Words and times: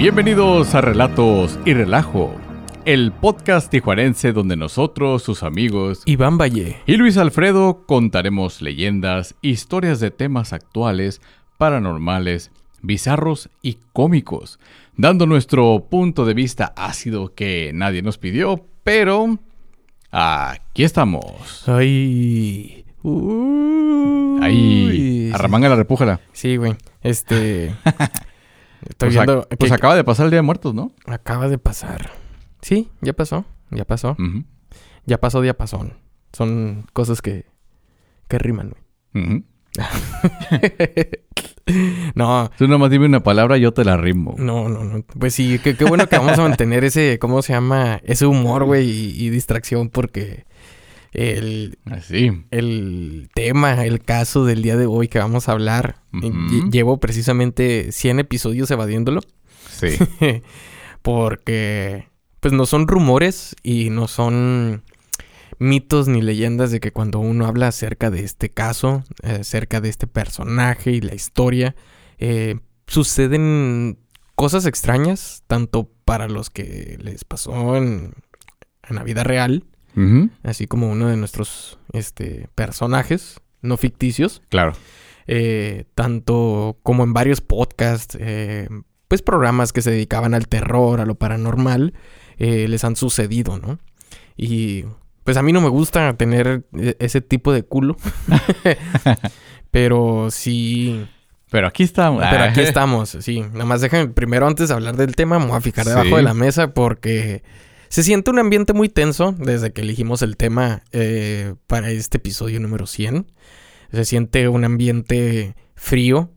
Bienvenidos 0.00 0.74
a 0.74 0.80
Relatos 0.80 1.58
y 1.66 1.74
Relajo, 1.74 2.34
el 2.86 3.12
podcast 3.12 3.70
tijuarense 3.70 4.32
donde 4.32 4.56
nosotros, 4.56 5.22
sus 5.22 5.42
amigos 5.42 6.00
Iván 6.06 6.38
Valle 6.38 6.78
y 6.86 6.96
Luis 6.96 7.18
Alfredo 7.18 7.84
contaremos 7.86 8.62
leyendas, 8.62 9.34
historias 9.42 10.00
de 10.00 10.10
temas 10.10 10.54
actuales, 10.54 11.20
paranormales, 11.58 12.50
bizarros 12.80 13.50
y 13.60 13.76
cómicos, 13.92 14.58
dando 14.96 15.26
nuestro 15.26 15.88
punto 15.90 16.24
de 16.24 16.32
vista 16.32 16.72
ácido 16.78 17.34
que 17.34 17.72
nadie 17.74 18.00
nos 18.00 18.16
pidió, 18.16 18.64
pero 18.82 19.38
aquí 20.10 20.82
estamos. 20.82 21.68
Ay. 21.68 22.86
Ahí, 24.40 25.30
arramángala, 25.34 25.76
repújala. 25.76 26.20
Sí, 26.32 26.56
güey. 26.56 26.74
Este. 27.02 27.74
Estoy 28.88 29.10
pues 29.10 29.14
viendo. 29.14 29.48
pues 29.58 29.72
acaba 29.72 29.94
de 29.94 30.04
pasar 30.04 30.24
el 30.24 30.30
Día 30.30 30.38
de 30.38 30.42
Muertos, 30.42 30.74
¿no? 30.74 30.92
Acaba 31.06 31.48
de 31.48 31.58
pasar. 31.58 32.10
Sí, 32.62 32.90
ya 33.00 33.12
pasó. 33.12 33.44
Ya 33.70 33.84
pasó. 33.84 34.16
Ya 35.06 35.18
pasó, 35.18 35.44
ya 35.44 35.54
pasó. 35.54 35.88
Son 36.32 36.86
cosas 36.92 37.22
que, 37.22 37.46
que 38.28 38.38
riman, 38.38 38.74
güey. 39.12 39.44
no. 42.14 42.50
Tú 42.58 42.68
nomás 42.68 42.90
dime 42.90 43.06
una 43.06 43.22
palabra 43.22 43.58
y 43.58 43.62
yo 43.62 43.72
te 43.72 43.84
la 43.84 43.96
rimo. 43.96 44.34
No, 44.38 44.68
no, 44.68 44.84
no. 44.84 45.04
Pues 45.18 45.34
sí, 45.34 45.58
qué, 45.62 45.74
bueno 45.84 46.08
que 46.08 46.18
vamos 46.18 46.38
a 46.38 46.42
mantener 46.42 46.84
ese, 46.84 47.18
¿cómo 47.18 47.42
se 47.42 47.52
llama? 47.52 48.00
Ese 48.04 48.26
humor, 48.26 48.64
güey, 48.64 48.88
y, 48.88 49.30
distracción 49.30 49.88
porque 49.88 50.44
el, 51.12 51.78
Así. 51.86 52.30
Ah, 52.32 52.44
el 52.50 53.30
tema, 53.34 53.84
el 53.84 54.00
caso 54.00 54.44
del 54.44 54.62
día 54.62 54.76
de 54.76 54.86
hoy 54.86 55.08
que 55.08 55.18
vamos 55.18 55.48
a 55.48 55.52
hablar, 55.52 55.96
llevo 56.70 57.00
precisamente 57.00 57.92
100 57.92 58.20
episodios 58.20 58.70
evadiéndolo. 58.70 59.20
Sí. 59.70 59.96
porque, 61.02 62.08
pues 62.40 62.52
no 62.52 62.66
son 62.66 62.88
rumores 62.88 63.56
y 63.62 63.90
no 63.90 64.08
son 64.08 64.82
mitos 65.58 66.08
ni 66.08 66.22
leyendas 66.22 66.70
de 66.70 66.80
que 66.80 66.90
cuando 66.90 67.18
uno 67.20 67.46
habla 67.46 67.68
acerca 67.68 68.10
de 68.10 68.24
este 68.24 68.48
caso, 68.48 69.04
eh, 69.22 69.38
acerca 69.40 69.80
de 69.80 69.90
este 69.90 70.06
personaje 70.06 70.90
y 70.90 71.00
la 71.00 71.14
historia, 71.14 71.76
eh, 72.18 72.58
suceden 72.86 73.98
cosas 74.34 74.64
extrañas, 74.66 75.44
tanto 75.46 75.90
para 76.04 76.28
los 76.28 76.48
que 76.50 76.96
les 77.00 77.24
pasó 77.24 77.76
en, 77.76 78.14
la 78.88 79.04
vida 79.04 79.22
real, 79.22 79.64
así 80.42 80.66
como 80.66 80.90
uno 80.90 81.08
de 81.08 81.16
nuestros 81.16 81.78
este, 81.92 82.48
personajes 82.54 83.40
no 83.62 83.76
ficticios. 83.76 84.42
Claro. 84.48 84.72
Eh, 85.26 85.84
tanto 85.94 86.78
como 86.82 87.04
en 87.04 87.12
varios 87.12 87.40
podcasts, 87.40 88.18
pues 89.08 89.22
programas 89.22 89.72
que 89.72 89.82
se 89.82 89.90
dedicaban 89.90 90.34
al 90.34 90.48
terror, 90.48 91.00
a 91.00 91.06
lo 91.06 91.14
paranormal, 91.16 91.94
les 92.38 92.84
han 92.84 92.96
sucedido, 92.96 93.58
¿no? 93.58 93.78
Y 94.36 94.84
pues 95.24 95.36
a 95.36 95.42
mí 95.42 95.52
no 95.52 95.60
me 95.60 95.68
gusta 95.68 96.16
tener 96.16 96.64
ese 96.98 97.20
tipo 97.20 97.52
de 97.52 97.62
culo. 97.62 97.96
Pero 99.70 100.28
sí. 100.30 101.06
Pero 101.50 101.66
aquí 101.66 101.82
estamos. 101.82 102.24
Pero 102.28 102.44
aquí 102.44 102.60
estamos, 102.62 103.16
sí. 103.20 103.40
Nada 103.40 103.64
más 103.64 103.80
dejen, 103.80 104.12
primero 104.12 104.46
antes 104.46 104.68
de 104.68 104.74
hablar 104.74 104.96
del 104.96 105.14
tema, 105.14 105.38
me 105.38 105.46
voy 105.46 105.56
a 105.56 105.60
fijar 105.60 105.86
debajo 105.86 106.16
de 106.16 106.22
la 106.22 106.34
mesa 106.34 106.74
porque 106.74 107.42
se 107.90 108.04
siente 108.04 108.30
un 108.30 108.38
ambiente 108.38 108.72
muy 108.72 108.88
tenso 108.88 109.32
desde 109.32 109.72
que 109.72 109.82
elegimos 109.82 110.22
el 110.22 110.36
tema 110.36 110.82
eh, 110.92 111.54
para 111.66 111.90
este 111.90 112.16
episodio 112.16 112.60
número 112.60 112.86
100. 112.86 113.26
Se 113.92 114.04
siente 114.04 114.48
un 114.48 114.64
ambiente 114.64 115.56
frío. 115.74 116.30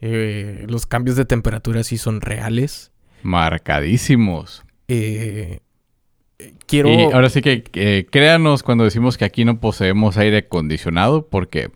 Eh, 0.00 0.66
los 0.68 0.86
cambios 0.86 1.16
de 1.16 1.24
temperatura 1.24 1.84
sí 1.84 1.96
son 1.96 2.20
reales. 2.20 2.90
Marcadísimos. 3.22 4.64
Eh, 4.88 5.60
quiero... 6.66 6.90
Y 6.90 7.04
ahora 7.04 7.30
sí 7.30 7.40
que 7.40 8.08
créanos 8.10 8.64
cuando 8.64 8.82
decimos 8.82 9.16
que 9.16 9.24
aquí 9.24 9.44
no 9.44 9.60
poseemos 9.60 10.16
aire 10.16 10.38
acondicionado 10.38 11.28
porque 11.28 11.70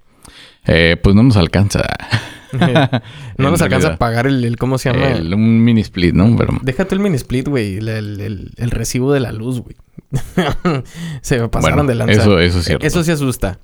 eh, 0.66 0.96
pues 1.02 1.14
no 1.14 1.22
nos 1.22 1.36
alcanza. 1.36 1.82
no 3.38 3.50
nos 3.50 3.62
alcanza 3.62 3.94
a 3.94 3.96
pagar 3.96 4.26
el, 4.26 4.56
¿cómo 4.56 4.78
se 4.78 4.92
llama? 4.92 5.16
un 5.34 5.64
mini 5.64 5.80
split, 5.80 6.14
¿no? 6.14 6.36
Déjate 6.62 6.94
el 6.94 7.00
mini 7.00 7.16
split, 7.16 7.48
güey. 7.48 7.76
El, 7.76 8.70
recibo 8.70 9.12
de 9.12 9.20
la 9.20 9.32
luz, 9.32 9.60
güey. 9.60 9.76
se 11.22 11.40
me 11.40 11.48
pasaron 11.48 11.86
de 11.86 11.94
lanza. 11.94 12.14
Eso, 12.14 12.38
eso 12.38 12.58
es 12.60 12.64
cierto. 12.64 12.86
Eso 12.86 13.04
sí 13.04 13.10
asusta. 13.10 13.58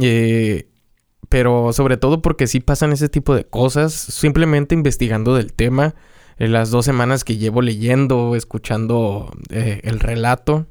eh, 0.00 0.68
pero 1.28 1.72
sobre 1.72 1.96
todo 1.96 2.22
porque 2.22 2.46
sí 2.46 2.60
pasan 2.60 2.92
ese 2.92 3.08
tipo 3.08 3.34
de 3.34 3.44
cosas. 3.44 3.92
Simplemente 3.92 4.74
investigando 4.74 5.34
del 5.34 5.52
tema 5.52 5.94
en 6.38 6.52
las 6.52 6.70
dos 6.70 6.84
semanas 6.84 7.24
que 7.24 7.36
llevo 7.36 7.62
leyendo, 7.62 8.36
escuchando 8.36 9.32
eh, 9.50 9.80
el 9.84 10.00
relato, 10.00 10.66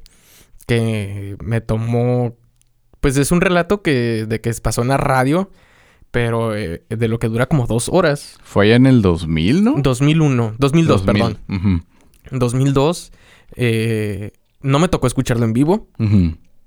que 0.66 1.36
me 1.42 1.60
tomó, 1.60 2.36
pues 3.00 3.16
es 3.16 3.32
un 3.32 3.40
relato 3.40 3.82
que 3.82 4.26
de 4.26 4.40
que 4.40 4.52
pasó 4.62 4.82
en 4.82 4.88
la 4.88 4.96
radio, 4.96 5.50
pero 6.14 6.56
eh, 6.56 6.84
de 6.88 7.08
lo 7.08 7.18
que 7.18 7.26
dura 7.26 7.46
como 7.46 7.66
dos 7.66 7.88
horas. 7.88 8.38
Fue 8.44 8.66
allá 8.66 8.76
en 8.76 8.86
el 8.86 9.02
2000, 9.02 9.64
¿no? 9.64 9.74
2001, 9.78 10.54
2002, 10.58 11.02
perdón. 11.02 11.38
2002. 12.30 13.10
Eh, 13.56 14.30
no 14.60 14.78
me 14.78 14.86
tocó 14.86 15.08
escucharlo 15.08 15.44
en 15.44 15.52
vivo, 15.52 15.88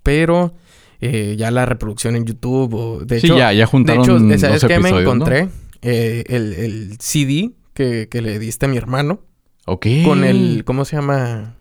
pero 0.03 0.53
ya 0.99 1.49
la 1.49 1.65
reproducción 1.65 2.17
en 2.17 2.25
YouTube, 2.25 2.73
o, 2.73 3.05
de 3.05 3.21
sí, 3.21 3.29
ya, 3.29 3.53
ya 3.53 3.65
juntaron 3.65 4.27
De 4.27 4.35
hecho, 4.35 4.47
es 4.47 4.65
que 4.65 4.79
me 4.79 4.89
encontré? 4.89 5.47
el, 5.81 6.53
el 6.53 6.97
CD 6.99 7.53
que, 7.73 8.09
le 8.11 8.39
diste 8.39 8.65
a 8.65 8.69
mi 8.69 8.75
hermano. 8.75 9.21
Ok. 9.65 9.87
Con 10.03 10.25
el, 10.25 10.63
¿cómo 10.65 10.83
se 10.83 10.97
llama? 10.97 11.55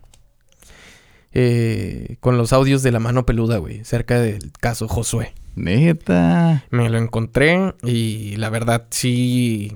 Eh, 1.33 2.17
con 2.19 2.37
los 2.37 2.53
audios 2.53 2.83
de 2.83 2.91
la 2.91 2.99
mano 2.99 3.25
peluda, 3.25 3.57
güey, 3.57 3.83
cerca 3.83 4.19
del 4.19 4.51
caso 4.59 4.87
Josué. 4.87 5.33
Neta. 5.55 6.65
Me 6.69 6.89
lo 6.89 6.97
encontré 6.97 7.73
y 7.83 8.35
la 8.37 8.49
verdad 8.49 8.87
sí. 8.89 9.75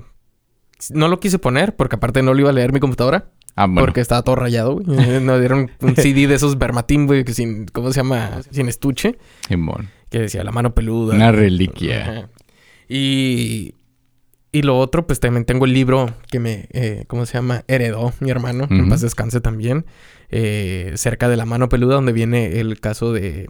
No 0.90 1.08
lo 1.08 1.20
quise 1.20 1.38
poner 1.38 1.76
porque 1.76 1.96
aparte 1.96 2.22
no 2.22 2.34
lo 2.34 2.40
iba 2.40 2.50
a 2.50 2.52
leer 2.52 2.72
mi 2.72 2.80
computadora. 2.80 3.30
Ah, 3.54 3.66
bueno. 3.66 3.82
Porque 3.82 4.00
estaba 4.00 4.22
todo 4.22 4.36
rayado, 4.36 4.74
güey. 4.76 4.86
Nos 5.20 5.40
dieron 5.40 5.70
un 5.80 5.96
CD 5.96 6.26
de 6.26 6.34
esos 6.34 6.58
Vermatim, 6.58 7.06
güey, 7.06 7.24
que 7.24 7.34
sin, 7.34 7.66
¿cómo 7.66 7.92
se 7.92 8.00
llama? 8.00 8.40
Sin 8.50 8.68
estuche. 8.68 9.18
Simón. 9.46 9.90
Que 10.08 10.20
decía 10.20 10.42
la 10.44 10.52
mano 10.52 10.74
peluda. 10.74 11.14
Una 11.14 11.32
reliquia. 11.32 12.30
Y 12.88 13.74
y 14.54 14.60
lo 14.62 14.78
otro, 14.78 15.06
pues 15.06 15.18
también 15.18 15.46
tengo 15.46 15.64
el 15.64 15.72
libro 15.72 16.14
que 16.30 16.38
me, 16.38 16.68
eh, 16.72 17.04
¿cómo 17.06 17.24
se 17.24 17.38
llama? 17.38 17.64
Heredó 17.68 18.12
mi 18.20 18.30
hermano, 18.30 18.66
en 18.68 18.86
paz 18.90 19.00
descanse 19.00 19.40
también, 19.40 19.86
eh, 20.32 20.92
cerca 20.96 21.28
de 21.28 21.36
la 21.36 21.44
mano 21.44 21.68
peluda, 21.68 21.94
donde 21.94 22.12
viene 22.12 22.58
el 22.58 22.80
caso 22.80 23.12
de 23.12 23.48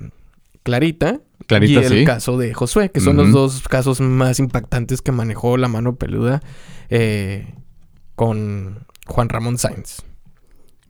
Clarita, 0.64 1.20
Clarita 1.46 1.80
y 1.80 1.84
el 1.84 2.04
caso 2.04 2.36
de 2.38 2.52
Josué, 2.54 2.90
que 2.90 3.00
son 3.00 3.16
los 3.16 3.30
dos 3.30 3.68
casos 3.68 4.00
más 4.00 4.40
impactantes 4.40 5.00
que 5.00 5.12
manejó 5.12 5.56
la 5.56 5.68
mano 5.68 5.94
peluda 5.94 6.42
eh, 6.90 7.54
con 8.16 8.84
Juan 9.06 9.28
Ramón 9.28 9.58
Sainz. 9.58 10.02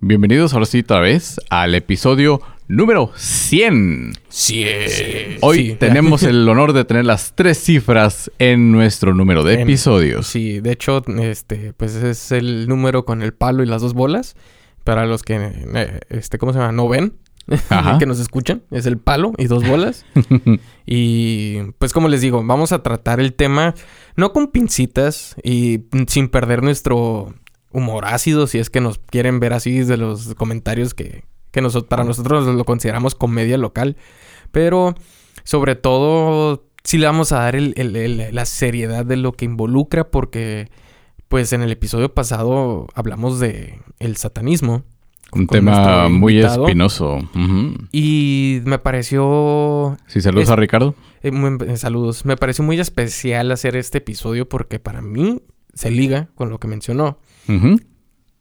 Bienvenidos 0.00 0.54
ahora 0.54 0.66
sí 0.66 0.80
otra 0.80 1.00
vez 1.00 1.38
al 1.50 1.74
episodio 1.74 2.40
número 2.68 3.12
100. 3.14 4.14
100. 4.28 5.38
Hoy 5.42 5.76
tenemos 5.78 6.22
el 6.24 6.48
honor 6.48 6.72
de 6.72 6.86
tener 6.86 7.04
las 7.04 7.34
tres 7.34 7.62
cifras 7.62 8.30
en 8.38 8.72
nuestro 8.72 9.14
número 9.14 9.44
de 9.44 9.60
episodios. 9.60 10.26
Sí, 10.26 10.60
de 10.60 10.72
hecho, 10.72 11.04
este, 11.20 11.74
pues 11.74 11.94
es 11.96 12.32
el 12.32 12.66
número 12.66 13.04
con 13.04 13.20
el 13.20 13.34
palo 13.34 13.62
y 13.62 13.66
las 13.66 13.82
dos 13.82 13.92
bolas. 13.92 14.36
Para 14.84 15.06
los 15.06 15.22
que, 15.22 15.36
eh, 15.36 16.00
este, 16.08 16.38
¿cómo 16.38 16.52
se 16.52 16.58
llama? 16.58 16.72
No 16.72 16.88
ven. 16.88 17.14
que 17.98 18.06
nos 18.06 18.20
escuchan. 18.20 18.62
Es 18.70 18.86
el 18.86 18.98
palo 18.98 19.32
y 19.36 19.46
dos 19.46 19.66
bolas. 19.66 20.04
y 20.86 21.58
pues 21.78 21.92
como 21.92 22.08
les 22.08 22.20
digo, 22.20 22.42
vamos 22.44 22.72
a 22.72 22.82
tratar 22.82 23.20
el 23.20 23.34
tema 23.34 23.74
no 24.16 24.32
con 24.32 24.48
pincitas 24.48 25.36
y 25.42 25.86
sin 26.06 26.28
perder 26.28 26.62
nuestro 26.62 27.34
humor 27.72 28.04
ácido, 28.04 28.46
si 28.46 28.58
es 28.58 28.70
que 28.70 28.80
nos 28.80 28.98
quieren 28.98 29.40
ver 29.40 29.54
así 29.54 29.78
desde 29.78 29.96
los 29.96 30.34
comentarios 30.34 30.94
que, 30.94 31.24
que 31.50 31.62
para 31.88 32.04
nosotros 32.04 32.46
lo 32.46 32.64
consideramos 32.64 33.14
comedia 33.14 33.58
local. 33.58 33.96
Pero 34.50 34.94
sobre 35.44 35.74
todo, 35.74 36.66
sí 36.84 36.98
le 36.98 37.06
vamos 37.06 37.32
a 37.32 37.40
dar 37.40 37.56
la 37.58 38.44
seriedad 38.44 39.04
de 39.04 39.16
lo 39.16 39.32
que 39.32 39.46
involucra, 39.46 40.10
porque 40.10 40.68
pues 41.32 41.54
en 41.54 41.62
el 41.62 41.72
episodio 41.72 42.12
pasado 42.12 42.88
hablamos 42.94 43.40
de 43.40 43.80
el 43.98 44.18
satanismo. 44.18 44.84
Un 45.32 45.46
tema 45.46 46.10
muy 46.10 46.38
espinoso. 46.38 47.20
Y 47.90 48.60
me 48.66 48.78
pareció... 48.78 49.96
Sí, 50.08 50.20
saludos 50.20 50.50
a 50.50 50.56
Ricardo. 50.56 50.94
Eh, 51.22 51.32
eh, 51.68 51.76
saludos. 51.78 52.26
Me 52.26 52.36
pareció 52.36 52.64
muy 52.64 52.78
especial 52.78 53.50
hacer 53.50 53.76
este 53.76 53.96
episodio 53.96 54.46
porque 54.46 54.78
para 54.78 55.00
mí 55.00 55.40
se 55.72 55.90
liga 55.90 56.28
con 56.34 56.50
lo 56.50 56.60
que 56.60 56.68
mencionó 56.68 57.18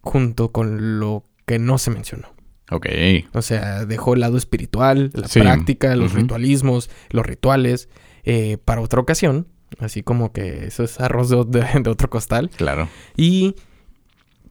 junto 0.02 0.52
con 0.52 1.00
lo 1.00 1.24
que 1.46 1.60
no 1.60 1.78
se 1.78 1.92
mencionó. 1.92 2.28
Ok. 2.72 2.88
O 3.32 3.42
sea, 3.42 3.86
dejó 3.86 4.16
el 4.16 4.20
lado 4.20 4.36
espiritual, 4.36 5.12
la 5.14 5.30
práctica, 5.30 5.96
los 5.96 6.12
ritualismos, 6.12 6.90
los 7.10 7.26
rituales, 7.26 7.88
eh, 8.26 8.58
para 8.66 8.82
otra 8.82 9.00
ocasión. 9.00 9.48
Así 9.80 10.04
como 10.04 10.32
que 10.32 10.66
eso 10.66 10.84
es 10.84 11.00
arroz 11.00 11.30
de, 11.30 11.90
otro 11.90 12.10
costal. 12.10 12.50
Claro. 12.56 12.90
Y 13.16 13.56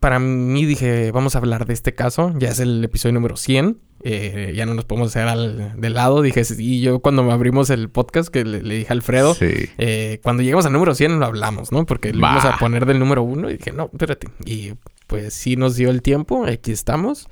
para 0.00 0.18
mí 0.18 0.64
dije, 0.64 1.10
vamos 1.12 1.34
a 1.34 1.38
hablar 1.38 1.66
de 1.66 1.74
este 1.74 1.94
caso. 1.94 2.32
Ya 2.38 2.48
es 2.48 2.60
el 2.60 2.82
episodio 2.82 3.14
número 3.14 3.36
100. 3.36 3.78
Eh, 4.02 4.54
ya 4.56 4.64
no 4.64 4.72
nos 4.72 4.86
podemos 4.86 5.08
hacer 5.08 5.28
al, 5.28 5.78
de 5.78 5.90
lado. 5.90 6.22
Dije, 6.22 6.42
y 6.58 6.80
yo 6.80 7.00
cuando 7.00 7.30
abrimos 7.30 7.68
el 7.70 7.90
podcast, 7.90 8.30
que 8.30 8.44
le, 8.44 8.60
dije 8.60 8.86
a 8.88 8.92
Alfredo, 8.92 9.36
eh, 9.40 10.20
cuando 10.22 10.42
lleguemos 10.42 10.64
al 10.64 10.72
número 10.72 10.94
100 10.94 11.20
lo 11.20 11.26
hablamos, 11.26 11.70
¿no? 11.70 11.84
Porque 11.84 12.12
le 12.12 12.20
vamos 12.20 12.44
a 12.44 12.56
poner 12.56 12.86
del 12.86 12.98
número 12.98 13.22
1 13.22 13.50
y 13.50 13.58
dije, 13.58 13.72
no, 13.72 13.90
espérate. 13.92 14.28
Y 14.46 14.72
pues 15.06 15.34
sí 15.34 15.56
nos 15.56 15.76
dio 15.76 15.90
el 15.90 16.00
tiempo, 16.00 16.46
aquí 16.46 16.72
estamos. 16.72 17.28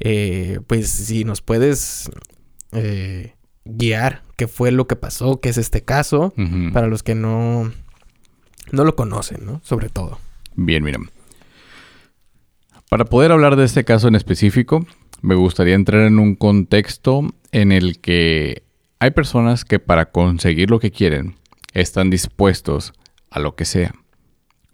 Eh, 0.00 0.58
pues 0.66 0.88
si 0.90 1.24
nos 1.24 1.42
puedes 1.42 2.10
guiar 3.76 4.22
qué 4.36 4.48
fue 4.48 4.70
lo 4.70 4.86
que 4.86 4.96
pasó, 4.96 5.40
qué 5.40 5.50
es 5.50 5.58
este 5.58 5.82
caso, 5.82 6.32
para 6.72 6.86
los 6.86 7.02
que 7.02 7.14
no, 7.14 7.70
no 8.72 8.84
lo 8.84 8.96
conocen, 8.96 9.44
¿no? 9.44 9.60
Sobre 9.64 9.88
todo. 9.88 10.18
Bien, 10.54 10.82
miren. 10.82 11.10
Para 12.88 13.04
poder 13.04 13.32
hablar 13.32 13.56
de 13.56 13.64
este 13.64 13.84
caso 13.84 14.08
en 14.08 14.14
específico, 14.14 14.84
me 15.22 15.34
gustaría 15.34 15.74
entrar 15.74 16.02
en 16.06 16.18
un 16.18 16.34
contexto 16.34 17.22
en 17.52 17.72
el 17.72 18.00
que 18.00 18.64
hay 18.98 19.10
personas 19.12 19.64
que 19.64 19.78
para 19.78 20.10
conseguir 20.10 20.70
lo 20.70 20.80
que 20.80 20.90
quieren 20.90 21.36
están 21.72 22.10
dispuestos 22.10 22.92
a 23.30 23.38
lo 23.38 23.54
que 23.54 23.64
sea. 23.64 23.94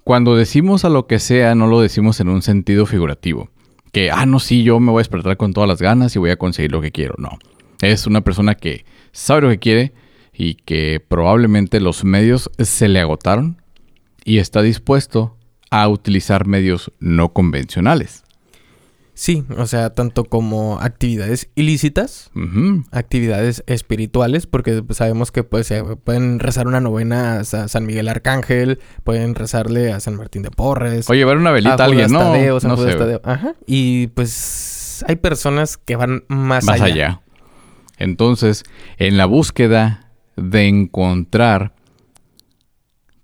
Cuando 0.03 0.37
decimos 0.37 0.85
a 0.85 0.89
lo 0.89 1.07
que 1.07 1.19
sea, 1.19 1.55
no 1.55 1.67
lo 1.67 1.81
decimos 1.81 2.21
en 2.21 2.29
un 2.29 2.43
sentido 2.43 2.87
figurativo. 2.87 3.51
Que, 3.93 4.11
ah, 4.11 4.25
no, 4.27 4.39
sí, 4.39 4.63
yo 4.63 4.79
me 4.79 4.93
voy 4.93 5.01
a 5.01 5.03
despertar 5.03 5.37
con 5.37 5.53
todas 5.53 5.69
las 5.69 5.83
ganas 5.83 6.15
y 6.15 6.19
voy 6.19 6.31
a 6.31 6.37
conseguir 6.37 6.73
lo 6.73 6.81
que 6.81 6.93
quiero. 6.93 7.15
No. 7.19 7.39
Es 7.81 8.07
una 8.07 8.23
persona 8.23 8.55
que 8.55 8.85
sabe 9.13 9.43
lo 9.43 9.49
que 9.51 9.59
quiere 9.59 9.93
y 10.33 10.55
que 10.55 11.01
probablemente 11.07 11.81
los 11.81 12.05
medios 12.05 12.51
se 12.59 12.89
le 12.89 13.01
agotaron 13.01 13.63
y 14.25 14.39
está 14.39 14.63
dispuesto 14.63 15.37
a 15.71 15.89
utilizar 15.89 16.47
medios 16.47 16.93
no 17.01 17.33
convencionales. 17.33 18.23
Sí, 19.15 19.47
o 19.57 19.65
sea, 19.65 19.95
tanto 19.95 20.25
como 20.25 20.79
actividades 20.79 21.49
ilícitas, 21.55 22.31
actividades 22.91 23.65
espirituales, 23.67 24.47
porque 24.47 24.83
sabemos 24.91 25.33
que 25.33 25.43
pues, 25.43 25.73
pueden 26.05 26.39
rezar 26.39 26.67
una 26.67 26.83
novena 26.83 27.41
a 27.41 27.45
San 27.45 27.87
Miguel 27.87 28.09
Arcángel, 28.09 28.79
pueden 29.05 29.35
rezarle 29.35 29.91
a 29.91 30.01
San 30.01 30.17
Martín 30.17 30.43
de 30.43 30.51
Porres. 30.51 31.09
O 31.09 31.15
llevar 31.15 31.39
una 31.39 31.51
velita 31.51 31.83
a, 31.83 31.87
alguien, 31.87 32.13
¿no? 32.13 32.37
no 32.37 32.77
sé. 32.77 33.21
Ajá. 33.25 33.55
Y 33.67 34.09
pues 34.09 35.03
hay 35.09 35.17
personas 35.17 35.79
que 35.79 35.97
van 35.97 36.25
más, 36.29 36.65
más 36.65 36.83
allá. 36.83 37.23
Entonces, 37.99 38.65
en 38.99 39.17
la 39.17 39.27
búsqueda 39.27 40.13
de 40.37 40.67
encontrar 40.67 41.77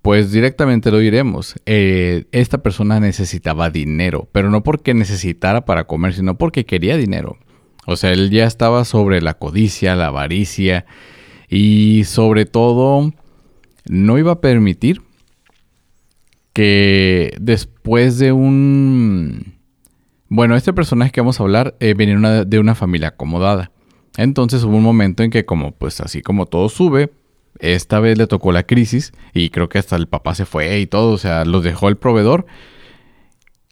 pues 0.02 0.32
directamente 0.32 0.90
lo 0.90 0.98
diremos. 0.98 1.54
Eh, 1.64 2.24
esta 2.32 2.58
persona 2.62 2.98
necesitaba 2.98 3.70
dinero, 3.70 4.28
pero 4.32 4.50
no 4.50 4.64
porque 4.64 4.94
necesitara 4.94 5.64
para 5.64 5.84
comer, 5.84 6.14
sino 6.14 6.36
porque 6.36 6.66
quería 6.66 6.96
dinero. 6.96 7.38
O 7.86 7.96
sea, 7.96 8.12
él 8.12 8.30
ya 8.30 8.44
estaba 8.44 8.84
sobre 8.84 9.22
la 9.22 9.34
codicia, 9.34 9.96
la 9.96 10.08
avaricia 10.08 10.86
y 11.48 12.04
sobre 12.04 12.46
todo 12.46 13.12
no 13.88 14.18
iba 14.18 14.32
a 14.32 14.40
permitir 14.40 15.02
que 16.52 17.34
después 17.40 18.18
de 18.18 18.32
un... 18.32 19.54
Bueno, 20.28 20.56
este 20.56 20.72
personaje 20.72 21.12
que 21.12 21.20
vamos 21.20 21.38
a 21.38 21.42
hablar 21.42 21.76
eh, 21.80 21.94
venía 21.94 22.44
de 22.44 22.58
una 22.58 22.74
familia 22.74 23.08
acomodada. 23.08 23.71
Entonces 24.16 24.64
hubo 24.64 24.76
un 24.76 24.82
momento 24.82 25.22
en 25.22 25.30
que 25.30 25.44
como 25.44 25.72
pues 25.72 26.00
así 26.00 26.22
como 26.22 26.46
todo 26.46 26.68
sube, 26.68 27.10
esta 27.58 28.00
vez 28.00 28.18
le 28.18 28.26
tocó 28.26 28.52
la 28.52 28.64
crisis 28.64 29.12
y 29.32 29.50
creo 29.50 29.68
que 29.68 29.78
hasta 29.78 29.96
el 29.96 30.08
papá 30.08 30.34
se 30.34 30.44
fue 30.44 30.80
y 30.80 30.86
todo, 30.86 31.12
o 31.12 31.18
sea, 31.18 31.44
los 31.44 31.62
dejó 31.62 31.88
el 31.88 31.96
proveedor. 31.96 32.46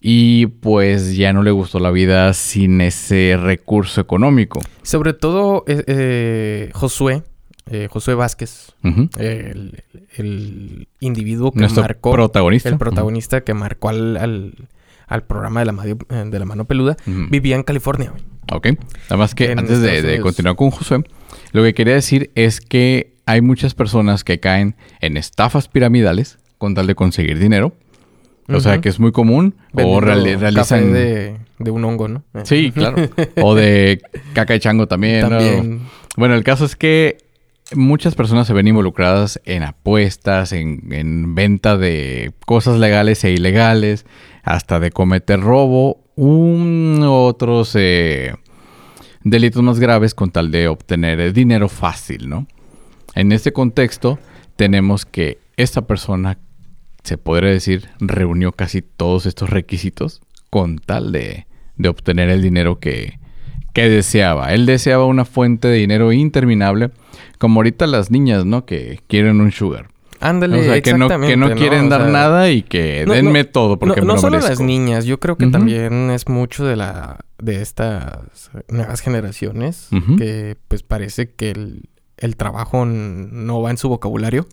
Y 0.03 0.47
pues 0.47 1.15
ya 1.15 1.35
no 1.35 1.43
le 1.43 1.51
gustó 1.51 1.79
la 1.79 1.91
vida 1.91 2.33
sin 2.33 2.81
ese 2.81 3.37
recurso 3.39 4.01
económico. 4.01 4.61
Sobre 4.83 5.13
todo 5.13 5.65
eh, 5.67 5.85
eh, 5.87 6.71
Josué, 6.73 7.23
eh, 7.71 7.87
Josué 7.91 8.15
Vázquez, 8.15 8.75
el, 9.19 10.89
individuo 11.01 11.53
que 11.53 11.69
marcó. 11.69 12.13
Protagonista. 12.13 12.71
El 12.71 12.79
protagonista 12.79 13.43
que 13.43 13.53
marcó 13.53 13.91
al, 13.91 14.55
programa 15.27 15.65
de 15.65 15.67
la, 15.67 16.25
de 16.25 16.39
la 16.39 16.45
mano 16.47 16.65
peluda, 16.65 16.97
vivía 17.29 17.57
en 17.57 17.63
California. 17.63 18.15
Ok. 18.51 18.69
Además 19.09 19.35
que 19.35 19.53
antes 19.53 19.81
de, 19.81 20.21
continuar 20.21 20.57
con 20.57 20.71
Josué, 20.71 21.05
lo 21.53 21.63
que 21.63 21.75
quería 21.75 21.95
decir 21.95 22.31
es 22.35 22.61
que 22.61 23.15
hay 23.27 23.41
muchas 23.41 23.75
personas 23.75 24.25
que 24.25 24.41
caen 24.41 24.77
en 25.01 25.17
estafas 25.17 25.69
piramidales 25.69 26.39
con 26.59 26.75
tal 26.75 26.87
de 26.87 26.95
conseguir 26.95 27.39
dinero. 27.39 27.75
O 28.49 28.59
sea 28.59 28.81
que 28.81 28.89
es 28.89 28.99
muy 28.99 29.13
común. 29.13 29.55
o 29.73 30.01
realizan. 30.01 30.93
de, 30.93 31.37
un 31.59 31.85
hongo, 31.85 32.09
¿no? 32.09 32.25
Sí, 32.45 32.73
claro. 32.73 32.97
o 33.43 33.55
de 33.55 34.01
caca 34.33 34.55
de 34.55 34.61
chango 34.61 34.89
también. 34.89 35.83
Bueno, 36.17 36.35
el 36.35 36.43
caso 36.43 36.65
es 36.65 36.75
que 36.75 37.19
muchas 37.75 38.15
personas 38.15 38.47
se 38.47 38.53
ven 38.53 38.67
involucradas 38.67 39.41
en 39.45 39.63
apuestas, 39.63 40.53
en, 40.53 41.35
venta 41.35 41.77
de 41.77 42.33
cosas 42.47 42.79
legales 42.79 43.23
e 43.25 43.31
ilegales, 43.31 44.07
hasta 44.43 44.81
de 44.81 44.91
cometer 44.91 45.41
robo, 45.41 46.01
un, 46.17 47.01
otros 47.05 47.75
eh, 47.77 48.35
delitos 49.23 49.63
más 49.63 49.79
graves 49.79 50.15
con 50.15 50.31
tal 50.31 50.51
de 50.51 50.69
obtener 50.69 51.33
dinero 51.33 51.69
fácil, 51.69 52.29
¿no? 52.29 52.47
En 53.15 53.33
este 53.33 53.53
contexto, 53.53 54.19
tenemos 54.57 55.05
que 55.05 55.39
esta 55.57 55.83
persona, 55.87 56.39
se 57.03 57.19
podría 57.19 57.51
decir, 57.51 57.89
reunió 57.99 58.53
casi 58.53 58.83
todos 58.83 59.27
estos 59.27 59.51
requisitos 59.51 60.21
con 60.49 60.79
tal 60.79 61.13
de, 61.13 61.47
obtener 61.89 62.29
el 62.29 62.43
dinero 62.43 62.79
que, 62.79 63.19
deseaba. 63.75 64.53
Él 64.53 64.67
deseaba 64.67 65.07
una 65.07 65.25
fuente 65.25 65.69
de 65.69 65.79
dinero 65.79 66.13
interminable, 66.13 66.91
como 67.39 67.61
ahorita 67.61 67.87
las 67.87 68.11
niñas, 68.11 68.45
¿no? 68.45 68.67
Que 68.67 69.01
quieren 69.07 69.41
un 69.41 69.53
sugar. 69.53 69.89
Ándale, 70.21 70.61
o 70.61 70.63
sea, 70.63 70.81
que 70.83 70.95
no, 70.95 71.09
que 71.09 71.37
no 71.37 71.55
quieren 71.55 71.89
dar 71.89 72.09
nada 72.09 72.51
y 72.51 72.63
que 72.63 73.07
denme 73.07 73.45
todo 73.45 73.79
porque 73.79 74.03
no, 74.03 74.15
no 74.15 74.19
solo 74.19 74.39
las 74.39 74.61
niñas, 74.61 75.07
yo 75.07 75.19
creo 75.19 75.37
que 75.37 75.47
también 75.47 76.11
es 76.11 76.29
mucho 76.29 76.65
de 76.65 76.77
la 76.77 77.21
de 77.39 77.63
estas 77.63 78.51
nuevas 78.69 79.01
generaciones 79.01 79.89
que 80.19 80.57
pues 80.69 80.83
parece 80.83 81.33
que 81.33 81.51
el, 81.51 81.89
el 82.19 82.37
trabajo 82.37 82.85
no 82.85 83.63
va 83.63 83.71
en 83.71 83.79
su 83.79 83.89
vocabulario 83.89 84.47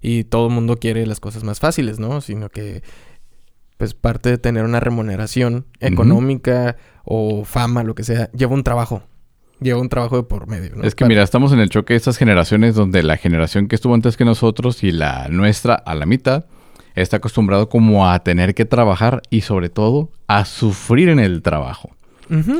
y 0.00 0.24
todo 0.24 0.48
el 0.48 0.52
mundo 0.52 0.78
quiere 0.78 1.06
las 1.06 1.20
cosas 1.20 1.44
más 1.44 1.60
fáciles, 1.60 2.00
¿no? 2.00 2.20
Sino 2.20 2.48
que 2.48 2.82
pues 3.76 3.94
parte 3.94 4.30
de 4.30 4.38
tener 4.38 4.64
una 4.64 4.80
remuneración 4.80 5.66
económica 5.80 6.76
o 7.04 7.44
fama, 7.44 7.82
lo 7.82 7.94
que 7.94 8.04
sea, 8.04 8.30
lleva 8.32 8.54
un 8.54 8.62
trabajo. 8.62 9.02
Lleva 9.62 9.80
un 9.80 9.88
trabajo 9.88 10.16
de 10.16 10.22
por 10.22 10.46
medio. 10.46 10.76
¿no? 10.76 10.84
Es 10.84 10.94
que 10.94 11.04
mira, 11.04 11.22
estamos 11.22 11.52
en 11.52 11.60
el 11.60 11.68
choque 11.68 11.94
de 11.94 11.98
estas 11.98 12.16
generaciones 12.16 12.74
donde 12.74 13.02
la 13.02 13.16
generación 13.16 13.68
que 13.68 13.74
estuvo 13.74 13.94
antes 13.94 14.16
que 14.16 14.24
nosotros 14.24 14.82
y 14.82 14.92
la 14.92 15.28
nuestra 15.28 15.74
a 15.74 15.94
la 15.94 16.06
mitad 16.06 16.44
está 16.94 17.18
acostumbrado 17.18 17.68
como 17.68 18.08
a 18.08 18.18
tener 18.20 18.54
que 18.54 18.64
trabajar 18.64 19.22
y 19.30 19.42
sobre 19.42 19.68
todo 19.68 20.10
a 20.26 20.44
sufrir 20.44 21.08
en 21.08 21.18
el 21.18 21.42
trabajo. 21.42 21.90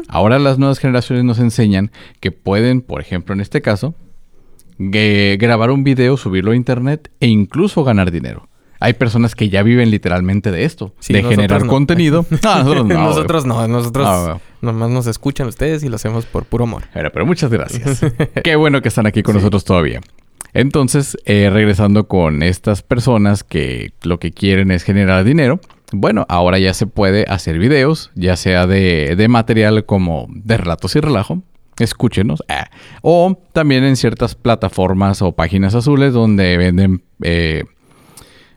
Ahora 0.09 0.39
las 0.39 0.59
nuevas 0.59 0.79
generaciones 0.79 1.25
nos 1.25 1.39
enseñan 1.39 1.91
que 2.21 2.31
pueden, 2.31 2.83
por 2.83 3.01
ejemplo 3.01 3.35
en 3.35 3.41
este 3.41 3.63
caso, 3.63 3.95
grabar 4.79 5.71
un 5.71 5.83
video, 5.83 6.19
subirlo 6.19 6.51
a 6.51 6.57
internet 6.57 7.11
e 7.21 7.29
incluso 7.29 7.83
ganar 7.83 8.11
dinero. 8.11 8.49
Hay 8.83 8.95
personas 8.95 9.37
que 9.37 9.49
ya 9.49 9.63
viven 9.63 9.91
literalmente 9.91 10.51
de 10.51 10.65
esto, 10.65 10.93
de 11.09 11.23
generar 11.23 11.67
contenido. 11.67 12.27
nosotros 12.43 12.87
no. 12.87 12.99
nosotros 12.99 13.47
no, 13.47 13.69
nosotros 13.69 14.41
nomás 14.61 14.91
nos 14.91 15.07
escuchan 15.07 15.47
ustedes 15.47 15.85
y 15.85 15.89
lo 15.89 15.97
hacemos 15.97 16.27
por 16.27 16.45
puro 16.47 16.65
amor. 16.65 16.83
Pero, 16.93 17.25
muchas 17.25 17.51
gracias. 17.51 18.01
Qué 18.45 18.57
bueno 18.57 18.83
que 18.83 18.89
están 18.89 19.07
aquí 19.07 19.23
con 19.23 19.37
nosotros 19.37 19.65
todavía. 19.65 20.01
Entonces, 20.53 21.17
eh, 21.27 21.49
regresando 21.51 22.09
con 22.09 22.43
estas 22.43 22.83
personas 22.83 23.45
que 23.45 23.93
lo 24.03 24.19
que 24.19 24.33
quieren 24.33 24.73
es 24.73 24.83
generar 24.83 25.25
dinero, 25.25 25.61
bueno, 25.93 26.27
ahora 26.29 26.59
ya 26.59 26.75
se 26.75 26.87
puede 26.87 27.25
hacer 27.29 27.59
videos, 27.59 28.11
ya 28.17 28.37
sea 28.37 28.67
de, 28.67 29.15
de 29.17 29.29
material 29.29 29.87
como 29.87 30.27
de 30.29 30.57
relatos 30.57 30.97
y 30.97 31.01
relajo, 31.01 31.43
escúchenos. 31.79 32.43
Eh. 32.49 32.65
O 33.03 33.39
también 33.53 33.85
en 33.85 33.97
ciertas 33.97 34.35
plataformas 34.35 35.23
o 35.23 35.33
páginas 35.33 35.75
azules 35.75 36.13
donde 36.13 36.57
venden 36.57 37.05
eh, 37.23 37.65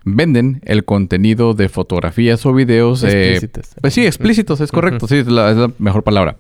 venden 0.06 0.62
el 0.64 0.86
contenido 0.86 1.54
de 1.54 1.68
fotografías 1.68 2.46
o 2.46 2.54
videos. 2.54 3.04
Eh, 3.04 3.32
explícitos. 3.32 3.76
pues 3.82 3.94
sí, 3.94 4.06
explícitos, 4.06 4.62
es 4.62 4.72
correcto. 4.72 5.08
Sí, 5.08 5.18
es 5.18 5.28
la, 5.28 5.70
mejor 5.80 6.04
palabra. 6.04 6.38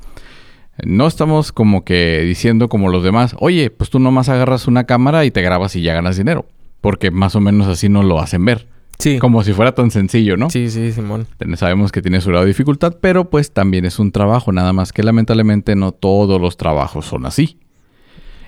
No 0.83 1.07
estamos 1.07 1.51
como 1.51 1.83
que 1.83 2.21
diciendo 2.21 2.69
como 2.69 2.89
los 2.89 3.03
demás, 3.03 3.35
oye, 3.39 3.69
pues 3.69 3.89
tú 3.89 3.99
nomás 3.99 4.29
agarras 4.29 4.67
una 4.67 4.85
cámara 4.85 5.25
y 5.25 5.31
te 5.31 5.41
grabas 5.41 5.75
y 5.75 5.81
ya 5.81 5.93
ganas 5.93 6.15
dinero. 6.15 6.45
Porque 6.79 7.11
más 7.11 7.35
o 7.35 7.41
menos 7.41 7.67
así 7.67 7.89
no 7.89 8.03
lo 8.03 8.19
hacen 8.19 8.45
ver. 8.45 8.67
Sí. 8.99 9.19
Como 9.19 9.43
si 9.43 9.51
fuera 9.51 9.73
tan 9.73 9.91
sencillo, 9.91 10.37
¿no? 10.37 10.49
Sí, 10.49 10.69
sí, 10.69 10.91
Simón. 10.91 11.27
Sabemos 11.55 11.91
que 11.91 12.01
tiene 12.01 12.21
su 12.21 12.29
grado 12.29 12.45
de 12.45 12.49
dificultad, 12.49 12.97
pero 13.01 13.29
pues 13.29 13.51
también 13.51 13.83
es 13.83 13.99
un 13.99 14.11
trabajo, 14.11 14.51
nada 14.51 14.71
más 14.71 14.93
que 14.93 15.03
lamentablemente 15.03 15.75
no 15.75 15.91
todos 15.91 16.39
los 16.39 16.55
trabajos 16.55 17.05
son 17.05 17.25
así. 17.25 17.57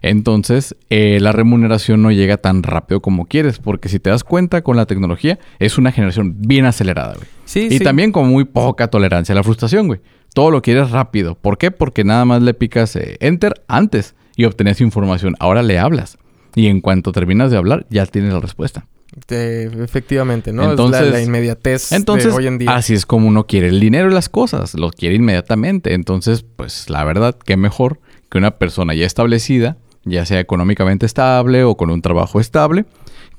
Entonces, 0.01 0.75
eh, 0.89 1.19
la 1.21 1.31
remuneración 1.31 2.01
no 2.01 2.11
llega 2.11 2.37
tan 2.37 2.63
rápido 2.63 3.01
como 3.01 3.25
quieres, 3.25 3.59
porque 3.59 3.89
si 3.89 3.99
te 3.99 4.09
das 4.09 4.23
cuenta 4.23 4.61
con 4.61 4.77
la 4.77 4.85
tecnología, 4.85 5.39
es 5.59 5.77
una 5.77 5.91
generación 5.91 6.35
bien 6.39 6.65
acelerada, 6.65 7.13
güey. 7.15 7.27
Sí, 7.45 7.67
y 7.71 7.77
sí. 7.79 7.83
también 7.83 8.11
con 8.11 8.27
muy 8.29 8.45
poca 8.45 8.87
tolerancia 8.89 9.33
a 9.33 9.35
la 9.35 9.43
frustración, 9.43 9.87
güey. 9.87 9.99
Todo 10.33 10.51
lo 10.51 10.61
quieres 10.61 10.91
rápido. 10.91 11.35
¿Por 11.35 11.57
qué? 11.57 11.71
Porque 11.71 12.03
nada 12.03 12.25
más 12.25 12.41
le 12.41 12.53
picas 12.53 12.95
eh, 12.95 13.17
enter 13.21 13.63
antes 13.67 14.15
y 14.35 14.45
obtenías 14.45 14.81
información. 14.81 15.35
Ahora 15.39 15.63
le 15.63 15.79
hablas. 15.79 16.17
Y 16.55 16.67
en 16.67 16.81
cuanto 16.81 17.11
terminas 17.11 17.49
de 17.51 17.57
hablar, 17.57 17.85
ya 17.89 18.05
tienes 18.05 18.33
la 18.33 18.39
respuesta. 18.39 18.85
Eh, 19.29 19.69
efectivamente, 19.83 20.51
¿no? 20.53 20.69
Entonces- 20.69 21.01
es 21.01 21.07
la, 21.07 21.13
la 21.17 21.23
inmediatez 21.23 21.91
Entonces, 21.91 22.31
de 22.31 22.37
hoy 22.37 22.47
en 22.47 22.57
día. 22.59 22.75
así 22.75 22.93
es 22.93 23.05
como 23.05 23.27
uno 23.27 23.45
quiere 23.47 23.67
el 23.69 23.79
dinero 23.79 24.11
y 24.11 24.13
las 24.13 24.29
cosas. 24.29 24.73
Lo 24.75 24.91
quiere 24.91 25.15
inmediatamente. 25.15 25.93
Entonces, 25.93 26.45
pues 26.55 26.89
la 26.89 27.03
verdad, 27.03 27.35
qué 27.45 27.57
mejor 27.57 27.99
que 28.29 28.37
una 28.37 28.51
persona 28.57 28.93
ya 28.93 29.05
establecida, 29.05 29.77
ya 30.07 30.25
sea 30.25 30.39
económicamente 30.39 31.05
estable 31.05 31.63
o 31.63 31.75
con 31.75 31.89
un 31.89 32.01
trabajo 32.01 32.39
estable, 32.39 32.85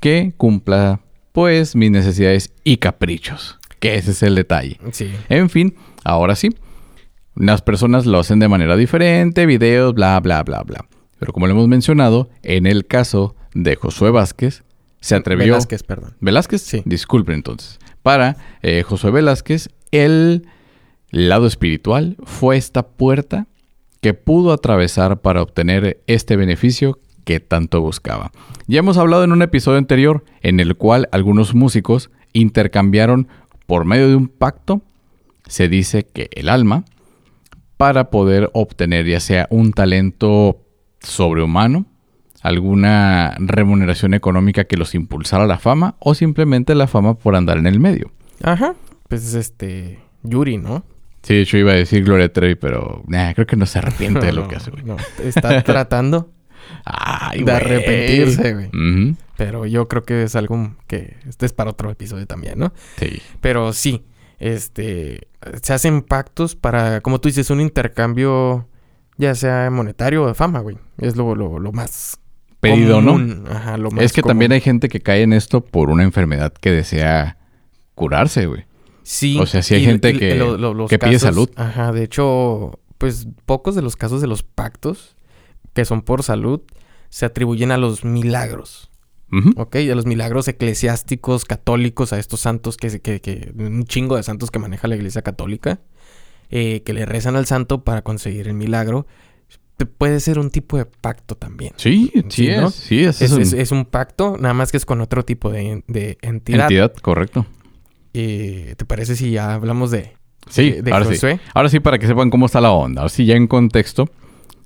que 0.00 0.32
cumpla, 0.37 1.00
pues, 1.32 1.75
mis 1.75 1.90
necesidades 1.90 2.52
y 2.64 2.78
caprichos. 2.78 3.58
Que 3.80 3.96
ese 3.96 4.12
es 4.12 4.22
el 4.22 4.34
detalle. 4.34 4.78
Sí. 4.92 5.10
En 5.28 5.50
fin, 5.50 5.75
ahora 6.04 6.34
sí. 6.34 6.50
Las 7.34 7.62
personas 7.62 8.06
lo 8.06 8.18
hacen 8.18 8.40
de 8.40 8.48
manera 8.48 8.76
diferente, 8.76 9.46
videos, 9.46 9.94
bla, 9.94 10.18
bla, 10.20 10.42
bla, 10.42 10.62
bla. 10.62 10.87
Pero 11.18 11.32
como 11.32 11.46
lo 11.46 11.52
hemos 11.52 11.68
mencionado, 11.68 12.28
en 12.42 12.66
el 12.66 12.87
caso 12.87 13.37
de 13.54 13.76
Josué 13.76 14.10
Vázquez, 14.10 14.64
se 15.00 15.14
atrevió... 15.14 15.46
Velázquez, 15.46 15.82
perdón. 15.82 16.16
¿Velázquez? 16.20 16.62
Sí. 16.62 16.82
Disculpen 16.84 17.37
entonces. 17.37 17.78
Para 18.02 18.37
eh, 18.62 18.82
Josué 18.82 19.10
Velázquez, 19.10 19.68
el 19.92 20.46
lado 21.10 21.46
espiritual 21.46 22.16
fue 22.25 22.56
esta 22.56 22.87
puerta 22.87 23.46
que 24.00 24.14
pudo 24.14 24.52
atravesar 24.52 25.21
para 25.21 25.43
obtener 25.43 26.02
este 26.07 26.37
beneficio 26.37 26.99
que 27.25 27.40
tanto 27.40 27.81
buscaba. 27.81 28.33
Ya 28.67 28.78
hemos 28.78 28.97
hablado 28.97 29.25
en 29.25 29.33
un 29.33 29.43
episodio 29.43 29.78
anterior 29.78 30.25
en 30.40 30.61
el 30.61 30.76
cual 30.76 31.09
algunos 31.12 31.55
músicos 31.55 32.11
intercambiaron 32.33 33.28
por 33.67 33.85
medio 33.85 34.09
de 34.09 34.17
un 34.17 34.28
pacto, 34.28 34.83
se 35.47 35.69
dice 35.69 36.05
que 36.05 36.31
el 36.33 36.49
alma, 36.49 36.85
para 37.76 38.11
poder 38.11 38.50
obtener 38.55 39.07
ya 39.07 39.21
sea 39.21 39.47
un 39.50 39.73
talento 39.73 40.64
sobrehumano, 41.00 41.87
alguna 42.43 43.35
remuneración 43.38 44.14
económica 44.14 44.64
que 44.64 44.76
los 44.76 44.95
impulsara 44.95 45.45
a 45.45 45.47
la 45.47 45.59
fama 45.59 45.97
o 45.99 46.14
simplemente 46.14 46.75
la 46.75 46.87
fama 46.87 47.14
por 47.14 47.37
andar 47.37 47.59
en 47.59 47.67
el 47.67 47.81
medio. 47.81 48.11
Ajá. 48.43 48.75
Pues 49.09 49.35
este. 49.35 49.99
Yuri, 50.23 50.59
¿no? 50.59 50.85
Sí, 51.22 51.34
hecho 51.40 51.58
iba 51.58 51.72
a 51.72 51.75
decir 51.76 52.04
Gloria 52.04 52.32
Trevi, 52.32 52.54
pero 52.54 53.02
nah, 53.06 53.32
creo 53.34 53.46
que 53.46 53.56
no 53.56 53.66
se 53.66 53.78
arrepiente 53.78 54.25
de 54.25 54.32
lo 54.32 54.42
No, 54.44 54.48
que 54.48 54.56
hace, 54.56 54.70
güey. 54.70 54.84
No, 54.84 54.96
está 55.22 55.62
tratando 55.64 56.32
Ay, 56.84 57.38
de 57.38 57.44
güey. 57.44 57.56
arrepentirse, 57.56 58.54
güey. 58.54 59.16
Pero 59.37 59.66
yo 59.66 59.88
creo 59.88 60.02
que 60.04 60.22
es 60.25 60.37
algo 60.37 60.75
que 60.87 61.16
este 61.28 61.46
es 61.46 61.52
para 61.52 61.70
otro 61.70 61.90
episodio 61.90 62.26
también, 62.26 62.58
¿no? 62.58 62.72
Sí. 62.98 63.20
Pero 63.40 63.72
sí, 63.72 64.04
este, 64.38 65.28
se 65.62 65.72
hacen 65.72 66.02
pactos 66.02 66.56
para, 66.56 67.00
como 67.00 67.20
tú 67.20 67.28
dices, 67.28 67.50
un 67.50 67.60
intercambio, 67.60 68.68
ya 69.16 69.34
sea 69.34 69.70
monetario 69.70 70.25
o 70.25 70.28
de 70.28 70.34
fama, 70.34 70.60
güey. 70.60 70.78
Es 70.98 71.16
lo, 71.16 71.34
lo, 71.34 71.58
lo 71.58 71.72
más 71.72 72.18
Pedido, 72.60 73.00
¿no? 73.00 73.18
Ajá, 73.52 73.76
lo 73.76 73.90
más 73.92 74.02
Es 74.04 74.12
que 74.12 74.20
común. 74.22 74.30
también 74.32 74.52
hay 74.52 74.60
gente 74.60 74.88
que 74.88 74.98
cae 75.00 75.22
en 75.22 75.32
esto 75.32 75.64
por 75.64 75.90
una 75.90 76.02
enfermedad 76.02 76.52
que 76.52 76.72
desea 76.72 77.38
curarse, 77.94 78.46
güey. 78.46 78.64
Sí. 79.10 79.38
o 79.40 79.46
sea, 79.46 79.62
sí 79.62 79.74
hay 79.74 79.82
y- 79.82 79.86
gente 79.86 80.10
y 80.10 80.18
que- 80.18 80.34
los 80.34 80.90
que 80.90 80.98
pide 80.98 81.18
salud. 81.18 81.48
Ajá, 81.56 81.92
de 81.92 82.04
hecho, 82.04 82.78
pues 82.98 83.26
pocos 83.46 83.74
de 83.74 83.80
los 83.82 83.96
casos 83.96 84.20
de 84.20 84.26
los 84.26 84.42
pactos 84.42 85.16
que 85.72 85.84
son 85.86 86.02
por 86.02 86.22
salud 86.22 86.60
se 87.08 87.24
atribuyen 87.24 87.70
a 87.70 87.78
los 87.78 88.04
milagros. 88.04 88.90
¿ok? 89.56 89.76
A 89.76 89.94
los 89.94 90.04
milagros 90.06 90.46
eclesiásticos 90.48 91.44
católicos, 91.44 92.12
a 92.12 92.18
estos 92.18 92.40
santos 92.40 92.76
que, 92.76 93.00
que, 93.00 93.20
que 93.20 93.52
un 93.58 93.84
chingo 93.84 94.16
de 94.16 94.22
santos 94.22 94.50
que 94.50 94.58
maneja 94.58 94.88
la 94.88 94.96
iglesia 94.96 95.20
católica, 95.22 95.80
eh, 96.50 96.82
que 96.82 96.92
le 96.94 97.04
rezan 97.06 97.36
al 97.36 97.44
santo 97.46 97.84
para 97.84 98.02
conseguir 98.02 98.46
el 98.48 98.54
milagro. 98.54 99.06
Puede 99.96 100.18
ser 100.20 100.38
un 100.38 100.50
tipo 100.50 100.76
de 100.76 100.86
pacto 100.86 101.34
también. 101.36 101.72
Sí, 101.76 102.10
sí, 102.12 102.24
Sí, 102.30 102.48
es. 102.48 102.60
¿no? 102.60 102.70
Sí, 102.70 103.04
es, 103.04 103.22
Es, 103.22 103.30
es 103.30 103.32
un- 103.36 103.42
es- 103.42 103.52
es 103.52 103.70
un 103.70 103.84
pacto, 103.84 104.36
nada 104.38 104.52
más 104.54 104.70
que 104.72 104.76
es 104.76 104.84
con 104.84 105.00
otro 105.00 105.24
tipo 105.24 105.50
de, 105.50 105.84
de 105.86 106.18
entidad. 106.22 106.62
entidad, 106.62 106.92
correcto. 106.94 107.46
Eh, 108.14 108.74
¿Te 108.76 108.84
parece 108.84 109.16
si 109.16 109.30
ya 109.32 109.54
hablamos 109.54 109.90
de, 109.90 110.18
Sí, 110.48 110.70
de, 110.70 110.82
de 110.82 110.92
ahora 110.92 111.06
sí. 111.06 111.26
Ahora 111.54 111.68
sí, 111.68 111.80
para 111.80 111.98
que 111.98 112.06
sepan 112.06 112.30
cómo 112.30 112.46
está 112.46 112.60
la 112.60 112.70
onda. 112.70 113.02
Ahora 113.02 113.10
sí, 113.10 113.26
ya 113.26 113.36
en 113.36 113.46
contexto, 113.46 114.08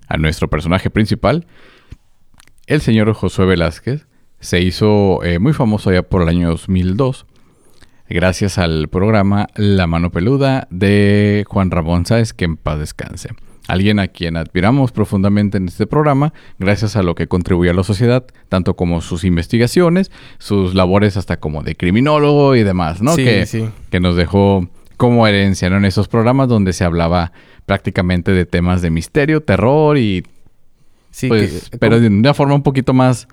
a 0.08 0.16
nuestro 0.16 0.49
personaje 0.49 0.90
principal, 0.90 1.46
el 2.66 2.80
señor 2.80 3.12
Josué 3.12 3.46
Velázquez, 3.46 4.06
se 4.40 4.61
hizo 4.61 5.22
eh, 5.22 5.38
muy 5.38 5.52
famoso 5.52 5.92
ya 5.92 6.02
por 6.02 6.22
el 6.22 6.28
año 6.28 6.49
2002, 6.50 7.26
gracias 8.12 8.59
al 8.59 8.88
programa 8.88 9.49
La 9.57 9.87
Mano 9.87 10.11
Peluda 10.11 10.66
de 10.71 11.45
Juan 11.49 11.71
Ramón 11.71 12.07
Sáez, 12.07 12.33
que 12.33 12.45
en 12.45 12.57
paz 12.57 12.78
descanse. 12.78 13.31
Alguien 13.69 14.00
a 14.00 14.09
quien 14.09 14.37
admiramos 14.37 14.90
profundamente 14.90 15.57
en 15.57 15.69
este 15.69 15.87
programa, 15.87 16.33
gracias 16.59 16.97
a 16.97 17.02
lo 17.02 17.14
que 17.14 17.28
contribuye 17.28 17.71
a 17.71 17.75
la 17.75 17.85
sociedad, 17.85 18.25
tanto 18.49 18.75
como 18.75 19.00
sus 19.00 19.23
investigaciones, 19.25 20.11
sus 20.38 20.75
labores 20.75 21.16
hasta 21.16 21.38
como 21.38 21.62
de 21.62 21.76
criminólogo 21.76 22.57
y 22.57 22.64
demás, 22.64 23.00
¿no? 23.02 23.14
Sí, 23.14 23.25
que, 23.25 23.47
sí. 23.47 23.69
que 23.90 24.00
nos 24.00 24.16
dejó 24.16 24.69
como 24.97 25.26
herencia 25.26 25.71
¿no? 25.71 25.76
en 25.76 25.85
esos 25.85 26.09
programas 26.09 26.49
donde 26.49 26.73
se 26.73 26.85
hablaba 26.85 27.33
prácticamente 27.66 28.33
de 28.33 28.47
temas 28.47 28.83
de 28.83 28.90
misterio, 28.90 29.42
terror 29.42 29.97
y 29.97 30.25
Sí, 31.12 31.28
pues, 31.28 31.69
que- 31.71 31.78
pero 31.78 32.00
de 32.00 32.09
una 32.09 32.35
forma 32.35 32.54
un 32.54 32.62
poquito 32.62 32.92
más 32.95 33.28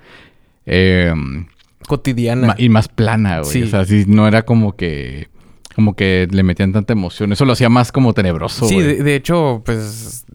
eh, 0.65 1.13
cotidiana. 1.89 2.47
ma- 2.47 2.55
y 2.57 2.69
más 2.69 2.87
plana, 2.87 3.39
güey. 3.41 3.51
Sí. 3.51 3.63
O 3.63 3.67
sea, 3.67 3.83
sí, 3.83 4.05
no 4.07 4.25
era 4.27 4.43
como 4.43 4.77
que 4.77 5.27
como 5.75 5.95
que 5.95 6.27
le 6.31 6.43
metían 6.43 6.73
tanta 6.73 6.91
emoción. 6.93 7.31
Eso 7.31 7.45
lo 7.45 7.53
hacía 7.53 7.69
más 7.69 7.91
como 7.93 8.13
tenebroso, 8.13 8.67
Sí, 8.67 8.81
de 8.81 9.15
hecho, 9.15 9.61
pues, 9.65 10.25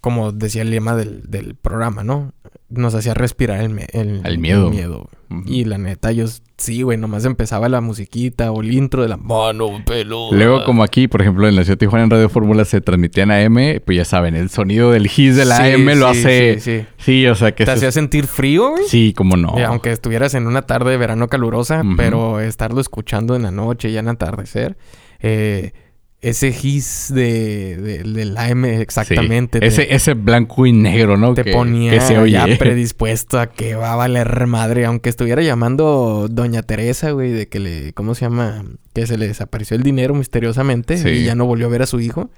como 0.00 0.32
decía 0.32 0.62
el 0.62 0.70
lema 0.70 0.94
del, 0.96 1.22
del 1.28 1.54
programa, 1.54 2.04
¿no? 2.04 2.32
Nos 2.70 2.94
hacía 2.94 3.14
respirar 3.14 3.60
el, 3.62 3.78
el, 3.92 4.20
El 4.24 4.38
miedo. 4.38 4.70
Y 5.46 5.64
la 5.64 5.76
neta, 5.78 6.12
yo 6.12 6.24
sí, 6.56 6.82
güey, 6.82 6.96
nomás 6.98 7.24
empezaba 7.24 7.68
la 7.68 7.80
musiquita 7.80 8.50
o 8.52 8.62
el 8.62 8.72
intro 8.72 9.02
de 9.02 9.08
la 9.08 9.16
mano 9.16 9.68
peluda. 9.84 10.36
Luego, 10.36 10.64
como 10.64 10.82
aquí, 10.82 11.08
por 11.08 11.20
ejemplo, 11.22 11.46
en 11.48 11.56
la 11.56 11.62
ciudad 11.64 11.74
de 11.78 11.86
Tijuana 11.86 12.04
en 12.04 12.10
Radio 12.10 12.28
Fórmula 12.28 12.64
se 12.64 12.80
transmitían 12.80 13.30
AM, 13.30 13.80
pues 13.84 13.96
ya 13.96 14.04
saben, 14.04 14.34
el 14.36 14.48
sonido 14.50 14.90
del 14.90 15.06
his 15.06 15.36
de 15.36 15.44
la 15.44 15.56
Sí, 15.56 15.72
AM 15.72 15.86
lo 15.98 16.12
sí, 16.14 16.20
hace. 16.20 16.60
Sí, 16.60 16.70
Sí, 16.80 16.86
sí. 16.98 17.26
o 17.26 17.34
sea 17.34 17.54
que 17.54 17.64
Te 17.64 17.70
hacía 17.72 17.88
es- 17.88 17.94
sentir 17.94 18.26
frío, 18.26 18.70
güey. 18.70 18.84
Sí, 18.86 19.12
como 19.14 19.36
no. 19.36 19.58
Eh, 19.58 19.64
aunque 19.64 19.90
estuvieras 19.92 20.34
en 20.34 20.46
una 20.46 20.62
tarde 20.62 20.90
de 20.92 20.96
verano 20.96 21.28
calurosa, 21.28 21.82
pero 21.96 22.40
estarlo 22.40 22.80
escuchando 22.80 23.34
en 23.36 23.42
la 23.42 23.50
noche, 23.50 23.92
ya 23.92 24.00
en 24.00 24.08
atardecer, 24.08 24.76
eh, 25.20 25.72
ese 26.20 26.48
his 26.48 27.12
de, 27.14 27.76
de- 28.02 28.34
AM 28.38 28.64
Sí. 28.64 28.70
exactamente. 28.70 29.60
te- 29.60 29.66
Ese, 29.66 29.94
ese 29.94 30.14
blanco 30.14 30.66
y 30.66 30.72
negro, 30.72 31.16
¿no? 31.16 31.34
te 31.34 31.44
que, 31.44 31.52
ponía 31.52 31.92
que 31.92 32.00
se 32.00 32.18
oye. 32.18 32.32
ya 32.32 32.46
predispuesto 32.58 33.38
a 33.38 33.46
que 33.48 33.74
va 33.76 33.92
a 33.92 33.96
valer 33.96 34.46
madre, 34.48 34.84
aunque 34.84 35.08
estuviera 35.10 35.42
llamando 35.42 36.26
Doña 36.28 36.62
Teresa, 36.62 37.12
güey, 37.12 37.30
de 37.32 37.46
que 37.48 37.60
le, 37.60 37.92
¿cómo 37.92 38.14
se 38.16 38.22
llama? 38.22 38.64
Que 38.94 39.06
se 39.06 39.16
le 39.16 39.28
desapareció 39.28 39.76
el 39.76 39.84
dinero 39.84 40.14
misteriosamente 40.14 40.96
Sí. 40.98 41.08
y 41.08 41.24
ya 41.24 41.34
no 41.36 41.46
volvió 41.46 41.66
a 41.66 41.70
ver 41.70 41.82
a 41.82 41.86
su 41.86 42.00
hijo, 42.00 42.30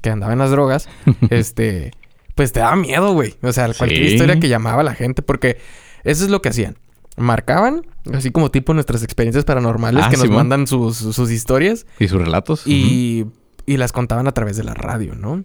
que 0.00 0.10
andaba 0.10 0.32
en 0.32 0.38
las 0.38 0.50
drogas, 0.50 0.88
este, 1.30 1.90
pues 2.34 2.52
te 2.52 2.60
daba 2.60 2.76
miedo, 2.76 3.12
güey. 3.12 3.34
O 3.42 3.52
sea, 3.52 3.70
cualquier 3.74 4.06
Sí. 4.08 4.14
historia 4.14 4.40
que 4.40 4.48
llamaba 4.48 4.80
a 4.80 4.84
la 4.84 4.94
gente, 4.94 5.20
porque 5.22 5.58
eso 6.04 6.24
es 6.24 6.30
lo 6.30 6.40
que 6.40 6.48
hacían. 6.48 6.76
Marcaban, 7.16 7.82
así 8.12 8.30
como 8.30 8.50
tipo 8.50 8.74
nuestras 8.74 9.02
experiencias 9.02 9.44
paranormales, 9.44 10.04
Ah, 10.04 10.10
que 10.10 10.16
nos 10.16 10.26
mandan 10.36 10.66
sus, 10.66 10.96
sus 10.98 11.30
historias 11.30 11.86
¿Y 11.98 12.08
sus 12.08 12.20
relatos? 12.20 12.66
y, 12.66 13.26
y 13.64 13.76
las 13.78 13.92
contaban 13.92 14.26
a 14.26 14.32
través 14.32 14.56
de 14.56 14.64
la 14.64 14.74
radio, 14.74 15.14
¿no? 15.14 15.44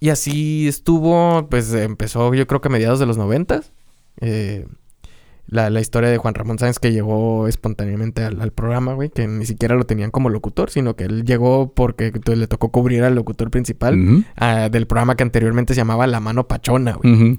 Y 0.00 0.10
así 0.10 0.68
estuvo, 0.68 1.48
pues 1.48 1.72
empezó 1.72 2.32
yo 2.34 2.46
creo 2.46 2.60
que 2.60 2.68
a 2.68 2.70
mediados 2.70 2.98
de 3.00 3.06
los 3.06 3.16
noventas. 3.16 3.72
eh, 4.20 4.66
la, 5.50 5.70
la 5.70 5.80
historia 5.80 6.10
de 6.10 6.18
Juan 6.18 6.34
Ramón 6.34 6.58
Sáenz 6.58 6.78
que 6.78 6.92
llegó 6.92 7.48
espontáneamente 7.48 8.22
al, 8.22 8.42
al 8.42 8.52
programa, 8.52 8.92
güey, 8.92 9.08
que 9.08 9.26
ni 9.26 9.46
siquiera 9.46 9.76
lo 9.76 9.84
tenían 9.84 10.10
como 10.10 10.28
locutor, 10.28 10.68
sino 10.68 10.94
que 10.94 11.04
él 11.04 11.24
llegó 11.24 11.72
porque 11.72 12.10
t- 12.10 12.36
le 12.36 12.46
tocó 12.46 12.70
cubrir 12.70 13.02
al 13.02 13.14
locutor 13.14 13.50
principal 13.50 14.26
ah, 14.36 14.68
del 14.70 14.86
programa 14.86 15.16
que 15.16 15.22
anteriormente 15.22 15.72
se 15.72 15.80
llamaba 15.80 16.06
La 16.06 16.20
Mano 16.20 16.46
Pachona, 16.46 16.92
güey. 16.96 17.14
Ujú. 17.14 17.38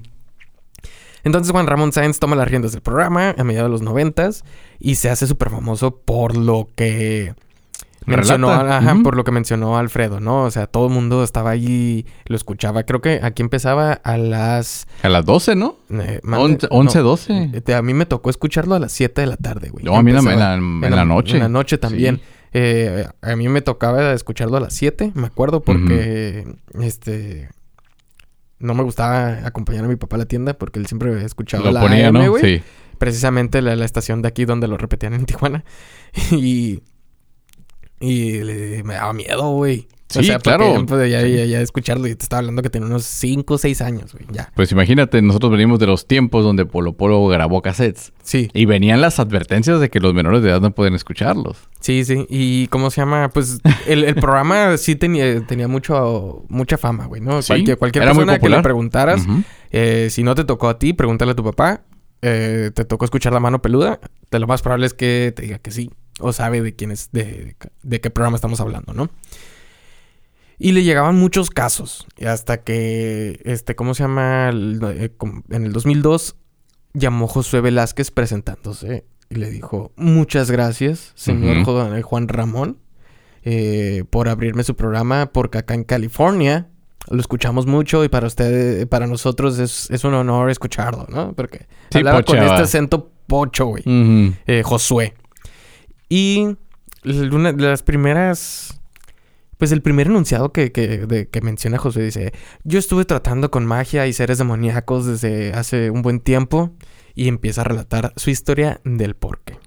Entonces 1.24 1.52
Juan 1.52 1.66
Ramón 1.66 1.92
Sáenz 1.92 2.18
toma 2.18 2.36
las 2.36 2.48
riendas 2.48 2.72
del 2.72 2.80
programa 2.82 3.34
a 3.36 3.44
mediados 3.44 3.68
de 3.68 3.72
los 3.72 3.82
noventas 3.82 4.44
y 4.78 4.94
se 4.96 5.10
hace 5.10 5.26
súper 5.26 5.50
famoso 5.50 5.96
por 5.96 6.36
lo 6.36 6.68
que 6.74 7.34
mencionó, 8.06 8.48
por 9.02 9.16
lo 9.16 9.24
que 9.24 9.30
mencionó 9.30 9.76
Alfredo, 9.76 10.20
¿no? 10.20 10.44
O 10.44 10.50
sea, 10.50 10.66
todo 10.66 10.86
el 10.86 10.92
mundo 10.92 11.22
estaba 11.22 11.50
ahí, 11.50 12.06
lo 12.26 12.34
escuchaba. 12.36 12.82
Creo 12.84 13.00
que 13.00 13.20
aquí 13.22 13.42
empezaba 13.42 13.92
a 13.92 14.16
las... 14.16 14.86
A 15.02 15.08
las 15.10 15.24
12, 15.26 15.54
¿no? 15.56 15.76
eh, 15.90 16.20
mande- 16.22 16.66
11, 16.66 16.68
11 16.70 16.98
no, 16.98 17.04
12. 17.04 17.50
eh, 17.66 17.74
a 17.74 17.82
mí 17.82 17.92
me 17.94 18.06
tocó 18.06 18.30
escucharlo 18.30 18.74
a 18.74 18.78
las 18.78 18.92
7 18.92 19.20
de 19.20 19.26
la 19.26 19.36
tarde, 19.36 19.68
güey. 19.68 19.84
No, 19.84 19.96
a 19.96 20.02
mí 20.02 20.10
en 20.10 20.24
la, 20.24 20.32
en 20.32 20.38
la- 20.38 20.54
en 20.88 20.96
la 20.96 21.04
noche. 21.04 21.34
En 21.34 21.40
la 21.42 21.48
noche 21.48 21.76
también. 21.78 22.16
Sí. 22.16 22.22
Eh, 22.52 23.06
a 23.22 23.36
mí 23.36 23.48
me 23.48 23.60
tocaba 23.60 24.12
escucharlo 24.12 24.56
a 24.56 24.60
las 24.60 24.72
7, 24.74 25.12
me 25.14 25.26
acuerdo, 25.28 25.60
porque 25.60 26.46
este 26.80 27.48
no 28.60 28.74
me 28.74 28.82
gustaba 28.84 29.46
acompañar 29.46 29.84
a 29.84 29.88
mi 29.88 29.96
papá 29.96 30.16
a 30.16 30.20
la 30.20 30.26
tienda 30.26 30.54
porque 30.54 30.78
él 30.78 30.86
siempre 30.86 31.10
había 31.12 31.26
escuchado 31.26 31.64
Lo 31.64 31.72
la 31.72 31.80
ponía, 31.80 32.08
AM, 32.08 32.14
¿no? 32.14 32.36
Sí. 32.38 32.62
Precisamente 32.98 33.60
la, 33.62 33.74
la 33.76 33.84
estación 33.84 34.22
de 34.22 34.28
aquí 34.28 34.44
donde 34.44 34.68
lo 34.68 34.76
repetían 34.76 35.14
en 35.14 35.24
Tijuana. 35.26 35.64
y... 36.30 36.82
Y 38.02 38.40
le- 38.44 38.82
me 38.82 38.94
daba 38.94 39.12
miedo, 39.12 39.50
güey. 39.52 39.86
Sí, 40.10 40.28
claro. 40.42 40.74
Ya, 40.80 40.86
pues, 40.86 41.10
ya, 41.10 41.22
ya- 41.26 41.44
ya 41.44 41.60
escucharlo 41.60 42.06
y 42.08 42.14
te 42.16 42.22
estaba 42.24 42.40
hablando 42.40 42.62
que 42.62 42.70
tenía 42.70 42.88
unos 42.88 43.04
5 43.04 43.54
o 43.54 43.58
6 43.58 43.80
años, 43.80 44.12
güey. 44.12 44.26
Ya. 44.32 44.50
Pues 44.56 44.72
imagínate, 44.72 45.22
nosotros 45.22 45.52
venimos 45.52 45.78
de 45.78 45.86
los 45.86 46.06
tiempos 46.06 46.44
donde 46.44 46.66
Polo 46.66 46.94
Polo 46.94 47.24
grabó 47.28 47.62
cassettes. 47.62 48.12
Sí. 48.22 48.50
Y 48.52 48.64
venían 48.64 49.00
las 49.00 49.20
advertencias 49.20 49.80
de 49.80 49.88
que 49.88 50.00
los 50.00 50.12
menores 50.12 50.42
de 50.42 50.50
edad 50.50 50.60
no 50.60 50.72
pueden 50.72 50.94
escucharlos. 50.94 51.58
Sí, 51.80 52.04
sí. 52.04 52.26
¿Y 52.28 52.66
cómo 52.66 52.90
se 52.90 53.00
llama? 53.02 53.30
Pues 53.30 53.60
el, 53.86 54.04
el 54.04 54.16
programa 54.16 54.76
sí 54.78 54.96
tenía, 54.96 55.46
tenía 55.46 55.68
mucho, 55.68 56.44
mucha 56.48 56.76
fama, 56.76 57.06
güey, 57.06 57.20
¿no? 57.20 57.40
Sí, 57.42 57.48
Cualquier, 57.48 57.78
cualquier 57.78 58.02
era 58.02 58.12
muy 58.14 58.24
persona 58.24 58.38
que 58.40 58.48
le 58.48 58.62
preguntaras, 58.62 59.22
eh, 59.70 60.08
si 60.10 60.22
no 60.24 60.34
te 60.34 60.44
tocó 60.44 60.68
a 60.68 60.78
ti, 60.78 60.92
pregúntale 60.92 61.30
a 61.32 61.34
tu 61.36 61.44
papá. 61.44 61.82
eh, 62.22 62.70
¿Te 62.74 62.84
tocó 62.84 63.04
escuchar 63.04 63.32
la 63.32 63.40
mano 63.40 63.62
peluda? 63.62 64.00
De 64.30 64.38
lo 64.40 64.46
más 64.46 64.60
probable 64.62 64.86
es 64.86 64.94
que 64.94 65.32
te 65.34 65.42
diga 65.42 65.58
que 65.58 65.70
sí. 65.70 65.90
O 66.22 66.32
sabe 66.34 66.60
de 66.60 66.74
quién 66.74 66.90
es, 66.90 67.10
de, 67.12 67.56
de 67.82 68.00
qué 68.02 68.10
programa 68.10 68.34
estamos 68.36 68.60
hablando, 68.60 68.92
¿no? 68.92 69.08
Y 70.62 70.72
le 70.72 70.84
llegaban 70.84 71.16
muchos 71.16 71.48
casos. 71.50 72.06
Y 72.18 72.26
hasta 72.26 72.62
que, 72.62 73.40
este, 73.44 73.74
¿cómo 73.74 73.94
se 73.94 74.02
llama? 74.02 74.50
Eh, 74.52 75.10
En 75.50 75.64
el 75.64 75.72
2002 75.72 76.36
llamó 76.92 77.26
Josué 77.28 77.62
Velázquez 77.62 78.10
presentándose 78.10 79.06
y 79.30 79.36
le 79.36 79.48
dijo, 79.50 79.92
muchas 79.96 80.50
gracias, 80.50 81.12
señor 81.14 81.58
eh, 81.96 82.02
Juan 82.02 82.28
Ramón, 82.28 82.78
eh, 83.42 84.04
por 84.10 84.28
abrirme 84.28 84.62
su 84.62 84.74
programa, 84.76 85.30
porque 85.32 85.58
acá 85.58 85.72
en 85.74 85.84
California 85.84 86.68
lo 87.08 87.20
escuchamos 87.20 87.66
mucho 87.66 88.04
y 88.04 88.08
para 88.08 88.26
usted, 88.26 88.86
para 88.88 89.06
nosotros 89.06 89.58
es, 89.58 89.88
es 89.90 90.04
un 90.04 90.14
honor 90.14 90.50
escucharlo, 90.50 91.06
¿no? 91.08 91.32
Porque 91.32 91.68
Sí, 91.90 91.98
hablaba 91.98 92.22
con 92.22 92.36
este 92.38 92.62
acento 92.62 93.10
pocho, 93.26 93.66
güey. 93.66 93.84
Eh, 94.46 94.62
Josué. 94.62 95.14
Y 96.08 96.56
una 97.04 97.52
de 97.52 97.62
las 97.62 97.82
primeras... 97.82 98.79
Pues 99.60 99.70
el 99.72 99.82
primer 99.82 100.08
enunciado 100.08 100.52
que, 100.52 100.72
que, 100.72 101.06
de- 101.06 101.28
que 101.28 101.40
menciona 101.42 101.78
Josué 101.78 102.02
dice, 102.02 102.32
yo 102.64 102.78
estuve 102.80 103.04
tratando 103.04 103.50
con 103.52 103.64
magia 103.66 104.06
y 104.08 104.12
seres 104.12 104.38
demoníacos 104.38 105.06
desde 105.06 105.52
hace 105.52 105.90
un 105.90 106.02
buen 106.02 106.18
tiempo 106.18 106.72
y 107.14 107.28
empieza 107.28 107.60
a 107.60 107.64
relatar 107.64 108.12
su 108.16 108.30
historia 108.30 108.80
del 108.84 109.14
porqué. 109.14 109.58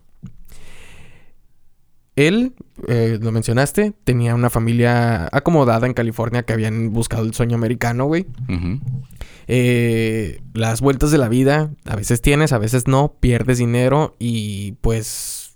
Él, 2.15 2.53
eh, 2.87 3.17
lo 3.21 3.31
mencionaste, 3.31 3.93
tenía 4.03 4.35
una 4.35 4.49
familia 4.51 5.29
acomodada 5.31 5.87
en 5.87 5.93
California 5.93 6.43
que 6.43 6.53
habían 6.53 6.91
buscado 6.91 7.23
el 7.23 7.33
sueño 7.33 7.55
americano, 7.55 8.05
güey. 8.05 8.27
Eh, 9.47 10.39
las 10.53 10.81
vueltas 10.81 11.09
de 11.11 11.17
la 11.17 11.27
vida, 11.27 11.71
a 11.85 11.95
veces 11.95 12.21
tienes, 12.21 12.53
a 12.53 12.59
veces 12.59 12.87
no, 12.87 13.15
pierdes 13.19 13.57
dinero 13.57 14.15
y 14.19 14.73
pues 14.81 15.55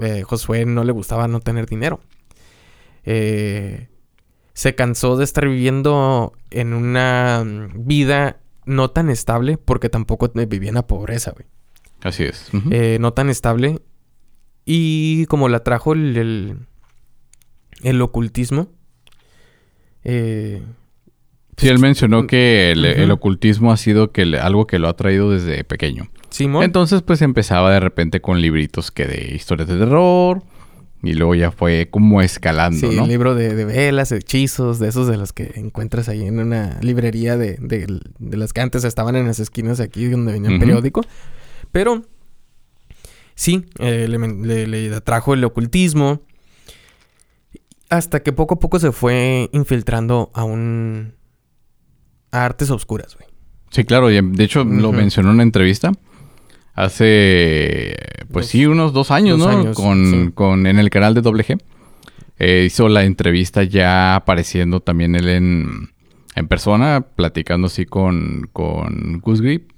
eh, 0.00 0.22
Josué 0.22 0.64
no 0.64 0.84
le 0.84 0.92
gustaba 0.92 1.28
no 1.28 1.40
tener 1.40 1.66
dinero. 1.66 2.00
Eh, 3.04 3.88
se 4.52 4.74
cansó 4.74 5.16
de 5.16 5.24
estar 5.24 5.46
viviendo 5.48 6.32
en 6.50 6.72
una 6.74 7.42
mm, 7.44 7.86
vida 7.86 8.40
no 8.66 8.90
tan 8.90 9.10
estable 9.10 9.58
porque 9.58 9.88
tampoco 9.88 10.30
vivía 10.48 10.68
en 10.70 10.76
la 10.76 10.86
pobreza, 10.86 11.32
güey. 11.32 11.46
Así 12.02 12.24
es. 12.24 12.48
Eh, 12.70 12.98
no 13.00 13.12
tan 13.12 13.30
estable. 13.30 13.80
Y 14.64 15.26
como 15.26 15.48
la 15.48 15.60
trajo 15.64 15.92
el, 15.92 16.16
el, 16.16 16.58
el 17.82 18.00
ocultismo. 18.02 18.68
Eh, 20.04 20.62
Sí, 21.56 21.68
él 21.68 21.78
mencionó 21.78 22.26
que 22.26 22.72
el, 22.72 23.10
ocultismo 23.12 23.70
ha 23.70 23.76
sido 23.76 24.10
que 24.10 24.24
le- 24.24 24.40
algo 24.40 24.66
que 24.66 24.80
lo 24.80 24.88
ha 24.88 24.96
traído 24.96 25.30
desde 25.30 25.62
pequeño. 25.62 26.10
Simón. 26.28 26.64
Entonces, 26.64 27.02
pues 27.02 27.22
empezaba 27.22 27.72
de 27.72 27.78
repente 27.78 28.20
con 28.20 28.40
libritos 28.40 28.90
que 28.90 29.06
de 29.06 29.34
historias 29.36 29.68
de 29.68 29.78
terror. 29.78 30.42
Y 31.04 31.14
luego 31.14 31.34
ya 31.34 31.50
fue 31.50 31.88
como 31.90 32.22
escalando, 32.22 32.78
Sí, 32.90 32.96
¿no? 32.96 33.02
el 33.04 33.08
libro 33.08 33.34
de, 33.34 33.54
de 33.54 33.64
velas, 33.64 34.10
hechizos, 34.12 34.78
de 34.78 34.88
esos 34.88 35.06
de 35.06 35.16
los 35.16 35.32
que 35.32 35.52
encuentras 35.56 36.08
ahí 36.08 36.22
en 36.26 36.38
una 36.38 36.78
librería 36.80 37.36
de, 37.36 37.56
de, 37.60 38.00
de 38.18 38.36
las 38.36 38.52
que 38.52 38.60
antes 38.62 38.84
estaban 38.84 39.14
en 39.16 39.26
las 39.26 39.38
esquinas 39.40 39.80
aquí 39.80 40.06
donde 40.06 40.32
venía 40.32 40.50
el 40.50 40.58
periódico. 40.58 41.02
Pero 41.72 42.02
sí, 43.34 43.66
eh, 43.78 44.06
le, 44.08 44.18
le- 44.18 44.66
le 44.66 44.94
atrajo 44.94 45.34
el 45.34 45.44
ocultismo. 45.44 46.22
Hasta 47.90 48.22
que 48.22 48.32
poco 48.32 48.54
a 48.54 48.58
poco 48.58 48.78
se 48.80 48.92
fue 48.92 49.50
infiltrando 49.52 50.30
a 50.34 50.44
un... 50.44 51.14
a 52.32 52.44
artes 52.44 52.70
oscuras, 52.70 53.14
güey. 53.16 53.28
Sí, 53.70 53.84
claro. 53.84 54.10
y, 54.10 54.20
de 54.20 54.44
hecho, 54.44 54.64
lo 54.64 54.92
mencionó 54.92 55.28
en 55.30 55.34
una 55.34 55.42
entrevista. 55.42 55.92
Hace, 56.74 57.96
pues 58.32 58.46
Dos- 58.46 58.50
sí, 58.50 58.66
unos 58.66 58.92
dos 58.92 59.10
años, 59.10 59.38
dos 59.38 59.52
¿no? 59.52 59.58
años, 59.60 59.76
con, 59.76 60.10
sí. 60.26 60.32
con, 60.34 60.66
en 60.66 60.78
el 60.78 60.90
canal 60.90 61.14
de 61.14 61.20
WG. 61.22 61.58
Eh, 62.38 62.64
hizo 62.66 62.88
la 62.88 63.04
entrevista 63.04 63.62
ya 63.62 64.16
apareciendo 64.16 64.80
también 64.80 65.14
él 65.14 65.28
en, 65.28 65.90
en 66.34 66.48
persona, 66.48 67.06
platicando 67.14 67.68
así 67.68 67.84
con, 67.86 68.48
con 68.52 69.20
Gus 69.20 69.40
Grip. 69.40 69.70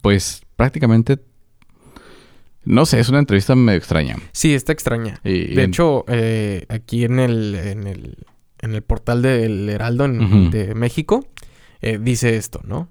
Pues 0.00 0.42
prácticamente, 0.56 1.18
no 2.64 2.86
sé, 2.86 3.00
es 3.00 3.08
una 3.08 3.18
entrevista 3.18 3.56
medio 3.56 3.78
extraña. 3.78 4.16
Sí, 4.32 4.54
está 4.54 4.72
extraña. 4.72 5.20
Y- 5.24 5.54
De 5.54 5.64
hecho, 5.64 6.04
eh, 6.06 6.66
aquí 6.68 7.04
en 7.04 7.18
el, 7.18 7.54
en 7.56 7.86
el, 7.88 8.16
en 8.60 8.74
el 8.74 8.82
portal 8.82 9.22
del 9.22 9.68
Heraldo 9.68 10.04
en- 10.04 10.50
de 10.52 10.74
México, 10.76 11.26
eh, 11.80 11.98
dice 12.00 12.36
esto, 12.36 12.60
¿no? 12.64 12.88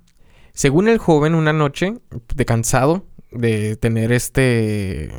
Según 0.53 0.89
el 0.89 0.97
joven, 0.97 1.33
una 1.33 1.53
noche, 1.53 1.93
de 2.35 2.45
cansado 2.45 3.05
de 3.31 3.75
tener 3.77 4.11
este 4.11 5.11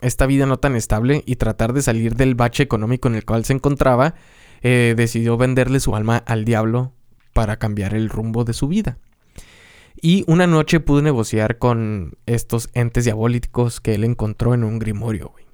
esta 0.00 0.26
vida 0.26 0.46
no 0.46 0.58
tan 0.58 0.76
estable 0.76 1.22
y 1.26 1.36
tratar 1.36 1.72
de 1.72 1.82
salir 1.82 2.14
del 2.16 2.34
bache 2.34 2.62
económico 2.62 3.08
en 3.08 3.14
el 3.14 3.24
cual 3.24 3.44
se 3.44 3.54
encontraba, 3.54 4.14
eh, 4.62 4.94
decidió 4.96 5.36
venderle 5.36 5.80
su 5.80 5.96
alma 5.96 6.18
al 6.18 6.44
diablo 6.44 6.92
para 7.32 7.56
cambiar 7.58 7.94
el 7.94 8.08
rumbo 8.08 8.44
de 8.44 8.52
su 8.52 8.68
vida. 8.68 8.98
Y 10.00 10.24
una 10.26 10.46
noche 10.46 10.80
pudo 10.80 11.00
negociar 11.00 11.58
con 11.58 12.12
estos 12.26 12.68
entes 12.74 13.04
diabólicos 13.04 13.80
que 13.80 13.94
él 13.94 14.04
encontró 14.04 14.52
en 14.52 14.64
un 14.64 14.78
grimorio, 14.78 15.32
güey. 15.32 15.46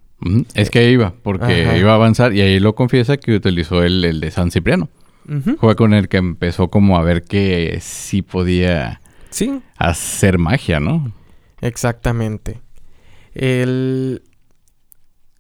Es 0.55 0.71
que 0.71 0.91
iba, 0.91 1.15
porque 1.23 1.65
Ajá. 1.65 1.77
iba 1.79 1.93
a 1.93 1.95
avanzar 1.95 2.33
y 2.35 2.41
ahí 2.41 2.59
lo 2.61 2.75
confiesa 2.75 3.17
que 3.17 3.35
utilizó 3.37 3.83
el, 3.85 4.05
el 4.05 4.21
de 4.21 4.31
San 4.33 4.51
Cipriano. 4.51 4.89
Ujú. 5.29 5.57
Fue 5.59 5.77
con 5.77 5.95
el 5.95 6.09
que 6.09 6.17
empezó 6.17 6.69
como 6.69 6.97
a 6.97 7.03
ver 7.03 7.23
que 7.23 7.79
sí 7.81 8.23
podía 8.23 9.01
Sí, 9.31 9.61
hacer 9.79 10.39
magia, 10.39 10.81
¿no? 10.81 11.13
Exactamente. 11.63 12.61
Él 13.35 14.23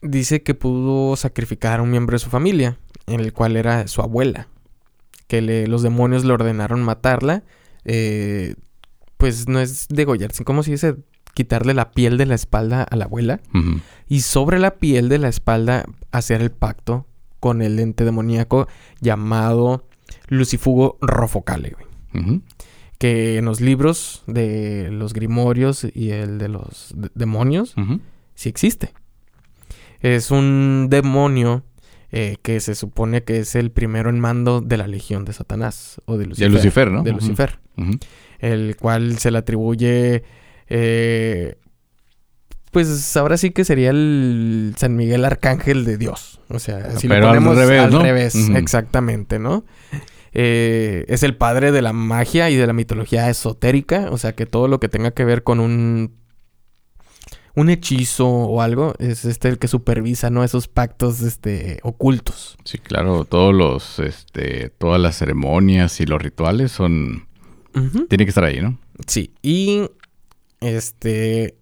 dice 0.00 0.42
que 0.42 0.54
pudo 0.54 1.16
sacrificar 1.16 1.78
a 1.80 1.82
un 1.82 1.90
miembro 1.90 2.14
de 2.14 2.18
su 2.20 2.30
familia, 2.30 2.78
en 3.06 3.20
el 3.20 3.32
cual 3.32 3.56
era 3.56 3.87
su 3.88 4.00
abuela, 4.02 4.48
que 5.26 5.42
le- 5.42 5.66
los 5.66 5.82
demonios 5.82 6.24
le 6.24 6.32
ordenaron 6.32 6.82
matarla, 6.82 7.44
eh, 7.85 8.54
pues 9.16 9.48
no 9.48 9.61
es 9.61 9.87
degollar, 9.88 10.32
sino 10.32 10.44
como 10.44 10.62
se 10.62 10.72
dice, 10.72 10.96
quitarle 11.35 11.74
la 11.74 11.92
piel 11.92 12.18
de 12.18 12.26
la 12.26 12.35
espalda 12.35 12.82
a 12.82 12.96
la 12.96 13.04
abuela 13.06 13.40
y 14.08 14.20
sobre 14.20 14.58
la 14.58 14.74
piel 14.76 15.08
de 15.08 15.18
la 15.18 15.28
espalda 15.28 15.85
hacer 16.11 16.42
el 16.42 16.50
pacto 16.50 17.06
con 17.40 17.62
el 17.62 17.78
ente 17.78 18.04
demoníaco 18.04 18.68
llamado 19.00 19.88
Lucifugo 20.28 20.98
Rofocale. 21.00 21.74
Ujú. 22.14 22.42
Que 23.02 23.36
en 23.38 23.46
los 23.46 23.60
libros 23.60 24.22
de 24.28 24.88
los 24.92 25.12
grimorios 25.12 25.84
y 25.92 26.10
el 26.10 26.38
de 26.38 26.46
los 26.48 26.92
de- 26.94 27.10
demonios 27.16 27.76
Ujú. 27.76 27.98
sí 28.36 28.48
existe. 28.48 28.92
Es 30.00 30.30
un 30.30 30.86
demonio 30.88 31.64
eh, 32.12 32.36
que 32.42 32.60
se 32.60 32.76
supone 32.76 33.24
que 33.24 33.38
es 33.40 33.56
el 33.56 33.72
primero 33.72 34.08
en 34.08 34.20
mando 34.20 34.60
de 34.60 34.76
la 34.76 34.86
legión 34.86 35.24
de 35.24 35.32
Satanás 35.32 36.00
o 36.04 36.16
de 36.16 36.26
Lucifer. 36.26 36.50
Lucifer, 36.52 36.90
¿no? 36.92 37.02
De. 37.02 37.10
Lucifer. 37.10 37.58
El 38.38 38.76
cual 38.76 39.18
se 39.18 39.32
le 39.32 39.38
atribuye... 39.38 40.22
eh, 40.68 41.56
pues 42.70 43.16
ahora 43.16 43.36
sí 43.36 43.50
que 43.50 43.64
sería 43.64 43.90
el 43.90 44.74
San 44.78 44.94
Miguel 44.96 45.24
Arcángel 45.24 45.84
de 45.84 45.98
Dios. 45.98 46.40
O 46.48 46.58
sea, 46.60 46.92
si 46.98 47.06
Pero 47.08 47.20
lo 47.22 47.28
al 47.30 47.34
ponemos 47.34 47.58
al 47.58 48.00
revés, 48.02 48.34
exactamente, 48.54 49.38
¿no? 49.38 49.64
Eh, 50.35 51.05
es 51.09 51.23
el 51.23 51.37
padre 51.37 51.73
de 51.73 51.83
la 51.83 51.92
magia 51.92 52.49
y 52.51 52.57
de 52.57 52.66
la 52.66 52.73
mitología 52.73 53.29
esotérica. 53.29 54.09
O 54.11 54.18
sea 54.18 54.35
que 54.35 54.47
todo 54.47 54.68
lo 54.68 54.81
que 54.81 54.88
tenga 54.88 55.11
que 55.11 55.25
ver 55.25 55.42
con 55.42 55.61
un. 55.61 56.16
un 57.55 57.71
hechizo 57.71 58.29
o 58.29 58.62
algo. 58.62 58.95
Es 58.99 59.25
este 59.25 59.49
el 59.49 59.59
que 59.59 59.68
supervisa, 59.68 60.31
¿no? 60.31 60.45
Esos 60.45 60.68
pactos 60.68 61.21
este, 61.21 61.81
ocultos. 61.83 62.57
Sí, 62.64 62.79
claro, 62.79 63.25
todos 63.25 63.55
los, 63.55 63.99
este, 63.99 64.71
todas 64.71 65.01
las 65.01 65.16
ceremonias 65.16 66.01
y 66.01 66.07
los 66.07 66.21
rituales 66.21 66.73
son, 66.73 67.29
tiene 68.09 68.25
que 68.25 68.31
estar 68.31 68.45
ahí, 68.45 68.61
¿no? 68.61 68.79
Sí. 69.07 69.35
Y 69.42 69.83
este. 70.61 71.57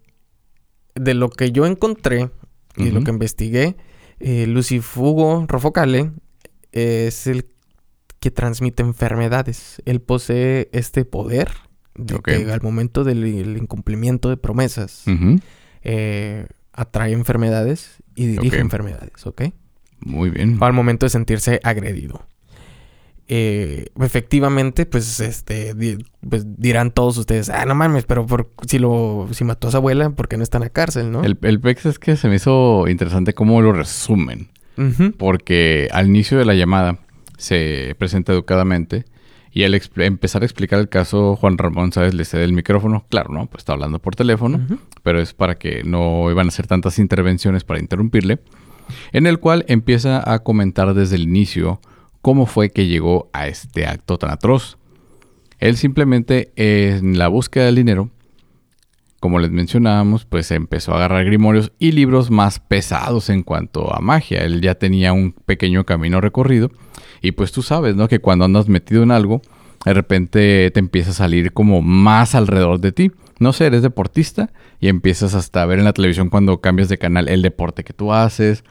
De 0.95 1.15
lo 1.15 1.31
que 1.31 1.53
yo 1.53 1.67
encontré 1.67 2.31
y 2.77 2.91
lo 2.91 3.03
que 3.03 3.11
investigué, 3.11 3.77
eh, 4.19 4.47
Lucifugo 4.47 5.47
Rofocale 5.49 6.11
es 6.73 7.27
el 7.27 7.47
que 8.21 8.31
transmite 8.31 8.83
enfermedades. 8.83 9.83
Él 9.87 10.01
posee 10.01 10.69
este 10.73 11.05
poder 11.05 11.51
de 11.95 12.19
que 12.21 12.53
al 12.53 12.61
momento 12.63 13.03
del 13.03 13.57
incumplimiento 13.57 14.29
de 14.29 14.37
promesas 14.37 15.05
eh, 15.83 16.47
atrae 16.73 17.13
enfermedades 17.13 18.03
y 18.15 18.27
dirige 18.27 18.59
enfermedades, 18.59 19.27
¿ok? 19.27 19.43
Muy 20.01 20.31
bien. 20.31 20.59
Al 20.61 20.73
momento 20.73 21.07
de 21.07 21.11
sentirse 21.11 21.61
agredido. 21.63 22.27
Eh, 23.33 23.87
efectivamente, 24.01 24.87
pues, 24.87 25.21
este, 25.21 25.75
pues 26.29 26.45
dirán 26.59 26.91
todos 26.91 27.17
ustedes, 27.17 27.49
ah, 27.49 27.65
no 27.65 27.77
mames, 27.77 28.05
pero 28.05 28.27
por, 28.27 28.51
si 28.67 28.81
lo, 28.81 29.29
si 29.31 29.45
mató 29.45 29.69
a 29.69 29.71
su 29.71 29.77
abuela, 29.77 30.11
¿por 30.11 30.27
qué 30.27 30.37
no 30.37 30.43
está 30.43 30.59
en 30.59 30.65
la 30.65 30.71
cárcel, 30.71 31.13
no? 31.13 31.23
El, 31.23 31.39
el 31.43 31.61
PEX 31.61 31.87
es 31.87 31.99
que 32.01 32.17
se 32.17 32.29
me 32.29 32.37
hizo 32.37 32.89
interesante 32.89 33.33
cómo 33.33 33.63
lo 33.63 33.73
resumen. 33.73 34.49
Porque 35.19 35.89
al 35.93 36.07
inicio 36.07 36.39
de 36.39 36.47
la 36.47 36.55
llamada 36.55 37.01
se 37.41 37.97
presenta 37.99 38.33
educadamente 38.33 39.05
y 39.53 39.65
al 39.65 39.75
empezar 39.75 40.43
a 40.43 40.45
explicar 40.45 40.79
el 40.79 40.89
caso, 40.89 41.35
Juan 41.35 41.59
Ramón, 41.59 41.93
¿sabes? 41.93 42.15
Le 42.15 42.25
cede 42.25 42.45
el 42.45 42.53
micrófono. 42.53 43.05
Claro, 43.09 43.33
¿no? 43.33 43.47
Pues 43.47 43.63
está 43.63 43.73
hablando 43.73 43.99
por 43.99 44.15
teléfono, 44.15 44.61
pero 45.03 45.21
es 45.21 45.35
para 45.35 45.57
que 45.57 45.83
no 45.83 46.31
iban 46.31 46.47
a 46.47 46.49
hacer 46.51 46.69
tantas 46.69 47.01
intervenciones 47.01 47.65
para 47.65 47.81
interrumpirle. 47.81 48.39
En 49.13 49.27
el 49.27 49.41
cual 49.41 49.65
empieza 49.67 50.33
a 50.33 50.41
comentar 50.41 50.95
desde 50.95 51.17
el 51.17 51.23
inicio 51.23 51.81
cómo 52.23 52.47
fue 52.47 52.71
que 52.71 52.87
llegó 52.87 53.29
a 53.33 53.49
este 53.49 53.87
acto 53.87 54.19
tan 54.19 54.31
atroz. 54.31 54.79
Él 55.59 55.77
simplemente, 55.77 56.53
en 56.55 57.19
la 57.19 57.27
búsqueda 57.27 57.67
del 57.67 57.75
dinero, 57.75 58.11
como 59.19 59.39
les 59.41 59.51
mencionábamos, 59.51 60.27
pues 60.27 60.51
empezó 60.53 60.93
a 60.93 60.97
agarrar 60.97 61.25
grimorios 61.25 61.73
y 61.79 61.93
libros 61.93 62.31
más 62.31 62.61
pesados 62.61 63.29
en 63.29 63.43
cuanto 63.43 63.95
a 63.95 64.01
magia. 64.01 64.45
Él 64.45 64.61
ya 64.61 64.77
tenía 64.77 65.13
un 65.13 65.33
pequeño 65.33 65.85
camino 65.85 66.21
recorrido 66.21 66.71
y 67.21 67.33
pues 67.33 67.53
tú 67.53 67.63
sabes, 67.63 67.97
¿no? 67.97 68.09
Que 68.09 68.19
cuando 68.19 68.45
andas 68.45 68.69
metido 68.69 69.03
en 69.03 69.11
algo, 69.11 69.43
de 69.85 69.95
repente 69.95 70.71
te 70.73 70.81
empieza 70.81 71.11
a 71.11 71.15
salir 71.15 71.53
como 71.53 71.83
más 71.83 72.35
alrededor 72.35 72.81
de 72.81 72.93
ti. 72.93 73.11
No 73.39 73.53
sé, 73.53 73.67
eres 73.67 73.83
deportista 73.83 74.51
y 74.81 74.89
empiezas 74.89 75.35
hasta 75.35 75.63
a 75.63 75.67
ver 75.67 75.79
en 75.79 75.87
la 75.87 75.93
televisión 75.93 76.29
cuando 76.29 76.61
cambias 76.61 76.89
de 76.89 76.99
canal 76.99 77.29
el 77.29 77.43
deporte 77.43 77.85
que 77.85 77.93
tú 77.93 78.13
haces. 78.13 78.65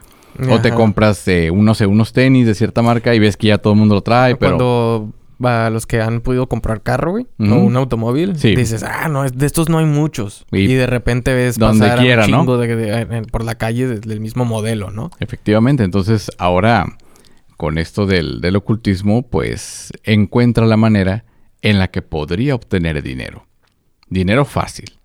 O 0.49 0.61
te 0.61 0.71
compras 0.71 1.27
eh, 1.27 1.49
unos, 1.49 1.81
unos 1.81 2.13
tenis 2.13 2.45
de 2.45 2.53
cierta 2.53 2.81
marca 2.81 3.13
y 3.15 3.19
ves 3.19 3.35
que 3.35 3.47
ya 3.47 3.57
todo 3.57 3.73
el 3.73 3.79
mundo 3.79 3.95
lo 3.95 4.01
trae, 4.01 4.35
pero... 4.35 4.57
Cuando 4.57 5.13
a 5.47 5.69
los 5.69 5.85
que 5.85 6.01
han 6.01 6.21
podido 6.21 6.47
comprar 6.47 6.81
carro, 6.81 7.11
güey, 7.11 7.27
o 7.39 7.55
un 7.55 7.75
automóvil, 7.77 8.33
dices, 8.33 8.83
ah, 8.83 9.07
no, 9.07 9.23
de 9.23 9.45
estos 9.45 9.69
no 9.69 9.77
hay 9.77 9.85
muchos. 9.85 10.45
Y, 10.51 10.67
de 10.67 10.85
repente 10.85 11.33
ves 11.33 11.57
donde 11.57 11.85
pasar 11.87 11.99
quiera, 11.99 12.25
un 12.25 12.27
chingo 12.27 12.57
de, 12.57 13.25
por 13.31 13.43
la 13.43 13.55
calle 13.55 13.87
del 13.87 14.19
mismo 14.19 14.43
modelo, 14.43 14.91
¿no? 14.91 15.11
Efectivamente, 15.19 15.83
entonces 15.83 16.29
ahora 16.37 16.97
con 17.59 17.77
esto 17.77 18.05
del, 18.05 18.39
del 18.39 18.55
ocultismo, 18.55 19.21
pues 19.21 19.91
encuentra 20.05 20.65
la 20.65 20.77
manera 20.77 21.25
en 21.61 21.77
la 21.77 21.89
que 21.89 22.01
podría 22.01 22.55
obtener 22.55 23.03
dinero. 23.03 23.47
Dinero 24.07 24.45
fácil. 24.45 24.97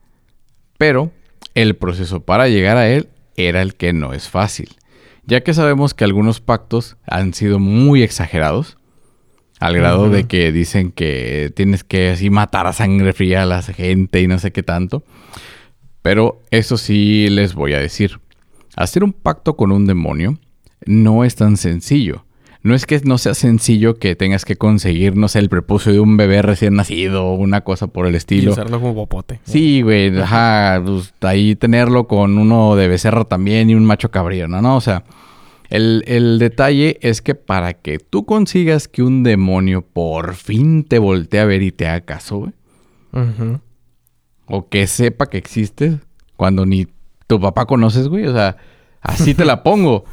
Pero 0.79 1.11
el 1.57 1.75
proceso 1.75 2.21
para 2.21 2.47
llegar 2.47 2.77
a 2.77 2.89
él 2.89 3.09
era 3.35 3.61
el 3.61 3.75
que 3.75 3.93
no 3.93 4.13
es 4.13 4.29
fácil, 4.29 4.69
ya 5.27 5.41
que 5.41 5.53
sabemos 5.53 5.95
que 5.95 6.05
algunos 6.05 6.41
pactos 6.41 6.97
han 7.09 7.35
sido 7.35 7.59
muy 7.59 8.05
exagerados 8.05 8.79
al 9.59 9.75
grado 9.75 10.09
de 10.09 10.29
que 10.29 10.53
dicen 10.53 10.93
que 10.93 11.53
tienes 11.57 11.83
que 11.83 12.11
así 12.11 12.31
matar 12.31 12.69
a 12.69 12.73
sangre 12.73 13.15
fría 13.15 13.43
a 13.43 13.47
la 13.47 13.63
gente 13.63 14.23
y 14.23 14.29
no 14.29 14.39
sé 14.39 14.53
qué 14.53 14.63
tanto. 14.63 15.03
Pero 16.03 16.41
eso 16.53 16.77
sí 16.77 17.27
les 17.31 17.55
voy 17.55 17.73
a 17.73 17.81
decir. 17.81 18.21
Hacer 18.77 19.03
un 19.03 19.13
pacto 19.13 19.57
con 19.57 19.73
un 19.73 19.87
demonio 19.87 20.39
no 20.87 21.25
es 21.25 21.35
tan 21.35 21.57
sencillo. 21.57 22.25
No 22.65 22.75
es 22.75 22.87
que 22.87 22.99
no 23.05 23.19
sea 23.19 23.35
sencillo 23.35 23.99
que 23.99 24.17
tengas 24.17 24.47
que 24.47 24.57
conseguir, 24.57 25.17
no 25.17 25.29
sé, 25.29 25.39
el 25.39 25.51
prepucio 25.51 25.93
de 25.93 26.01
un 26.01 26.17
bebé 26.17 26.41
recién 26.41 26.77
nacido 26.77 27.27
o 27.27 27.35
una 27.35 27.61
cosa 27.61 27.89
por 27.89 28.07
el 28.07 28.15
estilo. 28.15 28.51
Y 28.51 28.53
usarlo 28.55 28.81
como 28.81 28.95
popote. 28.95 29.39
Sí, 29.45 29.83
güey, 29.83 30.19
ajá, 30.19 30.83
pues, 30.83 31.13
ahí 31.21 31.57
tenerlo 31.57 32.09
con 32.09 32.39
uno 32.39 32.75
de 32.75 32.89
becerro 32.89 33.27
también 33.27 33.69
y 33.69 33.75
un 33.75 33.85
macho 33.85 34.11
cabrío, 34.11 34.49
¿no? 34.49 34.63
¿no? 34.63 34.77
O 34.77 34.81
sea, 34.81 35.05
el, 35.69 36.39
detalle 36.39 36.99
es 37.03 37.21
que 37.21 37.35
para 37.35 37.75
que 37.75 37.99
tú 37.99 38.25
consigas 38.25 38.89
que 38.89 39.03
un 39.03 39.25
demonio 39.25 39.83
por 39.83 40.35
fin 40.35 40.85
te 40.85 40.99
voltee 40.99 41.41
a 41.41 41.45
ver 41.45 41.61
y 41.61 41.71
te 41.71 41.87
haga 41.87 42.01
caso, 42.01 42.39
güey. 42.39 42.53
O 44.47 44.71
que 44.71 44.87
sepa 44.87 45.27
que 45.27 45.37
existes 45.37 45.97
cuando 46.37 46.65
ni 46.65 46.87
tu 47.27 47.39
papá 47.39 47.67
conoces, 47.67 48.09
güey. 48.09 48.27
O 48.27 48.33
sea, 48.33 48.57
Así 49.05 49.35
te 49.35 49.45
la 49.45 49.63
pongo. 49.63 50.07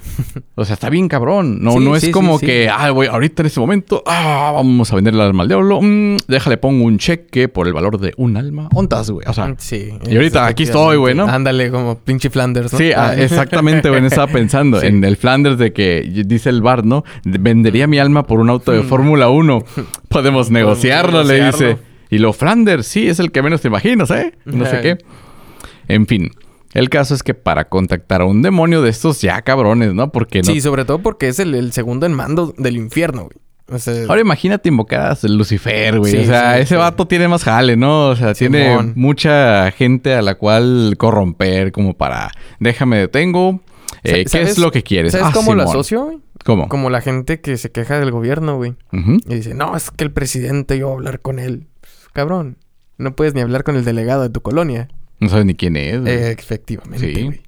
O 0.55 0.65
sea, 0.65 0.73
está 0.73 0.89
bien 0.89 1.07
cabrón. 1.07 1.63
No, 1.63 1.79
no 1.79 1.95
es 1.95 2.09
como 2.09 2.37
que, 2.39 2.69
ah, 2.69 2.89
güey, 2.89 3.07
ahorita 3.07 3.41
en 3.41 3.45
este 3.45 3.59
momento, 3.61 4.03
ah, 4.05 4.51
vamos 4.53 4.91
a 4.91 4.95
vender 4.95 5.13
el 5.13 5.21
alma 5.21 5.43
al 5.43 5.47
diablo. 5.47 5.79
Mm, 5.81 6.17
déjale, 6.27 6.57
pongo 6.57 6.83
un 6.83 6.97
cheque 6.97 7.47
por 7.47 7.67
el 7.67 7.73
valor 7.73 7.99
de 7.99 8.13
un 8.17 8.35
alma. 8.35 8.67
¿Ontas, 8.73 9.09
güey? 9.09 9.25
O 9.27 9.33
sea, 9.33 9.55
sí. 9.57 9.93
Y 10.09 10.15
ahorita 10.17 10.45
aquí 10.45 10.63
estoy, 10.63 10.97
güey, 10.97 11.15
¿no? 11.15 11.25
Ándale, 11.25 11.71
como 11.71 11.99
pinche 11.99 12.29
Flanders, 12.29 12.73
¿no? 12.73 12.77
Sí, 12.77 12.91
ah, 12.95 13.15
exactamente, 13.17 13.89
güey. 13.89 14.05
Estaba 14.05 14.27
pensando 14.27 14.81
en 14.81 15.03
el 15.05 15.15
Flanders 15.15 15.57
de 15.57 15.71
que 15.71 16.01
dice 16.25 16.49
el 16.49 16.61
bar, 16.61 16.85
¿no? 16.85 17.05
Vendería 17.23 17.87
mi 17.87 17.97
alma 17.97 18.27
por 18.27 18.41
un 18.41 18.49
auto 18.49 18.73
de 18.73 18.81
mm. 18.81 18.87
Fórmula 18.87 19.29
1. 19.29 19.63
Podemos 20.09 20.51
negociarlo, 20.51 21.23
le 21.23 21.45
dice. 21.45 21.77
Y 22.09 22.17
lo 22.17 22.33
Flanders, 22.33 22.85
sí, 22.85 23.07
es 23.07 23.19
el 23.19 23.31
que 23.31 23.41
menos 23.41 23.61
te 23.61 23.69
imaginas, 23.69 24.11
¿eh? 24.11 24.33
No 24.43 24.65
sé 24.65 24.81
qué. 24.81 24.97
En 25.87 26.07
fin. 26.07 26.29
El 26.73 26.89
caso 26.89 27.13
es 27.13 27.23
que 27.23 27.33
para 27.33 27.67
contactar 27.67 28.21
a 28.21 28.25
un 28.25 28.41
demonio 28.41 28.81
de 28.81 28.89
estos 28.89 29.21
ya 29.21 29.41
cabrones, 29.41 29.93
¿no? 29.93 30.11
Porque 30.11 30.41
no... 30.41 30.51
Sí, 30.51 30.61
sobre 30.61 30.85
todo 30.85 30.99
porque 30.99 31.27
es 31.27 31.39
el, 31.39 31.71
segundo 31.73 32.05
en 32.05 32.13
mando 32.13 32.53
del 32.57 32.77
infierno, 32.77 33.23
güey. 33.23 33.37
Ahora 34.09 34.19
imagínate 34.19 34.67
invocar 34.67 34.99
a 34.99 35.27
Lucifer, 35.29 35.99
güey. 35.99 36.17
o 36.17 36.25
sea, 36.25 36.59
ese 36.59 36.75
vato 36.75 37.07
tiene 37.07 37.29
más 37.29 37.45
jale, 37.45 37.77
¿no? 37.77 38.09
O 38.09 38.15
sea, 38.17 38.33
tiene 38.33 38.93
mucha 38.95 39.71
gente 39.71 40.13
a 40.13 40.21
la 40.21 40.35
cual 40.35 40.95
corromper 40.97 41.71
como 41.71 41.93
para... 41.93 42.31
Déjame, 42.59 42.97
detengo. 42.97 43.61
Eh, 44.03 44.25
¿Qué 44.29 44.41
es 44.41 44.57
lo 44.57 44.71
que 44.71 44.83
quieres? 44.83 45.13
¿Sabes 45.13 45.27
ah, 45.29 45.31
cómo 45.33 45.55
lo 45.55 45.63
asocio, 45.63 46.03
güey? 46.03 46.17
¿Cómo? 46.43 46.67
Como 46.67 46.89
la 46.89 47.01
gente 47.01 47.39
que 47.39 47.55
se 47.57 47.71
queja 47.71 47.99
del 47.99 48.11
gobierno, 48.11 48.57
güey. 48.57 48.73
Y 48.91 49.35
dice, 49.35 49.53
no, 49.53 49.75
es 49.77 49.91
que 49.91 50.03
el 50.03 50.11
presidente, 50.11 50.77
yo 50.77 50.87
voy 50.87 50.95
a 50.95 50.97
hablar 50.97 51.19
con 51.21 51.39
él. 51.39 51.67
cabrón, 52.13 52.57
no 52.97 53.15
puedes 53.15 53.33
ni 53.33 53.41
hablar 53.41 53.63
con 53.63 53.75
el 53.75 53.85
delegado 53.85 54.23
de 54.23 54.29
tu 54.29 54.41
colonia. 54.41 54.89
No 55.21 55.29
sabes 55.29 55.45
ni 55.45 55.55
quién 55.55 55.77
es. 55.77 56.05
Eh, 56.05 56.31
efectivamente, 56.31 57.13
sí. 57.13 57.41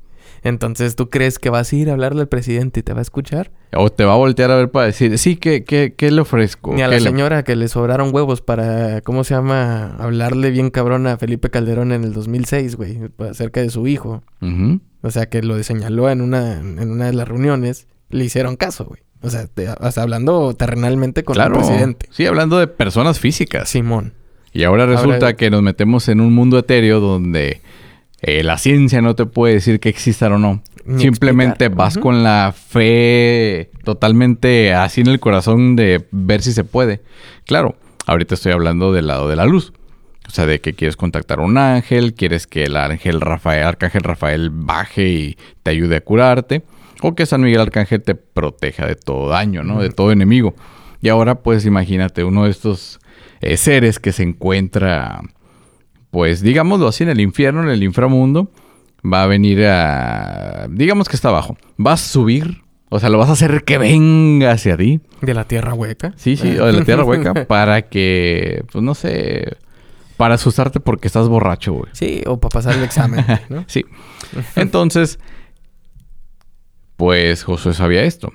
Entonces, 0.43 0.95
¿tú 0.95 1.09
crees 1.09 1.39
que 1.39 1.49
vas 1.49 1.71
a 1.71 1.75
ir 1.75 1.89
a 1.89 1.93
hablarle 1.93 2.21
al 2.21 2.27
presidente 2.27 2.81
y 2.81 2.83
te 2.83 2.93
va 2.93 2.99
a 2.99 3.01
escuchar? 3.01 3.51
O 3.73 3.89
te 3.89 4.03
va 4.03 4.13
a 4.13 4.17
voltear 4.17 4.51
a 4.51 4.57
ver 4.57 4.69
para 4.69 4.85
decir, 4.85 5.17
sí, 5.17 5.37
¿qué, 5.37 5.63
qué, 5.63 5.93
qué 5.95 6.11
le 6.11 6.21
ofrezco? 6.21 6.73
Ni 6.73 6.81
a 6.81 6.87
la 6.87 6.99
señora 6.99 7.43
que 7.43 7.55
le 7.55 7.67
sobraron 7.69 8.13
huevos 8.13 8.41
para, 8.41 9.01
¿cómo 9.01 9.23
se 9.23 9.33
llama? 9.33 9.95
Hablarle 9.97 10.51
bien 10.51 10.69
cabrón 10.69 11.07
a 11.07 11.17
Felipe 11.17 11.49
Calderón 11.49 11.93
en 11.93 12.03
el 12.03 12.13
2006, 12.13 12.75
güey, 12.75 12.99
acerca 13.19 13.61
de 13.61 13.69
su 13.69 13.87
hijo. 13.87 14.21
O 15.01 15.11
sea, 15.11 15.27
que 15.27 15.41
lo 15.41 15.61
señaló 15.63 16.09
en 16.09 16.21
una, 16.21 16.59
en 16.59 16.91
una 16.91 17.05
de 17.07 17.13
las 17.13 17.27
reuniones, 17.27 17.87
le 18.09 18.25
hicieron 18.25 18.55
caso, 18.57 18.85
güey. 18.85 19.01
O 19.21 19.29
sea, 19.29 19.47
hablando 20.03 20.53
terrenalmente 20.53 21.23
con 21.23 21.39
el 21.39 21.51
presidente. 21.51 22.07
Sí, 22.11 22.25
hablando 22.25 22.59
de 22.59 22.67
personas 22.67 23.19
físicas. 23.19 23.69
Simón. 23.69 24.13
Y 24.53 24.63
ahora 24.63 24.85
resulta 24.85 25.35
que 25.35 25.49
nos 25.49 25.63
metemos 25.63 26.07
en 26.09 26.21
un 26.21 26.33
mundo 26.33 26.59
etéreo 26.59 26.99
donde 26.99 27.61
eh, 28.21 28.43
la 28.43 28.57
ciencia 28.57 29.01
no 29.01 29.15
te 29.15 29.25
puede 29.25 29.55
decir 29.55 29.79
que 29.79 29.89
existan 29.89 30.33
o 30.33 30.37
no. 30.37 30.61
Simplemente 30.97 31.69
vas 31.69 31.97
con 31.97 32.23
la 32.23 32.53
fe 32.55 33.71
totalmente 33.83 34.73
así 34.73 35.01
en 35.01 35.07
el 35.07 35.19
corazón 35.19 35.75
de 35.75 36.05
ver 36.11 36.41
si 36.41 36.51
se 36.51 36.65
puede. 36.65 37.01
Claro, 37.45 37.75
ahorita 38.05 38.35
estoy 38.35 38.51
hablando 38.51 38.91
del 38.91 39.07
lado 39.07 39.29
de 39.29 39.35
la 39.35 39.45
luz. 39.45 39.73
O 40.27 40.31
sea, 40.31 40.45
de 40.45 40.61
que 40.61 40.73
quieres 40.73 40.95
contactar 40.95 41.39
a 41.39 41.43
un 41.43 41.57
ángel, 41.57 42.13
quieres 42.13 42.47
que 42.47 42.63
el 42.63 42.77
ángel 42.77 43.21
Rafael, 43.21 43.63
arcángel 43.63 44.03
Rafael 44.03 44.49
baje 44.51 45.09
y 45.09 45.37
te 45.63 45.71
ayude 45.71 45.97
a 45.97 46.01
curarte. 46.01 46.63
O 47.01 47.15
que 47.15 47.25
San 47.25 47.41
Miguel 47.41 47.59
Arcángel 47.59 48.01
te 48.01 48.15
proteja 48.15 48.87
de 48.87 48.95
todo 48.95 49.27
daño, 49.27 49.63
¿no? 49.63 49.81
De 49.81 49.89
todo 49.89 50.11
enemigo. 50.11 50.55
Y 51.01 51.09
ahora, 51.09 51.35
pues 51.35 51.65
imagínate, 51.65 52.23
uno 52.23 52.45
de 52.45 52.51
estos 52.51 53.01
eh, 53.43 53.57
seres 53.57 53.99
que 53.99 54.11
se 54.11 54.23
encuentra, 54.23 55.21
pues 56.11 56.41
digámoslo 56.41 56.87
así, 56.87 57.03
en 57.03 57.09
el 57.09 57.19
infierno, 57.19 57.63
en 57.63 57.69
el 57.69 57.83
inframundo, 57.83 58.51
va 59.05 59.23
a 59.23 59.27
venir 59.27 59.65
a, 59.65 60.67
digamos 60.69 61.09
que 61.09 61.15
está 61.15 61.29
abajo, 61.29 61.57
va 61.83 61.93
a 61.93 61.97
subir, 61.97 62.61
o 62.89 62.99
sea, 62.99 63.09
lo 63.09 63.17
vas 63.17 63.29
a 63.29 63.33
hacer 63.33 63.63
que 63.63 63.77
venga 63.77 64.51
hacia 64.51 64.77
ti. 64.77 65.01
De 65.21 65.33
la 65.33 65.45
tierra 65.45 65.73
hueca. 65.73 66.13
Sí, 66.15 66.37
sí, 66.37 66.57
o 66.57 66.65
de 66.65 66.73
la 66.73 66.85
tierra 66.85 67.03
hueca, 67.03 67.33
para 67.47 67.83
que, 67.83 68.63
pues 68.71 68.83
no 68.83 68.95
sé, 68.95 69.57
para 70.17 70.35
asustarte 70.35 70.79
porque 70.79 71.07
estás 71.07 71.27
borracho, 71.27 71.73
güey. 71.73 71.91
Sí, 71.93 72.21
o 72.25 72.39
para 72.39 72.49
pasar 72.49 72.75
el 72.75 72.83
examen, 72.83 73.25
¿no? 73.49 73.65
sí. 73.67 73.83
Entonces, 74.55 75.19
pues 76.95 77.43
Josué 77.43 77.73
sabía 77.73 78.03
esto. 78.03 78.31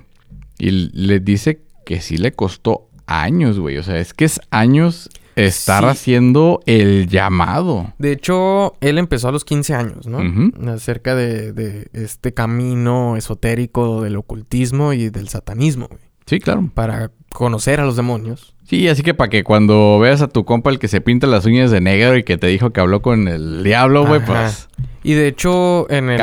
Y 0.59 0.71
le 0.71 1.21
dice 1.21 1.62
que 1.87 2.01
sí 2.01 2.18
le 2.18 2.33
costó 2.33 2.88
años, 3.09 3.59
güey. 3.59 3.79
O 3.79 3.83
sea, 3.83 3.99
es 3.99 4.14
que 4.14 4.25
es 4.25 4.40
años 4.51 5.11
estar 5.47 5.85
haciendo 5.85 6.61
el 6.66 7.09
llamado. 7.09 7.92
De 7.99 8.12
hecho, 8.12 8.75
él 8.81 8.99
empezó 8.99 9.29
a 9.29 9.33
los 9.33 9.44
15 9.44 9.75
años, 9.75 10.07
¿no? 10.07 10.21
Acerca 10.73 11.14
de, 11.14 11.88
este 11.92 12.35
camino 12.35 13.16
esotérico 13.16 14.03
del 14.03 14.16
ocultismo 14.16 14.92
y 14.92 15.11
del 15.11 15.29
satanismo, 15.29 15.87
güey. 15.88 16.01
Sí, 16.27 16.40
claro. 16.40 16.71
Para 16.75 17.11
conocer 17.33 17.81
a 17.81 17.87
los 17.87 17.97
demonios. 17.97 18.55
Sí, 18.64 18.87
así 18.88 19.03
que 19.03 19.14
para 19.14 19.31
que 19.31 19.44
cuando 19.44 19.99
veas 19.99 20.21
a 20.21 20.29
tu 20.29 20.44
compa 20.44 20.71
el 20.71 20.79
que 20.79 20.88
se 20.88 21.01
pinta 21.01 21.27
las 21.27 21.47
uñas 21.47 21.71
de 21.71 21.81
negro 21.81 22.18
y 22.18 22.23
que 22.23 22.37
te 22.37 22.49
dijo 22.49 22.71
que 22.71 22.81
habló 22.81 23.01
con 23.01 23.29
el 23.29 23.64
diablo, 23.64 24.07
güey, 24.07 24.23
pues... 24.23 24.68
Y 25.03 25.14
de 25.14 25.29
hecho, 25.29 25.90
en, 25.90 26.11
el, 26.11 26.21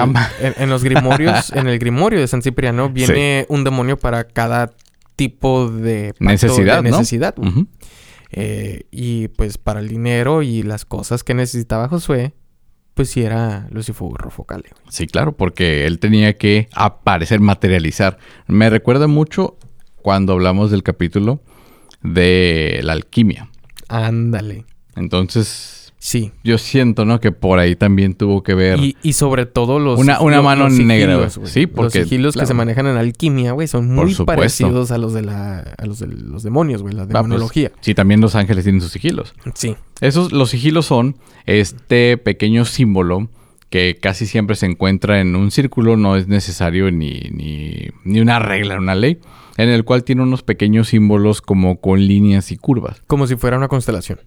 en, 0.58 0.69
los 0.69 0.84
grimorios, 0.84 1.52
en 1.56 1.67
el 1.67 1.80
grimorio 1.80 2.19
de 2.19 2.28
San 2.28 2.43
Cipriano, 2.43 2.89
viene 2.89 3.48
un 3.50 3.63
demonio 3.63 3.98
para 3.98 4.26
cada 4.26 4.74
tipo 5.15 5.69
de 5.69 6.13
necesidad. 6.19 6.82
necesidad. 6.82 7.36
Eh, 8.32 8.84
y 8.91 9.30
pues 9.30 9.58
para 9.58 9.80
el 9.80 9.88
dinero 9.88 10.41
y 10.41 10.63
las 10.63 10.86
cosas 10.86 11.23
que 11.23 11.34
necesitaba 11.34 11.88
Josué, 11.88 12.34
pues 12.93 13.10
sí 13.10 13.21
era 13.21 13.67
Lucifer 13.71 14.30
Focale. 14.30 14.69
Sí, 14.89 15.08
claro, 15.08 15.36
porque 15.36 15.86
él 15.86 15.99
tenía 15.99 16.34
que 16.38 16.67
aparecer, 16.73 17.39
materializar. 17.39 18.17
Me 18.47 18.69
recuerda 18.69 19.08
mucho 19.08 19.58
cuando 20.01 20.34
hablamos 20.34 20.71
del 20.71 20.84
capítulo 20.84 21.41
de 22.01 22.80
la 22.84 22.93
alquimia. 22.93 23.49
Ándale. 23.88 24.65
Entonces, 24.95 25.85
Sí. 26.06 26.32
Yo 26.44 26.60
siento, 26.60 27.04
¿no? 27.04 27.20
Que 27.20 27.32
por 27.32 27.58
ahí 27.58 27.76
también 27.76 28.13
tuvo 28.13 28.44
que 28.44 28.54
ver. 28.54 28.80
Y, 29.02 29.13
sobre 29.13 29.48
todo 29.48 29.80
los. 29.80 30.00
Una, 30.00 30.22
una 30.22 30.39
mano 30.44 30.70
negra, 30.70 31.15
güey. 31.15 31.30
Sí, 31.46 31.65
porque. 31.65 31.98
Los 31.98 32.08
sigilos 32.08 32.36
que 32.36 32.46
se 32.46 32.54
manejan 32.54 32.86
en 32.86 32.96
alquimia, 32.96 33.54
güey, 33.54 33.68
son 33.68 33.91
muy 33.91 34.13
parecidos 34.13 34.91
a 34.91 35.00
los 35.00 35.13
de 35.13 35.24
la. 35.24 35.62
a 35.62 35.86
los 35.88 35.98
de 35.98 36.06
los 36.06 36.44
demonios, 36.44 36.84
güey, 36.84 36.94
la 36.94 37.02
ah, 37.02 37.06
pues, 37.08 37.24
demonología. 37.24 37.72
sí, 37.82 37.96
también 37.96 38.22
los 38.22 38.36
ángeles 38.36 38.65
tienen 38.65 38.82
sus 38.82 38.91
sigilos. 38.91 39.34
Sí. 39.56 39.78
Esos, 40.00 40.32
los 40.32 40.52
sigilos 40.52 40.86
son 40.86 41.18
este 41.48 42.18
pequeño 42.18 42.65
símbolo 42.65 43.28
que 43.72 43.98
casi 44.00 44.28
siempre 44.28 44.56
se 44.56 44.68
encuentra 44.68 45.20
en 45.22 45.36
un 45.36 45.50
círculo, 45.50 45.98
no 45.98 46.18
es 46.18 46.28
necesario 46.28 46.91
ni, 46.91 47.32
ni, 47.32 47.88
ni 48.04 48.20
una 48.20 48.38
regla, 48.38 48.78
una 48.78 48.94
ley, 48.94 49.18
en 49.58 49.70
el 49.70 49.84
cual 49.84 50.04
tiene 50.04 50.22
unos 50.22 50.44
pequeños 50.44 50.89
símbolos 50.89 51.41
como 51.41 51.82
con 51.82 52.06
líneas 52.06 52.52
y 52.52 52.58
curvas. 52.58 53.02
Como 53.08 53.26
si 53.26 53.38
fuera 53.38 53.58
una 53.58 53.70
constelación. 53.70 54.20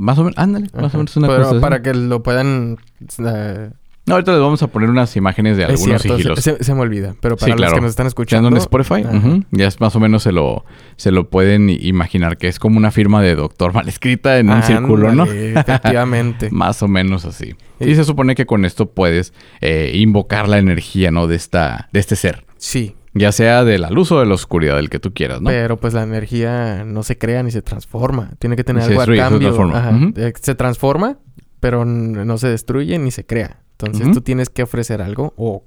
Más 0.00 0.18
o 0.18 0.24
menos, 0.24 0.38
ándale, 0.38 0.66
más 0.72 0.94
o 0.94 0.96
menos 0.96 1.14
una 1.18 1.28
Pero 1.28 1.60
para 1.60 1.82
que 1.82 1.92
lo 1.92 2.22
puedan... 2.22 2.78
Eh, 3.18 3.70
no, 4.06 4.14
ahorita 4.14 4.32
les 4.32 4.40
vamos 4.40 4.62
a 4.62 4.68
poner 4.68 4.88
unas 4.88 5.14
imágenes 5.14 5.58
de 5.58 5.66
algunos 5.66 6.00
sigilos. 6.00 6.40
Se, 6.40 6.74
me 6.74 6.80
olvida, 6.80 7.14
pero 7.20 7.36
para 7.36 7.54
los 7.54 7.74
que 7.74 7.80
nos 7.82 7.90
están 7.90 8.06
escuchando... 8.06 8.48
en 8.48 8.56
Spotify, 8.56 9.04
ya 9.50 9.66
es 9.66 9.78
más 9.78 9.94
o 9.94 10.00
menos 10.00 10.22
se 10.22 10.32
lo, 10.32 10.64
se 10.96 11.10
lo 11.10 11.28
pueden 11.28 11.68
imaginar, 11.68 12.38
que 12.38 12.48
es 12.48 12.58
como 12.58 12.78
una 12.78 12.90
firma 12.90 13.20
de 13.20 13.34
doctor 13.34 13.74
mal 13.74 13.86
escrita 13.88 14.38
en 14.38 14.48
un 14.48 14.62
círculo, 14.62 15.12
¿no? 15.12 15.24
efectivamente. 15.24 16.48
más 16.50 16.82
o 16.82 16.88
menos 16.88 17.26
así. 17.26 17.54
Y 17.78 17.94
se 17.94 18.04
supone 18.04 18.34
que 18.34 18.46
con 18.46 18.64
esto 18.64 18.86
puedes 18.86 19.34
eh, 19.60 19.92
invocar 19.96 20.48
la 20.48 20.56
energía, 20.56 21.10
¿no? 21.10 21.26
De, 21.26 21.36
esta, 21.36 21.90
de 21.92 22.00
este 22.00 22.16
ser. 22.16 22.46
Sí. 22.56 22.94
Ya 23.12 23.32
sea 23.32 23.64
de 23.64 23.78
la 23.78 23.90
luz 23.90 24.12
o 24.12 24.20
de 24.20 24.26
la 24.26 24.34
oscuridad, 24.34 24.76
del 24.76 24.88
que 24.88 25.00
tú 25.00 25.12
quieras, 25.12 25.40
¿no? 25.40 25.50
Pero 25.50 25.78
pues 25.78 25.94
la 25.94 26.02
energía 26.02 26.84
no 26.84 27.02
se 27.02 27.18
crea 27.18 27.42
ni 27.42 27.50
se 27.50 27.60
transforma. 27.62 28.32
Tiene 28.38 28.56
que 28.56 28.64
tener 28.64 28.84
algo 28.84 29.00
a 29.00 29.06
cambio. 29.06 30.12
Se, 30.14 30.28
eh, 30.28 30.32
se 30.40 30.54
transforma, 30.54 31.18
pero 31.58 31.84
no 31.84 32.38
se 32.38 32.48
destruye 32.48 32.98
ni 32.98 33.10
se 33.10 33.26
crea. 33.26 33.60
Entonces 33.86 34.12
tú 34.12 34.20
tienes 34.20 34.50
que 34.50 34.62
ofrecer 34.62 35.02
algo 35.02 35.34
o, 35.36 35.64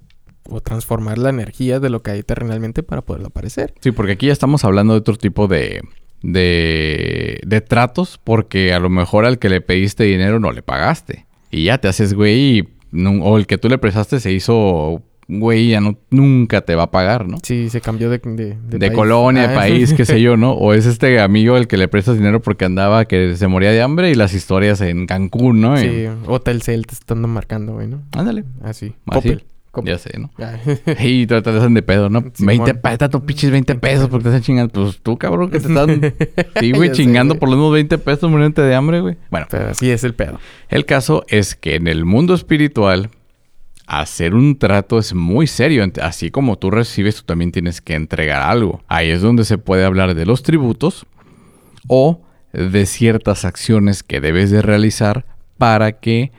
transformar 0.63 1.17
la 1.17 1.29
energía 1.29 1.79
de 1.79 1.89
lo 1.89 2.03
que 2.03 2.11
hay 2.11 2.23
terrenalmente 2.23 2.83
para 2.83 3.01
poderlo 3.01 3.27
aparecer. 3.27 3.73
Sí, 3.79 3.91
porque 3.91 4.13
aquí 4.13 4.27
ya 4.27 4.33
estamos 4.33 4.65
hablando 4.65 4.93
de 4.93 4.99
otro 4.99 5.15
tipo 5.15 5.47
de, 5.47 5.81
de, 6.21 7.39
de 7.45 7.61
tratos, 7.61 8.19
porque 8.21 8.73
a 8.73 8.79
lo 8.79 8.89
mejor 8.89 9.25
al 9.25 9.39
que 9.39 9.47
le 9.47 9.61
pediste 9.61 10.03
dinero 10.03 10.39
no 10.39 10.51
le 10.51 10.61
pagaste. 10.61 11.25
Y 11.49 11.65
ya 11.65 11.77
te 11.77 11.87
haces 11.87 12.13
güey 12.13 12.59
y, 12.59 12.69
o 13.21 13.37
el 13.37 13.47
que 13.47 13.57
tú 13.57 13.69
le 13.69 13.77
prestaste 13.77 14.19
se 14.19 14.33
hizo 14.33 15.01
güey, 15.27 15.69
ya 15.69 15.81
no, 15.81 15.97
nunca 16.09 16.61
te 16.61 16.75
va 16.75 16.83
a 16.83 16.91
pagar, 16.91 17.27
¿no? 17.27 17.37
Sí, 17.43 17.69
se 17.69 17.81
cambió 17.81 18.09
de... 18.09 18.19
De, 18.23 18.77
de, 18.77 18.93
colonia, 18.93 19.47
de 19.47 19.53
ah, 19.53 19.57
país, 19.57 19.93
qué 19.97 20.05
sé 20.05 20.21
yo, 20.21 20.37
¿no? 20.37 20.51
O 20.51 20.73
es 20.73 20.85
este 20.85 21.19
amigo 21.19 21.57
el 21.57 21.67
que 21.67 21.77
le 21.77 21.87
prestas 21.87 22.15
dinero 22.17 22.41
porque 22.41 22.65
andaba 22.65 23.05
que 23.05 23.35
se 23.35 23.47
moría 23.47 23.71
de 23.71 23.81
hambre 23.81 24.11
y 24.11 24.15
las 24.15 24.33
historias 24.33 24.81
en 24.81 25.07
Cancún, 25.07 25.61
¿no? 25.61 25.77
Sí, 25.77 26.05
o 26.27 26.39
Telcel 26.39 26.85
te 26.85 26.93
están 26.93 27.21
marcando, 27.29 27.73
güey, 27.73 27.87
¿no? 27.87 28.01
Ándale. 28.11 28.43
Así. 28.63 28.93
Así. 29.07 29.37
Ya 29.83 29.97
sé, 29.97 30.19
¿no? 30.19 30.29
y 30.99 31.25
te, 31.25 31.41
te 31.41 31.49
hacen 31.49 31.73
de 31.73 31.81
pedo, 31.81 32.07
¿no? 32.07 32.23
20 32.37 32.75
pesos, 32.75 33.09
tu 33.09 33.25
pinches 33.25 33.49
20 33.49 33.75
pesos 33.75 34.07
porque 34.07 34.25
te 34.25 34.29
están 34.29 34.43
chingando. 34.43 34.71
Pues 34.71 34.99
tú, 35.01 35.17
cabrón, 35.17 35.49
que 35.49 35.59
te 35.59 35.67
están... 35.67 36.13
sí, 36.59 36.71
güey, 36.73 36.91
chingando 36.91 37.39
por 37.39 37.49
los 37.49 37.57
mismos 37.57 37.73
20 37.73 37.97
pesos 37.97 38.29
muriéndote 38.29 38.61
de 38.61 38.75
hambre, 38.75 39.01
güey. 39.01 39.17
Bueno. 39.31 39.47
Pero 39.49 39.69
así 39.69 39.89
es 39.89 40.03
el 40.03 40.13
pedo. 40.13 40.39
El 40.69 40.85
caso 40.85 41.25
es 41.27 41.55
que 41.55 41.75
en 41.75 41.87
el 41.87 42.05
mundo 42.05 42.35
espiritual 42.35 43.09
hacer 43.99 44.35
un 44.35 44.57
trato 44.57 44.99
es 44.99 45.13
muy 45.13 45.47
serio. 45.47 45.85
Así 46.01 46.31
como 46.31 46.57
tú 46.57 46.71
recibes, 46.71 47.17
tú 47.17 47.23
también 47.23 47.51
tienes 47.51 47.81
que 47.81 47.95
entregar 47.95 48.41
algo. 48.41 48.81
Ahí 48.87 49.09
es 49.09 49.21
donde 49.21 49.45
se 49.45 49.57
puede 49.57 49.85
hablar 49.85 50.15
de 50.15 50.25
los 50.25 50.43
tributos 50.43 51.05
o 51.87 52.21
de 52.53 52.85
ciertas 52.85 53.45
acciones 53.45 54.03
que 54.03 54.21
debes 54.21 54.51
de 54.51 54.61
realizar 54.61 55.25
para 55.57 55.99
que 55.99 56.31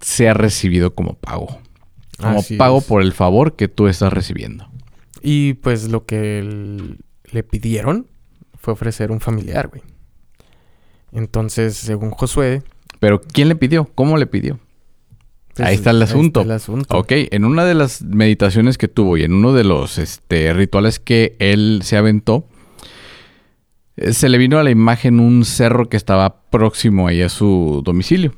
sea 0.00 0.34
recibido 0.34 0.94
como 0.94 1.14
pago. 1.14 1.60
Como 2.18 2.42
pago 2.58 2.80
por 2.80 3.02
el 3.02 3.12
favor 3.12 3.56
que 3.56 3.68
tú 3.68 3.88
estás 3.88 4.12
recibiendo. 4.12 4.68
Y 5.22 5.54
pues 5.54 5.88
lo 5.88 6.04
que 6.04 6.96
le 7.30 7.42
pidieron 7.42 8.06
fue 8.58 8.74
ofrecer 8.74 9.10
un 9.10 9.20
familiar, 9.20 9.68
güey. 9.68 9.82
Entonces, 11.12 11.76
según 11.76 12.10
Josué... 12.10 12.62
Pero 12.98 13.20
¿quién 13.20 13.48
le 13.48 13.56
pidió? 13.56 13.84
¿Cómo 13.94 14.16
le 14.16 14.26
pidió? 14.26 14.58
Ahí 15.58 15.74
está 15.74 15.90
el 15.90 16.02
asunto. 16.02 16.42
el 16.42 16.50
asunto. 16.50 16.96
Ok, 16.96 17.12
en 17.30 17.44
una 17.44 17.64
de 17.64 17.74
las 17.74 18.02
meditaciones 18.02 18.78
que 18.78 18.88
tuvo 18.88 19.16
y 19.16 19.24
en 19.24 19.32
uno 19.32 19.52
de 19.52 19.64
los 19.64 19.98
este, 19.98 20.52
rituales 20.52 20.98
que 20.98 21.36
él 21.38 21.80
se 21.82 21.96
aventó, 21.96 22.46
eh, 23.96 24.12
se 24.12 24.28
le 24.28 24.38
vino 24.38 24.58
a 24.58 24.64
la 24.64 24.70
imagen 24.70 25.20
un 25.20 25.44
cerro 25.44 25.88
que 25.88 25.96
estaba 25.96 26.42
próximo 26.50 27.06
ahí 27.06 27.22
a 27.22 27.28
su 27.28 27.82
domicilio. 27.84 28.34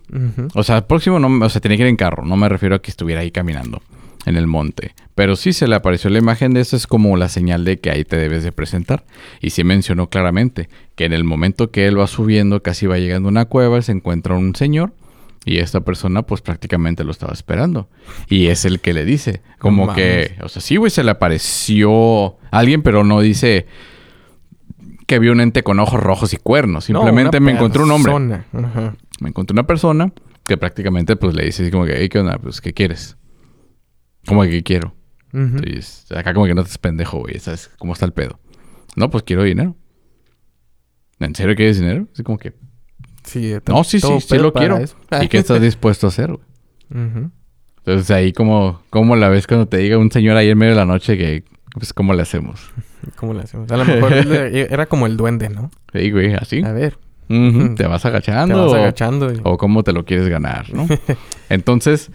O 0.55 0.63
sea, 0.63 0.87
próximo 0.87 1.19
no, 1.19 1.45
o 1.45 1.49
sea, 1.49 1.61
tenía 1.61 1.77
que 1.77 1.85
ir 1.85 1.89
en 1.89 1.97
carro, 1.97 2.25
no 2.25 2.37
me 2.37 2.49
refiero 2.49 2.75
a 2.75 2.83
que 2.83 2.91
estuviera 2.91 3.23
ahí 3.23 3.31
caminando 3.31 3.83
en 4.27 4.37
el 4.37 4.47
monte. 4.47 4.95
Pero 5.15 5.37
sí 5.37 5.53
se 5.53 5.69
le 5.69 5.77
apareció 5.77 6.11
la 6.11 6.19
imagen 6.19 6.53
de 6.53 6.61
eso, 6.61 6.77
es 6.77 6.87
como 6.87 7.17
la 7.17 7.29
señal 7.29 7.65
de 7.65 7.79
que 7.79 7.91
ahí 7.91 8.05
te 8.05 8.17
debes 8.17 8.43
de 8.45 8.53
presentar. 8.53 9.05
Y 9.41 9.51
sí 9.51 9.65
mencionó 9.65 10.11
claramente 10.11 10.69
que 10.95 11.05
en 11.05 11.13
el 11.13 11.25
momento 11.25 11.71
que 11.71 11.87
él 11.87 11.99
va 11.99 12.07
subiendo, 12.07 12.63
casi 12.63 12.87
va 12.87 12.99
llegando 12.99 13.29
a 13.29 13.31
una 13.31 13.45
cueva, 13.47 13.81
se 13.81 13.93
encuentra 13.93 14.35
un 14.35 14.55
señor 14.55 14.93
y 15.47 15.59
esta 15.59 15.81
persona 15.81 16.23
pues 16.23 16.43
prácticamente 16.43 17.05
lo 17.05 17.13
estaba 17.13 17.33
esperando. 17.33 17.89
Y 18.29 18.49
es 18.49 18.65
el 18.65 18.81
que 18.81 18.93
le 18.93 19.05
dice, 19.05 19.43
como 19.59 19.95
que, 19.95 20.37
o 20.43 20.49
sea, 20.49 20.61
sí, 20.61 20.77
güey, 20.77 20.91
se 20.91 21.05
le 21.05 21.13
apareció 21.13 22.37
alguien, 22.51 22.83
pero 22.83 23.05
no 23.05 23.21
dice 23.21 23.67
que 25.07 25.21
vio 25.21 25.31
un 25.31 25.41
ente 25.41 25.63
con 25.63 25.79
ojos 25.79 26.01
rojos 26.01 26.35
y 26.35 26.37
cuernos. 26.37 26.87
Simplemente 26.87 27.39
me 27.39 27.53
encontró 27.53 27.85
un 27.85 27.93
hombre. 27.93 28.43
Me 29.21 29.29
encontró 29.29 29.55
una 29.55 29.67
persona 29.69 30.13
que 30.45 30.57
prácticamente 30.57 31.15
pues 31.15 31.35
le 31.35 31.45
dice 31.45 31.71
como 31.71 31.87
que, 31.87 32.09
¿qué 32.09 32.19
onda? 32.19 32.39
Pues, 32.39 32.61
¿qué 32.61 32.75
quieres? 32.75 33.17
Como 34.27 34.43
que, 34.43 34.51
¿qué 34.51 34.63
quiero? 34.63 34.97
acá 36.17 36.33
como 36.33 36.47
que 36.47 36.55
no 36.55 36.65
te 36.65 36.71
es 36.71 36.79
pendejo, 36.79 37.21
güey. 37.21 37.39
¿Sabes 37.39 37.71
cómo 37.79 37.93
está 37.93 38.05
el 38.05 38.13
pedo? 38.13 38.41
No, 38.97 39.11
pues 39.11 39.23
quiero 39.23 39.45
dinero. 39.45 39.77
¿En 41.21 41.35
serio 41.37 41.55
quieres 41.55 41.79
dinero? 41.79 42.09
Así 42.13 42.25
como 42.25 42.37
que, 42.39 42.55
Sí, 43.27 43.55
no, 43.69 43.85
sí, 43.85 44.01
sí, 44.01 44.21
sí 44.21 44.39
lo 44.39 44.53
quiero. 44.53 44.79
¿Y 45.21 45.29
qué 45.29 45.39
estás 45.39 45.61
dispuesto 45.61 46.07
a 46.07 46.09
hacer, 46.09 46.33
güey? 46.33 47.31
Entonces 47.79 48.11
ahí 48.11 48.33
como, 48.33 48.81
¿cómo 48.91 49.15
la 49.15 49.29
ves 49.29 49.47
cuando 49.47 49.67
te 49.67 49.77
diga 49.79 49.99
un 49.99 50.11
señor 50.11 50.37
ahí 50.37 50.49
en 50.49 50.59
medio 50.59 50.73
de 50.73 50.79
la 50.79 50.87
noche 50.87 51.17
que, 51.17 51.45
pues, 51.73 51.93
¿cómo 51.93 52.15
le 52.15 52.23
hacemos? 52.23 52.73
¿Cómo 53.17 53.35
le 53.35 53.43
hacemos? 53.43 53.71
A 53.71 53.77
lo 53.77 53.85
mejor 53.85 54.13
era 54.13 54.87
como 54.87 55.07
el 55.07 55.17
duende, 55.17 55.49
¿no? 55.49 55.71
Sí, 55.93 56.11
güey, 56.11 56.35
así. 56.35 56.63
A 56.65 56.73
ver. 56.73 56.99
¿Te 57.29 57.87
vas 57.87 58.05
agachando? 58.05 58.55
Te 58.55 58.61
vas 58.61 58.75
agachando. 58.75 59.33
O 59.43 59.59
cómo 59.59 59.83
te 59.83 59.93
lo 59.93 60.05
quieres 60.05 60.29
ganar, 60.29 60.73
¿no? 60.73 60.87
Entonces, 61.49 62.11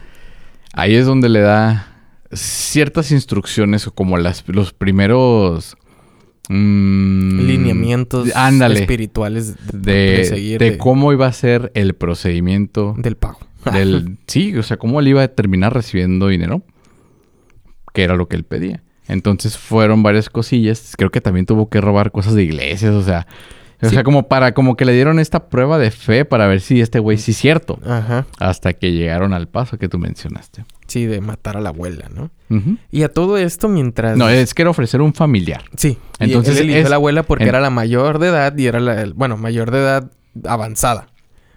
ahí 0.73 0.95
es 0.95 1.05
donde 1.05 1.29
le 1.29 1.41
da 1.41 1.87
ciertas 2.31 3.11
instrucciones 3.11 3.87
o 3.87 3.93
como 3.93 4.17
las, 4.17 4.43
los 4.47 4.73
primeros 4.73 5.77
Mm, 6.49 7.41
lineamientos 7.41 8.27
espirituales 8.27 9.55
de, 9.71 10.57
de, 10.59 10.77
cómo 10.77 11.13
iba 11.13 11.27
a 11.27 11.33
ser 11.33 11.71
el 11.75 11.93
procedimiento 11.93 12.95
del 12.97 13.15
pago. 13.15 13.39
del, 13.71 14.17
sí, 14.27 14.57
o 14.57 14.63
sea, 14.63 14.77
cómo 14.77 14.99
él 14.99 15.09
iba 15.09 15.23
a 15.23 15.27
terminar 15.29 15.73
recibiendo 15.73 16.27
dinero, 16.27 16.63
que 17.93 18.03
era 18.03 18.15
lo 18.15 18.27
que 18.27 18.35
él 18.35 18.43
pedía. 18.43 18.83
Entonces 19.07 19.57
fueron 19.57 20.03
varias 20.03 20.29
cosillas. 20.29 20.93
Creo 20.97 21.11
que 21.11 21.21
también 21.21 21.45
tuvo 21.45 21.69
que 21.69 21.81
robar 21.81 22.11
cosas 22.11 22.33
de 22.33 22.43
iglesias, 22.43 22.93
o 22.93 23.03
sea, 23.03 23.27
o 23.81 23.89
sea, 23.89 24.03
como 24.03 24.27
para, 24.27 24.53
como 24.53 24.75
que 24.75 24.85
le 24.85 24.93
dieron 24.93 25.19
esta 25.19 25.49
prueba 25.49 25.77
de 25.77 25.91
fe 25.91 26.25
para 26.25 26.47
ver 26.47 26.61
si 26.61 26.81
este 26.81 26.99
güey 26.99 27.17
sí 27.17 27.31
es 27.31 27.37
cierto. 27.37 27.79
Ajá. 27.85 28.25
Hasta 28.39 28.73
que 28.73 28.91
llegaron 28.91 29.33
al 29.33 29.47
paso 29.47 29.77
que 29.77 29.89
tú 29.89 29.97
mencionaste. 29.97 30.65
Sí, 30.87 31.05
de 31.05 31.21
matar 31.21 31.57
a 31.57 31.61
la 31.61 31.69
abuela, 31.69 32.09
¿no? 32.13 32.29
Y 32.91 33.03
a 33.03 33.09
todo 33.09 33.37
esto 33.37 33.69
mientras... 33.69 34.17
No, 34.17 34.27
es 34.29 34.53
que 34.53 34.61
era 34.61 34.71
ofrecer 34.71 35.01
un 35.01 35.13
familiar. 35.13 35.63
Sí. 35.77 35.97
Entonces... 36.19 36.57
él 36.59 36.69
eligió 36.69 36.87
a 36.87 36.89
la 36.89 36.95
abuela 36.97 37.23
porque 37.23 37.45
era 37.45 37.61
la 37.61 37.69
mayor 37.69 38.19
de 38.19 38.27
edad 38.27 38.57
y 38.57 38.67
era 38.67 38.79
la... 38.79 39.05
Bueno, 39.15 39.37
mayor 39.37 39.71
de 39.71 39.79
edad 39.79 40.11
avanzada. 40.45 41.07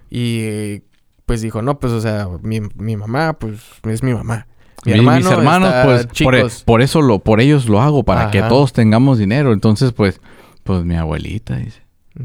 Y 0.08 0.82
pues 1.26 1.42
dijo, 1.42 1.62
no, 1.62 1.78
pues, 1.78 1.92
o 1.92 2.00
sea, 2.00 2.28
mi, 2.42 2.60
mamá, 2.96 3.32
pues, 3.34 3.60
es 3.84 4.02
mi 4.02 4.14
mamá. 4.14 4.46
Mi 4.84 4.92
hermano 4.92 5.16
mis 5.18 5.30
hermanos, 5.30 5.74
pues, 5.84 6.06
por, 6.22 6.34
e, 6.34 6.46
por, 6.64 6.82
eso 6.82 7.00
lo, 7.00 7.18
por 7.18 7.40
ellos 7.40 7.66
lo 7.68 7.80
hago, 7.80 8.04
para 8.04 8.30
que 8.30 8.42
todos 8.42 8.72
tengamos 8.72 9.18
dinero. 9.18 9.52
Entonces, 9.52 9.92
pues, 9.92 10.20
Pues 10.64 10.82
mi 10.82 10.96
abuelita, 10.96 11.56
dice. 11.56 11.83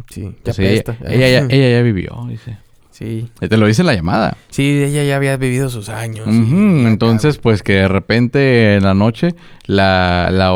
Sí, 0.10 0.22
ya 0.24 0.54
Pues 0.54 0.60
ella, 0.60 0.84
ella, 1.08 1.30
ya, 1.30 1.48
ella 1.50 1.70
ya 1.78 1.82
vivió, 1.82 2.26
dice. 2.30 2.58
Sí. 2.92 3.32
Te 3.40 3.56
lo 3.56 3.66
dice 3.66 3.82
en 3.82 3.86
la 3.86 3.94
llamada. 3.96 4.36
Sí, 4.50 4.84
ella 4.84 5.04
ya 5.06 5.16
había 5.16 5.38
vivido 5.38 5.70
sus 5.70 5.88
años. 5.88 6.28
Entonces, 6.28 7.38
pues 7.38 7.64
que 7.64 7.74
de 7.74 7.88
repente 7.88 8.76
en 8.76 8.84
la 8.84 8.94
noche 8.94 9.36
la, 9.68 10.30
la, 10.32 10.48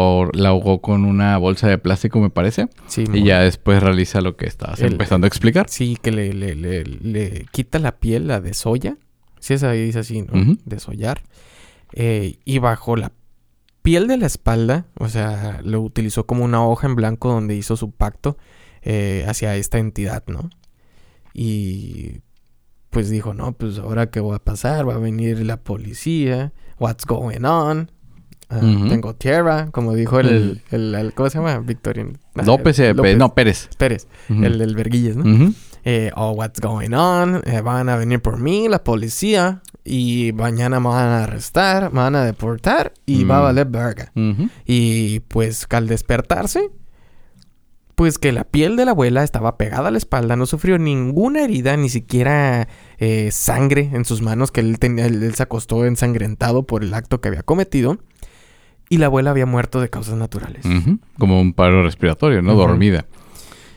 ahogó 0.49 0.81
con 0.81 1.05
una 1.05 1.37
bolsa 1.37 1.69
de 1.69 1.77
plástico, 1.77 2.19
me 2.19 2.29
parece. 2.29 2.67
Sí, 2.87 3.03
Y 3.05 3.09
muy- 3.09 3.23
ya 3.23 3.39
después 3.39 3.81
realiza 3.81 4.19
lo 4.19 4.35
que 4.35 4.45
estabas 4.45 4.81
El- 4.81 4.91
empezando 4.91 5.25
a 5.25 5.29
explicar. 5.29 5.67
Sí, 5.69 5.97
que 6.01 6.11
le, 6.11 6.33
le, 6.33 6.55
le, 6.55 6.83
le 6.83 7.45
quita 7.51 7.79
la 7.79 7.93
piel, 7.93 8.27
la 8.27 8.41
de 8.41 8.53
soya. 8.53 8.97
Sí, 9.39 9.53
esa 9.53 9.71
dice 9.71 9.99
así, 9.99 10.21
¿no? 10.23 10.39
Ujú. 10.41 10.57
De 10.65 10.79
sollar. 10.79 11.21
Eh, 11.93 12.39
y 12.43 12.57
bajo 12.59 12.97
la 12.97 13.13
piel 13.83 14.07
de 14.07 14.17
la 14.17 14.25
espalda, 14.25 14.85
o 14.99 15.07
sea, 15.07 15.61
lo 15.63 15.79
utilizó 15.81 16.25
como 16.25 16.43
una 16.43 16.65
hoja 16.65 16.87
en 16.87 16.95
blanco 16.95 17.29
donde 17.31 17.55
hizo 17.55 17.77
su 17.77 17.91
pacto 17.91 18.37
eh, 18.83 19.25
hacia 19.27 19.55
esta 19.55 19.77
entidad, 19.79 20.23
¿no? 20.27 20.49
Y 21.33 22.21
pues 22.89 23.09
dijo, 23.09 23.33
no, 23.33 23.53
pues 23.53 23.79
ahora 23.79 24.09
qué 24.11 24.19
va 24.19 24.35
a 24.35 24.39
pasar, 24.43 24.87
va 24.87 24.95
a 24.95 24.99
venir 24.99 25.39
la 25.45 25.57
policía, 25.57 26.53
what's 26.79 27.05
going 27.05 27.43
on. 27.43 27.91
Ah, 28.49 28.57
Ujú. 28.61 28.87
Tengo 28.89 29.15
tierra, 29.15 29.69
como 29.71 29.93
dijo 29.95 30.19
el, 30.19 30.61
el, 30.69 30.93
el- 30.93 31.13
¿cómo 31.13 31.29
se 31.29 31.39
llama? 31.39 31.57
Victorian. 31.59 32.19
ah, 32.35 32.43
López, 32.43 32.77
eh, 32.79 32.93
López 32.93 33.17
no, 33.17 33.33
Pérez. 33.33 33.67
Pérez, 33.77 34.07
Ujú. 34.29 34.43
el 34.43 34.59
del 34.59 34.75
Verguilles, 34.75 35.15
¿no? 35.15 35.23
Ujú. 35.23 35.53
eh, 35.85 36.11
oh, 36.15 36.31
what's 36.31 36.59
going 36.61 36.93
on, 36.93 37.41
eh, 37.45 37.61
van 37.61 37.89
a 37.89 37.95
venir 37.95 38.21
por 38.21 38.39
mí, 38.39 38.67
la 38.69 38.83
policía, 38.83 39.61
y 39.83 40.31
mañana 40.35 40.79
me 40.79 40.89
van 40.89 41.07
a 41.09 41.23
arrestar, 41.23 41.91
me 41.91 41.99
van 42.01 42.15
a 42.15 42.23
deportar 42.23 42.93
y 43.07 43.23
va 43.23 43.37
a 43.37 43.39
Mm. 43.39 43.43
valer 43.43 43.67
verga. 43.67 44.11
Y 44.65 45.19
pues 45.21 45.65
al 45.71 45.87
despertarse, 45.87 46.69
pues 47.95 48.17
que 48.17 48.31
la 48.31 48.43
piel 48.43 48.75
de 48.75 48.85
la 48.85 48.91
abuela 48.91 49.23
estaba 49.23 49.57
pegada 49.57 49.89
a 49.89 49.91
la 49.91 49.97
espalda, 49.97 50.35
no 50.35 50.45
sufrió 50.45 50.77
ninguna 50.77 51.43
herida, 51.43 51.77
ni 51.77 51.89
siquiera 51.89 52.67
eh, 52.97 53.29
sangre 53.31 53.89
en 53.93 54.05
sus 54.05 54.21
manos, 54.21 54.51
que 54.51 54.61
él, 54.61 54.79
tenía, 54.79 55.05
él, 55.05 55.33
se 55.35 55.43
acostó 55.43 55.85
ensangrentado 55.85 56.63
por 56.63 56.83
el 56.83 56.93
acto 56.93 57.21
que 57.21 57.27
había 57.29 57.43
cometido. 57.43 57.99
Y 58.89 58.97
la 58.97 59.07
abuela 59.07 59.31
había 59.31 59.45
muerto 59.45 59.79
de 59.79 59.89
causas 59.89 60.15
naturales. 60.15 60.65
Como 61.17 61.41
un 61.41 61.53
paro 61.53 61.83
respiratorio, 61.83 62.41
¿no? 62.41 62.53
Dormida. 62.53 63.05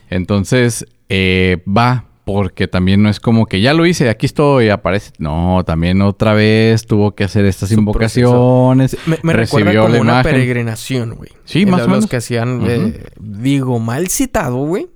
Entonces, 0.09 0.85
eh, 1.09 1.63
va, 1.65 2.05
porque 2.27 2.67
también 2.67 3.01
no 3.01 3.09
es 3.09 3.21
como 3.21 3.45
que 3.45 3.61
ya 3.61 3.73
lo 3.73 3.85
hice, 3.85 4.09
aquí 4.09 4.25
estoy, 4.25 4.67
aparece. 4.67 5.13
No, 5.17 5.63
también 5.65 6.01
otra 6.01 6.33
vez 6.33 6.85
tuvo 6.85 7.15
que 7.15 7.23
hacer 7.23 7.45
estas 7.45 7.69
Su 7.69 7.75
invocaciones. 7.75 8.97
Me, 9.07 9.17
me 9.23 9.31
recuerda 9.31 9.71
como 9.73 9.85
una 10.01 10.11
imagen. 10.11 10.31
peregrinación, 10.33 11.15
güey. 11.15 11.31
Sí, 11.45 11.65
más 11.65 11.75
o 11.75 11.83
los 11.83 11.87
menos. 11.87 12.07
que 12.07 12.17
hacían, 12.17 12.61
eh, 12.69 13.01
digo, 13.17 13.79
mal 13.79 14.09
citado, 14.09 14.57
güey. 14.57 14.87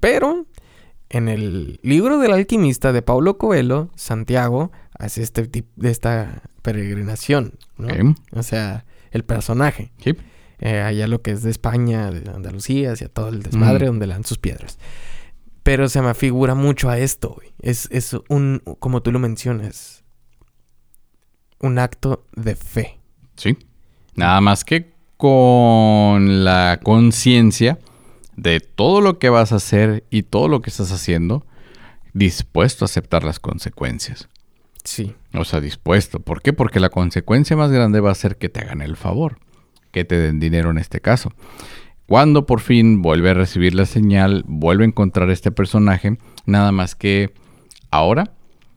Pero 0.00 0.46
en 1.10 1.28
el 1.28 1.78
libro 1.84 2.18
del 2.18 2.32
alquimista 2.32 2.92
de 2.92 3.02
Paulo 3.02 3.38
Coelho, 3.38 3.90
Santiago 3.94 4.72
hace 4.98 5.22
este 5.22 5.46
tipo 5.46 5.68
de 5.76 5.92
esta 5.92 6.42
peregrinación, 6.62 7.54
¿no? 7.78 8.16
O 8.32 8.42
sea, 8.42 8.84
el 9.12 9.22
personaje. 9.22 9.92
Sí. 10.02 10.16
eh, 10.58 10.80
allá 10.80 11.06
lo 11.06 11.22
que 11.22 11.30
es 11.30 11.42
de 11.44 11.50
España, 11.52 12.10
de 12.10 12.28
Andalucía, 12.30 12.92
hacia 12.92 13.08
todo 13.08 13.28
el 13.28 13.42
desmadre 13.44 13.86
donde 13.86 14.08
le 14.08 14.14
dan 14.14 14.24
sus 14.24 14.38
piedras. 14.38 14.78
Pero 15.64 15.88
se 15.88 16.00
me 16.00 16.10
afigura 16.10 16.54
mucho 16.54 16.88
a 16.88 16.98
esto, 16.98 17.30
güey. 17.30 17.52
Es, 17.60 17.88
es 17.90 18.16
un, 18.28 18.62
como 18.78 19.02
tú 19.02 19.10
lo 19.10 19.18
mencionas, 19.18 20.04
un 21.58 21.78
acto 21.78 22.26
de 22.36 22.54
fe. 22.54 23.00
Sí. 23.36 23.58
Nada 24.14 24.40
más 24.40 24.64
que 24.64 24.94
con 25.16 26.44
la 26.44 26.80
conciencia 26.82 27.78
de 28.36 28.60
todo 28.60 29.00
lo 29.00 29.18
que 29.18 29.30
vas 29.30 29.52
a 29.52 29.56
hacer 29.56 30.04
y 30.10 30.24
todo 30.24 30.48
lo 30.48 30.60
que 30.60 30.70
estás 30.70 30.92
haciendo, 30.92 31.46
dispuesto 32.12 32.84
a 32.84 32.86
aceptar 32.86 33.24
las 33.24 33.40
consecuencias. 33.40 34.28
Sí. 34.84 35.14
O 35.32 35.44
sea, 35.44 35.60
dispuesto. 35.60 36.20
¿Por 36.20 36.42
qué? 36.42 36.52
Porque 36.52 36.78
la 36.78 36.90
consecuencia 36.90 37.56
más 37.56 37.70
grande 37.70 38.00
va 38.00 38.10
a 38.10 38.14
ser 38.14 38.36
que 38.36 38.48
te 38.50 38.60
hagan 38.60 38.82
el 38.82 38.96
favor, 38.96 39.38
que 39.92 40.04
te 40.04 40.18
den 40.18 40.40
dinero 40.40 40.70
en 40.70 40.78
este 40.78 41.00
caso. 41.00 41.32
Cuando 42.06 42.46
por 42.46 42.60
fin 42.60 43.00
vuelve 43.02 43.30
a 43.30 43.34
recibir 43.34 43.74
la 43.74 43.86
señal, 43.86 44.44
vuelve 44.46 44.84
a 44.84 44.88
encontrar 44.88 45.30
este 45.30 45.50
personaje, 45.50 46.18
nada 46.46 46.70
más 46.72 46.94
que 46.94 47.32
ahora 47.90 48.32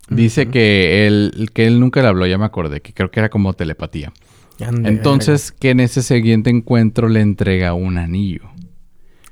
dice 0.10 0.48
que 0.50 1.06
él, 1.08 1.50
que 1.54 1.66
él 1.68 1.80
nunca 1.80 2.02
le 2.02 2.08
habló, 2.08 2.26
ya 2.26 2.38
me 2.38 2.46
acordé, 2.46 2.82
que 2.82 2.94
creo 2.94 3.12
que 3.12 3.20
era 3.20 3.30
como 3.30 3.54
telepatía. 3.54 4.14
Ande, 4.66 4.90
Entonces, 4.90 5.52
que 5.52 5.72
en 5.72 5.82
ese 5.82 6.02
siguiente 6.02 6.50
encuentro 6.50 7.10
le 7.10 7.20
entrega 7.22 7.74
un 7.74 7.98
anillo, 7.98 8.44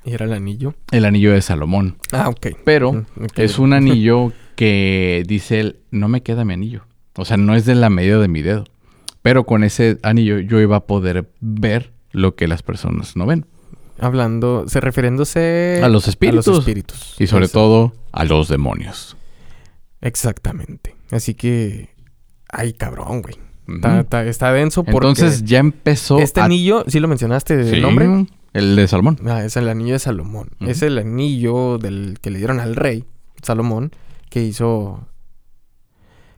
¿Y 0.04 0.12
era 0.12 0.24
el 0.26 0.34
anillo? 0.34 0.74
el 0.92 1.04
anillo 1.04 1.32
de 1.32 1.42
Salomón. 1.42 1.96
Ah, 2.12 2.28
ok. 2.28 2.48
Pero 2.64 2.92
Mm, 2.92 3.04
es 3.36 3.58
un 3.58 3.72
anillo 3.72 4.32
que 4.54 5.24
dice 5.26 5.58
él, 5.58 5.76
no 5.90 6.06
me 6.08 6.22
queda 6.22 6.44
mi 6.44 6.52
anillo. 6.54 6.82
O 7.16 7.24
sea, 7.24 7.36
no 7.38 7.54
es 7.56 7.64
de 7.64 7.74
la 7.74 7.90
medida 7.90 8.18
de 8.20 8.28
mi 8.28 8.42
dedo. 8.42 8.64
Pero 9.22 9.46
con 9.46 9.64
ese 9.64 9.98
anillo 10.04 10.38
yo 10.38 10.60
iba 10.60 10.76
a 10.76 10.86
poder 10.86 11.28
ver 11.40 11.92
lo 12.12 12.36
que 12.36 12.46
las 12.46 12.62
personas 12.62 13.16
no 13.16 13.26
ven. 13.26 13.46
Hablando, 13.98 14.64
se 14.68 14.80
refiriéndose 14.80 15.80
A 15.82 15.88
los 15.88 16.06
espíritus. 16.08 16.46
A 16.46 16.50
los 16.50 16.58
espíritus. 16.60 17.14
Y 17.18 17.26
sobre 17.26 17.48
todo 17.48 17.92
a 18.12 18.24
los 18.24 18.48
demonios. 18.48 19.16
Exactamente. 20.00 20.94
Así 21.10 21.34
que. 21.34 21.90
Ay, 22.48 22.72
cabrón, 22.74 23.22
güey. 23.22 23.34
Está, 23.68 24.00
está- 24.00 24.24
está 24.24 24.52
denso 24.52 24.84
porque. 24.84 25.08
Entonces 25.08 25.44
ya 25.44 25.58
empezó 25.58 26.18
este 26.18 26.40
a- 26.40 26.44
anillo, 26.44 26.84
¿sí 26.86 27.00
lo 27.00 27.08
mencionaste 27.08 27.74
Sí, 27.74 27.80
nombre? 27.80 28.26
El 28.52 28.76
de 28.76 28.86
Salomón. 28.88 29.18
Ah, 29.26 29.44
es 29.44 29.56
el 29.56 29.68
anillo 29.68 29.94
de 29.94 29.98
Salomón. 29.98 30.50
Es 30.60 30.82
el 30.82 30.98
anillo 30.98 31.78
del 31.78 32.18
que 32.22 32.30
le 32.30 32.38
dieron 32.38 32.60
al 32.60 32.76
rey, 32.76 33.04
Salomón, 33.42 33.90
que 34.30 34.42
hizo. 34.42 35.06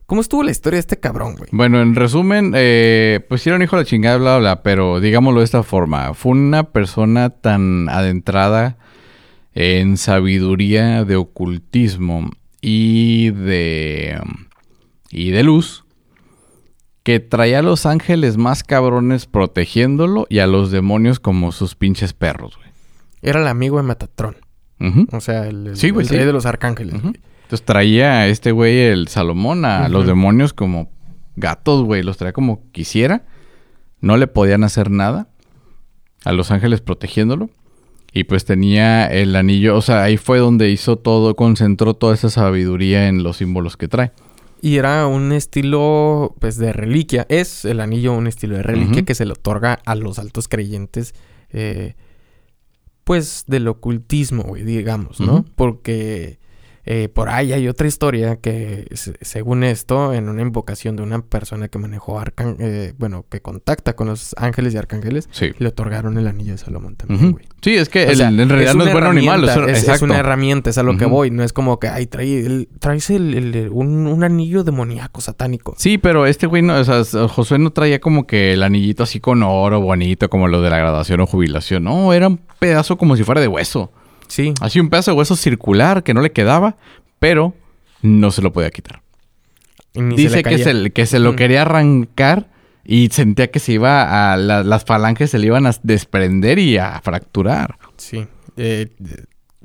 ¿Cómo 0.09 0.23
estuvo 0.23 0.43
la 0.43 0.51
historia 0.51 0.79
de 0.79 0.81
este 0.81 0.99
cabrón, 0.99 1.37
güey? 1.37 1.51
Bueno, 1.53 1.83
en 1.83 1.95
resumen, 1.95 2.53
eh, 2.57 3.21
pues 3.29 3.47
era 3.47 3.57
un 3.57 3.63
hijo 3.63 3.77
de 3.77 3.83
la 3.83 3.87
chingada, 3.87 4.17
bla, 4.17 4.31
bla, 4.39 4.55
bla, 4.55 4.63
pero 4.63 5.01
digámoslo 5.01 5.41
de 5.41 5.45
esta 5.45 5.63
forma. 5.63 6.15
Fue 6.15 6.33
una 6.33 6.65
persona 6.65 7.29
tan 7.29 7.91
adentrada 7.91 8.79
en 9.53 9.99
sabiduría 9.99 11.05
de 11.05 11.17
ocultismo 11.17 12.31
y 12.63 13.31
de, 13.33 14.19
y 15.11 15.31
de 15.31 15.43
luz 15.43 15.85
que 17.03 17.21
traía 17.21 17.59
a 17.59 17.63
los 17.63 17.85
ángeles 17.85 18.39
más 18.39 18.63
cabrones 18.65 19.27
protegiéndolo 19.27 20.27
y 20.31 20.39
a 20.39 20.47
los 20.47 20.71
demonios 20.71 21.21
como 21.21 21.53
sus 21.53 21.75
pinches 21.75 22.15
perros, 22.15 22.57
güey. 22.57 22.69
Era 23.21 23.43
el 23.43 23.47
amigo 23.47 23.77
de 23.77 23.83
Metatrón. 23.83 24.37
Ujú. 24.81 25.07
O 25.13 25.21
sea, 25.21 25.47
el, 25.49 25.67
el- 25.69 25.77
Sí, 25.77 25.91
güey, 25.91 26.05
el 26.07 26.09
sí. 26.11 26.17
rey 26.17 26.25
de 26.25 26.33
los 26.33 26.47
arcángeles. 26.47 27.03
Güey. 27.03 27.15
Entonces 27.49 27.65
traía 27.65 28.13
a 28.13 28.27
este 28.27 28.53
güey, 28.53 28.79
el 28.79 29.09
Salomón, 29.09 29.65
a 29.65 29.89
los 29.89 30.07
demonios 30.07 30.53
como 30.53 30.91
gatos, 31.35 31.83
güey. 31.83 32.03
Los 32.03 32.19
traía 32.19 32.35
como 32.35 32.71
quisiera. 32.73 33.25
No 34.03 34.19
le 34.19 34.27
podían 34.27 34.65
hacer 34.65 34.91
nada. 34.91 35.31
A 36.27 36.33
los 36.33 36.51
ángeles 36.51 36.83
protegiéndolo. 36.83 37.49
Y 38.13 38.25
pues 38.25 38.45
tenía 38.45 39.07
el 39.07 39.35
anillo. 39.35 39.77
O 39.77 39.81
sea, 39.81 40.03
ahí 40.03 40.19
fue 40.19 40.41
donde 40.41 40.69
hizo 40.69 40.97
todo, 40.97 41.37
concentró 41.37 41.95
toda 41.95 42.13
esa 42.13 42.29
sabiduría 42.29 43.09
en 43.09 43.23
los 43.23 43.39
símbolos 43.39 43.79
que 43.79 43.89
trae. 43.89 44.13
Y 44.61 44.77
era 44.77 45.07
un 45.07 45.33
estilo, 45.33 46.37
pues, 46.41 46.59
de 46.59 46.75
reliquia. 46.75 47.25
Es 47.31 47.65
el 47.65 47.81
anillo 47.81 48.13
un 48.13 48.27
estilo 48.27 48.57
de 48.57 48.63
reliquia 48.63 49.07
que 49.07 49.15
se 49.15 49.25
le 49.25 49.33
otorga 49.33 49.81
a 49.87 49.95
los 49.95 50.19
altos 50.19 50.49
creyentes, 50.49 51.15
eh, 51.49 51.95
pues, 53.05 53.45
del 53.47 53.69
ocultismo, 53.69 54.43
güey, 54.43 54.65
digamos, 54.65 55.19
¿no? 55.19 55.47
Porque 55.57 56.41
eh, 56.91 57.11
por 57.11 57.29
ahí 57.29 57.53
hay 57.53 57.69
otra 57.69 57.87
historia 57.87 58.37
que, 58.37 58.87
se- 58.95 59.13
según 59.21 59.63
esto, 59.63 60.15
en 60.15 60.31
una 60.31 60.41
invocación 60.41 60.97
de 60.97 61.03
una 61.03 61.21
persona 61.21 61.69
que 61.69 61.79
manejó 61.79 62.19
arcan 62.19 62.57
eh, 62.61 62.95
bueno, 62.97 63.27
que 63.29 63.43
contacta 63.43 63.95
con 63.95 64.07
los 64.09 64.35
ángeles 64.39 64.73
y 64.73 64.79
arcángeles, 64.79 65.29
Sí. 65.31 65.51
le 65.59 65.69
otorgaron 65.69 66.17
el 66.17 66.27
anillo 66.27 66.53
de 66.53 66.59
Salomón 66.59 66.97
también, 66.97 67.33
güey. 67.33 67.45
Sí, 67.61 67.75
es 67.77 67.91
que 67.91 68.07
O 68.07 68.11
el- 68.11 68.17
sea, 68.17 68.29
en 68.29 68.49
realidad 68.49 68.73
no 68.75 68.85
una 68.85 68.87
es 68.87 68.93
bueno 68.95 69.13
ni 69.13 69.27
malo. 69.27 69.47
Es, 69.67 69.83
Es, 69.83 69.89
es 69.89 70.01
una 70.03 70.17
herramienta, 70.19 70.71
es 70.71 70.79
a 70.79 70.83
lo 70.83 70.97
que 70.97 71.05
voy. 71.05 71.31
No 71.31 71.43
es 71.45 71.53
como 71.53 71.79
que, 71.79 71.89
ay, 71.89 72.07
trae 72.07 72.47
el- 72.47 72.69
traes 72.79 73.11
el, 73.11 73.35
el- 73.35 73.69
un, 73.71 74.07
un 74.07 74.25
anillo 74.25 74.65
demoníaco, 74.65 75.21
satánico. 75.21 75.75
Sí, 75.77 75.99
pero 75.99 76.25
este 76.27 76.47
güey, 76.47 76.63
no, 76.63 76.75
o 76.79 76.85
sea, 76.85 77.29
Josué 77.29 77.59
no 77.59 77.71
traía 77.71 78.01
como 78.01 78.27
que 78.27 78.55
el 78.55 78.63
anillito 78.63 79.03
así 79.03 79.21
con 79.21 79.43
oro 79.43 79.81
bonito, 79.83 80.31
como 80.31 80.49
lo 80.49 80.63
de 80.63 80.71
la 80.71 80.79
graduación 80.79 81.21
o 81.21 81.27
jubilación. 81.27 81.85
No, 81.85 82.15
era 82.15 82.29
un 82.29 82.41
pedazo 82.59 82.97
como 82.97 83.15
si 83.17 83.25
fuera 83.25 83.41
de 83.43 83.49
hueso. 83.49 83.93
Sí. 84.29 84.55
Así 84.61 84.79
un 84.81 84.89
pedazo 84.91 85.11
de 85.13 85.17
hueso 85.19 85.37
circular 85.37 86.03
que 86.03 86.15
no 86.15 86.21
le 86.23 86.33
quedaba, 86.33 86.77
pero 87.19 87.55
no 88.03 88.31
se 88.31 88.43
lo 88.43 88.53
podía 88.53 88.71
quitar. 88.71 89.03
Ni 89.95 90.17
Dice 90.17 90.43
que 90.43 90.59
se, 90.59 90.91
que 90.91 91.07
se 91.07 91.19
lo 91.19 91.33
Mm. 91.33 91.37
quería 91.37 91.63
arrancar 91.63 92.51
y 92.85 93.09
sentía 93.09 93.51
que 93.51 93.59
se 93.59 93.73
iba 93.73 94.33
a... 94.33 94.37
la- 94.37 94.63
las 94.63 94.85
falanges 94.85 95.31
se 95.31 95.39
le 95.39 95.47
iban 95.49 95.67
a 95.67 95.73
desprender 95.83 96.59
y 96.59 96.79
a 96.79 97.01
fracturar. 97.03 97.79
Sí. 97.97 98.27
Eh, 98.57 98.89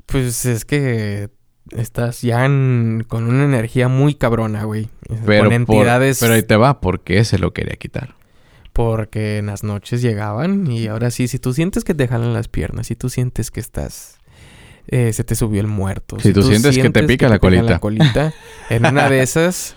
pues 0.06 0.44
es 0.46 0.64
que 0.64 1.28
estás 1.70 2.22
ya 2.22 2.44
en- 2.44 3.04
con 3.06 3.24
una 3.28 3.44
energía 3.44 3.88
muy 3.88 4.14
cabrona, 4.14 4.64
güey. 4.64 4.88
Pero, 5.26 5.50
con 5.50 5.64
por- 5.66 5.76
entidades. 5.76 6.18
pero 6.20 6.34
ahí 6.34 6.42
te 6.42 6.56
va, 6.56 6.80
porque 6.80 7.24
se 7.24 7.38
lo 7.38 7.52
quería 7.52 7.76
quitar. 7.76 8.14
Porque 8.72 9.38
en 9.38 9.46
las 9.46 9.62
noches 9.62 10.02
llegaban 10.02 10.66
y 10.70 10.88
ahora 10.88 11.10
sí, 11.12 11.28
si 11.28 11.38
tú 11.38 11.52
sientes 11.54 11.84
que 11.84 11.94
te 11.94 12.08
jalan 12.08 12.32
las 12.32 12.48
piernas, 12.48 12.88
si 12.88 12.96
tú 12.96 13.08
sientes 13.08 13.50
que 13.52 13.60
estás 13.60 14.13
eh, 14.88 15.12
se 15.12 15.24
te 15.24 15.34
subió 15.34 15.60
el 15.60 15.66
muerto. 15.66 16.18
Si, 16.20 16.32
tú, 16.32 16.42
sientes, 16.42 16.76
que 16.76 16.90
te 16.90 17.02
pica, 17.04 17.28
la, 17.28 17.38
colita. 17.38 17.62
la 17.62 17.78
colita. 17.78 18.32
en 18.70 18.86
una 18.86 19.08
de 19.08 19.22
esas 19.22 19.76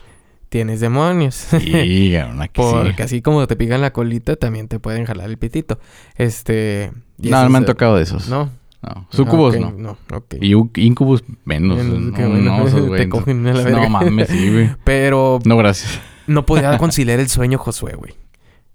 tienes 0.49 0.79
demonios. 0.79 1.35
Sí, 1.35 2.15
una 2.15 2.47
que 2.49 2.61
Porque 2.61 3.03
así 3.03 3.21
como 3.21 3.45
te 3.47 3.55
pican 3.55 3.81
la 3.81 3.91
colita, 3.91 4.35
también 4.35 4.67
te 4.67 4.79
pueden 4.79 5.05
jalar 5.05 5.29
el 5.29 5.37
pitito. 5.37 5.79
Este. 6.15 6.91
No, 7.17 7.43
no 7.43 7.49
me 7.49 7.57
han 7.57 7.65
tocado 7.65 7.97
de 7.97 8.03
esos. 8.03 8.29
No. 8.29 8.49
No. 8.81 9.07
Sucubos 9.09 9.57
no. 9.59 9.97
Y 10.39 10.53
incubus 10.85 11.23
menos. 11.45 11.83
no, 11.83 11.99
no, 11.99 12.67
esos, 12.67 12.91
te 12.95 13.09
cogen 13.09 13.43
la 13.43 13.53
verga. 13.53 13.81
No 13.81 13.89
mames, 13.89 14.29
sí, 14.29 14.51
güey. 14.51 14.69
Pero. 14.83 15.39
No, 15.45 15.57
gracias. 15.57 15.99
No 16.27 16.45
podía 16.45 16.77
conciliar 16.77 17.19
el 17.19 17.29
sueño 17.29 17.57
Josué, 17.57 17.95
güey. 17.95 18.13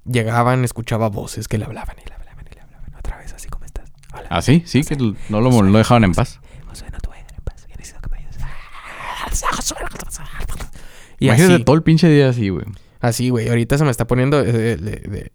Llegaban, 0.04 0.64
escuchaba 0.64 1.08
voces 1.08 1.46
que 1.46 1.58
le 1.58 1.64
hablaban 1.64 1.96
y 2.02 2.08
le 2.08 2.14
hablaban 2.14 2.44
y 2.50 2.54
le 2.54 2.60
hablaban. 2.60 2.94
Otra 2.98 3.18
vez, 3.18 3.32
así 3.32 3.48
como 3.48 3.64
estás. 3.64 3.92
Hola. 4.12 4.21
¿Ah, 4.34 4.40
sí? 4.40 4.62
Sí, 4.64 4.82
que 4.82 4.96
no 4.96 5.40
lo, 5.42 5.62
lo 5.62 5.78
dejaban 5.78 6.04
en 6.04 6.12
paz. 6.14 6.40
Josué, 6.66 6.88
no 6.90 6.98
te 6.98 7.08
voy 7.08 7.18
a 7.18 7.20
dejar 7.20 7.36
en 7.38 7.44
paz. 7.44 7.66
Yo 7.68 7.76
necesito 7.76 8.00
que 8.00 8.10
me 8.10 8.16
ayudes. 8.18 8.38
Y 11.18 11.26
Imagínate 11.26 11.54
así, 11.54 11.64
todo 11.64 11.76
el 11.76 11.82
pinche 11.82 12.08
día 12.08 12.28
así, 12.30 12.48
güey. 12.48 12.64
así, 13.00 13.28
güey. 13.28 13.48
Ahorita 13.48 13.76
se 13.78 13.84
me 13.84 13.90
está 13.90 14.06
poniendo... 14.06 14.42
eh, 14.44 15.30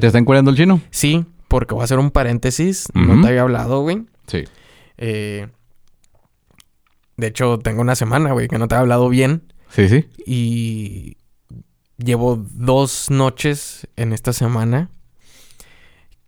¿Te 0.00 0.06
están 0.06 0.24
curando 0.24 0.50
el 0.52 0.56
chino? 0.56 0.80
Sí, 0.90 1.26
porque 1.48 1.74
voy 1.74 1.82
a 1.82 1.84
hacer 1.84 1.98
un 1.98 2.10
paréntesis. 2.10 2.86
Ujú. 2.94 3.04
No 3.04 3.20
te 3.22 3.28
había 3.28 3.42
hablado, 3.42 3.82
güey. 3.82 4.06
Sí. 4.28 4.44
Eh, 4.96 5.48
de 7.16 7.26
hecho, 7.26 7.58
tengo 7.58 7.80
una 7.82 7.96
semana, 7.96 8.32
güey, 8.32 8.46
que 8.48 8.58
no 8.58 8.68
te 8.68 8.76
he 8.76 8.78
hablado 8.78 9.08
bien. 9.08 9.52
Sí, 9.70 9.88
sí. 9.88 10.08
Y 10.24 11.16
llevo 11.98 12.36
dos 12.54 13.10
noches 13.10 13.86
en 13.96 14.12
esta 14.12 14.32
semana 14.32 14.88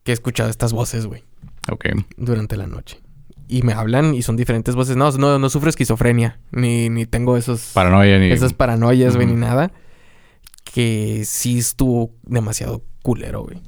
que 0.03 0.11
he 0.11 0.15
escuchado 0.15 0.51
estas 0.51 0.73
voces, 0.73 1.07
güey, 1.07 1.23
Ok. 1.71 1.87
durante 2.17 2.57
la 2.57 2.67
noche. 2.67 3.01
Y 3.49 3.63
me 3.63 3.73
hablan 3.75 4.15
y 4.15 4.23
son 4.23 4.37
diferentes 4.37 4.75
voces. 4.75 4.97
No, 4.97 5.11
no, 5.13 5.39
no 5.39 5.49
sufro 5.51 5.69
esquizofrenia. 5.69 6.41
Ni, 6.53 6.89
ni 6.89 7.05
tengo 7.07 7.37
esos, 7.37 7.71
Paranoia 7.75 8.19
ni... 8.19 8.31
esas 8.31 8.55
paranoias, 8.55 9.15
güey, 9.15 9.27
ni 9.27 9.35
nada. 9.35 9.73
Que 10.65 11.23
sí 11.27 11.59
estuvo 11.59 12.15
demasiado 12.23 12.83
culero, 13.03 13.43
güey. 13.43 13.59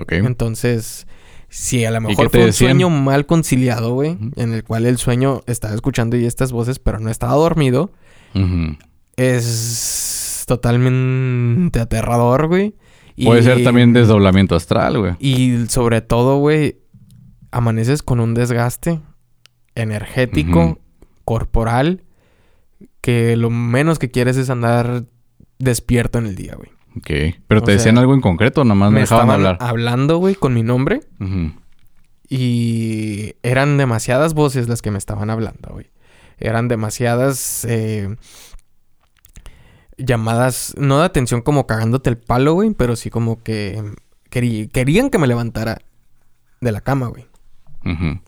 Ok. 0.00 0.12
Entonces, 0.12 1.06
si 1.48 1.84
a 1.84 1.90
lo 1.90 2.00
mejor 2.00 2.30
fue 2.30 2.40
un 2.40 2.46
decían? 2.46 2.70
sueño 2.70 2.88
mal 2.90 3.26
conciliado, 3.26 3.94
güey, 3.94 4.16
en 4.36 4.52
el 4.52 4.62
cual 4.62 4.86
el 4.86 4.96
sueño 4.98 5.42
estaba 5.46 5.74
escuchando 5.74 6.16
y 6.16 6.24
estas 6.24 6.52
voces, 6.52 6.78
pero 6.78 7.00
no 7.00 7.10
estaba 7.10 7.34
dormido, 7.34 7.90
es 9.16 10.44
totalmente 10.46 11.80
aterrador, 11.80 12.46
güey. 12.48 12.74
Y- 13.16 13.26
Puede 13.26 13.42
ser 13.42 13.62
también 13.62 13.92
desdoblamiento 13.92 14.54
astral, 14.56 14.98
güey. 14.98 15.12
Y 15.18 15.66
sobre 15.68 16.00
todo, 16.00 16.38
güey, 16.38 16.78
amaneces 17.52 18.02
con 18.02 18.18
un 18.18 18.34
desgaste 18.34 19.00
energético, 19.76 20.78
corporal, 21.24 22.02
que 23.00 23.36
lo 23.36 23.48
menos 23.50 23.98
que 23.98 24.10
quieres 24.10 24.36
es 24.36 24.50
andar 24.50 25.04
despierto 25.58 26.18
en 26.18 26.26
el 26.26 26.34
día, 26.34 26.56
güey. 26.56 26.70
Ok. 26.96 27.36
¿Pero 27.46 27.60
O 27.60 27.64
te 27.64 27.72
sea, 27.72 27.76
decían 27.78 27.98
algo 27.98 28.14
en 28.14 28.20
concreto 28.20 28.64
nomás 28.64 28.90
me, 28.90 28.96
Me 28.96 29.00
dejaban 29.02 29.30
hablar? 29.30 29.56
hablando, 29.60 30.18
güey, 30.18 30.34
con 30.34 30.52
mi 30.54 30.62
nombre. 30.62 31.00
Y 32.28 33.34
eran 33.42 33.76
demasiadas 33.78 34.34
voces 34.34 34.68
las 34.68 34.82
que 34.82 34.90
me 34.90 34.98
estaban 34.98 35.30
hablando, 35.30 35.70
güey. 35.70 35.90
Eran 36.38 36.66
demasiadas 36.68 37.64
eh, 37.68 38.16
llamadas, 39.96 40.74
no 40.78 40.98
de 41.00 41.04
atención 41.04 41.42
como 41.42 41.66
cagándote 41.66 42.10
el 42.10 42.18
palo, 42.18 42.54
güey, 42.54 42.70
pero 42.72 42.96
sí 42.96 43.10
como 43.10 43.42
que 43.42 43.82
querí- 44.30 44.68
querían 44.70 45.10
que 45.10 45.18
me 45.18 45.26
levantara 45.26 45.78
de 46.60 46.72
la 46.72 46.80
cama, 46.80 47.08
güey. 47.08 47.26
Ujú. 47.84 48.20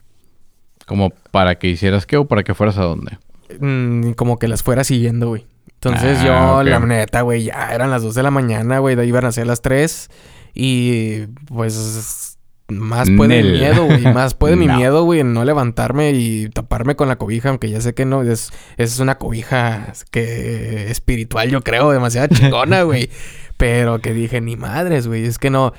Como 0.86 1.11
para 1.30 1.57
que 1.57 1.68
hicieras 1.68 2.07
qué 2.07 2.16
o 2.16 2.26
para 2.26 2.42
que 2.42 2.55
fueras 2.55 2.76
a 2.78 2.82
dónde. 2.84 3.18
Mm, 3.61 4.12
como 4.12 4.38
que 4.38 4.48
las 4.48 4.62
fuera 4.62 4.84
siguiendo, 4.84 5.28
güey. 5.28 5.46
Entonces 5.74 6.18
Ah, 6.22 6.24
yo, 6.24 6.62
la 6.62 6.80
neta, 6.80 7.20
güey, 7.22 7.44
ya 7.44 7.74
eran 7.74 7.90
las 7.90 8.02
2 8.02 8.14
de 8.14 8.22
la 8.22 8.30
mañana, 8.30 8.78
güey, 8.78 8.96
de 8.96 9.02
ahí 9.02 9.09
iban 9.09 9.24
a 9.26 9.32
ser 9.32 9.46
las 9.46 9.61
3. 9.62 10.11
Y 10.55 11.26
pues 11.46 12.38
más 12.68 13.09
puede 13.16 13.42
mi 13.42 13.48
Nel. 13.50 13.59
miedo, 13.59 13.84
güey. 13.84 14.02
Más 14.12 14.34
puede 14.34 14.57
mi 14.57 14.66
miedo, 14.76 15.05
güey, 15.05 15.20
en 15.20 15.34
no 15.34 15.44
levantarme 15.44 16.12
y 16.12 16.48
taparme 16.48 16.96
con 16.96 17.09
la 17.09 17.16
cobija, 17.16 17.50
aunque 17.50 17.68
ya 17.70 17.80
sé 17.82 17.92
que 17.94 18.05
no, 18.07 18.22
es, 18.22 18.50
es 18.78 18.98
una 18.98 19.16
cobija 19.18 19.92
que 20.11 20.90
espiritual, 20.90 21.50
yo 21.50 21.61
creo, 21.62 21.90
demasiado 21.90 22.28
chingona, 22.28 22.82
güey. 22.84 23.11
Pero 23.59 24.00
que 24.00 24.12
dije, 24.14 24.40
ni 24.40 24.57
madres, 24.57 25.07
güey, 25.07 25.24
es 25.26 25.38
que 25.38 25.50
no. 25.50 25.72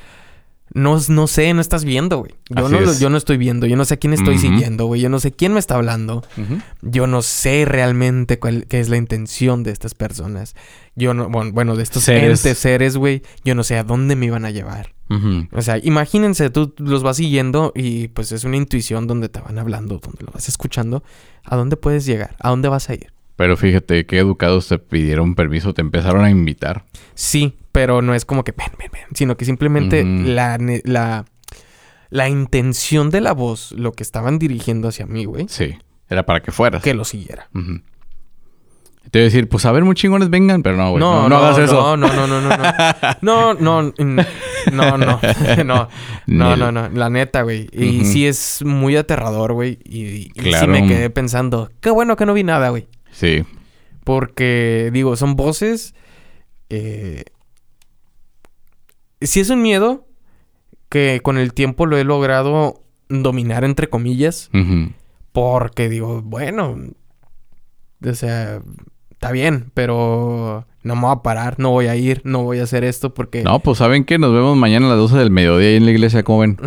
No, 0.76 1.00
no 1.08 1.28
sé, 1.28 1.54
no 1.54 1.62
estás 1.62 1.86
viendo, 1.86 2.18
güey. 2.18 2.36
Yo 2.50 2.66
Así 2.66 2.74
no, 2.76 2.80
es. 2.92 3.00
yo 3.00 3.10
no 3.10 3.16
estoy 3.18 3.38
viendo, 3.38 3.66
yo 3.66 3.78
no 3.78 3.86
sé 3.86 3.94
a 3.94 3.98
quién 3.98 4.12
estoy 4.12 4.38
siguiendo, 4.38 4.86
güey. 4.86 5.00
Yo 5.00 5.08
no 5.08 5.20
sé 5.20 5.32
quién 5.32 5.54
me 5.54 5.60
está 5.60 5.76
hablando. 5.76 6.22
Yo 6.82 7.08
no 7.08 7.22
sé 7.22 7.64
realmente 7.66 8.40
cuál 8.40 8.66
qué 8.68 8.82
es 8.82 8.90
la 8.90 8.98
intención 8.98 9.64
de 9.64 9.72
estas 9.72 9.96
personas. 9.96 10.54
Yo 10.96 11.14
no, 11.14 11.30
bueno, 11.30 11.52
bueno, 11.54 11.76
de 11.78 11.84
estos 11.84 12.04
Seres. 12.04 12.46
entes, 12.46 12.58
seres, 12.58 12.98
güey. 12.98 13.24
Yo 13.46 13.56
no 13.56 13.64
sé 13.64 13.78
a 13.78 13.84
dónde 13.86 14.16
me 14.18 14.26
iban 14.26 14.44
a 14.44 14.52
llevar. 14.52 14.94
O 15.54 15.62
sea, 15.62 15.78
imagínense, 15.82 16.50
tú 16.50 16.74
los 16.78 17.04
vas 17.04 17.18
siguiendo 17.18 17.72
y 17.74 18.10
pues 18.10 18.32
es 18.34 18.44
una 18.44 18.58
intuición 18.58 19.08
donde 19.08 19.30
te 19.30 19.40
van 19.40 19.58
hablando, 19.60 20.00
donde 20.00 20.24
lo 20.26 20.32
vas 20.34 20.50
escuchando. 20.50 21.04
¿A 21.46 21.56
dónde 21.56 21.78
puedes 21.78 22.06
llegar? 22.06 22.36
¿A 22.40 22.50
dónde 22.50 22.68
vas 22.70 22.90
a 22.90 22.96
ir? 22.96 23.14
Pero 23.38 23.56
fíjate 23.56 24.06
qué 24.06 24.18
educados 24.18 24.68
te 24.68 24.78
pidieron 24.80 25.36
permiso, 25.36 25.74
te 25.74 25.82
empezaron 25.82 26.26
a 26.26 26.30
invitar. 26.32 26.86
Sí, 27.14 27.54
pero 27.76 28.02
no 28.02 28.16
es 28.16 28.24
como 28.24 28.46
que 28.46 28.54
ven, 28.54 28.70
ven, 28.80 28.90
ven, 28.94 29.04
sino 29.14 29.36
que 29.36 29.44
simplemente 29.44 30.06
la, 30.06 30.58
la, 30.86 31.26
la 32.10 32.30
intención 32.30 33.10
de 33.10 33.20
la 33.20 33.34
voz, 33.34 33.74
lo 33.74 33.92
que 33.92 34.02
estaban 34.02 34.40
dirigiendo 34.40 34.88
hacia 34.88 35.06
mí, 35.06 35.26
güey, 35.26 35.48
Sí. 35.50 35.76
Era 36.10 36.24
para 36.26 36.42
que 36.42 36.52
fueras. 36.54 36.82
que 36.82 36.94
lo 36.94 37.04
siguiera. 37.04 37.50
Ujú. 37.54 37.82
Te 39.12 39.20
iba 39.20 39.24
a 39.24 39.26
decir, 39.26 39.50
pues 39.50 39.66
a 39.66 39.72
ver, 39.74 39.84
muy 39.84 39.94
chingones 39.96 40.30
vengan, 40.30 40.64
pero 40.64 40.78
no, 40.78 40.92
güey. 40.92 41.00
No, 41.02 41.24
No, 41.24 41.30
no, 41.30 41.38
hagas 41.38 41.58
eso. 41.58 41.98
No, 41.98 42.08
no, 42.08 42.28
no, 42.28 42.42
no, 42.42 42.42
no. 42.42 42.58
No, 43.22 43.54
no, 43.60 43.82
no, 43.82 43.94
no, 43.98 44.24
no, 44.74 45.20
no, 45.66 45.90
no, 46.28 46.56
no, 46.56 46.72
no, 46.72 46.90
la 46.90 47.10
neta, 47.10 47.42
güey. 47.42 47.68
Y 47.74 48.06
sí 48.06 48.26
es 48.26 48.64
muy 48.64 48.96
aterrador, 48.96 49.52
güey. 49.54 49.80
Y, 49.84 50.32
y 50.34 50.54
sí 50.54 50.68
me 50.68 50.88
quedé 50.88 51.10
pensando, 51.10 51.70
qué 51.82 51.90
bueno 51.90 52.16
que 52.16 52.26
no 52.26 52.34
vi 52.34 52.44
nada, 52.44 52.70
güey. 52.70 52.88
Sí. 53.12 53.44
Porque, 54.06 54.92
digo, 54.94 55.16
son 55.18 55.36
voces. 55.36 55.94
Eh, 56.70 57.26
sí 59.26 59.40
es 59.40 59.50
un 59.50 59.62
miedo 59.62 60.08
que 60.90 61.20
con 61.24 61.38
el 61.38 61.54
tiempo 61.54 61.86
lo 61.86 61.98
he 61.98 62.04
logrado 62.04 62.82
dominar, 63.10 63.64
entre 63.64 63.90
comillas. 63.90 64.50
Porque 65.32 65.90
digo, 65.90 66.22
bueno, 66.24 66.78
o 68.06 68.14
sea, 68.14 68.62
está 69.12 69.32
bien, 69.32 69.72
pero 69.74 70.66
no 70.84 70.96
me 70.96 71.02
voy 71.02 71.12
a 71.12 71.22
parar, 71.24 71.56
no 71.60 71.72
voy 71.72 71.88
a 71.88 71.96
ir, 71.96 72.22
no 72.24 72.44
voy 72.44 72.60
a 72.60 72.64
hacer 72.64 72.84
esto 72.84 73.14
porque... 73.14 73.44
No, 73.44 73.60
pues 73.60 73.80
saben 73.80 74.06
que 74.06 74.18
nos 74.18 74.32
vemos 74.32 74.56
mañana 74.56 74.86
a 74.86 74.90
las 74.92 74.98
12 75.00 75.18
del 75.18 75.32
mediodía 75.32 75.70
ahí 75.70 75.76
en 75.76 75.86
la 75.86 75.92
iglesia, 75.92 76.24
¿cómo 76.24 76.40
ven? 76.40 76.58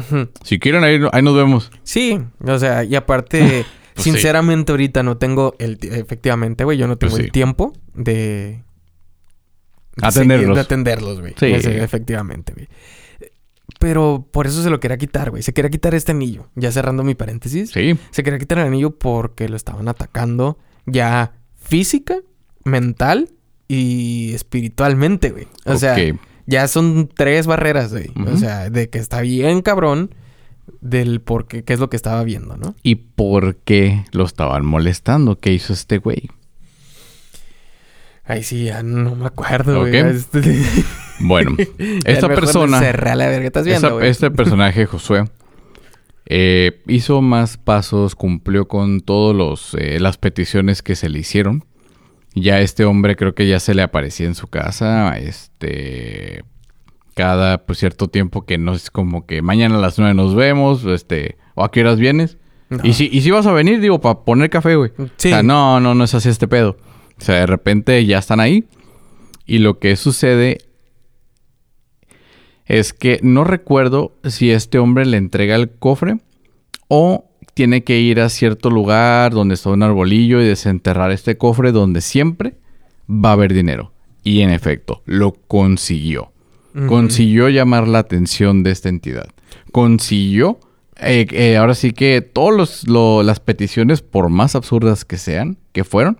Si 0.42 0.59
quieren, 0.59 0.84
ahí, 0.84 1.00
ahí 1.12 1.22
nos 1.22 1.34
vemos. 1.36 1.70
Sí, 1.82 2.18
o 2.44 2.59
sea, 2.59 2.84
y 2.84 2.94
aparte, 2.96 3.64
Pues 3.94 4.04
sí. 4.04 4.11
sinceramente 4.12 4.70
ahorita 4.72 5.02
no 5.02 5.16
tengo 5.16 5.54
el... 5.59 5.76
ti- 5.78 5.88
Efectivamente, 5.90 6.62
güey, 6.64 6.78
yo 6.78 6.86
no 6.86 6.96
tengo 6.98 7.11
Pues 7.12 7.20
sí. 7.22 7.26
el 7.26 7.32
tiempo 7.32 7.72
de... 7.94 8.62
de 10.01 10.07
Atenderlos. 10.07 10.55
De 10.57 10.61
atenderlos, 10.61 11.20
güey. 11.20 11.34
Sí. 11.38 11.46
Efectivamente, 11.46 12.53
güey. 12.55 12.68
Pero 13.78 14.26
por 14.30 14.46
eso 14.46 14.62
se 14.62 14.70
lo 14.70 14.80
quería 14.80 14.96
quitar, 14.96 15.30
güey. 15.30 15.42
Se 15.42 15.53
quería 15.53 15.70
quitar 15.70 15.94
este 15.94 16.12
anillo. 16.12 16.49
Ya 16.55 16.72
cerrando 16.72 17.05
mi 17.05 17.14
paréntesis. 17.14 17.70
Sí. 17.70 17.96
Se 18.11 18.22
quería 18.22 18.38
quitar 18.38 18.59
el 18.59 18.66
anillo 18.66 18.99
porque 18.99 19.49
lo 19.49 19.57
estaban 19.57 19.88
atacando 19.88 20.59
ya 20.86 21.32
física, 21.61 22.16
mental 22.64 23.30
y 23.68 24.32
espiritualmente, 24.34 25.30
güey. 25.30 25.46
O 25.66 25.76
sea, 25.76 25.96
ya 26.46 26.66
son 26.66 27.09
tres 27.14 27.46
barreras, 27.46 27.92
güey. 27.92 28.11
O 28.26 28.36
sea, 28.36 28.70
de 28.70 28.88
que 28.88 28.99
está 28.99 29.20
bien 29.20 29.61
cabrón 29.61 30.14
del 30.80 31.20
por 31.20 31.46
qué, 31.46 31.62
qué 31.64 31.74
es 31.74 31.80
lo 31.80 31.90
que 31.90 31.96
estaba 31.96 32.24
viendo, 32.24 32.57
¿no? 32.57 32.74
¿Y 32.82 32.96
por 32.96 33.57
qué 33.57 34.05
lo 34.12 34.24
estaban 34.24 34.64
molestando? 34.64 35.38
¿Qué 35.38 35.53
hizo 35.53 35.72
este 35.72 35.99
güey? 35.99 36.30
Ay, 38.29 38.43
sí, 38.43 38.64
ya 38.66 38.83
no 38.83 39.16
me 39.16 39.26
acuerdo, 39.26 39.81
Ok. 39.81 39.89
güey. 39.89 39.97
Este- 40.16 40.43
Bueno, 41.20 41.57
esta 42.05 42.29
persona... 42.29 42.81
La 42.81 43.26
verga, 43.26 43.47
estás 43.47 43.64
viendo, 43.64 43.89
Esa- 43.89 43.97
güey. 43.97 44.09
este 44.09 44.31
personaje, 44.31 44.87
Josué, 44.87 45.24
eh, 46.26 46.81
hizo 46.87 47.22
más 47.22 47.57
pasos, 47.57 48.14
cumplió 48.14 48.68
con 48.68 49.01
todas 49.01 49.74
las 50.01 50.16
peticiones 50.18 50.83
que 50.83 50.95
se 50.95 51.09
le 51.09 51.18
hicieron. 51.18 51.64
Ya 52.35 52.61
este 52.61 52.85
hombre 52.85 53.16
creo 53.16 53.35
que 53.35 53.49
ya 53.49 53.59
se 53.59 53.74
le 53.74 53.83
aparecía 53.83 54.26
en 54.26 54.37
su 54.37 54.47
casa, 54.47 55.18
este, 55.18 56.45
cada 57.14 57.66
pues, 57.66 57.79
cierto 57.79 58.07
tiempo 58.09 58.45
que 58.47 58.59
no 58.59 58.74
es 58.74 58.91
como 58.93 59.26
que 59.26 59.43
mañana 59.43 59.76
a 59.79 59.81
las 59.81 59.99
nueve 59.99 60.14
nos 60.14 60.37
vemos, 60.37 60.85
este, 60.85 61.37
o 61.55 61.64
a 61.64 61.72
qué 61.72 61.81
horas 61.81 61.99
vienes. 61.99 62.37
No. 62.68 62.79
Y 62.85 62.93
si, 62.93 63.09
y 63.11 63.22
si 63.22 63.31
vas 63.33 63.47
a 63.47 63.53
venir, 63.53 63.81
digo, 63.81 64.01
para 64.01 64.20
poner 64.20 64.51
café, 64.51 64.76
güey. 64.76 64.93
Sí. 65.16 65.29
O 65.29 65.31
sea, 65.33 65.43
no, 65.43 65.81
no, 65.81 65.95
no 65.97 66.05
es 66.05 66.14
así 66.14 66.29
este 66.29 66.47
pedo. 66.47 66.76
O 67.19 67.25
sea, 67.25 67.37
de 67.37 67.47
repente 67.47 68.05
ya 68.07 68.19
están 68.19 68.41
ahí. 68.41 68.64
Y 69.47 69.59
lo 69.59 69.79
que 69.79 69.97
sucede 69.97 70.59
es 72.66 72.93
que 72.93 73.19
no 73.23 73.45
recuerdo 73.45 74.12
si 74.25 74.51
este 74.51 74.79
hombre 74.79 75.07
le 75.07 75.16
entrega 75.16 75.57
el 75.57 75.71
cofre 75.71 76.19
o 76.87 77.25
tiene 77.55 77.83
que 77.83 77.99
ir 77.99 78.21
a 78.21 78.29
cierto 78.29 78.71
lugar 78.71 79.33
donde 79.33 79.55
está 79.55 79.71
un 79.71 79.83
arbolillo 79.83 80.41
y 80.41 80.47
desenterrar 80.47 81.11
este 81.11 81.39
cofre 81.39 81.73
donde 81.73 82.03
siempre 82.03 82.55
va 83.11 83.31
a 83.31 83.33
haber 83.33 83.53
dinero. 83.53 83.93
Y 84.23 84.43
en 84.43 84.51
efecto, 84.51 85.03
lo 85.07 85.33
consiguió. 85.33 86.33
Consiguió 86.87 87.49
llamar 87.49 87.89
la 87.89 87.99
atención 87.99 88.62
de 88.62 88.71
esta 88.71 88.89
entidad. 88.89 89.27
Consiguió, 89.73 90.61
eh, 91.01 91.27
eh, 91.33 91.57
ahora 91.57 91.75
sí 91.75 91.93
que 91.93 92.21
todas 92.21 92.85
las 92.87 93.41
peticiones, 93.41 94.03
por 94.03 94.29
más 94.29 94.55
absurdas 94.55 95.05
que 95.05 95.16
sean, 95.16 95.59
que 95.73 95.83
fueron, 95.83 96.19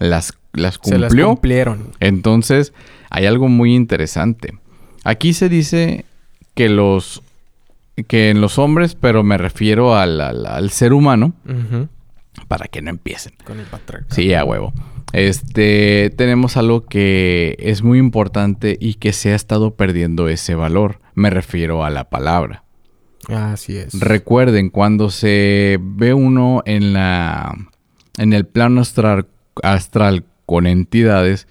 las, 0.00 0.32
las 0.52 0.78
cumplió. 0.78 1.08
Se 1.08 1.14
las 1.16 1.26
cumplieron. 1.26 1.92
Entonces, 2.00 2.72
hay 3.10 3.26
algo 3.26 3.48
muy 3.48 3.76
interesante. 3.76 4.58
Aquí 5.04 5.32
se 5.32 5.48
dice 5.48 6.04
que 6.54 6.68
los 6.68 7.22
que 8.08 8.30
en 8.30 8.40
los 8.40 8.58
hombres, 8.58 8.94
pero 8.94 9.22
me 9.22 9.36
refiero 9.36 9.94
al, 9.94 10.70
ser 10.70 10.92
humano, 10.94 11.34
para 12.48 12.66
que 12.66 12.80
no 12.82 12.90
empiecen. 12.90 13.34
Con 13.44 13.60
el 13.60 13.66
Sí, 14.08 14.32
a 14.32 14.44
huevo. 14.44 14.72
Este, 15.12 16.10
tenemos 16.16 16.56
algo 16.56 16.86
que 16.86 17.56
es 17.58 17.82
muy 17.82 17.98
importante 17.98 18.78
y 18.80 18.94
que 18.94 19.12
se 19.12 19.32
ha 19.32 19.34
estado 19.34 19.74
perdiendo 19.74 20.28
ese 20.28 20.54
valor. 20.54 21.00
Me 21.14 21.28
refiero 21.30 21.84
a 21.84 21.90
la 21.90 22.04
palabra. 22.08 22.64
Así 23.28 23.76
es. 23.76 23.98
Recuerden, 24.00 24.70
cuando 24.70 25.10
se 25.10 25.78
ve 25.80 26.14
uno 26.14 26.62
en 26.64 26.94
la 26.94 27.54
en 28.16 28.32
el 28.32 28.46
plano 28.46 28.80
astral, 28.80 29.26
astral 29.62 30.24
con 30.46 30.66
entidades, 30.66 31.46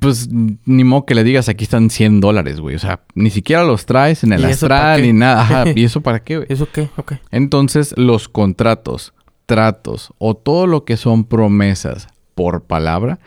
pues 0.00 0.28
ni 0.30 0.84
modo 0.84 1.06
que 1.06 1.14
le 1.14 1.24
digas 1.24 1.48
aquí 1.48 1.64
están 1.64 1.90
100 1.90 2.20
dólares, 2.20 2.60
güey. 2.60 2.76
O 2.76 2.78
sea, 2.78 3.00
ni 3.14 3.30
siquiera 3.30 3.64
los 3.64 3.86
traes 3.86 4.24
en 4.24 4.32
el 4.32 4.44
astral 4.44 5.02
ni 5.02 5.12
nada. 5.12 5.42
Ajá, 5.42 5.64
¿y 5.74 5.84
eso 5.84 6.00
para 6.00 6.22
qué, 6.22 6.36
güey? 6.36 6.46
¿Eso 6.50 6.68
qué? 6.72 6.88
Ok. 6.96 7.14
Entonces, 7.30 7.94
los 7.96 8.28
contratos, 8.28 9.12
tratos 9.46 10.12
o 10.18 10.34
todo 10.34 10.66
lo 10.66 10.84
que 10.84 10.96
son 10.96 11.24
promesas 11.24 12.08
por 12.34 12.62
palabra 12.62 13.18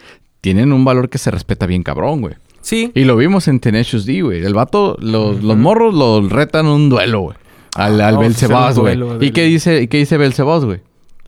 tienen 0.42 0.74
un 0.74 0.86
valor 0.86 1.10
que 1.10 1.18
se 1.18 1.32
respeta 1.32 1.66
bien 1.66 1.84
cabrón, 1.84 2.22
güey. 2.22 2.36
Sí. 2.62 2.92
Y 2.96 3.04
lo 3.04 3.16
vimos 3.18 3.48
en 3.48 3.60
Tenacious 3.60 4.06
D, 4.06 4.22
güey. 4.22 4.44
El 4.44 4.54
vato, 4.54 4.98
los, 5.00 5.44
los 5.44 5.58
morros 5.58 5.94
lo 5.94 6.28
retan 6.28 6.66
un 6.66 6.90
duelo, 6.90 7.22
güey. 7.22 7.38
Al, 7.76 8.00
al 8.00 8.16
ah, 8.16 8.72
güey. 8.76 8.98
¿Y 9.22 9.32
qué 9.32 9.44
dice, 9.44 9.82
¿y 9.82 9.88
qué 9.88 9.98
dice 9.98 10.18
Belzebaz, 10.18 10.64
güey? 10.64 10.82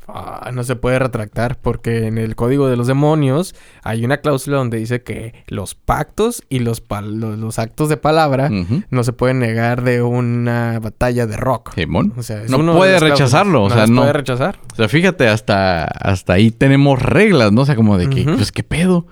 Ah, 0.07 0.51
no 0.53 0.63
se 0.63 0.75
puede 0.77 0.99
retractar 0.99 1.59
porque 1.59 2.07
en 2.07 2.17
el 2.17 2.35
código 2.35 2.69
de 2.69 2.77
los 2.77 2.87
demonios 2.87 3.55
hay 3.83 4.05
una 4.05 4.17
cláusula 4.17 4.57
donde 4.57 4.77
dice 4.77 5.03
que 5.03 5.43
los 5.47 5.75
pactos 5.75 6.43
y 6.47 6.59
los, 6.59 6.81
los, 7.03 7.59
actos 7.59 7.89
de 7.89 7.97
palabra 7.97 8.49
no 8.89 9.03
se 9.03 9.11
pueden 9.11 9.39
negar 9.39 9.83
de 9.83 10.01
una 10.01 10.79
batalla 10.79 11.27
de 11.27 11.35
rock. 11.35 11.73
O 12.17 12.23
sea, 12.23 12.43
no 12.47 12.73
puede 12.73 12.99
rechazarlo. 12.99 13.63
O 13.63 13.69
sea, 13.69 13.85
no 13.87 14.01
puede 14.01 14.13
rechazar. 14.13 14.59
O 14.71 14.75
sea, 14.75 14.87
fíjate, 14.87 15.27
hasta, 15.27 15.83
hasta 15.83 16.33
ahí 16.33 16.51
tenemos 16.51 17.01
reglas, 17.01 17.51
¿no? 17.51 17.61
O 17.61 17.65
sea, 17.65 17.75
como 17.75 17.97
de 17.97 18.09
que, 18.09 18.23
pues, 18.23 18.51
¿qué 18.51 18.63
pedo? 18.63 19.05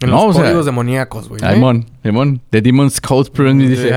En 0.00 0.10
no, 0.10 0.26
los 0.26 0.36
códigos 0.36 0.66
demoníacos, 0.66 1.28
güey. 1.28 1.40
Simón, 1.40 1.86
Simón. 2.02 2.42
The 2.50 2.60
Demon's 2.60 3.00
Code 3.00 3.30
dice... 3.54 3.90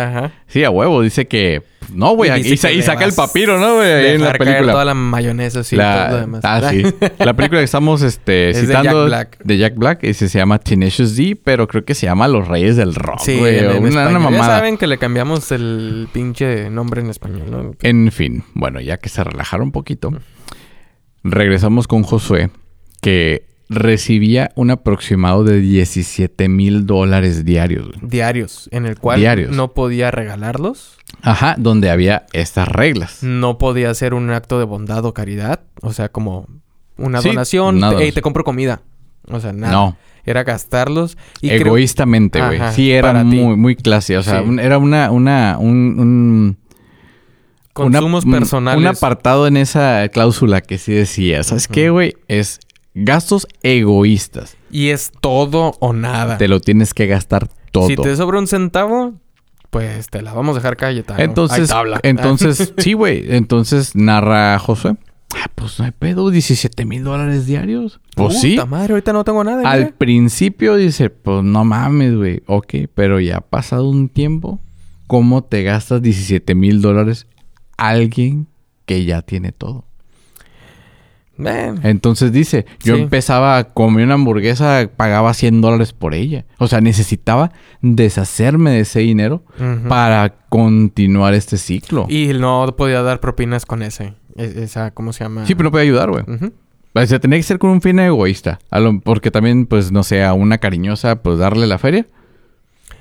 Sí, 0.47 0.63
a 0.63 0.69
huevo. 0.69 1.01
Dice 1.01 1.27
que... 1.27 1.61
No, 1.93 2.15
güey. 2.15 2.31
Y, 2.39 2.55
saca 2.55 3.03
el 3.03 3.11
papiro, 3.13 3.59
¿no, 3.59 3.75
güey? 3.75 4.11
En 4.15 4.21
la 4.21 4.31
película. 4.33 4.71
toda 4.71 4.85
la 4.85 4.93
mayonesa, 4.93 5.61
sí. 5.63 5.75
La... 5.75 6.07
Todo 6.07 6.15
lo 6.15 6.21
demás. 6.21 6.41
Ah, 6.45 6.69
sí. 6.69 6.83
la 7.19 7.33
película 7.33 7.59
que 7.59 7.65
estamos 7.65 8.01
este, 8.01 8.53
citando... 8.53 9.05
De 9.05 9.09
Jack 9.09 9.37
Black. 9.37 9.43
De 9.43 9.57
Jack 9.57 9.75
Black. 9.75 10.03
Y 10.03 10.13
se 10.13 10.29
llama 10.29 10.59
Tenacious 10.59 11.17
D. 11.17 11.37
Pero 11.43 11.67
creo 11.67 11.83
que 11.83 11.95
se 11.95 12.05
llama 12.05 12.29
Los 12.29 12.47
Reyes 12.47 12.77
del 12.77 12.95
Rock, 12.95 13.19
sí, 13.19 13.37
güey. 13.37 13.65
una, 13.65 14.07
una 14.07 14.19
mamada. 14.19 14.47
Ya 14.47 14.55
saben 14.55 14.77
que 14.77 14.87
le 14.87 14.97
cambiamos 14.97 15.51
el 15.51 16.07
pinche 16.13 16.69
nombre 16.69 17.01
en 17.01 17.09
español, 17.09 17.51
¿no? 17.51 17.71
En 17.81 18.09
fin. 18.13 18.45
Bueno, 18.53 18.79
ya 18.79 18.97
que 18.97 19.09
se 19.09 19.23
relajaron 19.23 19.67
un 19.67 19.71
poquito... 19.73 20.11
Regresamos 21.23 21.89
con 21.89 22.03
Josué. 22.03 22.49
Que 23.01 23.49
recibía 23.69 24.51
un 24.55 24.71
aproximado 24.71 25.43
de 25.43 25.59
17 25.59 26.49
mil 26.49 26.85
dólares 26.85 27.45
diarios. 27.45 27.89
Diarios, 28.01 28.67
en 28.71 28.85
el 28.85 28.97
cual 28.97 29.55
no 29.55 29.73
podía 29.73 30.11
regalarlos. 30.11 30.97
Ajá, 31.21 31.55
donde 31.57 31.89
había 31.89 32.25
estas 32.33 32.67
reglas. 32.67 33.23
No 33.23 33.57
podía 33.57 33.89
hacer 33.89 34.13
un 34.13 34.29
acto 34.31 34.59
de 34.59 34.65
bondad 34.65 35.05
o 35.05 35.13
caridad, 35.13 35.61
o 35.81 35.93
sea, 35.93 36.09
como 36.09 36.47
una 36.97 37.21
donación, 37.21 37.79
te, 37.97 38.11
te 38.11 38.21
compro 38.21 38.43
comida. 38.43 38.81
O 39.27 39.39
sea, 39.39 39.53
nada. 39.53 39.71
No. 39.71 39.97
Era 40.25 40.43
gastarlos. 40.43 41.17
Y 41.41 41.49
Egoístamente, 41.49 42.41
güey. 42.41 42.59
Sí, 42.73 42.91
era 42.91 43.23
muy, 43.23 43.55
muy 43.55 43.75
clase. 43.75 44.17
O 44.17 44.23
sea, 44.23 44.43
era 44.61 44.77
una, 44.77 45.11
una, 45.11 45.57
un, 45.59 46.57
Consumos 47.73 48.25
personales. 48.25 48.81
Un 48.81 48.87
apartado 48.87 49.47
en 49.47 49.57
esa 49.57 50.07
cláusula 50.09 50.61
que 50.61 50.77
sí 50.77 50.91
decía, 50.91 51.43
¿sabes 51.43 51.67
qué, 51.67 51.89
güey? 51.89 52.13
Es 52.27 52.59
gastos 52.93 53.47
egoístas. 53.63 54.57
Y 54.71 54.89
es 54.89 55.11
todo 55.21 55.75
o 55.79 55.93
nada. 55.93 56.37
Te 56.37 56.47
lo 56.47 56.59
tienes 56.59 56.93
que 56.93 57.07
gastar 57.07 57.49
todo. 57.71 57.87
Si 57.87 57.95
te 57.95 58.15
sobra 58.15 58.39
un 58.39 58.47
centavo, 58.47 59.13
pues 59.69 60.09
te 60.09 60.21
la 60.21 60.33
vamos 60.33 60.55
a 60.55 60.59
dejar 60.59 60.77
Cayetano. 60.77 61.21
Entonces, 61.21 61.71
entonces, 62.03 62.73
sí, 62.77 62.93
güey. 62.93 63.25
Entonces 63.35 63.95
narra 63.95 64.57
Josué. 64.59 64.95
Ah, 65.35 65.45
pues 65.53 65.77
no 65.77 65.85
hay 65.85 65.91
pedo, 65.91 66.31
17 66.31 66.85
mil 66.85 67.03
dólares 67.03 67.45
diarios. 67.45 67.99
Pues 68.15 68.41
sí. 68.41 68.57
madre, 68.67 68.93
ahorita 68.93 69.13
no 69.13 69.23
tengo 69.23 69.43
nada. 69.43 69.69
Al 69.69 69.93
principio 69.93 70.75
dice, 70.75 71.11
pues 71.11 71.43
no 71.43 71.63
mames, 71.63 72.15
güey. 72.15 72.41
Ok, 72.47 72.73
pero 72.95 73.19
ya 73.19 73.37
ha 73.37 73.41
pasado 73.41 73.87
un 73.87 74.09
tiempo. 74.09 74.59
¿Cómo 75.07 75.43
te 75.43 75.63
gastas 75.63 76.01
17 76.01 76.55
mil 76.55 76.81
dólares 76.81 77.27
alguien 77.77 78.47
que 78.85 79.05
ya 79.05 79.21
tiene 79.21 79.51
todo? 79.51 79.85
Entonces 81.83 82.31
dice, 82.31 82.65
yo 82.83 82.95
empezaba 82.95 83.57
a 83.57 83.63
comer 83.63 84.05
una 84.05 84.15
hamburguesa, 84.15 84.89
pagaba 84.95 85.33
100 85.33 85.61
dólares 85.61 85.93
por 85.93 86.13
ella. 86.13 86.45
O 86.57 86.67
sea, 86.67 86.81
necesitaba 86.81 87.51
deshacerme 87.81 88.71
de 88.71 88.81
ese 88.81 88.99
dinero 88.99 89.43
para 89.87 90.35
continuar 90.49 91.33
este 91.33 91.57
ciclo. 91.57 92.07
Y 92.09 92.33
no 92.33 92.75
podía 92.77 93.01
dar 93.01 93.19
propinas 93.19 93.65
con 93.65 93.81
ese. 93.81 94.13
E, 94.35 94.63
esa, 94.63 94.91
¿cómo 94.91 95.13
se 95.13 95.23
llama? 95.23 95.45
Sí, 95.45 95.55
pero 95.55 95.65
no 95.65 95.71
podía 95.71 95.83
ayudar, 95.83 96.09
güey. 96.11 96.23
O 96.93 97.05
sea, 97.05 97.19
tenía 97.19 97.37
que 97.39 97.43
ser 97.43 97.59
con 97.59 97.69
un 97.69 97.81
fin 97.81 97.99
egoísta. 97.99 98.59
porque 99.03 99.31
también, 99.31 99.65
pues, 99.65 99.91
no 99.91 100.03
sé, 100.03 100.23
a 100.23 100.33
una 100.33 100.57
cariñosa, 100.57 101.21
pues, 101.21 101.37
darle 101.37 101.67
la 101.67 101.77
feria. 101.77 102.05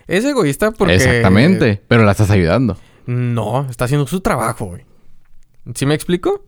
Es 0.07 0.25
egoísta 0.25 0.71
porque... 0.71 0.95
Exactamente. 0.95 1.83
Pero 1.89 2.05
la 2.05 2.13
estás 2.13 2.31
ayudando. 2.31 2.77
No, 3.07 3.67
está 3.69 3.87
haciendo 3.87 4.07
su 4.07 4.21
trabajo, 4.21 4.67
güey. 4.67 4.83
¿Sí 5.75 5.87
me 5.87 5.95
explico? 5.95 6.45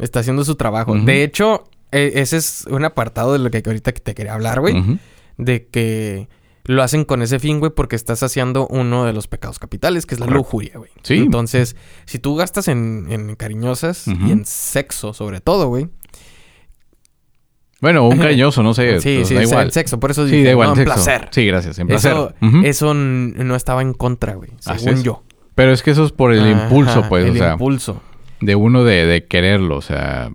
Está 0.00 0.20
haciendo 0.20 0.44
su 0.44 0.56
trabajo. 0.56 0.94
De 0.94 1.22
hecho, 1.22 1.64
e, 1.92 2.12
ese 2.16 2.38
es 2.38 2.66
un 2.70 2.84
apartado 2.84 3.32
de 3.32 3.38
lo 3.38 3.50
que 3.50 3.62
ahorita 3.64 3.92
te 3.92 4.14
quería 4.14 4.34
hablar, 4.34 4.60
güey. 4.60 4.98
De 5.36 5.66
que 5.66 6.28
lo 6.64 6.82
hacen 6.82 7.04
con 7.04 7.22
ese 7.22 7.38
fin, 7.38 7.58
güey, 7.58 7.72
porque 7.74 7.96
estás 7.96 8.22
haciendo 8.22 8.66
uno 8.68 9.04
de 9.04 9.12
los 9.12 9.28
pecados 9.28 9.58
capitales, 9.58 10.06
que 10.06 10.14
es 10.14 10.20
la 10.20 10.26
lujuria, 10.26 10.72
güey. 10.76 10.90
Sí. 11.02 11.16
Entonces, 11.16 11.76
si 12.06 12.18
tú 12.18 12.36
gastas 12.36 12.68
en, 12.68 13.34
cariñosas 13.36 14.06
y 14.06 14.30
en 14.30 14.44
sexo, 14.44 15.12
sobre 15.12 15.40
todo, 15.40 15.68
güey. 15.68 15.88
Bueno, 17.80 18.06
un 18.06 18.18
cariñoso, 18.18 18.62
no 18.62 18.74
sé. 18.74 19.00
Sí, 19.00 19.16
pues, 19.16 19.28
sí, 19.28 19.34
da 19.34 19.42
igual. 19.42 19.72
sexo, 19.72 19.98
por 19.98 20.10
eso 20.10 20.28
sí, 20.28 20.42
da 20.42 20.50
igual, 20.50 20.78
en 20.78 20.84
placer. 20.84 21.28
Sí, 21.30 21.46
gracias, 21.46 21.78
en 21.78 21.86
placer. 21.86 22.34
Eso, 22.64 22.94
no 22.94 23.56
estaba 23.56 23.82
en 23.82 23.94
contra, 23.94 24.34
güey, 24.34 24.50
según 24.60 25.02
yo. 25.02 25.24
Pero 25.54 25.72
es 25.72 25.82
que 25.82 25.90
eso 25.90 26.04
es 26.04 26.12
por 26.12 26.32
el 26.32 26.46
impulso, 26.46 27.06
pues, 27.08 27.24
el 27.24 27.32
o 27.32 27.34
sea. 27.34 27.52
impulso 27.52 28.00
de 28.40 28.54
uno 28.54 28.84
de, 28.84 29.26
quererlo, 29.28 29.76
o 29.76 29.82
sea. 29.82 30.30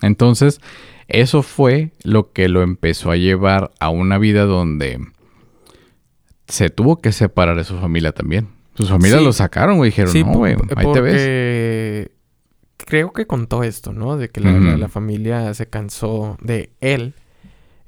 Entonces, 0.00 0.60
eso 1.08 1.42
fue 1.42 1.92
lo 2.02 2.32
que 2.32 2.48
lo 2.48 2.62
empezó 2.62 3.10
a 3.10 3.16
llevar 3.16 3.70
a 3.78 3.90
una 3.90 4.18
vida 4.18 4.44
donde 4.44 4.98
se 6.48 6.70
tuvo 6.70 7.00
que 7.00 7.12
separar 7.12 7.56
de 7.56 7.64
su 7.64 7.78
familia 7.78 8.12
también. 8.12 8.48
Sus 8.74 8.88
familias 8.88 9.22
lo 9.22 9.32
sacaron, 9.32 9.76
güey. 9.76 9.90
Dijeron, 9.90 10.12
no, 10.32 10.38
güey, 10.38 10.56
ahí 10.76 10.92
te 10.92 11.00
ves. 11.00 12.10
Creo 12.78 13.12
que 13.12 13.26
contó 13.26 13.62
esto, 13.62 13.92
¿no? 13.92 14.16
De 14.16 14.28
que 14.30 14.40
la, 14.40 14.88
familia 14.88 15.54
se 15.54 15.68
cansó 15.68 16.36
de 16.40 16.72
él, 16.80 17.14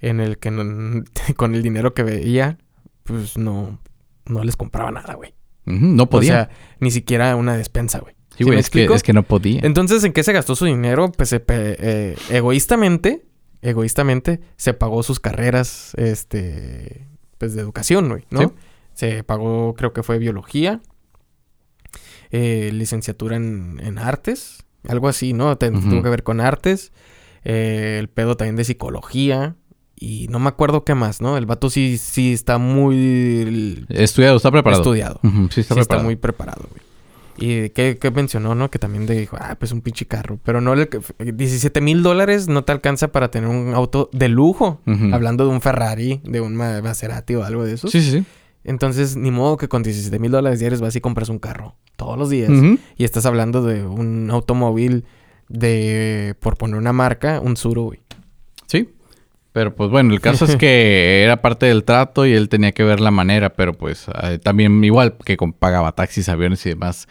en 0.00 0.20
el 0.20 0.38
que 0.38 0.50
con 1.36 1.54
el 1.54 1.62
dinero 1.62 1.94
que 1.94 2.02
veía, 2.02 2.58
pues 3.02 3.36
no, 3.36 3.80
no 4.26 4.44
les 4.44 4.56
compraba 4.56 4.90
nada, 4.90 5.14
güey. 5.14 5.34
no 5.64 6.08
podía. 6.08 6.32
O 6.32 6.34
sea, 6.34 6.50
ni 6.80 6.90
siquiera 6.90 7.34
una 7.34 7.56
despensa, 7.56 7.98
güey. 7.98 8.14
Sí, 8.36 8.44
güey, 8.44 8.58
es, 8.58 8.70
que, 8.70 8.84
es 8.84 9.02
que 9.02 9.12
no 9.12 9.22
podía. 9.22 9.60
Entonces, 9.62 10.02
¿en 10.04 10.12
qué 10.12 10.22
se 10.22 10.32
gastó 10.32 10.56
su 10.56 10.64
dinero? 10.64 11.12
Pues 11.12 11.32
eh, 11.32 12.16
egoístamente, 12.30 13.24
egoístamente, 13.62 14.40
se 14.56 14.74
pagó 14.74 15.02
sus 15.02 15.20
carreras, 15.20 15.92
este, 15.96 17.06
pues 17.38 17.54
de 17.54 17.62
educación, 17.62 18.08
güey, 18.08 18.24
¿no? 18.30 18.52
Se 18.92 19.24
pagó, 19.24 19.74
creo 19.74 19.92
que 19.92 20.02
fue 20.02 20.18
biología, 20.18 20.80
eh, 22.30 22.70
licenciatura 22.72 23.36
en, 23.36 23.98
artes, 23.98 24.64
algo 24.88 25.08
así, 25.08 25.32
¿no? 25.32 25.56
Tuvo 25.56 26.02
que 26.02 26.08
ver 26.08 26.22
con 26.22 26.40
artes, 26.40 26.92
eh, 27.44 27.96
el 27.98 28.08
pedo 28.08 28.36
también 28.36 28.56
de 28.56 28.64
psicología, 28.64 29.56
y 29.96 30.28
no 30.28 30.38
me 30.38 30.48
acuerdo 30.48 30.84
qué 30.84 30.94
más, 30.94 31.20
¿no? 31.20 31.38
El 31.38 31.46
vato 31.46 31.70
sí, 31.70 31.96
sí 31.98 32.32
está 32.32 32.58
muy... 32.58 33.86
Estudiado, 33.88 34.36
está 34.36 34.50
preparado. 34.50 34.82
Estudiado. 34.82 35.20
sí, 35.22 35.60
está 35.60 35.74
preparado. 35.74 35.80
Está 35.80 35.98
muy 36.00 36.16
preparado, 36.16 36.66
güey. 36.70 36.83
Y 37.36 37.70
que, 37.70 37.98
mencionó, 38.14 38.54
¿no? 38.54 38.70
Que 38.70 38.78
también 38.78 39.06
dijo, 39.06 39.36
ah, 39.40 39.56
pues 39.58 39.72
un 39.72 39.80
pinche 39.80 40.06
carro. 40.06 40.38
Pero 40.44 40.60
no, 40.60 40.74
le, 40.74 40.88
17 41.18 41.80
mil 41.80 42.02
dólares 42.02 42.48
no 42.48 42.64
te 42.64 42.72
alcanza 42.72 43.08
para 43.08 43.30
tener 43.30 43.48
un 43.48 43.74
auto 43.74 44.08
de 44.12 44.28
lujo. 44.28 44.80
Hablando 45.12 45.44
de 45.44 45.50
un 45.50 45.60
Ferrari, 45.60 46.20
de 46.24 46.40
un 46.40 46.54
Maserati 46.54 47.34
o 47.34 47.44
algo 47.44 47.64
de 47.64 47.74
eso. 47.74 47.88
Sí, 47.88 48.00
sí, 48.00 48.10
sí. 48.10 48.24
Entonces, 48.64 49.16
ni 49.16 49.30
modo 49.30 49.56
que 49.56 49.68
con 49.68 49.82
17 49.82 50.18
mil 50.18 50.30
dólares 50.30 50.58
diarios 50.58 50.80
vas 50.80 50.96
y 50.96 51.00
compras 51.00 51.28
un 51.28 51.38
carro 51.38 51.76
todos 51.96 52.18
los 52.18 52.30
días. 52.30 52.50
Y 52.96 53.04
estás 53.04 53.26
hablando 53.26 53.62
de 53.62 53.84
un 53.84 54.30
automóvil 54.30 55.04
de, 55.48 56.34
por 56.40 56.56
poner 56.56 56.76
una 56.76 56.92
marca, 56.92 57.40
un 57.40 57.56
Suru, 57.56 57.84
güey. 57.84 58.00
Sí. 58.66 58.88
Pero 59.54 59.76
pues 59.76 59.88
bueno, 59.88 60.12
el 60.12 60.20
caso 60.20 60.46
es 60.46 60.56
que 60.56 61.22
era 61.22 61.40
parte 61.40 61.66
del 61.66 61.84
trato 61.84 62.26
y 62.26 62.32
él 62.32 62.48
tenía 62.48 62.72
que 62.72 62.82
ver 62.82 62.98
la 62.98 63.12
manera, 63.12 63.50
pero 63.50 63.72
pues 63.72 64.06
eh, 64.24 64.40
también 64.42 64.82
igual 64.82 65.16
que 65.24 65.36
pagaba 65.56 65.92
taxis, 65.92 66.28
aviones 66.28 66.66
y 66.66 66.70
demás, 66.70 67.06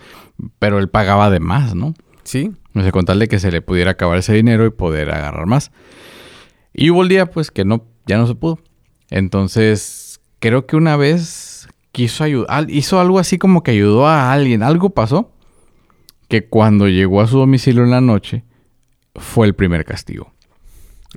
pero 0.59 0.77
él 0.77 0.89
pagaba 0.89 1.29
de 1.29 1.39
más, 1.39 1.73
¿no? 1.73 1.93
Sí. 2.25 2.51
No 2.73 2.83
sé, 2.83 2.91
con 2.91 3.05
tal 3.05 3.19
de 3.19 3.29
que 3.29 3.39
se 3.39 3.49
le 3.49 3.61
pudiera 3.61 3.91
acabar 3.91 4.17
ese 4.17 4.33
dinero 4.33 4.65
y 4.65 4.71
poder 4.71 5.11
agarrar 5.11 5.45
más. 5.45 5.71
Y 6.73 6.89
hubo 6.89 7.03
el 7.03 7.07
día 7.07 7.27
pues 7.27 7.49
que 7.49 7.63
no, 7.63 7.85
ya 8.07 8.17
no 8.17 8.27
se 8.27 8.35
pudo. 8.35 8.59
Entonces, 9.09 10.19
creo 10.39 10.65
que 10.65 10.75
una 10.75 10.97
vez 10.97 11.69
quiso 11.93 12.25
ayudar, 12.25 12.69
hizo 12.69 12.99
algo 12.99 13.19
así 13.19 13.37
como 13.37 13.63
que 13.63 13.71
ayudó 13.71 14.05
a 14.05 14.33
alguien, 14.33 14.63
algo 14.63 14.89
pasó, 14.89 15.31
que 16.27 16.45
cuando 16.49 16.89
llegó 16.89 17.21
a 17.21 17.27
su 17.27 17.37
domicilio 17.37 17.85
en 17.85 17.91
la 17.91 18.01
noche, 18.01 18.43
fue 19.15 19.47
el 19.47 19.55
primer 19.55 19.85
castigo. 19.85 20.33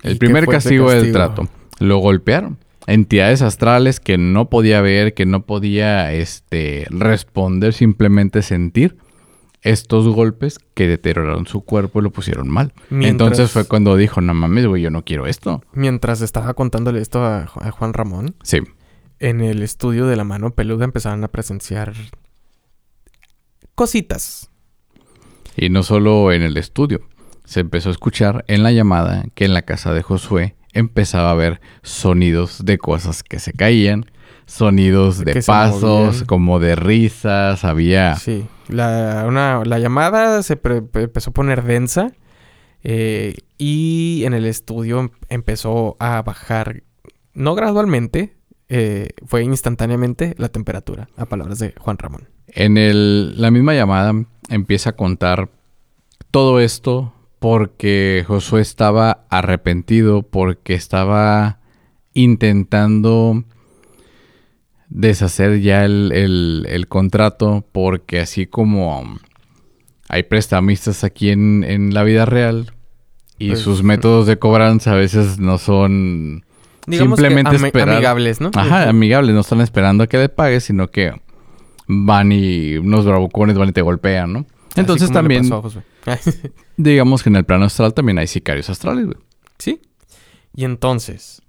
El 0.03 0.19
primer 0.19 0.47
castigo, 0.47 0.91
del 0.91 1.13
trato. 1.13 1.49
Lo 1.79 1.99
golpearon. 1.99 2.59
Entidades 2.87 3.43
astrales 3.43 3.99
que 3.99 4.17
no 4.17 4.49
podía 4.49 4.81
ver, 4.81 5.15
que 5.15 5.27
no 5.27 5.45
podía 5.45 6.13
este, 6.13 6.87
responder, 6.91 7.73
simplemente 7.73 8.43
sentir 8.43 8.97
estos 9.63 10.07
golpes 10.07 10.61
que 10.75 10.87
deterioraron 10.87 11.49
su 11.49 11.63
cuerpo 11.63 11.99
y 11.99 12.03
lo 12.03 12.11
pusieron 12.11 12.49
mal. 12.49 12.73
Entonces 12.91 13.51
fue 13.51 13.65
cuando 13.67 13.97
dijo, 13.97 14.21
no 14.21 14.33
mames, 14.33 14.67
güey, 14.67 14.83
yo 14.83 14.91
no 14.91 15.05
quiero 15.05 15.27
esto. 15.27 15.65
Mientras 15.73 16.21
estaba 16.21 16.55
contándole 16.55 17.01
esto 17.01 17.25
a, 17.25 17.47
Juan 17.47 17.93
Ramón. 17.93 18.37
Sí. 18.45 18.59
En 19.19 19.41
el 19.41 19.63
estudio 19.63 20.07
de 20.07 20.15
la 20.15 20.23
mano 20.23 20.55
peluda 20.55 20.85
empezaron 20.85 21.25
a 21.25 21.29
presenciar 21.29 21.95
cositas. 23.75 24.51
Y 25.57 25.71
no 25.71 25.83
solo 25.83 26.31
en 26.33 26.43
el 26.43 26.57
estudio 26.57 27.01
se 27.47 27.61
empezó 27.61 27.89
a 27.89 27.93
escuchar 27.93 28.45
en 28.49 28.63
la 28.63 28.73
llamada 28.73 29.25
que 29.35 29.47
en 29.47 29.55
la 29.55 29.63
casa 29.63 29.95
de 29.95 30.03
Josué 30.03 30.57
empezaba 30.75 31.29
a 31.29 31.33
haber 31.33 31.61
sonidos 31.83 32.65
de 32.65 32.77
cosas 32.77 33.23
que 33.23 33.39
se 33.39 33.53
caían, 33.53 34.05
sonidos 34.45 35.25
de 35.25 35.43
pasos, 35.43 36.25
como 36.25 36.59
de 36.59 36.77
risas, 36.77 37.65
había... 37.65 38.17
Sí, 38.17 38.47
la, 38.69 39.63
la 39.65 39.79
llamada 39.79 40.43
se 40.43 40.61
empezó 40.63 41.31
a 41.31 41.33
poner 41.33 41.63
densa 41.63 42.13
eh, 42.83 43.37
y 43.59 44.25
en 44.25 44.35
el 44.35 44.45
estudio 44.45 45.01
em, 45.01 45.11
empezó 45.29 45.97
a 45.99 46.21
bajar, 46.23 46.83
no 47.33 47.55
gradualmente, 47.55 48.37
eh, 48.69 49.11
fue 49.25 49.45
instantáneamente 49.45 50.35
la 50.37 50.49
temperatura, 50.49 51.09
a 51.17 51.27
palabras 51.27 51.61
de 51.61 51.75
Juan 51.79 51.97
Ramón. 51.97 52.29
En 52.49 52.77
el, 52.77 53.41
la 53.41 53.51
misma 53.51 53.75
llamada 53.75 54.13
empieza 54.51 54.91
a 54.91 54.93
contar 54.93 55.49
todo 56.31 56.61
esto 56.61 57.13
porque 57.39 58.25
Josué 58.27 58.61
estaba 58.61 59.27
arrepentido, 59.31 60.23
porque 60.23 60.75
estaba 60.75 61.61
intentando 62.15 63.45
deshacer 64.89 65.61
ya 65.61 65.85
el, 65.85 66.87
contrato, 66.89 67.67
porque 67.73 68.21
así 68.21 68.47
como 68.47 69.19
hay 70.09 70.23
prestamistas 70.23 71.05
aquí 71.05 71.31
en, 71.31 71.93
la 71.93 72.03
vida 72.05 72.25
real 72.25 72.73
y 73.39 73.49
pues, 73.49 73.61
sus 73.61 73.83
métodos 73.83 74.27
de 74.27 74.39
cobranza 74.39 74.93
a 74.93 74.97
veces 74.97 75.39
no 75.39 75.59
son 75.59 76.45
simplemente 76.89 77.57
amigables, 77.81 78.41
¿no? 78.41 78.51
Ajá, 78.55 78.89
amigables, 78.89 79.35
no 79.35 79.41
están 79.41 79.61
esperando 79.61 80.05
a 80.05 80.07
que 80.07 80.19
le 80.19 80.29
pagues, 80.29 80.65
sino 80.65 80.89
que 80.89 81.13
van 81.87 82.33
y 82.33 82.77
unos 82.77 83.05
bravucones 83.05 83.59
van 83.59 83.69
y 83.69 83.73
te 83.73 83.83
golpean, 83.83 84.33
¿no? 84.33 84.47
Entonces 84.77 85.11
también 85.11 85.51
digamos 86.77 87.23
que 87.23 87.29
en 87.29 87.37
el 87.37 87.45
plano 87.45 87.65
astral 87.65 87.95
también 87.95 88.19
hay 88.19 88.27
sicarios 88.27 88.71
astrales, 88.71 89.07
güey. 89.07 89.19
Sí. 89.59 89.81
Y 90.55 90.65
entonces, 90.65 91.43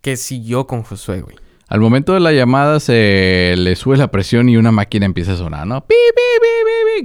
¿qué 0.00 0.16
siguió 0.16 0.66
con 0.66 0.82
Josué, 0.82 1.22
güey? 1.22 1.36
Al 1.68 1.80
momento 1.80 2.12
de 2.12 2.20
la 2.20 2.32
llamada 2.32 2.78
se 2.78 3.54
le 3.56 3.74
sube 3.74 3.96
la 3.96 4.10
presión 4.10 4.48
y 4.48 4.56
una 4.56 4.70
máquina 4.70 5.06
empieza 5.06 5.32
a 5.32 5.36
sonar, 5.36 5.66
¿no? 5.66 5.84
¡Pi, 5.86 5.94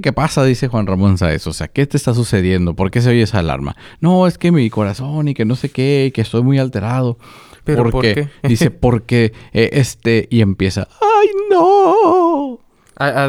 qué 0.02 0.12
pasa? 0.12 0.44
Dice 0.44 0.68
Juan 0.68 0.86
Ramón 0.86 1.18
Sáez. 1.18 1.46
O 1.46 1.52
sea, 1.52 1.68
¿qué 1.68 1.86
te 1.86 1.96
está 1.96 2.14
sucediendo? 2.14 2.74
¿Por 2.74 2.90
qué 2.90 3.00
se 3.00 3.10
oye 3.10 3.22
esa 3.22 3.38
alarma? 3.38 3.76
No, 4.00 4.26
es 4.26 4.38
que 4.38 4.52
mi 4.52 4.68
corazón 4.70 5.28
y 5.28 5.34
que 5.34 5.44
no 5.44 5.56
sé 5.56 5.70
qué, 5.70 6.12
que 6.14 6.20
estoy 6.20 6.42
muy 6.42 6.58
alterado. 6.58 7.18
¿Pero 7.64 7.90
por 7.90 8.02
qué? 8.02 8.28
Dice, 8.42 8.70
porque 8.70 9.32
eh, 9.52 9.70
este... 9.72 10.26
Y 10.30 10.40
empieza, 10.40 10.88
¡ay, 11.00 11.28
no! 11.50 12.29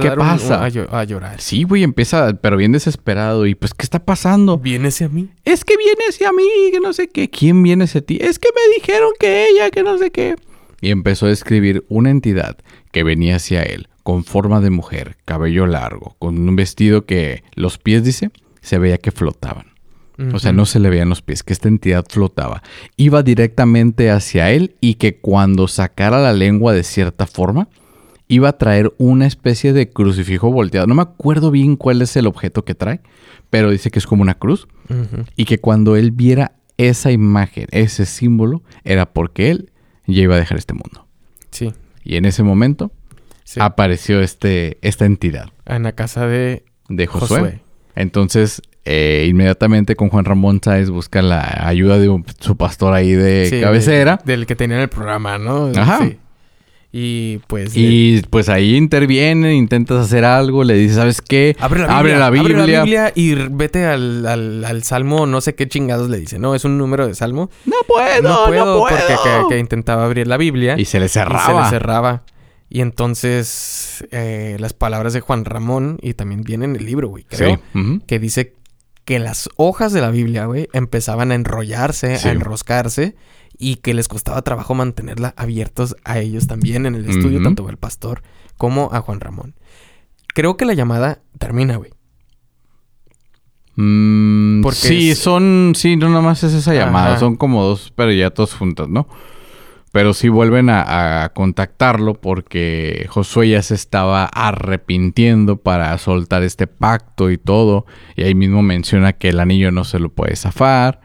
¿Qué 0.01 0.11
pasa? 0.11 0.65
a, 0.65 1.03
llorar. 1.05 1.39
Sí, 1.39 1.63
güey, 1.63 1.83
empieza, 1.83 2.33
pero 2.33 2.57
bien 2.57 2.73
desesperado. 2.73 3.45
Y 3.45 3.55
pues, 3.55 3.73
¿qué 3.73 3.83
está 3.83 4.03
pasando? 4.03 4.57
¿Viene 4.57 4.89
hacia 4.89 5.07
mí? 5.07 5.29
Es 5.45 5.63
que 5.63 5.77
viene 5.77 6.03
hacia 6.09 6.33
mí, 6.33 6.43
que 6.71 6.79
no 6.81 6.91
sé 6.91 7.07
qué. 7.07 7.29
¿Quién 7.29 7.63
viene 7.63 7.85
hacia 7.85 8.01
ti? 8.01 8.17
Es 8.19 8.37
que 8.37 8.49
me 8.53 8.75
dijeron 8.75 9.11
que 9.17 9.47
ella, 9.47 9.69
que 9.69 9.83
no 9.83 9.97
sé 9.97 10.11
qué. 10.11 10.35
Y 10.81 10.89
empezó 10.89 11.27
a 11.27 11.31
escribir 11.31 11.85
una 11.87 12.09
entidad 12.09 12.57
que 12.91 13.03
venía 13.03 13.37
hacia 13.37 13.63
él, 13.63 13.87
con 14.03 14.25
forma 14.25 14.59
de 14.59 14.71
mujer, 14.71 15.15
cabello 15.23 15.67
largo, 15.67 16.15
con 16.19 16.37
un 16.37 16.55
vestido 16.55 17.05
que 17.05 17.43
los 17.53 17.77
pies, 17.77 18.03
dice, 18.03 18.31
se 18.59 18.77
veía 18.77 18.97
que 18.97 19.11
flotaban. 19.11 19.71
O 20.33 20.37
sea, 20.37 20.51
no 20.51 20.67
se 20.67 20.79
le 20.79 20.91
veían 20.91 21.09
los 21.09 21.23
pies, 21.23 21.41
que 21.41 21.51
esta 21.51 21.67
entidad 21.67 22.05
flotaba. 22.07 22.61
Iba 22.95 23.23
directamente 23.23 24.11
hacia 24.11 24.51
él 24.51 24.75
y 24.79 24.95
que 24.95 25.17
cuando 25.17 25.67
sacara 25.67 26.19
la 26.19 26.31
lengua 26.31 26.73
de 26.73 26.83
cierta 26.83 27.25
forma, 27.25 27.69
iba 28.31 28.47
a 28.47 28.57
traer 28.57 28.93
una 28.97 29.27
especie 29.27 29.73
de 29.73 29.89
crucifijo 29.89 30.49
volteado. 30.49 30.87
No 30.87 30.95
me 30.95 31.01
acuerdo 31.01 31.51
bien 31.51 31.75
cuál 31.75 32.01
es 32.01 32.15
el 32.15 32.27
objeto 32.27 32.63
que 32.63 32.75
trae, 32.75 33.01
pero 33.49 33.69
dice 33.69 33.91
que 33.91 33.99
es 33.99 34.07
como 34.07 34.21
una 34.21 34.35
cruz. 34.35 34.69
Y 35.35 35.43
que 35.43 35.59
cuando 35.59 35.97
él 35.97 36.11
viera 36.11 36.53
esa 36.77 37.11
imagen, 37.11 37.67
ese 37.71 38.05
símbolo, 38.05 38.63
era 38.85 39.11
porque 39.11 39.51
él 39.51 39.71
ya 40.07 40.21
iba 40.21 40.35
a 40.35 40.39
dejar 40.39 40.57
este 40.57 40.73
mundo. 40.73 41.07
Sí. 41.51 41.73
Y 42.05 42.15
en 42.15 42.23
ese 42.23 42.41
momento 42.43 42.93
apareció 43.59 44.21
este, 44.21 44.77
esta 44.81 45.03
entidad. 45.03 45.49
En 45.65 45.83
la 45.83 45.91
casa 45.91 46.25
de, 46.25 46.63
de 46.87 47.07
Josué. 47.07 47.59
Entonces, 47.95 48.61
eh, 48.85 49.27
inmediatamente 49.29 49.97
con 49.97 50.07
Juan 50.07 50.23
Ramón 50.23 50.61
Sáez 50.63 50.89
busca 50.89 51.21
la 51.21 51.67
ayuda 51.67 51.99
de 51.99 52.23
su 52.39 52.55
pastor 52.55 52.93
ahí 52.93 53.11
de 53.11 53.59
cabecera. 53.61 54.21
del 54.23 54.45
que 54.45 54.55
tenía 54.55 54.77
en 54.77 54.83
el 54.83 54.89
programa, 54.89 55.37
¿no? 55.37 55.69
Ajá. 55.75 56.09
Y 56.93 57.37
pues... 57.47 57.71
Y 57.75 58.21
pues 58.29 58.49
ahí 58.49 58.75
interviene, 58.75 59.55
intentas 59.55 60.05
hacer 60.05 60.25
algo, 60.25 60.63
le 60.63 60.73
dices, 60.73 60.97
¿sabes 60.97 61.21
qué? 61.21 61.55
Abre 61.59 61.79
la 61.79 62.29
Biblia. 62.29 62.55
Abre 62.55 62.67
la 62.67 62.83
Biblia, 62.83 63.13
y 63.15 63.35
vete 63.35 63.85
al, 63.85 64.25
al, 64.25 64.83
Salmo, 64.83 65.25
no 65.25 65.39
sé 65.39 65.55
qué 65.55 65.69
chingados 65.69 66.09
le 66.09 66.17
dice, 66.19 66.37
¿no? 66.37 66.53
Es 66.53 66.65
un 66.65 66.77
número 66.77 67.07
de 67.07 67.15
Salmo. 67.15 67.49
No 67.65 67.77
puedo, 67.87 68.21
no 68.21 68.45
puedo. 68.47 68.79
porque 68.79 69.15
que, 69.49 69.59
intentaba 69.59 70.03
abrir 70.03 70.27
la 70.27 70.37
Biblia. 70.37 70.75
Y 70.77 70.85
se 70.85 70.99
le 70.99 71.07
cerraba. 71.07 71.43
Y 71.43 71.55
se 71.55 71.61
le 71.61 71.69
cerraba. 71.69 72.23
Y 72.69 72.81
entonces 72.81 74.05
eh, 74.11 74.57
las 74.59 74.73
palabras 74.73 75.13
de 75.13 75.21
Juan 75.21 75.45
Ramón, 75.45 75.97
y 76.01 76.13
también 76.13 76.41
viene 76.41 76.65
en 76.65 76.75
el 76.75 76.85
libro, 76.85 77.07
güey, 77.07 77.23
creo, 77.23 77.61
que 78.05 78.19
dice 78.19 78.55
que 79.05 79.19
las 79.19 79.49
hojas 79.55 79.93
de 79.93 80.01
la 80.01 80.11
Biblia, 80.11 80.45
güey, 80.45 80.67
empezaban 80.73 81.31
a 81.31 81.35
enrollarse, 81.35 82.15
a 82.15 82.31
enroscarse 82.31 83.15
y 83.61 83.75
que 83.75 83.93
les 83.93 84.07
costaba 84.07 84.41
trabajo 84.41 84.73
mantenerla 84.73 85.35
abiertos 85.37 85.95
a 86.03 86.19
ellos 86.19 86.47
también 86.47 86.87
en 86.87 86.95
el 86.95 87.07
estudio, 87.07 87.41
tanto 87.43 87.67
al 87.69 87.77
pastor 87.77 88.23
como 88.57 88.89
a 88.91 89.01
Juan 89.01 89.19
Ramón. 89.19 89.53
Creo 90.33 90.57
que 90.57 90.65
la 90.65 90.73
llamada 90.73 91.21
termina, 91.37 91.75
güey. 91.75 91.91
Mm, 93.75 94.63
Porque 94.63 94.77
sí, 94.77 95.15
son, 95.15 95.73
sí, 95.75 95.95
no 95.95 96.09
nada 96.09 96.21
más 96.21 96.43
es 96.43 96.53
esa 96.53 96.73
llamada, 96.73 97.17
son 97.19 97.35
como 97.35 97.63
dos, 97.63 97.93
pero 97.95 98.11
ya 98.11 98.31
todos 98.31 98.55
juntos, 98.55 98.89
¿no? 98.89 99.07
Pero 99.91 100.13
sí 100.13 100.27
vuelven 100.27 100.69
a, 100.69 101.23
a, 101.23 101.33
contactarlo 101.33 102.15
porque 102.15 103.05
Josué 103.09 103.49
ya 103.49 103.61
se 103.61 103.75
estaba 103.75 104.25
arrepintiendo 104.25 105.57
para 105.57 105.95
soltar 105.97 106.43
este 106.43 106.65
pacto 106.65 107.29
y 107.29 107.37
todo. 107.37 107.85
Y 108.15 108.23
ahí 108.23 108.33
mismo 108.33 108.61
menciona 108.61 109.13
que 109.13 109.29
el 109.29 109.39
anillo 109.39 109.71
no 109.71 109.83
se 109.83 109.99
lo 109.99 110.09
puede 110.09 110.35
zafar 110.37 111.01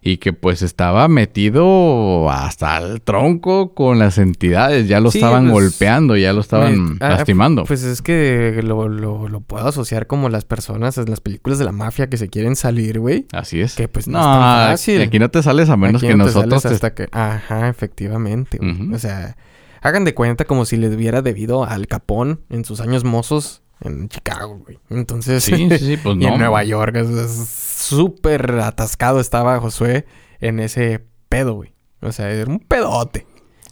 y 0.00 0.18
que 0.18 0.32
pues 0.32 0.62
estaba 0.62 1.08
metido 1.08 2.30
hasta 2.30 2.78
el 2.78 3.02
tronco 3.02 3.74
con 3.74 3.98
las 3.98 4.18
entidades, 4.18 4.88
ya 4.88 5.00
lo 5.00 5.08
estaban 5.08 5.50
pues, 5.50 5.52
golpeando, 5.52 6.16
ya 6.16 6.32
lo 6.32 6.40
estaban 6.40 6.98
ah, 7.00 7.10
lastimando. 7.10 7.64
Pues 7.64 7.82
es 7.82 8.02
que 8.02 8.60
lo, 8.62 8.88
lo, 8.88 9.40
puedo 9.40 9.66
asociar 9.66 10.06
como 10.06 10.28
las 10.28 10.44
personas 10.44 10.98
en 10.98 11.10
las 11.10 11.20
películas 11.20 11.58
de 11.58 11.64
la 11.64 11.72
mafia 11.72 12.08
que 12.08 12.16
se 12.16 12.28
quieren 12.28 12.56
salir, 12.56 13.00
güey. 13.00 13.26
Así 13.32 13.60
es. 13.60 13.74
Que 13.74 13.88
pues 13.88 14.08
no, 14.08 14.18
es 14.18 14.24
tan 14.24 14.70
fácil. 14.70 15.02
Aquí 15.02 15.18
no 15.18 15.30
te 15.30 15.42
sales 15.42 15.68
a 15.68 15.76
menos 15.76 16.02
que 16.02 16.14
nosotros. 16.14 16.64
hasta 16.64 16.94
que... 16.94 17.08
Ajá, 17.12 17.68
efectivamente. 17.68 18.58
O 18.92 18.98
sea, 18.98 19.36
hagan 19.80 20.04
de 20.04 20.14
cuenta 20.14 20.44
como 20.44 20.64
si 20.64 20.76
les 20.76 20.94
hubiera 20.94 21.22
debido 21.22 21.64
al 21.64 21.86
Capón 21.86 22.40
en 22.50 22.64
sus 22.64 22.80
años 22.80 23.04
mozos 23.04 23.62
en 23.80 24.08
Chicago, 24.08 24.58
güey. 24.58 24.78
Entonces, 24.90 25.44
Sí, 25.44 25.68
sí, 25.70 25.78
sí, 25.78 25.96
pues 25.96 26.16
y 26.20 26.24
en. 26.26 26.38
Nueva 26.38 26.64
York, 26.64 26.96
es- 26.96 27.48
súper 27.88 28.50
atascado 28.60 29.20
estaba 29.20 29.58
Josué 29.60 30.04
en 30.40 30.60
ese 30.60 31.04
pedo, 31.28 31.54
güey. 31.54 31.72
O 32.00 32.12
sea, 32.12 32.30
era 32.30 32.50
un 32.50 32.58
pedote. 32.60 33.26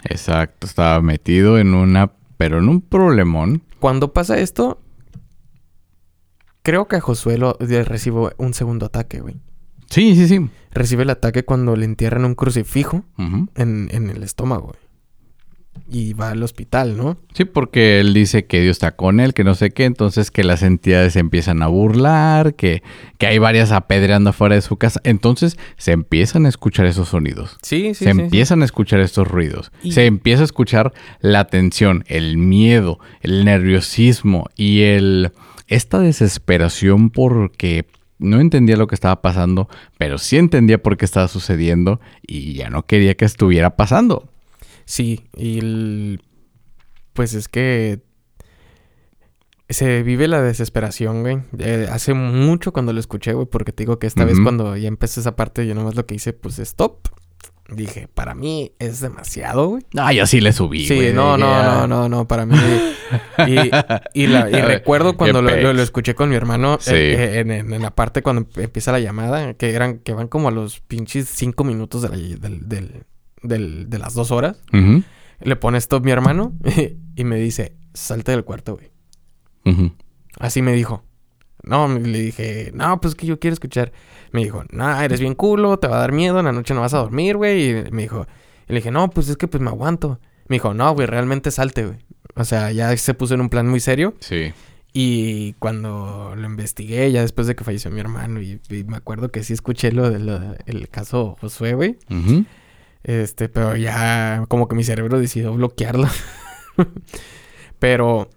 Exacto, 0.05 0.67
estaba 0.67 1.01
metido 1.03 1.59
en 1.59 1.75
una, 1.75 2.13
pero 2.37 2.59
en 2.59 2.69
un 2.69 2.81
problemón. 2.81 3.63
Cuando 3.81 4.13
pasa 4.13 4.39
esto, 4.39 4.81
creo 6.63 6.89
que 6.89 6.97
a 6.97 7.01
Josué 7.01 7.39
lo, 7.39 7.57
un 8.39 8.55
segundo 8.55 8.87
ataque, 8.87 9.21
güey. 9.21 9.37
Sí, 9.91 10.17
sí, 10.17 10.27
sí. 10.29 10.51
Recibe 10.73 11.05
el 11.05 11.11
ataque 11.11 11.45
cuando 11.45 11.77
le 11.77 11.85
entierran 11.85 12.25
un 12.25 12.35
crucifijo 12.35 13.05
en, 13.19 13.89
en 13.93 14.11
el 14.11 14.23
estómago, 14.23 14.69
güey. 14.69 14.86
Y 15.91 16.13
va 16.15 16.31
al 16.31 16.43
hospital, 16.43 16.97
¿no? 16.97 17.19
Sí, 17.35 17.45
porque 17.45 18.01
él 18.01 18.13
dice 18.15 18.47
que 18.47 18.61
Dios 18.61 18.73
está 18.77 18.93
con 18.97 19.21
él, 19.21 19.35
que 19.35 19.45
no 19.45 19.55
sé 19.55 19.71
qué, 19.71 19.85
entonces 19.85 20.31
que 20.31 20.43
las 20.45 20.63
entidades 20.63 21.13
se 21.15 21.21
empiezan 21.21 21.63
a 21.63 21.67
burlar, 21.69 22.55
que, 22.55 22.83
que 23.19 23.27
hay 23.27 23.39
varias 23.39 23.73
apedreando 23.73 24.31
afuera 24.31 24.55
de 24.55 24.63
su 24.63 24.77
casa. 24.77 25.01
Entonces 25.05 25.57
se 25.77 25.93
empiezan 25.93 26.47
a 26.47 26.49
escuchar 26.49 26.87
esos 26.87 27.09
sonidos. 27.09 27.59
Sí, 27.63 27.95
sí, 27.95 28.05
se 28.05 28.11
empiezan 28.11 28.63
a 28.63 28.65
escuchar 28.65 29.01
estos 29.01 29.29
ruidos. 29.29 29.71
Y- 29.83 29.93
Se 29.93 30.07
empieza 30.07 30.43
a 30.43 30.47
escuchar 30.47 30.93
la 31.21 31.45
tensión, 31.47 32.05
el 32.09 32.37
miedo, 32.39 32.99
el 33.21 33.45
nerviosismo 33.45 34.47
y 34.57 34.83
el 34.83 35.33
esta 35.69 35.99
desesperación 35.99 37.11
porque 37.11 37.87
no 38.19 38.41
entendía 38.41 38.77
lo 38.77 38.87
que 38.87 38.95
estaba 38.95 39.21
pasando, 39.21 39.69
pero 39.99 40.17
sí 40.19 40.37
entendía 40.39 40.83
por 40.83 40.97
qué 40.97 41.05
estaba 41.05 41.29
sucediendo 41.29 42.01
y 42.27 42.55
ya 42.55 42.71
no 42.71 42.87
quería 42.87 43.15
que 43.15 43.25
estuviera 43.25 43.77
pasando. 43.77 44.29
Sí, 44.87 45.29
y 45.37 45.59
el- 45.59 46.23
pues 47.13 47.35
es 47.35 47.49
que 47.49 48.01
se 49.69 50.03
vive 50.05 50.29
la 50.29 50.41
desesperación, 50.43 51.23
güey. 51.23 51.39
Eh, 51.59 51.89
hace 51.91 52.15
mucho 52.15 52.73
cuando 52.73 52.93
lo 52.93 53.01
escuché, 53.01 53.33
güey, 53.33 53.47
porque 53.47 53.73
te 53.73 53.83
digo 53.83 53.99
que 53.99 54.07
esta 54.07 54.25
vez 54.25 54.39
cuando 54.41 54.77
ya 54.77 54.87
empecé 54.89 55.21
esa 55.21 55.35
parte, 55.35 55.67
yo 55.67 55.75
nomás 55.75 55.97
lo 55.97 56.07
que 56.07 56.15
hice, 56.15 56.33
pues 56.33 56.59
stop. 56.61 57.09
Dije, 57.69 58.07
para 58.07 58.37
mí 58.37 58.71
es 58.79 59.01
demasiado, 59.01 59.71
güey. 59.71 59.83
Ah, 59.97 60.13
yo 60.13 60.25
sí 60.27 60.41
le 60.41 60.53
subí. 60.53 60.87
Sí, 60.87 60.95
güey, 60.95 61.13
no, 61.13 61.37
no, 61.37 61.65
no, 61.65 61.87
no, 61.89 62.09
no, 62.09 62.29
para 62.29 62.47
mí. 62.47 62.57
Y, 63.39 64.23
y, 64.23 64.27
la- 64.29 64.49
y 64.49 64.61
recuerdo 64.63 65.17
cuando 65.17 65.43
lo, 65.43 65.73
lo- 65.73 65.83
escuché 65.83 66.15
con 66.15 66.29
mi 66.29 66.37
hermano 66.37 66.79
Sí. 66.81 66.95
eh, 66.95 67.15
eh, 67.15 67.39
en, 67.41 67.51
en- 67.51 67.73
en 67.73 67.83
la 67.83 67.91
parte 67.93 68.23
cuando 68.23 68.47
empieza 68.55 68.93
la 68.93 69.01
llamada, 69.01 69.55
que 69.55 69.75
eran, 69.75 69.99
que 69.99 70.13
van 70.13 70.29
como 70.29 70.47
a 70.47 70.53
los 70.53 70.79
pinches 70.79 71.29
cinco 71.29 71.65
minutos 71.65 72.03
de, 72.03 72.09
la- 72.11 72.17
del- 72.17 72.69
del- 72.69 73.03
del- 73.43 73.89
de 73.91 73.99
las 73.99 74.15
dos 74.15 74.31
horas. 74.31 74.61
Le 75.41 75.57
pone 75.57 75.79
stop 75.79 76.05
mi 76.05 76.11
hermano 76.13 76.55
y 77.17 77.25
me 77.25 77.37
dice, 77.37 77.77
salte 77.95 78.33
del 78.33 78.45
cuarto, 78.45 78.77
güey. 78.77 78.91
Así 80.39 80.63
me 80.63 80.73
dijo. 80.73 81.03
No, 81.63 81.89
le 81.89 82.21
dije, 82.21 82.71
no, 82.75 83.01
pues 83.01 83.15
que 83.17 83.27
yo 83.27 83.41
quiero 83.41 83.55
escuchar. 83.55 83.93
Me 84.33 84.43
dijo, 84.45 84.63
no, 84.71 85.01
eres 85.01 85.19
bien 85.21 85.35
culo, 85.35 85.79
te 85.79 85.89
va 85.89 85.97
a 85.97 86.01
dar 86.01 86.13
miedo, 86.13 86.39
en 86.39 86.45
la 86.45 86.53
noche 86.53 86.75
no 86.75 86.81
vas 86.83 86.95
a 86.95 86.99
dormir, 86.99 87.37
güey. 87.37 87.71
Y 87.71 87.91
me 87.91 88.03
dijo, 88.03 88.27
y 88.69 88.73
le 88.73 88.77
dije, 88.77 88.91
no, 88.93 89.11
pues 89.11 89.29
es 89.29 89.37
que 89.37 89.49
pues 89.49 89.61
me 89.63 89.69
aguanto. 89.71 90.21
Me 90.49 90.57
dijo, 90.57 90.75
no, 90.75 90.95
güey, 90.95 91.07
realmente 91.07 91.51
salte, 91.51 91.87
güey. 91.87 91.99
O 92.37 92.45
sea, 92.45 92.71
ya 92.71 92.97
se 92.97 93.15
puso 93.15 93.35
en 93.35 93.41
un 93.41 93.49
plan 93.49 93.67
muy 93.67 93.81
serio. 93.81 94.15
Sí. 94.21 94.53
Y 94.93 95.55
cuando 95.55 96.35
lo 96.37 96.47
investigué, 96.47 97.11
ya 97.11 97.23
después 97.23 97.47
de 97.49 97.57
que 97.57 97.65
falleció 97.65 97.91
mi 97.91 97.99
hermano, 98.01 98.41
y, 98.41 98.61
y 98.71 98.85
me 98.85 98.97
acuerdo 98.99 99.31
que 99.31 99.43
sí 99.43 99.53
escuché 99.53 99.91
lo 99.91 100.09
del 100.09 100.89
caso 100.91 101.37
Josué, 101.41 101.75
güey. 101.75 101.99
Este, 103.07 103.49
pero 103.49 103.77
ya 103.77 104.45
como 104.49 104.67
que 104.67 104.75
mi 104.75 104.83
cerebro 104.83 105.21
decidió 105.21 105.53
bloquearlo. 105.55 106.09
pero 107.79 108.29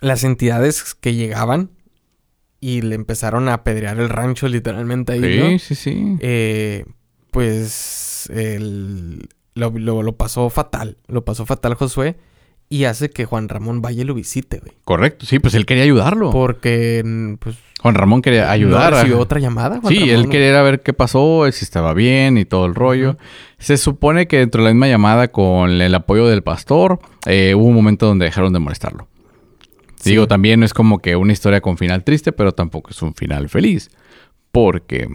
las 0.00 0.24
entidades 0.24 0.94
que 0.94 1.14
llegaban 1.14 1.70
y 2.60 2.82
le 2.82 2.94
empezaron 2.96 3.48
a 3.48 3.54
apedrear 3.54 3.98
el 4.00 4.08
rancho 4.08 4.48
literalmente 4.48 5.12
ahí, 5.12 5.38
¿no? 5.38 5.50
Sí, 5.50 5.58
sí, 5.60 5.74
sí. 5.76 6.16
Eh, 6.20 6.84
pues 7.30 8.28
el- 8.34 9.28
lo, 9.54 9.70
lo- 9.70 10.02
lo 10.02 10.16
pasó 10.16 10.50
fatal. 10.50 10.98
Lo 11.06 11.24
pasó 11.24 11.46
fatal 11.46 11.74
Josué. 11.74 12.16
Y 12.72 12.84
hace 12.84 13.10
que 13.10 13.24
Juan 13.24 13.48
Ramón 13.48 13.82
y 13.90 14.04
lo 14.04 14.14
visite, 14.14 14.58
güey. 14.60 14.72
Correcto. 14.84 15.26
Sí, 15.26 15.38
pues 15.40 15.54
él 15.54 15.66
quería 15.66 15.82
ayudarlo. 15.84 16.30
Porque, 16.30 17.02
mm, 17.04 17.34
pues... 17.34 17.56
Juan 17.82 17.94
Ramón 17.94 18.20
quería 18.22 18.50
ayudar. 18.50 18.92
¿No 19.08 19.16
a- 19.16 19.18
otra 19.20 19.40
llamada? 19.40 19.80
Juan 19.80 19.92
Sí, 19.92 20.00
Ramón? 20.00 20.14
él 20.14 20.28
quería 20.28 20.60
ver 20.62 20.82
qué 20.82 20.92
pasó, 20.92 21.50
si 21.50 21.64
estaba 21.64 21.94
bien 21.94 22.36
y 22.38 22.44
todo 22.44 22.66
el 22.66 22.74
rollo. 22.74 23.16
Se 23.58 23.76
supone 23.78 24.26
que 24.26 24.38
dentro 24.38 24.62
de 24.62 24.68
la 24.68 24.74
misma 24.74 24.88
llamada 24.88 25.28
con 25.28 25.70
el 25.70 25.94
apoyo 25.94 26.26
del 26.26 26.42
pastor, 26.42 27.00
eh, 27.26 27.54
hubo 27.54 27.64
un 27.64 27.74
momento 27.74 28.06
donde 28.06 28.26
dejaron 28.26 28.52
de 28.52 28.58
molestarlo. 28.58 29.08
Sí. 29.96 30.10
Digo, 30.10 30.26
también 30.28 30.60
no 30.60 30.66
es 30.66 30.72
como 30.74 30.98
que 30.98 31.16
una 31.16 31.32
historia 31.32 31.60
con 31.60 31.76
final 31.78 32.04
triste, 32.04 32.32
pero 32.32 32.52
tampoco 32.52 32.90
es 32.90 33.00
un 33.02 33.14
final 33.14 33.48
feliz. 33.48 33.90
Porque 34.52 35.08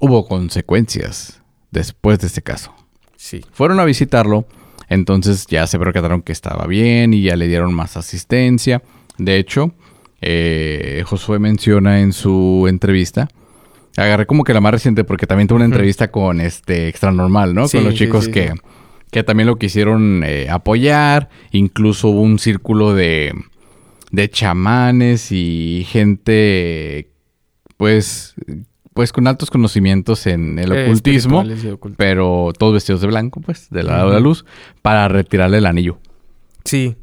hubo 0.00 0.26
consecuencias 0.26 1.42
después 1.70 2.18
de 2.20 2.26
este 2.28 2.42
caso. 2.42 2.74
Sí. 3.16 3.44
Fueron 3.52 3.80
a 3.80 3.84
visitarlo, 3.84 4.46
entonces 4.88 5.46
ya 5.46 5.66
se 5.66 5.78
percataron 5.78 6.22
que 6.22 6.32
estaba 6.32 6.66
bien 6.66 7.14
y 7.14 7.22
ya 7.22 7.36
le 7.36 7.48
dieron 7.48 7.74
más 7.74 7.96
asistencia. 7.96 8.82
De 9.18 9.36
hecho, 9.38 9.72
eh, 10.20 11.02
Josué 11.06 11.38
menciona 11.38 12.00
en 12.00 12.12
su 12.12 12.66
entrevista, 12.68 13.28
agarré 13.96 14.26
como 14.26 14.44
que 14.44 14.54
la 14.54 14.60
más 14.60 14.72
reciente 14.72 15.04
porque 15.04 15.26
también 15.26 15.48
tuvo 15.48 15.56
una 15.56 15.64
entrevista 15.64 16.10
con 16.10 16.40
este 16.40 16.88
Extra 16.88 17.10
Normal, 17.12 17.54
¿no? 17.54 17.68
Sí, 17.68 17.78
con 17.78 17.86
los 17.86 17.94
chicos 17.94 18.26
sí, 18.26 18.30
que, 18.30 18.48
sí. 18.52 18.58
que 19.10 19.24
también 19.24 19.46
lo 19.46 19.56
quisieron 19.56 20.22
eh, 20.24 20.48
apoyar. 20.50 21.28
Incluso 21.50 22.08
hubo 22.08 22.22
un 22.22 22.38
círculo 22.38 22.94
de, 22.94 23.32
de 24.10 24.30
chamanes 24.30 25.32
y 25.32 25.84
gente, 25.88 27.10
pues, 27.76 28.34
pues 28.94 29.12
con 29.12 29.26
altos 29.26 29.50
conocimientos 29.50 30.26
en 30.26 30.58
el 30.58 30.72
Eh, 30.72 30.84
ocultismo 30.84 31.44
pero 31.96 32.52
todos 32.58 32.74
vestidos 32.74 33.00
de 33.00 33.06
blanco, 33.08 33.40
pues, 33.40 33.68
del 33.70 33.86
lado 33.86 34.08
de 34.08 34.14
la 34.14 34.20
luz, 34.20 34.44
para 34.82 35.08
retirarle 35.08 35.58
el 35.58 35.66
anillo. 35.66 35.98
Sí. 36.64 36.96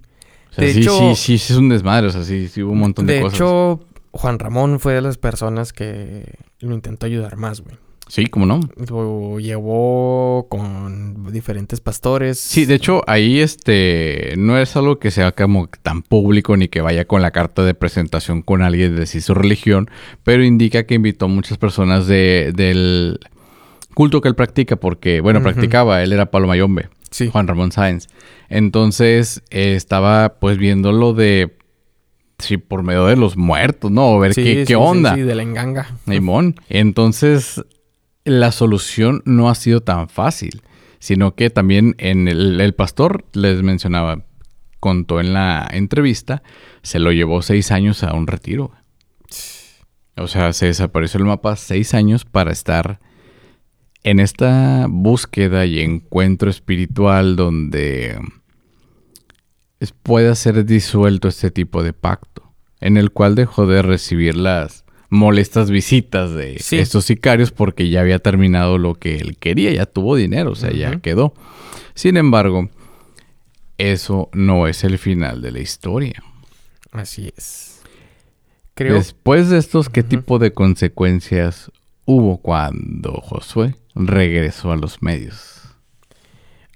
O 0.56 0.62
sea, 0.62 0.66
De 0.66 0.74
sí, 0.74 0.80
hecho- 0.80 0.98
sí, 0.98 1.16
sí, 1.16 1.38
sí, 1.38 1.54
es 1.54 1.60
un 1.60 1.70
desmadre, 1.70 2.08
o 2.08 2.12
sea, 2.12 2.24
sí, 2.24 2.48
sí 2.48 2.64
hubo 2.64 2.72
un 2.72 2.80
montón 2.80 3.06
de, 3.06 3.16
De 3.16 3.22
cosas. 3.22 3.40
hecho, 3.40 3.80
Juan 4.12 4.40
Ramón 4.40 4.80
fue 4.80 4.94
de 4.94 5.02
las 5.02 5.18
personas 5.18 5.74
que 5.74 6.24
lo 6.62 6.74
intentó 6.74 7.06
ayudar 7.06 7.36
más, 7.36 7.62
güey. 7.62 7.76
Sí, 8.08 8.28
¿cómo 8.28 8.46
no? 8.46 8.60
Lo 8.88 9.40
llevó 9.40 10.46
con 10.48 11.32
diferentes 11.34 11.82
pastores. 11.82 12.40
Sí, 12.40 12.66
de 12.66 12.76
hecho, 12.76 13.02
ahí 13.08 13.40
este 13.40 14.36
no 14.38 14.60
es 14.60 14.76
algo 14.76 15.00
que 15.00 15.10
sea 15.10 15.32
como 15.32 15.68
tan 15.82 16.04
público 16.04 16.56
ni 16.56 16.68
que 16.68 16.82
vaya 16.82 17.06
con 17.06 17.24
la 17.24 17.32
carta 17.32 17.64
de 17.66 17.74
presentación 17.74 18.44
con 18.44 18.62
alguien 18.62 18.94
de 18.94 19.00
decir 19.02 19.24
su 19.24 19.34
religión, 19.34 19.90
pero 20.24 20.44
indica 20.44 20.86
que 20.86 20.94
invitó 20.94 21.28
muchas 21.28 21.58
personas 21.58 22.06
de, 22.06 22.54
del 22.56 23.20
culto 23.96 24.22
que 24.22 24.28
él 24.30 24.36
practica, 24.36 24.76
porque, 24.76 25.20
bueno, 25.20 25.42
practicaba, 25.42 26.04
él 26.04 26.14
era 26.14 26.30
Palo 26.30 26.48
Mayombe. 26.48 26.90
Sí. 27.16 27.30
Juan 27.32 27.48
Ramón 27.48 27.72
Sáenz. 27.72 28.10
Entonces 28.50 29.42
eh, 29.50 29.76
estaba 29.76 30.36
pues 30.42 30.58
viendo 30.58 30.92
lo 30.92 31.14
de 31.14 31.58
sí, 32.40 32.58
por 32.58 32.84
medio 32.84 33.06
de 33.06 33.16
los 33.16 33.38
muertos, 33.38 33.90
¿no? 33.90 34.12
O 34.12 34.20
ver 34.20 34.34
Sí, 34.34 34.44
qué, 34.44 34.56
sí, 34.60 34.66
qué 34.66 34.76
onda. 34.76 35.16
Sí, 35.16 35.22
de 35.22 35.34
la 35.34 35.44
enganga. 35.44 35.96
Entonces, 36.68 37.64
la 38.26 38.52
solución 38.52 39.22
no 39.24 39.50
ha 39.50 39.56
sido 39.56 39.80
tan 39.80 40.10
fácil, 40.10 40.62
sino 41.00 41.36
que 41.36 41.50
también 41.50 41.96
en 42.00 42.28
el, 42.28 42.60
el 42.60 42.74
pastor 42.74 43.24
les 43.32 43.64
mencionaba, 43.64 44.26
contó 44.82 45.22
en 45.22 45.32
la 45.32 45.66
entrevista, 45.72 46.44
se 46.82 47.00
lo 47.00 47.14
llevó 47.14 47.42
seis 47.42 47.72
años 47.72 48.04
a 48.04 48.14
un 48.14 48.28
retiro. 48.28 48.72
O 50.18 50.28
sea, 50.28 50.52
se 50.52 50.66
desapareció 50.66 51.18
el 51.20 51.28
mapa 51.28 51.56
seis 51.56 51.94
años 51.94 52.26
para 52.26 52.52
estar 52.52 53.00
en 54.06 54.20
esta 54.20 54.86
búsqueda 54.88 55.66
y 55.66 55.80
encuentro 55.80 56.52
espiritual 56.52 57.36
donde 57.36 58.20
pueda 60.04 60.36
ser 60.36 60.64
disuelto 60.64 61.28
este 61.28 61.50
tipo 61.50 61.82
de 61.82 61.92
pacto, 61.92 62.54
en 62.82 62.98
el 62.98 63.10
cual 63.10 63.34
dejó 63.34 63.66
de 63.66 63.82
recibir 63.82 64.36
las 64.36 64.86
molestas 65.10 65.72
visitas 65.72 66.34
de 66.36 66.60
Sí. 66.60 66.78
estos 66.78 67.06
sicarios 67.06 67.52
porque 67.52 67.90
ya 67.90 68.02
había 68.02 68.20
terminado 68.20 68.78
lo 68.78 68.94
que 68.94 69.16
él 69.18 69.38
quería, 69.38 69.72
ya 69.72 69.88
tuvo 69.88 70.16
dinero, 70.16 70.52
o 70.52 70.56
sea, 70.56 70.72
ya 70.72 71.00
quedó. 71.00 71.34
Sin 71.96 72.16
embargo, 72.16 72.70
eso 73.80 74.30
no 74.34 74.68
es 74.68 74.84
el 74.84 75.00
final 75.00 75.42
de 75.42 75.52
la 75.52 75.60
historia. 75.62 76.22
Así 76.92 77.34
es. 77.36 77.82
Creo. 78.76 78.94
Después 78.94 79.50
de 79.50 79.58
estos, 79.58 79.90
¿qué 79.90 80.04
tipo 80.04 80.38
de 80.38 80.54
consecuencias 80.54 81.72
hubo 82.06 82.38
cuando 82.38 83.14
Josué 83.14 83.74
regresó 83.96 84.72
a 84.72 84.78
los 84.78 85.02
medios? 85.02 85.62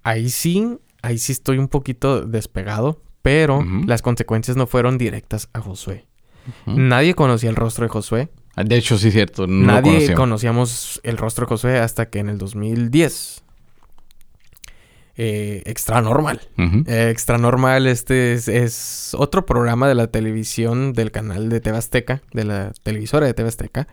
Ahí 0.03 0.29
sí, 0.29 0.77
ahí 1.01 1.17
sí 1.17 1.31
estoy 1.31 1.57
un 1.57 1.67
poquito 1.67 2.21
despegado, 2.21 3.01
pero 3.21 3.63
las 3.85 4.01
consecuencias 4.01 4.57
no 4.57 4.65
fueron 4.65 4.97
directas 4.97 5.49
a 5.53 5.59
Josué. 5.59 6.05
Nadie 6.65 7.13
conocía 7.13 7.49
el 7.49 7.55
rostro 7.55 7.85
de 7.85 7.89
Josué. 7.89 8.29
De 8.55 8.75
hecho, 8.77 8.97
sí 8.97 9.09
es 9.09 9.13
cierto, 9.13 9.45
no 9.47 9.67
Nadie 9.67 9.91
conocía. 9.91 10.15
conocíamos 10.15 11.01
el 11.03 11.17
rostro 11.17 11.45
de 11.45 11.49
Josué 11.49 11.79
hasta 11.79 12.09
que 12.09 12.19
en 12.19 12.29
el 12.29 12.37
2010 12.37 13.43
eh, 15.21 15.63
Extra 15.65 16.01
Normal. 16.01 16.39
Eh, 16.57 17.09
Extra 17.11 17.37
Normal, 17.37 17.87
este 17.87 18.33
es, 18.33 19.13
otro 19.17 19.45
programa 19.45 19.89
de 19.89 19.95
la 19.95 20.07
televisión 20.07 20.93
del 20.93 21.11
canal 21.11 21.49
de 21.49 21.59
TV 21.59 21.77
Azteca, 21.77 22.21
de 22.31 22.45
la 22.45 22.71
televisora 22.83 23.27
de 23.27 23.33
TV 23.33 23.49
Azteca, 23.49 23.87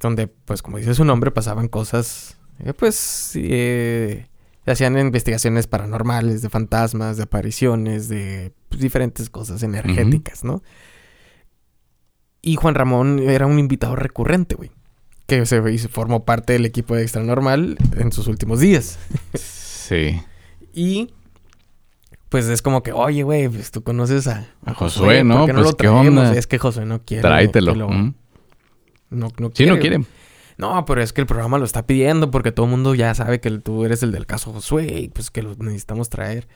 donde, 0.00 0.26
pues, 0.26 0.62
como 0.62 0.78
dice 0.78 0.94
su 0.94 1.04
nombre, 1.04 1.30
pasaban 1.30 1.68
cosas, 1.68 2.38
eh, 2.60 2.72
pues, 2.72 3.32
eh, 3.34 4.26
hacían 4.66 4.98
investigaciones 4.98 5.66
paranormales, 5.66 6.42
de 6.42 6.50
fantasmas, 6.50 7.16
de 7.16 7.24
apariciones, 7.24 8.08
de 8.08 8.52
pues, 8.68 8.80
diferentes 8.80 9.30
cosas 9.30 9.62
energéticas, 9.62 10.44
¿no? 10.44 10.62
Y 12.42 12.56
Juan 12.56 12.74
Ramón 12.74 13.18
era 13.20 13.46
un 13.46 13.58
invitado 13.58 13.96
recurrente, 13.96 14.54
güey. 14.54 14.70
Que 15.26 15.46
se 15.46 15.88
formó 15.88 16.26
parte 16.26 16.52
del 16.52 16.66
equipo 16.66 16.94
de 16.94 17.02
Extra 17.02 17.22
Normal 17.22 17.78
en 17.96 18.12
sus 18.12 18.26
últimos 18.26 18.60
días. 18.60 18.98
sí. 19.34 20.20
Y 20.76 21.12
pues 22.34 22.48
es 22.48 22.62
como 22.62 22.82
que, 22.82 22.90
oye, 22.90 23.22
güey, 23.22 23.48
pues 23.48 23.70
tú 23.70 23.84
conoces 23.84 24.26
a, 24.26 24.48
a 24.64 24.74
Josué, 24.74 25.22
¿no? 25.22 25.46
no 25.46 25.54
pues, 25.54 25.76
¿qué 25.76 25.86
onda? 25.86 26.34
Es 26.34 26.48
que 26.48 26.58
Josué 26.58 26.84
no 26.84 27.00
quiere. 27.04 27.22
Tráetelo. 27.22 27.76
No, 27.76 28.12
no 29.10 29.30
quiere. 29.30 29.52
Sí, 29.54 29.66
no 29.66 29.78
quiere. 29.78 30.04
No, 30.56 30.84
pero 30.84 31.02
es 31.02 31.12
que 31.12 31.20
el 31.20 31.26
programa 31.26 31.58
lo 31.58 31.64
está 31.64 31.86
pidiendo 31.86 32.30
porque 32.30 32.52
todo 32.52 32.66
el 32.66 32.70
mundo 32.70 32.94
ya 32.94 33.14
sabe 33.14 33.40
que 33.40 33.50
tú 33.58 33.84
eres 33.84 34.02
el 34.02 34.12
del 34.12 34.26
caso 34.26 34.52
Josué 34.52 35.00
y 35.00 35.08
pues 35.08 35.30
que 35.30 35.42
lo 35.42 35.54
necesitamos 35.56 36.08
traer. 36.08 36.48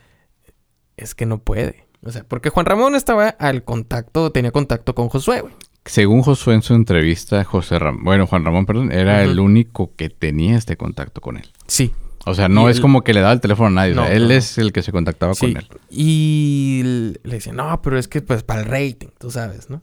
Es 0.96 1.14
que 1.14 1.26
no 1.26 1.38
puede. 1.38 1.88
O 2.04 2.10
sea, 2.10 2.24
porque 2.24 2.50
Juan 2.50 2.66
Ramón 2.66 2.94
estaba 2.94 3.28
al 3.28 3.64
contacto, 3.64 4.30
tenía 4.30 4.52
contacto 4.52 4.94
con 4.94 5.08
Josué, 5.08 5.40
güey. 5.40 5.54
Según 5.84 6.22
Josué 6.22 6.54
en 6.54 6.62
su 6.62 6.74
entrevista, 6.74 7.42
José 7.44 7.78
Ramón, 7.78 8.04
bueno, 8.04 8.26
Juan 8.26 8.44
Ramón, 8.44 8.66
perdón, 8.66 8.92
era 8.92 9.22
el 9.24 9.40
único 9.40 9.94
que 9.96 10.10
tenía 10.10 10.56
este 10.56 10.76
contacto 10.76 11.20
con 11.20 11.38
él. 11.38 11.50
Sí. 11.66 11.92
O 12.26 12.34
sea, 12.34 12.48
no 12.48 12.68
es 12.68 12.80
como 12.80 13.02
que 13.02 13.14
le 13.14 13.20
daba 13.20 13.32
el 13.32 13.40
teléfono 13.40 13.68
a 13.68 13.70
nadie. 13.70 13.94
él 14.14 14.30
es 14.30 14.58
el 14.58 14.72
que 14.72 14.82
se 14.82 14.92
contactaba 14.92 15.34
con 15.34 15.56
él. 15.56 15.66
Y 15.88 16.82
le 17.22 17.34
decía, 17.36 17.54
no, 17.54 17.80
pero 17.80 17.98
es 17.98 18.06
que 18.06 18.20
pues 18.20 18.42
para 18.42 18.60
el 18.60 18.66
rating, 18.66 19.08
tú 19.18 19.30
sabes, 19.30 19.70
¿no? 19.70 19.80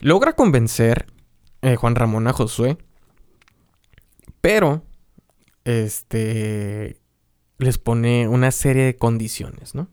Logra 0.00 0.32
convencer 0.34 1.06
eh, 1.62 1.76
Juan 1.76 1.94
Ramón 1.94 2.26
a 2.26 2.32
Josué. 2.32 2.78
Pero, 4.40 4.82
este, 5.64 7.00
les 7.58 7.78
pone 7.78 8.28
una 8.28 8.50
serie 8.50 8.84
de 8.84 8.96
condiciones, 8.96 9.74
¿no? 9.74 9.88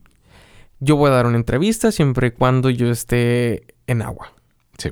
Yo 0.80 0.96
voy 0.96 1.10
a 1.10 1.14
dar 1.14 1.26
una 1.26 1.38
entrevista 1.38 1.92
siempre 1.92 2.28
y 2.28 2.32
cuando 2.32 2.70
yo 2.70 2.92
esté 2.92 3.66
en 3.88 4.02
agua. 4.02 4.34
Sí. 4.78 4.92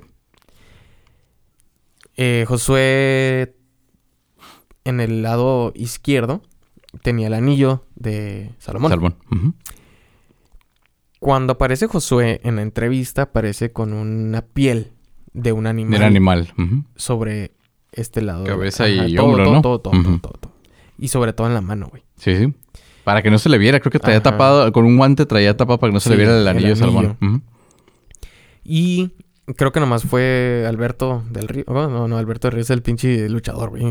Eh, 2.15 2.45
Josué 2.47 3.55
en 4.85 4.99
el 4.99 5.21
lado 5.21 5.71
izquierdo 5.75 6.41
tenía 7.01 7.27
el 7.27 7.33
anillo 7.33 7.85
de 7.95 8.53
Salomón. 8.59 8.91
Salomón. 8.91 9.17
Cuando 11.19 11.53
aparece 11.53 11.87
Josué 11.87 12.41
en 12.43 12.57
la 12.57 12.61
entrevista, 12.61 13.23
aparece 13.23 13.71
con 13.71 13.93
una 13.93 14.41
piel 14.41 14.93
de 15.33 15.51
un 15.51 15.67
animal. 15.67 15.99
Del 15.99 16.03
animal. 16.03 16.53
Sobre 16.95 17.51
este 17.91 18.21
lado. 18.21 18.43
Cabeza 18.45 18.89
y 18.89 19.17
hombro, 19.17 19.51
¿no? 19.51 19.61
Todo, 19.61 19.79
todo, 19.79 20.01
todo, 20.01 20.17
todo, 20.19 20.51
Y 20.97 21.09
sobre 21.09 21.33
todo 21.33 21.47
en 21.47 21.53
la 21.53 21.61
mano, 21.61 21.87
güey. 21.89 22.03
Sí, 22.17 22.35
sí. 22.37 22.53
Para 23.03 23.21
que 23.21 23.29
no 23.29 23.37
se 23.37 23.49
le 23.49 23.57
viera. 23.57 23.79
Creo 23.79 23.91
que 23.91 23.99
traía 23.99 24.23
tapado, 24.23 24.71
con 24.71 24.85
un 24.85 24.97
guante 24.97 25.25
traía 25.25 25.55
tapado 25.57 25.79
para 25.79 25.91
que 25.91 25.95
no 25.95 25.99
se 25.99 26.09
le 26.09 26.15
viera 26.17 26.37
el 26.37 26.47
anillo, 26.47 26.69
de 26.69 26.75
Salomón. 26.75 27.43
Y 28.63 29.11
Creo 29.57 29.73
que 29.73 29.81
nomás 29.81 30.03
fue 30.03 30.63
Alberto 30.65 31.21
del 31.29 31.49
Río. 31.49 31.65
no, 31.67 32.07
no, 32.07 32.17
Alberto 32.17 32.47
del 32.47 32.53
Río 32.53 32.61
es 32.61 32.69
el 32.69 32.81
pinche 32.81 33.27
luchador, 33.27 33.71
güey. 33.71 33.83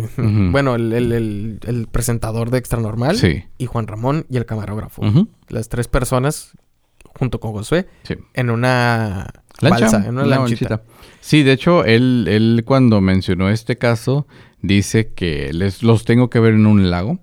Bueno, 0.50 0.76
el, 0.76 1.88
presentador 1.90 2.50
de 2.50 2.56
Extra 2.56 2.80
Normal. 2.80 3.16
Sí. 3.18 3.44
Y 3.58 3.66
Juan 3.66 3.86
Ramón 3.86 4.24
y 4.30 4.38
el 4.38 4.46
camarógrafo. 4.46 5.02
Las 5.48 5.68
tres 5.68 5.88
personas, 5.88 6.52
junto 7.18 7.38
con 7.38 7.52
Josué, 7.52 7.86
sí. 8.02 8.14
en 8.32 8.48
una 8.48 9.30
balsa, 9.60 10.06
en 10.06 10.14
una, 10.16 10.24
lanchita. 10.24 10.82
Sí, 11.22 11.44
de 11.44 11.52
hecho, 11.52 11.84
él, 11.84 12.26
él 12.28 12.62
cuando 12.64 13.00
mencionó 13.00 13.48
este 13.48 13.78
caso, 13.78 14.26
dice 14.60 15.12
que 15.14 15.52
les, 15.52 15.84
los 15.84 16.04
tengo 16.04 16.28
que 16.28 16.40
ver 16.40 16.54
en 16.54 16.66
un 16.66 16.90
lago, 16.90 17.20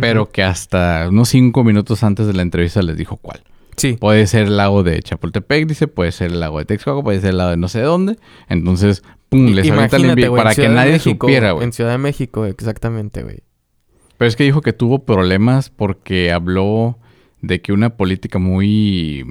pero 0.00 0.30
que 0.30 0.42
hasta 0.42 1.06
unos 1.10 1.28
cinco 1.28 1.62
minutos 1.62 2.02
antes 2.02 2.26
de 2.26 2.32
la 2.32 2.40
entrevista 2.40 2.80
les 2.80 2.96
dijo 2.96 3.18
cuál. 3.18 3.44
Sí. 3.76 3.98
Puede 4.00 4.26
ser 4.26 4.44
el 4.44 4.56
lago 4.56 4.82
de 4.82 5.02
Chapultepec, 5.02 5.66
dice, 5.66 5.86
puede 5.86 6.12
ser 6.12 6.32
el 6.32 6.40
lago 6.40 6.60
de 6.60 6.64
Texcoco, 6.64 7.04
puede 7.04 7.20
ser 7.20 7.30
el 7.30 7.38
lago 7.38 7.50
de 7.50 7.58
no 7.58 7.68
sé 7.68 7.82
dónde. 7.82 8.16
Entonces, 8.48 9.02
pum, 9.28 9.48
les 9.48 9.70
avienta 9.70 9.96
el 9.96 10.06
envío 10.06 10.34
para 10.34 10.54
que 10.54 10.70
nadie 10.70 10.98
supiera, 10.98 11.52
güey. 11.52 11.64
En 11.64 11.74
Ciudad 11.74 11.90
de 11.90 11.98
México, 11.98 12.46
exactamente, 12.46 13.22
güey. 13.22 13.40
Pero 14.16 14.28
es 14.28 14.36
que 14.36 14.44
dijo 14.44 14.62
que 14.62 14.72
tuvo 14.72 15.04
problemas 15.04 15.68
porque 15.68 16.32
habló 16.32 16.98
de 17.42 17.60
que 17.60 17.74
una 17.74 17.98
política 17.98 18.38
muy 18.38 19.26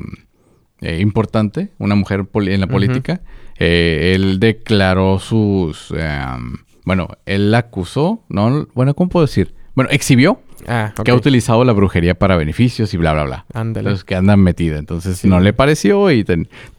eh, 0.82 1.00
importante, 1.00 1.70
una 1.78 1.96
mujer 1.96 2.26
en 2.34 2.62
la 2.62 2.68
política, 2.68 3.22
eh, 3.58 4.14
él 4.16 4.40
declaró 4.40 5.20
sus... 5.20 5.92
Em, 5.92 6.58
bueno, 6.84 7.10
él 7.26 7.52
la 7.52 7.60
acusó, 7.60 8.24
¿no? 8.28 8.68
Bueno, 8.74 8.96
¿cómo 8.96 9.10
puedo 9.10 9.26
decir? 9.26 9.54
Bueno, 9.76 9.92
exhibió 9.92 10.42
Ah, 10.68 10.94
que 11.04 11.12
ha 11.12 11.16
utilizado 11.16 11.64
la 11.64 11.74
brujería 11.74 12.16
para 12.16 12.36
beneficios 12.36 12.94
y 12.94 12.98
bla, 12.98 13.14
bla, 13.14 13.24
bla. 13.24 13.46
Ándale. 13.54 13.90
Los 13.90 14.04
que 14.04 14.16
andan 14.16 14.40
metida. 14.40 14.78
Entonces 14.78 15.24
no 15.26 15.40
le 15.40 15.54
pareció 15.54 16.12
y 16.12 16.26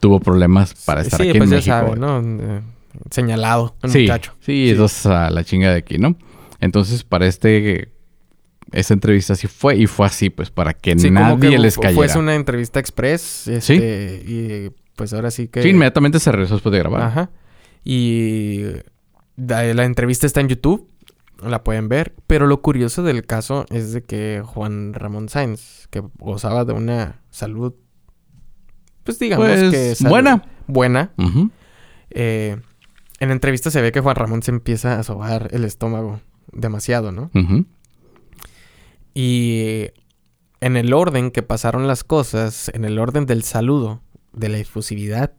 tuvo 0.01 0.21
problemas 0.21 0.75
para 0.85 1.03
estar 1.03 1.21
aquí 1.21 1.33
pues 1.33 1.43
en 1.43 1.51
México. 1.51 1.77
Sabe, 1.77 1.97
¿no? 1.97 2.21
Eh, 2.21 2.61
señalado, 3.11 3.75
un 3.83 3.91
sí, 3.91 4.03
muchacho. 4.03 4.35
Sí, 4.41 4.71
eso 4.71 4.85
es 4.87 5.07
a 5.07 5.31
la 5.31 5.45
chinga 5.45 5.71
de 5.71 5.79
aquí, 5.79 5.99
¿no? 5.99 6.17
Entonces, 6.61 7.05
para 7.05 7.27
este 7.27 7.89
esa 8.73 8.95
entrevista 8.95 9.35
sí 9.35 9.47
fue 9.47 9.77
y 9.77 9.87
fue 9.87 10.07
así, 10.07 10.31
pues, 10.31 10.51
para 10.51 10.75
que 10.75 10.95
nadie 10.95 11.59
les 11.59 11.79
cayera. 11.79 12.12
Fue 12.12 12.20
una 12.20 12.35
entrevista 12.35 12.81
express. 12.81 13.49
Este, 13.49 14.23
Y 14.27 14.70
pues 14.97 15.12
ahora 15.12 15.31
sí 15.31 15.49
que. 15.49 15.62
Sí, 15.62 15.70
inmediatamente 15.70 16.18
se 16.18 16.33
regresó 16.33 16.55
después 16.55 16.73
de 16.73 16.79
grabar. 16.79 17.03
Ajá. 17.03 17.31
Y 17.85 18.62
la 19.37 19.85
entrevista 19.85 20.27
está 20.27 20.41
en 20.41 20.49
YouTube 20.49 20.89
la 21.49 21.64
pueden 21.64 21.89
ver. 21.89 22.14
Pero 22.27 22.47
lo 22.47 22.62
curioso 22.62 23.03
del 23.03 23.27
caso 23.27 23.66
es 23.70 23.93
de 23.93 24.03
que 24.03 24.43
Juan 24.45 24.95
Ramón 24.95 25.29
Sáenz, 25.29 25.87
que 25.91 26.03
gozaba 26.18 26.64
de 26.64 26.73
una 26.73 27.20
salud, 27.31 27.75
pues 29.05 29.18
digamos 29.18 29.47
pues, 29.47 29.99
que 29.99 30.09
buena. 30.09 30.45
Buena. 30.66 31.12
Eh, 32.11 32.57
en 33.18 33.29
la 33.29 33.35
entrevista 33.35 33.70
se 33.70 33.83
ve 33.83 33.93
que 33.93 34.01
Juan 34.01 34.16
Ramón 34.16 34.43
se 34.43 34.51
empieza 34.51 34.99
a 34.99 35.03
sobar 35.03 35.49
el 35.53 35.64
estómago 35.64 36.20
demasiado, 36.53 37.12
¿no? 37.12 37.31
Y 39.15 39.89
en 40.61 40.77
el 40.77 40.93
orden 40.93 41.31
que 41.31 41.43
pasaron 41.43 41.87
las 41.87 42.05
cosas, 42.05 42.71
en 42.75 42.85
el 42.85 42.99
orden 42.99 43.27
del 43.27 43.43
saludo, 43.43 44.01
de 44.33 44.49
la 44.49 44.59
efusividad, 44.59 45.35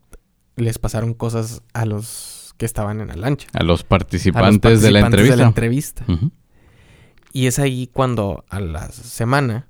les 0.55 0.77
pasaron 0.79 1.13
cosas 1.13 1.63
a 1.73 1.85
los 1.85 2.53
que 2.57 2.65
estaban 2.65 3.01
en 3.01 3.07
la 3.07 3.15
lancha. 3.15 3.47
A 3.53 3.63
los 3.63 3.83
participantes, 3.83 4.81
de 4.81 4.91
la 4.91 4.99
entrevista. 4.99 5.35
De 5.35 5.41
la 5.41 5.47
entrevista. 5.47 6.05
Y 7.31 7.47
es 7.47 7.57
ahí 7.57 7.89
cuando 7.91 8.45
a 8.49 8.59
la 8.59 8.91
semana 8.91 9.67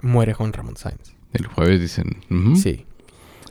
muere 0.00 0.32
Juan 0.32 0.52
Ramón 0.52 0.76
Sáenz. 0.76 1.14
El 1.32 1.46
jueves 1.46 1.80
dicen. 1.80 2.22
Sí. 2.56 2.86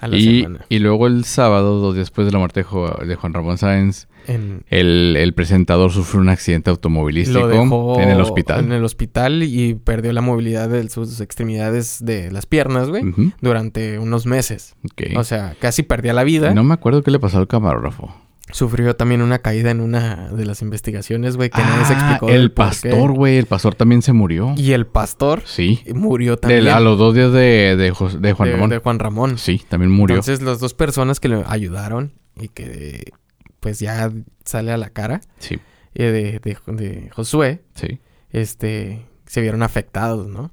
A 0.02 0.08
la 0.08 0.18
y, 0.18 0.42
semana. 0.42 0.66
y 0.70 0.80
luego 0.80 1.08
el 1.08 1.24
sábado, 1.26 1.80
dos 1.80 1.96
días 1.96 2.06
después 2.06 2.26
de 2.26 2.34
la 2.34 2.40
muerte 2.40 2.62
de 2.62 3.16
Juan 3.16 3.34
Ramón 3.34 3.58
Sáenz, 3.58 4.08
el, 4.28 5.34
presentador 5.36 5.92
sufrió 5.92 6.22
un 6.22 6.30
accidente 6.30 6.70
automovilístico 6.70 8.00
en 8.00 8.10
el 8.10 8.22
hospital. 8.22 8.66
En 8.66 8.72
el 8.72 8.84
hospital 8.84 9.44
y 9.44 9.76
perdió 9.76 10.14
la 10.14 10.22
movilidad 10.22 10.70
de 10.70 10.88
sus 10.90 11.22
extremidades 11.22 12.04
de 12.04 12.32
las 12.32 12.46
piernas, 12.46 12.90
güey, 12.90 13.04
durante 13.42 14.00
unos 14.00 14.26
meses. 14.26 14.76
O 15.16 15.24
sea, 15.24 15.56
casi 15.60 15.84
perdía 15.84 16.14
la 16.14 16.24
vida. 16.24 16.54
No 16.54 16.64
me 16.64 16.74
acuerdo 16.74 17.04
qué 17.04 17.12
le 17.12 17.20
pasó 17.20 17.38
al 17.38 17.48
camarógrafo. 17.48 18.25
Sufrió 18.52 18.96
también 18.96 19.24
una 19.24 19.40
caída 19.40 19.72
en 19.72 19.82
una 19.82 20.30
de 20.30 20.46
las 20.46 20.62
investigaciones, 20.62 21.36
güey, 21.36 21.50
que 21.50 21.62
nadie 21.62 21.86
se 21.86 21.94
ah, 21.94 21.98
explicó. 21.98 22.30
El 22.30 22.52
pastor, 22.52 23.12
güey, 23.12 23.38
el 23.38 23.48
pastor 23.48 23.74
también 23.74 24.04
se 24.04 24.14
murió. 24.14 24.54
Y 24.56 24.74
el 24.74 24.86
pastor 24.86 25.42
sí. 25.46 25.84
murió 25.96 26.38
también. 26.38 26.68
a 26.68 26.80
los 26.80 27.00
dos 27.00 27.16
días 27.16 27.34
de, 27.34 27.76
de, 27.76 27.90
Juan 27.90 28.52
Ramón. 28.52 28.70
De 28.70 28.78
Juan 28.78 29.00
Ramón. 29.00 29.38
Sí, 29.40 29.64
también 29.68 29.92
murió. 29.92 30.18
Entonces, 30.18 30.44
las 30.44 30.60
dos 30.60 30.76
personas 30.76 31.20
que 31.20 31.30
le 31.30 31.44
ayudaron 31.48 32.14
y 32.40 32.50
que 32.50 33.14
pues 33.60 33.80
ya 33.80 34.12
sale 34.46 34.72
a 34.72 34.78
la 34.78 34.92
cara. 34.92 35.22
Sí. 35.40 35.60
Eh, 35.96 36.40
de, 36.44 36.58
de, 36.74 37.10
Josué. 37.10 37.64
Sí. 37.74 38.00
Este, 38.30 39.08
se 39.26 39.42
vieron 39.42 39.64
afectados, 39.64 40.28
¿no? 40.28 40.52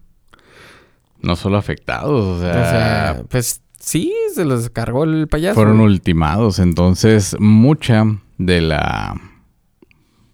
No 1.20 1.36
solo 1.36 1.58
afectados, 1.58 2.24
o 2.24 2.40
sea... 2.40 2.50
O 2.50 2.54
sea, 2.54 3.22
pues 3.28 3.60
sí, 3.82 4.12
se 4.34 4.44
los 4.44 4.70
cargó 4.70 5.04
el 5.04 5.28
payaso. 5.28 5.54
Fueron 5.54 5.80
ultimados, 5.80 6.58
entonces 6.58 7.36
mucha 7.38 8.04
de 8.38 8.60
la... 8.60 9.20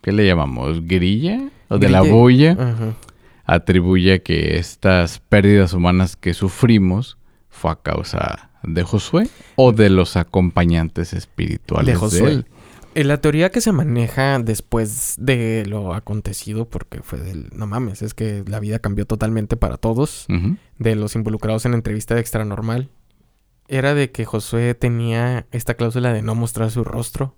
¿Qué 0.03 0.13
le 0.13 0.27
llamamos? 0.27 0.87
¿Grilla? 0.87 1.51
¿O 1.69 1.79
de 1.79 1.89
la 1.89 2.03
bulla? 2.03 2.57
Atribuye 3.45 4.23
que 4.23 4.59
estas 4.59 5.19
pérdidas 5.19 5.73
humanas 5.73 6.17
que 6.17 6.35
sufrimos 6.35 7.19
fue 7.49 7.73
a 7.73 7.77
causa 7.77 8.51
de 8.63 8.83
Josué 8.83 9.29
o 9.57 9.73
de 9.73 9.91
los 9.91 10.17
acompañantes 10.17 11.13
espirituales 11.13 11.95
de 11.95 11.99
Josué. 11.99 12.45
Eh, 12.95 13.05
La 13.05 13.21
teoría 13.21 13.51
que 13.51 13.61
se 13.61 13.73
maneja 13.73 14.39
después 14.39 15.15
de 15.19 15.65
lo 15.67 15.95
acontecido, 15.95 16.65
porque 16.69 17.01
fue 17.03 17.19
del... 17.19 17.49
No 17.55 17.67
mames, 17.67 18.03
es 18.03 18.15
que 18.15 18.45
la 18.47 18.61
vida 18.61 18.79
cambió 18.79 19.07
totalmente 19.07 19.57
para 19.57 19.77
todos, 19.77 20.27
de 20.79 20.95
los 20.95 21.15
involucrados 21.15 21.65
en 21.65 21.73
la 21.73 21.77
entrevista 21.77 22.15
de 22.15 22.21
Extra 22.21 22.45
Normal, 22.45 22.91
era 23.69 23.95
de 23.95 24.11
que 24.11 24.25
Josué 24.25 24.75
tenía 24.75 25.47
esta 25.53 25.75
cláusula 25.75 26.13
de 26.13 26.23
no 26.23 26.35
mostrar 26.35 26.71
su 26.71 26.85
rostro 26.85 27.35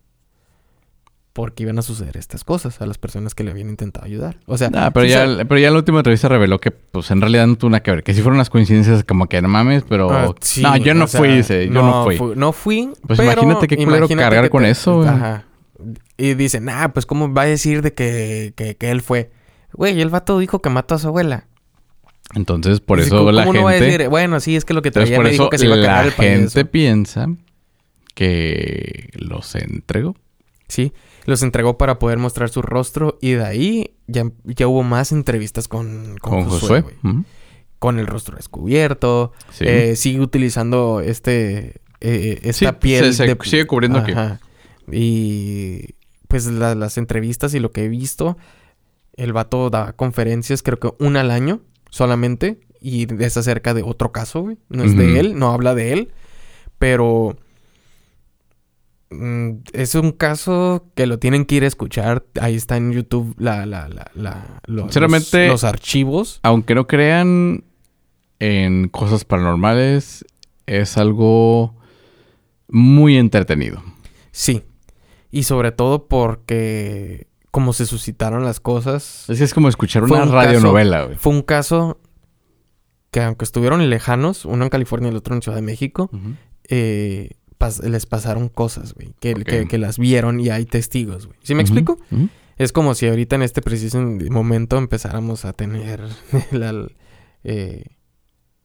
porque 1.33 1.63
iban 1.63 1.79
a 1.79 1.83
suceder 1.83 2.17
estas 2.17 2.43
cosas 2.43 2.81
a 2.81 2.87
las 2.87 2.99
personas 2.99 3.35
que 3.37 3.45
le 3.45 3.53
habían 3.53 3.69
intentado 3.71 4.05
ayudar. 4.05 4.39
O 4.47 4.59
sea, 4.59 4.69
Ah, 4.75 4.91
pero, 4.93 5.07
ya, 5.07 5.25
pero 5.47 5.59
ya 5.61 5.71
la 5.71 5.77
última 5.77 5.99
entrevista 6.01 6.29
reveló 6.29 6.59
que, 6.59 6.73
pues, 6.73 7.11
en 7.13 7.21
realidad 7.21 7.47
no 7.47 7.55
tuvo 7.57 7.71
nada 7.71 7.83
que 7.85 7.91
ver. 7.93 8.03
Que 8.03 8.15
sí 8.15 8.21
fueron 8.21 8.37
unas 8.37 8.51
coincidencias 8.51 9.05
como 9.05 9.27
que 9.27 9.41
no 9.41 9.49
mames, 9.49 9.85
pero... 9.89 10.11
Ah, 10.11 10.35
sí, 10.41 10.61
no, 10.63 10.77
yo 10.77 10.93
no 10.93 11.07
sea, 11.07 11.19
fui, 11.21 11.29
dice. 11.37 11.67
Yo 11.67 11.73
no, 11.73 12.05
fui. 12.05 12.17
fu- 12.17 12.35
no 12.35 12.53
fui. 12.53 12.91
Pues 13.07 13.19
pero 13.19 13.33
imagínate 13.33 13.69
qué 13.69 13.77
culero 13.77 13.99
imagínate 13.99 14.23
cargar 14.25 14.45
que 14.45 14.51
con 14.51 14.65
eso. 14.65 15.03
Ajá. 15.03 15.45
Y 16.17 16.35
dicen, 16.35 16.69
ah, 16.69 16.93
pues 16.93 17.07
cómo 17.07 17.33
va 17.33 17.43
a 17.43 17.47
decir 17.47 17.81
de 17.83 17.95
que, 17.95 18.53
que, 18.57 18.77
que 18.77 18.91
él 18.91 19.01
fue. 19.01 19.31
Güey, 19.73 20.01
el 20.01 20.11
vato 20.11 20.37
dijo 20.39 20.61
que 20.61 20.69
mató 20.69 20.97
a 20.97 20.99
su 20.99 21.07
abuela. 21.09 21.47
Entonces, 22.35 22.81
por 22.81 23.01
eso 23.01 23.19
¿cómo 23.19 23.33
la 23.33 23.45
no 23.45 23.53
gente... 23.53 23.65
va 23.65 23.71
a 23.71 23.75
decir? 23.75 24.09
Bueno, 24.09 24.39
sí, 24.41 24.55
es 24.57 24.65
que 24.65 24.73
lo 24.75 24.83
que 24.83 24.89
Entonces, 24.89 25.09
traía 25.11 25.17
por 25.19 25.25
me 25.25 25.31
dijo 25.33 25.45
eso 25.45 25.51
que 25.51 25.59
se 25.59 25.67
iba 25.67 25.75
a 25.75 25.79
la 25.79 25.87
cagar 25.87 26.07
el 26.07 26.13
gente 26.13 26.65
piensa 26.65 27.29
que 28.15 29.11
los 29.15 29.55
entregó. 29.55 30.15
Sí, 30.69 30.93
los 31.27 31.43
entregó 31.43 31.77
para 31.79 31.99
poder 31.99 32.19
mostrar 32.19 32.49
su 32.49 32.63
rostro 32.63 33.19
y 33.21 33.33
de 33.33 33.45
ahí 33.45 33.91
ya, 34.07 34.25
ya 34.45 34.69
hubo 34.69 34.83
más 34.83 35.11
entrevistas 35.13 35.67
con, 35.69 36.17
con, 36.21 36.45
Con 36.45 36.51
Josué. 36.51 36.85
Con 37.79 37.99
el 37.99 38.07
rostro 38.07 38.37
descubierto. 38.37 39.33
Sí. 39.53 39.65
Eh, 39.67 39.97
sigue 39.97 40.21
utilizando 40.21 41.01
este 41.01 41.81
eh, 42.01 42.41
esta 42.43 42.71
Sí, 42.73 42.77
piel 42.81 43.13
se- 43.15 43.27
se 43.27 43.37
sigue 43.43 43.67
cubriendo 43.67 43.99
aquí. 43.99 44.13
Y 44.93 45.95
pues 46.29 46.47
la- 46.47 46.75
las 46.75 46.99
entrevistas 46.99 47.55
y 47.55 47.59
lo 47.61 47.73
que 47.73 47.85
he 47.85 47.89
visto, 47.89 48.37
el 49.17 49.33
vato 49.33 49.71
da 49.71 49.93
conferencias, 49.95 50.63
creo 50.63 50.79
que 50.79 50.91
una 50.99 51.21
al 51.23 51.31
año 51.31 51.61
solamente, 51.91 52.61
y 52.81 53.07
es 53.23 53.37
acerca 53.37 53.75
de 53.75 53.83
otro 53.83 54.11
caso, 54.13 54.41
güey. 54.43 54.57
No 54.69 54.85
es 54.85 54.97
de 54.97 55.21
él, 55.21 55.39
no 55.39 55.51
habla 55.53 55.75
de 55.75 55.93
él, 55.93 56.13
pero 56.79 57.37
mm, 59.11 59.51
es 59.73 59.95
un 59.95 60.13
caso 60.13 60.87
que 60.95 61.07
lo 61.07 61.19
tienen 61.19 61.45
que 61.45 61.57
ir 61.57 61.65
a 61.65 61.69
escuchar. 61.69 62.25
Ahí 62.41 62.55
está 62.55 62.77
en 62.77 62.93
YouTube 62.93 63.35
la, 63.39 63.67
la, 63.67 63.89
la, 63.89 64.11
la- 64.15 64.61
lo- 64.67 64.75
los, 64.77 64.85
Sinceramente- 64.87 65.49
los 65.49 65.65
archivos. 65.65 66.41
Aunque 66.43 66.75
no 66.75 66.87
crean 66.87 67.65
en 68.39 68.89
cosas 68.89 69.25
paranormales, 69.25 70.25
es 70.67 70.97
algo 70.97 71.75
muy 72.69 73.17
entretenido. 73.17 73.83
Sí. 74.31 74.63
Y 75.33 75.43
sobre 75.45 75.73
todo 75.73 76.07
porque 76.09 77.27
como 77.51 77.73
se 77.73 77.87
suscitaron 77.87 78.45
las 78.45 78.61
cosas, 78.61 79.29
Es 79.29 79.39
que 79.39 79.45
es 79.45 79.55
como 79.55 79.69
escuchar 79.69 80.05
una 80.05 80.23
un 80.23 80.33
radionovela, 80.33 81.05
güey. 81.05 81.17
fue 81.17 81.33
un 81.33 81.43
caso 81.43 82.01
que 83.11 83.21
aunque 83.23 83.45
estuvieron 83.45 83.89
lejanos, 83.91 84.45
uno 84.45 84.63
en 84.65 84.71
California 84.71 85.09
y 85.09 85.11
el 85.11 85.17
otro 85.17 85.35
en 85.35 85.43
Ciudad 85.43 85.57
de 85.57 85.63
México, 85.63 86.11
eh, 86.69 87.31
pas- 87.59 87.83
les 87.83 88.07
pasaron 88.07 88.49
cosas, 88.49 88.95
güey, 88.95 89.15
que, 89.21 89.33
Ok. 89.33 89.43
que, 89.43 89.67
que 89.69 89.79
las 89.79 89.99
vieron 89.99 90.39
y 90.39 90.49
hay 90.51 90.65
testigos, 90.65 91.27
güey. 91.27 91.39
¿Sí 91.43 91.55
me 91.57 91.63
explico? 91.63 91.99
Es 92.57 92.73
como 92.73 92.95
si 92.95 93.09
ahorita 93.09 93.37
en 93.37 93.43
este 93.43 93.63
preciso 93.63 94.01
momento 94.01 94.77
empezáramos 94.79 95.45
a 95.45 95.53
tener 95.55 96.03
la- 96.53 96.87
eh, 97.43 97.85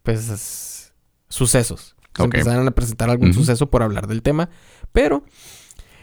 pues 0.03 0.93
sucesos. 1.29 1.95
Se 2.15 2.23
empezaran 2.23 2.67
a 2.67 2.71
presentar 2.71 3.09
algún 3.09 3.33
suceso 3.33 3.69
por 3.69 3.83
hablar 3.83 4.07
del 4.07 4.21
tema. 4.21 4.49
Pero 4.93 5.23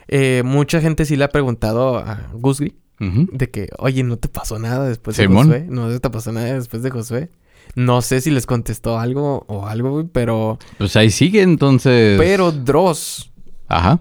eh, 0.09 0.43
mucha 0.45 0.81
gente 0.81 1.05
sí 1.05 1.17
le 1.17 1.25
ha 1.25 1.29
preguntado 1.29 1.99
a 1.99 2.29
Gusgri 2.35 2.77
de 3.11 3.51
que, 3.51 3.69
oye, 3.79 4.05
no 4.05 4.17
te 4.17 4.29
pasó 4.29 4.59
nada 4.59 4.89
después 4.89 5.17
de. 5.17 5.27
Josué. 5.27 5.67
No 5.69 5.99
te 5.99 6.11
pasó 6.11 6.33
nada 6.33 6.55
después 6.55 6.83
de 6.83 6.91
Josué. 6.91 7.31
No 7.75 8.03
sé 8.03 8.21
si 8.21 8.31
les 8.31 8.47
contestó 8.47 8.99
algo 8.99 9.45
o 9.49 9.67
algo, 9.67 10.07
pero... 10.13 10.59
Pues 10.79 10.95
ahí 10.97 11.11
sigue 11.11 11.43
entonces. 11.43 12.19
Pero 12.19 12.53
Dross 12.53 13.33
Ajá. 13.67 14.01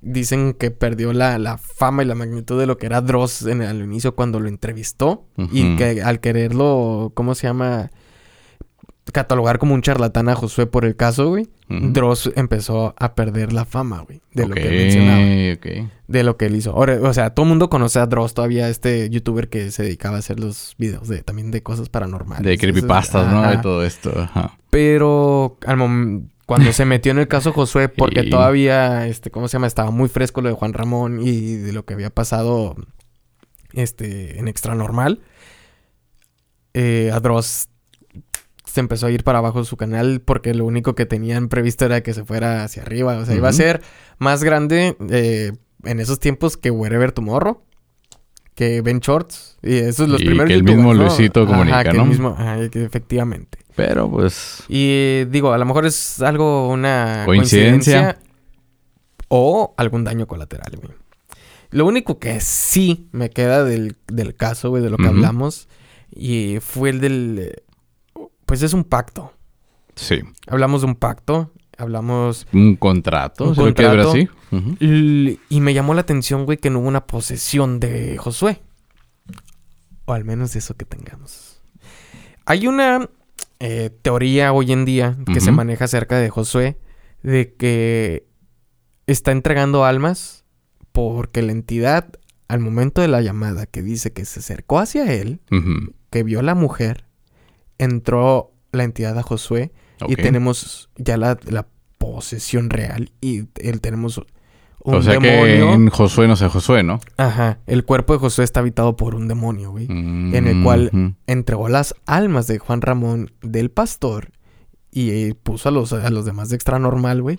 dicen 0.00 0.54
que 0.54 0.70
perdió 0.70 1.12
la, 1.12 1.38
la 1.38 1.58
fama 1.58 2.04
y 2.04 2.06
la 2.06 2.14
magnitud 2.14 2.60
de 2.60 2.66
lo 2.66 2.78
que 2.78 2.86
era 2.86 3.00
Dross 3.00 3.42
en, 3.46 3.62
al 3.62 3.82
inicio 3.82 4.14
cuando 4.14 4.38
lo 4.40 4.48
entrevistó. 4.48 5.26
Y 5.50 5.76
que 5.76 6.02
al 6.02 6.20
quererlo, 6.20 7.12
¿cómo 7.14 7.34
se 7.34 7.48
llama? 7.48 7.90
Catalogar 9.10 9.58
como 9.58 9.74
un 9.74 9.82
charlatán 9.82 10.28
a 10.28 10.36
Josué 10.36 10.66
por 10.66 10.84
el 10.84 10.94
caso, 10.94 11.28
güey. 11.30 11.48
Ujú. 11.68 11.92
Dross 11.92 12.30
empezó 12.36 12.94
a 12.96 13.14
perder 13.14 13.52
la 13.52 13.64
fama, 13.64 14.00
güey. 14.00 14.20
De 14.32 14.46
lo 14.46 14.54
que 14.54 14.68
mencionaba. 14.68 15.20
De 16.06 16.22
lo 16.22 16.36
que 16.36 16.46
él 16.46 16.54
hizo. 16.56 16.70
Ahora, 16.70 16.98
o 17.02 17.12
sea, 17.12 17.30
todo 17.30 17.44
el 17.44 17.48
mundo 17.48 17.68
conoce 17.68 17.98
a 17.98 18.06
Dross 18.06 18.32
todavía, 18.34 18.68
este 18.68 19.10
youtuber 19.10 19.48
que 19.48 19.70
se 19.72 19.82
dedicaba 19.82 20.16
a 20.16 20.18
hacer 20.20 20.38
los 20.38 20.76
videos 20.78 21.08
de 21.08 21.22
también 21.22 21.50
de 21.50 21.62
cosas 21.64 21.88
paranormales. 21.88 22.44
De 22.46 22.56
creepypastas, 22.56 23.26
¿no? 23.30 23.40
ajá. 23.40 23.50
De 23.56 23.58
todo 23.58 23.84
esto. 23.84 24.12
Ajá. 24.16 24.56
Pero 24.70 25.58
al 25.66 26.28
cuando 26.46 26.72
se 26.72 26.84
metió 26.84 27.10
en 27.12 27.18
el 27.18 27.28
caso 27.28 27.52
Josué, 27.52 27.88
porque 27.96 28.20
Y- 28.24 28.30
todavía, 28.30 29.08
este, 29.08 29.30
¿cómo 29.32 29.48
se 29.48 29.54
llama? 29.54 29.66
Estaba 29.66 29.90
muy 29.90 30.08
fresco 30.08 30.42
lo 30.42 30.48
de 30.48 30.54
Juan 30.54 30.74
Ramón 30.74 31.20
y 31.26 31.54
de 31.56 31.72
lo 31.72 31.84
que 31.84 31.94
había 31.94 32.10
pasado, 32.10 32.76
este, 33.72 34.38
en 34.38 34.46
Extra 34.48 34.74
Normal. 34.76 35.20
Eh, 36.74 37.10
a 37.12 37.20
Dross 37.20 37.68
se 38.72 38.80
empezó 38.80 39.06
a 39.06 39.10
ir 39.10 39.22
para 39.24 39.38
abajo 39.38 39.64
su 39.64 39.76
canal 39.76 40.20
porque 40.24 40.54
lo 40.54 40.64
único 40.64 40.94
que 40.94 41.04
tenían 41.06 41.48
previsto 41.48 41.84
era 41.84 42.02
que 42.02 42.14
se 42.14 42.24
fuera 42.24 42.64
hacia 42.64 42.82
arriba. 42.82 43.18
O 43.18 43.24
sea, 43.26 43.34
iba 43.34 43.48
a 43.48 43.52
ser 43.52 43.82
más 44.18 44.42
grande 44.44 44.96
eh, 45.10 45.52
en 45.84 46.00
esos 46.00 46.18
tiempos 46.20 46.56
que 46.56 46.70
Wherever 46.70 47.12
Tomorrow. 47.12 47.62
Que 48.54 48.82
Ben 48.82 49.00
Shorts. 49.00 49.58
Y 49.62 49.76
esos 49.76 50.08
los 50.08 50.20
Y 50.20 50.26
primeros 50.26 50.48
que 50.48 50.54
el 50.54 50.62
mismo 50.62 50.92
¿no? 50.94 51.04
Luisito 51.04 51.46
Comunica, 51.46 51.84
que 51.84 51.90
el 51.90 51.96
¿no? 51.96 52.04
mismo- 52.06 52.36
ajá, 52.38 52.68
que 52.68 52.84
efectivamente. 52.84 53.58
Pero 53.76 54.10
pues. 54.10 54.62
Y 54.68 55.24
digo, 55.30 55.52
a 55.52 55.58
lo 55.58 55.64
mejor 55.64 55.86
es 55.86 56.20
algo, 56.20 56.68
una 56.68 57.22
Coincidencia. 57.24 58.00
coincidencia, 58.02 58.18
o 59.28 59.74
algún 59.78 60.04
daño 60.04 60.26
colateral, 60.26 60.72
güey. 60.76 60.94
Lo 61.70 61.86
único 61.86 62.18
que 62.18 62.40
sí 62.40 63.08
me 63.12 63.30
queda 63.30 63.64
del, 63.64 63.96
del 64.06 64.34
caso, 64.34 64.68
güey, 64.68 64.82
de 64.82 64.90
lo 64.90 64.98
que 64.98 65.06
hablamos, 65.06 65.68
y 66.14 66.58
fue 66.60 66.90
el 66.90 67.00
del... 67.00 67.62
Pues 68.52 68.60
es 68.60 68.74
un 68.74 68.84
pacto. 68.84 69.32
Sí. 69.94 70.20
Hablamos 70.46 70.82
de 70.82 70.88
un 70.88 70.94
pacto, 70.94 71.54
hablamos... 71.78 72.46
Un 72.52 72.76
contrato. 72.76 73.44
Un 73.44 73.56
lo 73.56 73.62
contrato. 73.62 74.10
así. 74.10 74.28
Y, 74.78 75.40
y 75.48 75.60
me 75.62 75.72
llamó 75.72 75.94
la 75.94 76.02
atención, 76.02 76.44
güey, 76.44 76.58
que 76.58 76.68
no 76.68 76.80
hubo 76.80 76.88
una 76.88 77.06
posesión 77.06 77.80
de 77.80 78.18
Josué. 78.18 78.60
O 80.04 80.12
al 80.12 80.26
menos 80.26 80.52
de 80.52 80.58
eso 80.58 80.76
que 80.76 80.84
tengamos. 80.84 81.62
Hay 82.44 82.66
una 82.66 83.08
eh, 83.58 83.88
teoría 84.02 84.52
hoy 84.52 84.70
en 84.72 84.84
día 84.84 85.16
que 85.32 85.40
se 85.40 85.50
maneja 85.50 85.86
acerca 85.86 86.18
de 86.18 86.28
Josué 86.28 86.78
de 87.22 87.54
que 87.54 88.26
está 89.06 89.32
entregando 89.32 89.86
almas 89.86 90.44
porque 90.92 91.40
la 91.40 91.52
entidad, 91.52 92.06
al 92.48 92.60
momento 92.60 93.00
de 93.00 93.08
la 93.08 93.22
llamada 93.22 93.64
que 93.64 93.80
dice 93.80 94.12
que 94.12 94.26
se 94.26 94.40
acercó 94.40 94.78
hacia 94.78 95.10
él, 95.10 95.40
que 96.10 96.22
vio 96.22 96.40
a 96.40 96.42
la 96.42 96.54
mujer, 96.54 97.06
entró 97.82 98.52
la 98.72 98.84
entidad 98.84 99.18
a 99.18 99.22
Josué 99.22 99.72
y 100.08 100.16
tenemos 100.16 100.90
ya 100.96 101.16
la, 101.16 101.38
la 101.48 101.66
posesión 101.98 102.70
real 102.70 103.12
y 103.20 103.44
él 103.60 103.80
tenemos 103.80 104.18
un 104.84 104.94
O 104.96 105.02
sea 105.02 105.18
que 105.18 105.28
demonio. 105.30 105.72
en 105.74 105.88
Josué 105.90 106.26
no 106.26 106.34
sé 106.34 106.48
Josué, 106.48 106.82
¿no? 106.82 106.98
Ajá, 107.16 107.60
el 107.66 107.84
cuerpo 107.84 108.12
de 108.14 108.18
Josué 108.18 108.44
está 108.44 108.60
habitado 108.60 108.96
por 108.96 109.14
un 109.14 109.28
demonio, 109.28 109.70
güey. 109.70 109.86
En 109.88 110.46
el 110.48 110.62
cual- 110.64 111.14
Entregó 111.28 111.68
las 111.68 111.94
almas 112.06 112.46
de 112.48 112.58
Juan 112.58 112.80
Ramón 112.80 113.30
del 113.42 113.70
pastor 113.70 114.32
y 114.90 115.10
eh, 115.10 115.34
puso 115.40 115.68
a 115.68 115.72
los, 115.72 115.92
a 115.92 116.10
los 116.10 116.24
demás 116.24 116.48
de 116.48 116.56
extra 116.56 116.78
normal, 116.80 117.22
güey, 117.22 117.38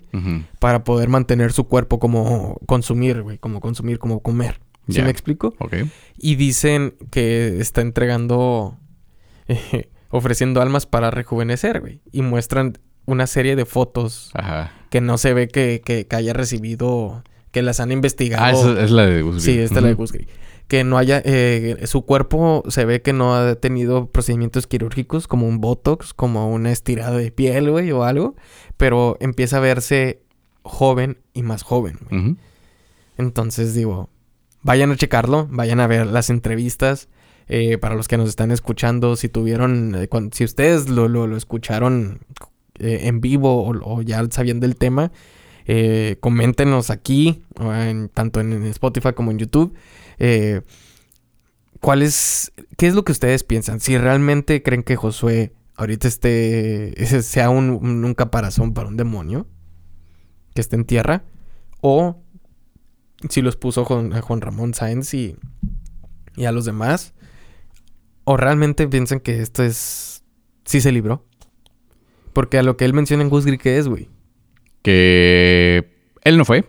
para 0.58 0.84
poder 0.84 1.08
mantener 1.08 1.52
su 1.52 1.68
cuerpo 1.68 1.98
como 1.98 2.58
consumir, 2.66 3.22
güey, 3.22 3.36
como 3.38 3.60
consumir, 3.60 3.98
como 3.98 4.20
comer. 4.20 4.60
¿Sí 4.88 5.00
me 5.02 5.10
explico? 5.10 5.54
Ok. 5.60 5.74
Y 6.18 6.34
dicen 6.36 6.94
que 7.10 7.60
está 7.60 7.80
entregando, 7.82 8.76
eh, 9.48 9.88
ofreciendo 10.14 10.62
almas 10.62 10.86
para 10.86 11.10
rejuvenecer, 11.10 11.80
güey. 11.80 12.00
Y 12.12 12.22
muestran 12.22 12.78
una 13.04 13.26
serie 13.26 13.56
de 13.56 13.64
fotos 13.64 14.30
Ajá. 14.34 14.70
que 14.88 15.00
no 15.00 15.18
se 15.18 15.34
ve 15.34 15.48
que, 15.48 15.82
que, 15.84 16.06
que 16.06 16.16
haya 16.16 16.32
recibido, 16.32 17.24
que 17.50 17.62
las 17.62 17.80
han 17.80 17.90
investigado. 17.90 18.44
Ah, 18.44 18.52
esa 18.52 18.84
es 18.84 18.92
la 18.92 19.06
de 19.06 19.22
Gusby. 19.22 19.40
Sí, 19.40 19.58
esta 19.58 19.76
es 19.76 19.82
la 19.82 19.88
de. 19.88 19.94
Gusgri. 19.94 20.28
Que 20.68 20.84
no 20.84 20.98
haya, 20.98 21.20
eh, 21.24 21.82
su 21.86 22.06
cuerpo 22.06 22.62
se 22.68 22.84
ve 22.84 23.02
que 23.02 23.12
no 23.12 23.34
ha 23.34 23.56
tenido 23.56 24.06
procedimientos 24.06 24.68
quirúrgicos 24.68 25.26
como 25.26 25.48
un 25.48 25.60
botox, 25.60 26.14
como 26.14 26.48
una 26.48 26.70
estirada 26.70 27.18
de 27.18 27.32
piel, 27.32 27.72
güey, 27.72 27.90
o 27.90 28.04
algo. 28.04 28.36
Pero 28.76 29.16
empieza 29.18 29.56
a 29.56 29.60
verse 29.60 30.22
joven 30.62 31.18
y 31.32 31.42
más 31.42 31.64
joven, 31.64 31.98
güey. 32.08 32.36
Entonces 33.18 33.74
digo, 33.74 34.10
vayan 34.62 34.92
a 34.92 34.96
checarlo, 34.96 35.48
vayan 35.50 35.80
a 35.80 35.88
ver 35.88 36.06
las 36.06 36.30
entrevistas. 36.30 37.08
Eh, 37.48 37.78
para 37.78 37.94
los 37.94 38.08
que 38.08 38.16
nos 38.16 38.28
están 38.28 38.50
escuchando, 38.50 39.16
si 39.16 39.28
tuvieron, 39.28 39.94
eh, 39.94 40.08
si 40.32 40.44
ustedes 40.44 40.88
lo, 40.88 41.36
escucharon 41.36 42.20
eh, 42.78 43.00
en 43.04 43.20
vivo 43.20 43.66
o, 43.66 44.02
ya 44.02 44.26
sabían 44.30 44.60
del 44.60 44.76
tema, 44.76 45.12
Eh, 45.66 46.18
coméntenos 46.20 46.90
aquí, 46.90 47.42
tanto 48.12 48.40
en 48.40 48.66
Spotify 48.66 49.14
como 49.14 49.30
en 49.30 49.38
YouTube. 49.38 49.72
¿Cuál 51.80 52.02
es, 52.02 52.52
qué 52.76 52.86
es 52.86 52.94
lo 52.94 53.02
que 53.02 53.12
ustedes 53.12 53.44
piensan? 53.44 53.80
Si 53.80 53.96
realmente 53.96 54.62
creen 54.62 54.82
que 54.82 54.96
Josué 54.96 55.54
ahorita 55.76 56.06
esté, 56.06 56.94
sea 57.22 57.48
un, 57.48 57.70
un, 57.70 58.14
caparazón 58.14 58.74
para 58.74 58.88
un 58.88 58.98
demonio 58.98 59.46
que 60.54 60.60
esté 60.60 60.76
en 60.76 60.84
tierra, 60.84 61.24
o 61.80 62.22
si 63.30 63.40
los 63.40 63.56
puso 63.56 63.82
a 63.82 64.20
Juan 64.20 64.40
Ramón 64.42 64.74
Sáenz 64.74 65.14
y, 65.14 65.36
y 66.36 66.44
a 66.44 66.52
los 66.52 66.66
demás, 66.66 67.13
o 68.24 68.36
realmente 68.36 68.88
piensan 68.88 69.20
que 69.20 69.40
esto 69.40 69.62
es, 69.62 70.24
sí 70.64 70.80
se 70.80 70.92
libró. 70.92 71.24
Porque 72.32 72.58
a 72.58 72.62
lo 72.62 72.76
que 72.76 72.84
él 72.84 72.94
menciona 72.94 73.22
en 73.22 73.30
Gusgri, 73.30 73.58
¿qué 73.58 73.78
es, 73.78 73.86
güey? 73.86 74.08
Que 74.82 75.88
él 76.24 76.36
no 76.36 76.44
fue 76.44 76.64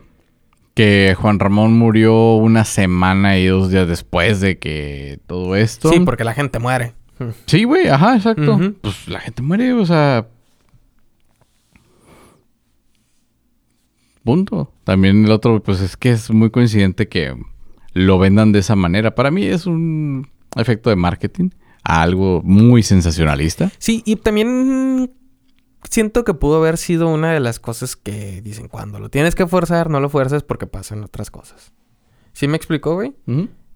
que 0.76 1.16
Juan 1.18 1.38
Ramón 1.38 1.72
murió 1.72 2.34
una 2.34 2.66
semana 2.66 3.38
y 3.38 3.46
dos 3.46 3.70
días 3.70 3.88
después 3.88 4.42
de 4.42 4.58
que 4.58 5.18
todo 5.26 5.56
esto. 5.56 5.88
Sí, 5.88 6.00
porque 6.00 6.22
la 6.22 6.34
gente 6.34 6.58
muere. 6.58 6.92
Sí, 7.46 7.64
güey, 7.64 7.88
ajá, 7.88 8.14
exacto. 8.14 8.60
Pues 8.82 9.08
la 9.08 9.20
gente 9.20 9.40
muere, 9.40 9.72
o 9.72 9.86
sea. 9.86 10.28
Punto. 14.22 14.70
También 14.84 15.24
el 15.24 15.30
otro, 15.30 15.62
pues 15.62 15.80
es 15.80 15.96
que 15.96 16.10
es 16.10 16.30
muy 16.30 16.50
coincidente 16.50 17.08
que 17.08 17.34
lo 17.94 18.18
vendan 18.18 18.52
de 18.52 18.58
esa 18.58 18.76
manera. 18.76 19.14
Para 19.14 19.30
mí 19.30 19.46
es 19.46 19.64
un 19.64 20.28
efecto 20.56 20.90
de 20.90 20.96
marketing, 20.96 21.50
algo 21.82 22.42
muy 22.42 22.82
sensacionalista. 22.82 23.70
Sí, 23.78 24.02
y 24.04 24.16
también 24.16 25.12
siento 25.90 26.24
que 26.24 26.34
pudo 26.34 26.56
haber 26.56 26.78
sido 26.78 27.08
una 27.08 27.32
de 27.32 27.40
las 27.40 27.60
cosas 27.60 27.96
que 27.96 28.40
dicen, 28.42 28.68
cuando 28.68 28.98
lo 28.98 29.08
tienes 29.08 29.34
que 29.34 29.46
forzar, 29.46 29.90
no 29.90 30.00
lo 30.00 30.08
fuerces 30.08 30.42
porque 30.42 30.66
pasan 30.66 31.02
otras 31.02 31.30
cosas. 31.30 31.72
¿Sí 32.32 32.48
me 32.48 32.56
explicó, 32.56 32.94
güey? 32.94 33.14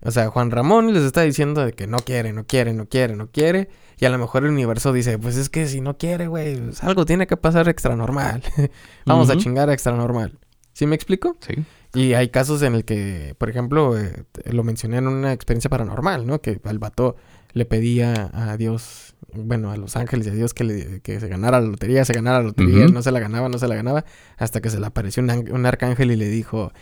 O 0.02 0.10
sea, 0.10 0.28
Juan 0.28 0.50
Ramón 0.50 0.92
les 0.92 1.02
está 1.02 1.22
diciendo 1.22 1.64
de 1.64 1.72
que 1.72 1.86
no 1.86 1.98
quiere, 1.98 2.32
no 2.32 2.46
quiere, 2.46 2.72
no 2.72 2.86
quiere, 2.86 3.16
no 3.16 3.30
quiere. 3.30 3.68
Y 3.98 4.06
a 4.06 4.10
lo 4.10 4.18
mejor 4.18 4.44
el 4.44 4.50
universo 4.50 4.92
dice, 4.92 5.18
pues 5.18 5.36
es 5.36 5.50
que 5.50 5.66
si 5.66 5.80
no 5.80 5.98
quiere, 5.98 6.26
güey, 6.26 6.58
pues 6.58 6.82
algo 6.82 7.04
tiene 7.04 7.26
que 7.26 7.36
pasar 7.36 7.68
extra 7.68 7.96
normal. 7.96 8.42
Vamos 9.06 9.30
a 9.30 9.36
chingar 9.36 9.68
a 9.68 9.72
extra 9.72 9.94
normal. 9.94 10.38
¿Sí 10.72 10.86
me 10.86 10.94
explico? 10.94 11.36
Sí. 11.40 11.54
Y 11.94 12.14
hay 12.14 12.28
casos 12.28 12.62
en 12.62 12.74
el 12.74 12.84
que, 12.84 13.34
por 13.38 13.50
ejemplo, 13.50 13.98
eh, 13.98 14.24
lo 14.44 14.62
mencioné 14.62 14.98
en 14.98 15.08
una 15.08 15.32
experiencia 15.32 15.68
paranormal, 15.68 16.26
¿no? 16.26 16.40
Que 16.40 16.60
al 16.64 16.78
vato 16.78 17.16
le 17.52 17.64
pedía 17.64 18.30
a 18.32 18.56
Dios, 18.56 19.16
bueno, 19.34 19.72
a 19.72 19.76
los 19.76 19.96
ángeles 19.96 20.26
y 20.28 20.30
a 20.30 20.34
Dios 20.34 20.54
que, 20.54 20.64
le, 20.64 21.00
que 21.00 21.18
se 21.18 21.28
ganara 21.28 21.60
la 21.60 21.66
lotería, 21.66 22.04
se 22.04 22.12
ganara 22.12 22.38
la 22.38 22.44
lotería, 22.44 22.86
no 22.86 23.02
se 23.02 23.10
la 23.10 23.18
ganaba, 23.18 23.48
no 23.48 23.58
se 23.58 23.66
la 23.66 23.74
ganaba, 23.74 24.04
hasta 24.36 24.60
que 24.60 24.70
se 24.70 24.78
le 24.78 24.86
apareció 24.86 25.22
un, 25.22 25.66
arcángel 25.66 26.12
y 26.12 26.16
le 26.16 26.28
dijo, 26.28 26.72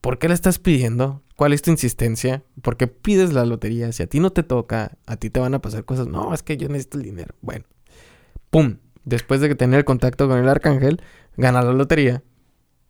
¿por 0.00 0.18
qué 0.18 0.28
le 0.28 0.34
estás 0.34 0.58
pidiendo? 0.58 1.22
¿Cuál 1.36 1.52
es 1.52 1.62
tu 1.62 1.70
insistencia? 1.70 2.42
¿Por 2.62 2.76
qué 2.76 2.88
pides 2.88 3.32
la 3.32 3.44
lotería? 3.44 3.92
Si 3.92 4.02
a 4.02 4.06
ti 4.08 4.18
no 4.18 4.30
te 4.30 4.42
toca, 4.42 4.98
a 5.06 5.16
ti 5.16 5.30
te 5.30 5.40
van 5.40 5.54
a 5.54 5.60
pasar 5.60 5.84
cosas. 5.84 6.08
No, 6.08 6.34
es 6.34 6.42
que 6.42 6.56
yo 6.56 6.68
necesito 6.68 6.98
el 6.98 7.04
dinero. 7.04 7.34
Bueno, 7.40 7.64
¡pum! 8.50 8.78
Después 9.04 9.40
de 9.40 9.48
que 9.48 9.54
tener 9.54 9.84
contacto 9.84 10.28
con 10.28 10.38
el 10.38 10.48
arcángel, 10.48 11.00
gana 11.36 11.62
la 11.62 11.72
lotería. 11.72 12.22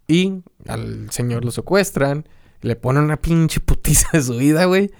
Y 0.06 0.42
al 0.68 1.10
señor 1.10 1.44
lo 1.44 1.50
secuestran, 1.50 2.28
le 2.60 2.76
ponen 2.76 3.04
una 3.04 3.16
pinche 3.16 3.60
putiza 3.60 4.08
de 4.12 4.22
su 4.22 4.36
vida, 4.36 4.64
güey 4.66 4.90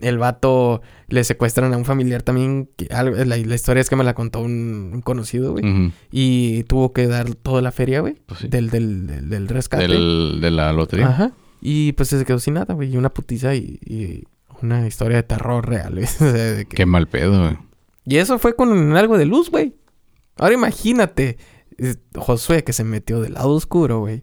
el 0.00 0.18
vato 0.18 0.82
le 1.08 1.24
secuestran 1.24 1.72
a 1.72 1.76
un 1.76 1.84
familiar 1.84 2.22
también. 2.22 2.70
la, 2.90 3.36
historia 3.36 3.80
es 3.80 3.88
que 3.88 3.96
me 3.96 4.04
la 4.04 4.14
contó 4.14 4.40
un, 4.40 5.00
conocido, 5.04 5.52
güey. 5.52 5.92
Y 6.10 6.64
tuvo 6.64 6.92
que 6.92 7.06
dar 7.06 7.34
toda 7.34 7.62
la 7.62 7.72
feria, 7.72 8.00
güey. 8.00 8.16
Pues 8.26 8.48
del, 8.50 8.70
del, 8.70 9.28
del, 9.28 9.48
rescate. 9.48 9.88
de 9.88 10.50
la 10.50 10.72
lotería. 10.72 11.08
Ajá. 11.08 11.32
Y 11.60 11.92
pues 11.92 12.10
se 12.10 12.24
quedó 12.24 12.38
sin 12.38 12.54
nada, 12.54 12.74
güey. 12.74 12.92
Y 12.92 12.96
una 12.96 13.12
putiza 13.12 13.54
y, 13.54 14.24
una 14.62 14.86
historia 14.86 15.18
de 15.18 15.22
terror 15.22 15.66
real, 15.66 15.94
güey. 15.94 16.64
Qué 16.68 16.86
mal 16.86 17.08
pedo, 17.08 17.42
güey. 17.42 17.58
Y 18.04 18.18
eso 18.18 18.38
fue 18.38 18.54
con 18.54 18.96
algo 18.96 19.18
de 19.18 19.26
luz, 19.26 19.50
güey. 19.50 19.74
Ahora 20.38 20.54
imagínate, 20.54 21.38
Josué 22.14 22.62
que 22.62 22.72
se 22.72 22.84
metió 22.84 23.20
del 23.20 23.34
lado 23.34 23.50
oscuro, 23.50 24.00
güey. 24.00 24.22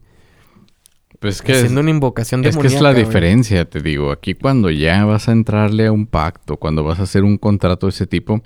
Pues 1.24 1.42
que 1.42 1.54
haciendo 1.54 1.80
una 1.80 1.90
invocación 1.90 2.44
Es 2.44 2.58
que 2.58 2.68
es 2.68 2.82
la 2.82 2.94
diferencia, 2.94 3.64
te 3.64 3.80
digo. 3.80 4.12
Aquí 4.12 4.34
cuando 4.34 4.70
ya 4.70 5.06
vas 5.06 5.30
a 5.30 5.32
entrarle 5.32 5.88
a 5.88 5.92
un 5.94 6.06
pacto, 6.06 6.58
cuando 6.58 6.84
vas 6.84 7.00
a 7.00 7.04
hacer 7.04 7.24
un 7.24 7.38
contrato 7.38 7.88
de 7.88 7.92
ese 7.92 8.06
tipo, 8.06 8.42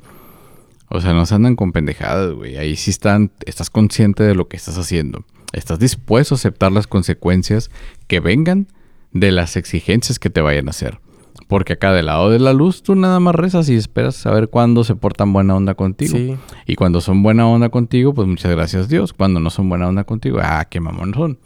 o 0.88 1.02
sea, 1.02 1.14
no 1.14 1.26
se 1.26 1.34
andan 1.34 1.56
con 1.56 1.72
pendejadas, 1.72 2.34
güey. 2.36 2.56
Ahí 2.58 2.76
sí 2.76 2.92
están, 2.92 3.32
estás 3.48 3.72
consciente 3.72 4.22
de 4.22 4.36
lo 4.36 4.48
que 4.48 4.58
estás 4.58 4.78
haciendo. 4.78 5.26
Estás 5.54 5.80
dispuesto 5.80 6.36
a 6.36 6.38
aceptar 6.38 6.72
las 6.72 6.86
consecuencias 6.86 7.72
que 8.06 8.20
vengan 8.20 8.68
de 9.12 9.32
las 9.32 9.58
exigencias 9.58 10.20
que 10.20 10.30
te 10.30 10.42
vayan 10.42 10.68
a 10.68 10.70
hacer. 10.70 11.00
Porque 11.48 11.74
acá 11.74 11.92
del 11.94 12.06
lado 12.06 12.30
de 12.30 12.38
la 12.38 12.54
luz 12.54 12.84
tú 12.84 12.94
nada 12.94 13.20
más 13.20 13.34
rezas 13.34 13.70
y 13.70 13.76
esperas 13.76 14.18
saber 14.18 14.50
cuándo 14.50 14.84
se 14.84 14.94
portan 14.94 15.34
buena 15.34 15.56
onda 15.56 15.74
contigo. 15.74 16.38
Y 16.68 16.76
cuando 16.76 17.02
son 17.02 17.24
buena 17.24 17.48
onda 17.48 17.70
contigo, 17.70 18.14
pues 18.14 18.28
muchas 18.28 18.52
gracias 18.52 18.88
Dios. 18.88 19.14
Cuando 19.14 19.40
no 19.40 19.50
son 19.50 19.68
buena 19.68 19.88
onda 19.88 20.04
contigo, 20.04 20.38
ah, 20.44 20.64
qué 20.70 20.80
mamón 20.80 21.16
son. 21.16 21.40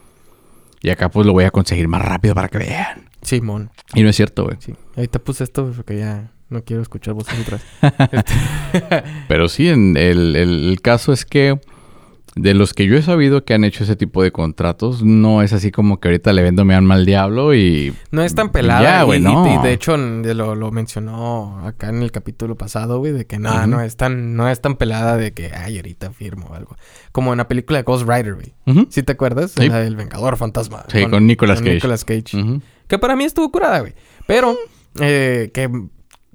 Y 0.82 0.90
acá 0.90 1.10
pues 1.10 1.28
lo 1.28 1.34
voy 1.34 1.44
a 1.44 1.52
conseguir 1.52 1.88
más 1.88 2.02
rápido 2.02 2.36
para 2.36 2.48
que 2.48 2.58
vean. 2.58 3.10
Simón. 3.22 3.70
y 3.94 4.02
no 4.02 4.10
es 4.10 4.16
cierto, 4.16 4.46
güey. 4.46 4.58
Sí. 4.60 4.74
Ahí 4.96 5.08
te 5.08 5.20
puse 5.20 5.44
esto 5.44 5.72
porque 5.76 6.00
ya 6.00 6.32
no 6.50 6.64
quiero 6.64 6.82
escuchar 6.82 7.14
voces 7.14 7.40
atrás. 7.40 7.64
Pero 9.28 9.48
sí, 9.48 9.70
en 9.70 9.96
el, 9.96 10.36
el, 10.36 10.82
caso 10.82 11.14
es 11.14 11.24
que 11.26 11.60
de 12.36 12.54
los 12.54 12.74
que 12.74 12.86
yo 12.86 12.96
he 12.96 13.02
sabido 13.02 13.44
que 13.44 13.54
han 13.54 13.66
hecho 13.66 13.84
ese 13.84 13.96
tipo 13.96 14.24
de 14.24 14.32
contratos, 14.32 15.04
no 15.04 15.42
es 15.42 15.52
así 15.52 15.72
como 15.72 16.00
que 16.00 16.08
ahorita 16.08 16.32
le 16.32 16.42
vendo 16.42 16.64
mi 16.64 16.74
alma 16.74 16.96
al 16.96 17.06
diablo 17.06 17.54
y... 17.54 17.94
No 18.12 18.24
es 18.24 18.36
tan 18.36 18.52
pelada. 18.52 19.06
y, 19.06 19.20
y, 19.20 19.58
de 19.64 19.74
hecho 19.74 19.98
lo, 19.98 20.56
lo, 20.56 20.72
mencionó 20.72 21.60
acá 21.66 21.90
en 21.90 22.02
el 22.02 22.12
capítulo 22.12 22.56
pasado, 22.56 23.00
güey, 23.00 23.12
de 23.12 23.26
que 23.26 23.38
no, 23.38 23.68
no, 23.68 23.82
es 23.82 23.98
tan, 23.98 24.36
no 24.38 24.48
es 24.48 24.62
tan 24.62 24.78
pelada 24.78 25.18
de 25.18 25.34
que, 25.34 25.52
ay, 25.54 25.78
ahorita 25.78 26.12
firmo 26.12 26.48
o 26.52 26.54
algo. 26.54 26.78
Como 27.12 27.34
en 27.34 27.38
la 27.38 27.48
película 27.50 27.80
de 27.80 27.84
Ghost 27.84 28.08
Rider, 28.08 28.36
güey. 28.36 28.54
¿Sí 28.90 29.04
te 29.04 29.12
acuerdas? 29.12 29.58
La 29.58 29.80
del 29.80 29.98
Vengador 29.98 30.38
Fantasma. 30.38 30.86
Sí, 30.88 31.06
con, 31.08 31.28
Nicolas 31.28 31.60
Cage. 31.60 31.76
Nicolas 31.76 32.06
Cage. 32.06 32.62
Que 32.88 32.98
para 32.98 33.16
mí 33.16 33.26
estuvo 33.26 33.52
curada, 33.52 33.82
güey. 33.82 33.94
Pero 34.26 34.58
eh, 35.00 35.52
que 35.54 35.70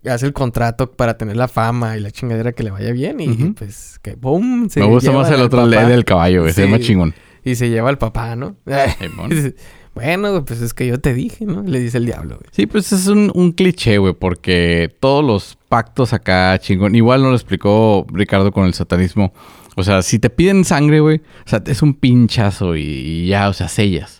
hace 0.08 0.26
el 0.26 0.32
contrato 0.32 0.92
para 0.92 1.16
tener 1.16 1.36
la 1.36 1.48
fama 1.48 1.96
y 1.96 2.00
la 2.00 2.10
chingadera 2.10 2.52
que 2.52 2.62
le 2.62 2.70
vaya 2.70 2.92
bien 2.92 3.20
y 3.20 3.28
pues 3.52 3.98
que 4.02 4.14
boom 4.14 4.68
se 4.70 4.80
Me 4.80 4.86
gusta 4.86 5.12
más 5.12 5.30
el 5.30 5.40
otro 5.40 5.66
ley 5.66 5.86
del 5.86 6.04
caballo, 6.04 6.42
güey, 6.42 6.52
se 6.52 6.64
llama 6.64 6.78
chingón. 6.78 7.14
Y 7.44 7.54
se 7.54 7.68
lleva 7.68 7.88
al 7.88 7.98
papá, 7.98 8.34
¿no? 8.34 8.56
bueno, 9.94 10.44
pues 10.44 10.60
es 10.60 10.74
que 10.74 10.86
yo 10.86 10.98
te 10.98 11.14
dije, 11.14 11.44
¿no? 11.44 11.62
Le 11.62 11.78
dice 11.78 11.98
el 11.98 12.06
diablo, 12.06 12.38
güey. 12.38 12.50
Sí, 12.50 12.66
pues 12.66 12.92
es 12.92 13.06
un, 13.06 13.30
un 13.34 13.52
cliché, 13.52 13.98
güey, 13.98 14.14
porque 14.14 14.92
todos 14.98 15.24
los 15.24 15.56
pactos 15.68 16.12
acá 16.12 16.58
chingón, 16.58 16.96
igual 16.96 17.22
no 17.22 17.28
lo 17.30 17.36
explicó 17.36 18.04
Ricardo 18.12 18.50
con 18.50 18.66
el 18.66 18.74
satanismo. 18.74 19.32
O 19.76 19.84
sea, 19.84 20.02
si 20.02 20.18
te 20.18 20.30
piden 20.30 20.64
sangre, 20.64 21.00
güey, 21.00 21.18
o 21.18 21.48
sea, 21.48 21.62
es 21.66 21.82
un 21.82 21.94
pinchazo 21.94 22.76
y 22.76 23.26
ya, 23.28 23.48
o 23.48 23.52
sea, 23.52 23.68
sellas. 23.68 24.15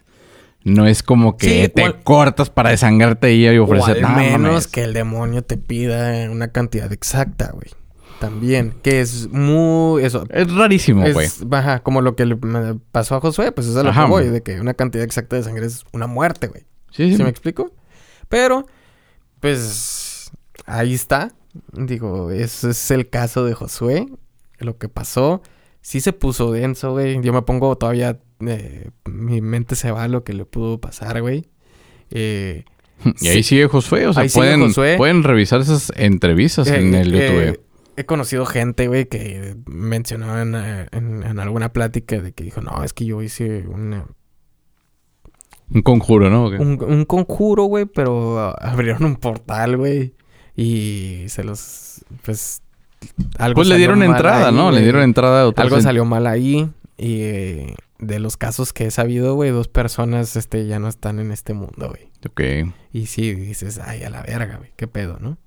No 0.67 0.85
es 0.85 1.05
como 1.05 1.37
que 1.37 1.69
te 1.69 1.93
cortas 2.03 2.51
para 2.51 2.71
desangrarte 2.71 3.33
y 3.33 3.57
ofrecer 3.57 4.03
nada. 4.03 4.17
menos 4.17 4.67
que 4.67 4.83
el 4.83 4.95
demonio 4.95 5.43
te 5.43 5.57
pida 5.59 6.29
una 6.29 6.49
cantidad 6.49 6.93
exacta, 6.93 7.53
güey. 7.53 7.71
También, 8.19 8.75
que 8.83 9.01
es 9.01 9.29
muy... 9.31 10.03
Eso. 10.03 10.27
Es 10.29 10.53
rarísimo, 10.53 11.05
güey. 11.13 11.29
Baja, 11.47 11.85
como 11.85 12.01
lo 12.01 12.17
que 12.17 12.27
le 12.27 12.37
pasó 12.91 13.15
a 13.15 13.21
Josué, 13.21 13.53
pues 13.53 13.69
eso 13.69 13.79
es 13.79 13.85
lo 13.85 13.93
que 13.93 14.11
voy, 14.11 14.29
de 14.29 14.43
que 14.43 14.61
una 14.61 14.75
cantidad 14.75 15.05
exacta 15.05 15.37
de 15.37 15.45
sangre 15.45 15.67
es 15.67 15.85
una 15.93 16.09
muerte, 16.09 16.49
güey. 16.49 16.65
Sí, 16.91 17.11
sí. 17.11 17.17
¿Sí 17.17 17.23
me 17.23 17.31
explico? 17.31 17.71
Pero, 18.29 18.67
pues, 19.39 20.33
ahí 20.65 20.95
está. 20.95 21.33
Digo, 21.75 22.33
ese 22.33 22.71
es 22.71 22.91
el 22.91 23.09
caso 23.09 23.45
de 23.45 23.55
Josué. 23.55 24.09
Lo 24.59 24.79
que 24.79 24.89
pasó. 24.89 25.43
Sí 25.81 26.01
se 26.01 26.13
puso 26.13 26.51
denso, 26.51 26.91
güey. 26.91 27.23
Yo 27.23 27.33
me 27.33 27.43
pongo 27.43 27.79
todavía 27.79 28.19
eh, 28.41 28.91
mi 29.05 29.41
mente 29.41 29.77
se 29.77 29.91
va 29.91 30.05
a 30.05 30.09
lo 30.09 30.25
que 30.25 30.33
le 30.33 30.45
pudo 30.45 30.81
pasar, 30.81 31.21
güey. 31.21 31.49
Eh, 32.11 32.65
y 33.21 33.29
ahí 33.29 33.43
sigue 33.43 33.67
Josué, 33.69 34.07
o 34.07 34.13
sea, 34.13 34.25
pueden, 34.33 34.73
pueden 34.97 35.23
revisar 35.23 35.61
esas 35.61 35.93
entrevistas 35.97 36.69
en 36.69 36.95
eh, 36.95 37.01
el 37.01 37.13
YouTube. 37.13 37.61
he 37.97 38.05
conocido 38.05 38.47
gente, 38.47 38.89
güey, 38.89 39.07
que 39.07 39.57
mencionó 39.67 40.41
en, 40.41 41.39
alguna 41.39 41.73
plática 41.73 42.21
de 42.21 42.33
que 42.33 42.45
dijo, 42.45 42.61
no, 42.61 42.83
es 42.85 42.93
que 42.93 43.05
yo 43.05 43.23
hice 43.23 43.67
un... 43.69 44.03
Un 45.69 45.83
conjuro, 45.83 46.31
¿no? 46.31 46.47
Un, 46.47 47.05
conjuro, 47.07 47.65
güey, 47.65 47.87
pero 47.87 48.55
abrieron 48.63 49.05
un 49.05 49.17
portal, 49.17 49.77
güey. 49.77 50.15
Y 50.55 51.25
se 51.27 51.43
los... 51.43 52.05
Pues... 52.25 52.63
Algo 53.39 53.57
pues 53.57 53.69
le 53.69 53.77
dieron 53.77 54.03
entrada, 54.03 54.53
¿no? 54.53 54.71
Le 54.71 54.81
dieron 54.81 55.03
entrada. 55.03 55.43
A 55.43 55.53
algo 55.61 55.81
salió 55.81 56.05
mal 56.05 56.27
ahí. 56.27 56.71
Y 56.97 57.75
de 57.99 58.19
los 58.19 58.37
casos 58.37 58.73
que 58.73 58.87
he 58.87 58.91
sabido, 58.91 59.35
güey, 59.35 59.51
dos 59.51 59.69
personas 59.69 60.37
este, 60.37 60.67
ya 60.67 60.79
no 60.79 60.89
están 60.89 61.19
en 61.19 61.33
este 61.33 61.55
mundo, 61.55 61.89
güey. 61.89 62.11
Ok. 62.29 62.73
Y 62.93 63.07
sí, 63.07 63.33
dices, 63.35 63.79
ay, 63.83 64.03
a 64.03 64.11
la 64.11 64.23
verga, 64.23 64.57
güey, 64.59 64.73
qué 64.77 64.87
pedo, 64.87 65.19
¿no? 65.21 65.39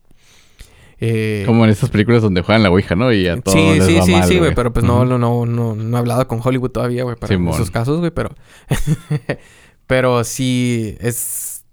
Eh, 1.02 1.44
Como 1.46 1.64
en 1.64 1.72
estas 1.72 1.90
películas 1.90 2.22
donde 2.22 2.42
juegan 2.42 2.62
la 2.64 2.70
Ouija, 2.72 2.94
¿no? 2.96 3.14
Y 3.14 3.28
a 3.28 3.40
todos 3.40 3.58
sí, 3.58 3.80
les 3.80 3.86
sí, 3.86 3.96
va 3.96 4.02
sí, 4.06 4.12
mal, 4.12 4.28
sí, 4.28 4.38
güey. 4.38 4.54
Pero 4.54 4.74
pues 4.74 4.84
no, 4.86 4.98
Ujú. 4.98 5.06
no, 5.06 5.18
no, 5.18 5.46
no, 5.46 5.76
no 5.76 5.96
he 5.98 6.00
hablado 6.00 6.28
con 6.28 6.42
Hollywood 6.44 6.72
todavía, 6.72 7.04
güey, 7.04 7.16
para 7.16 7.34
Simón. 7.34 7.54
esos 7.54 7.72
casos, 7.72 8.00
güey, 8.00 8.12
pero. 8.12 8.36
pero 9.88 10.24
sí 10.24 10.96
es. 11.00 11.64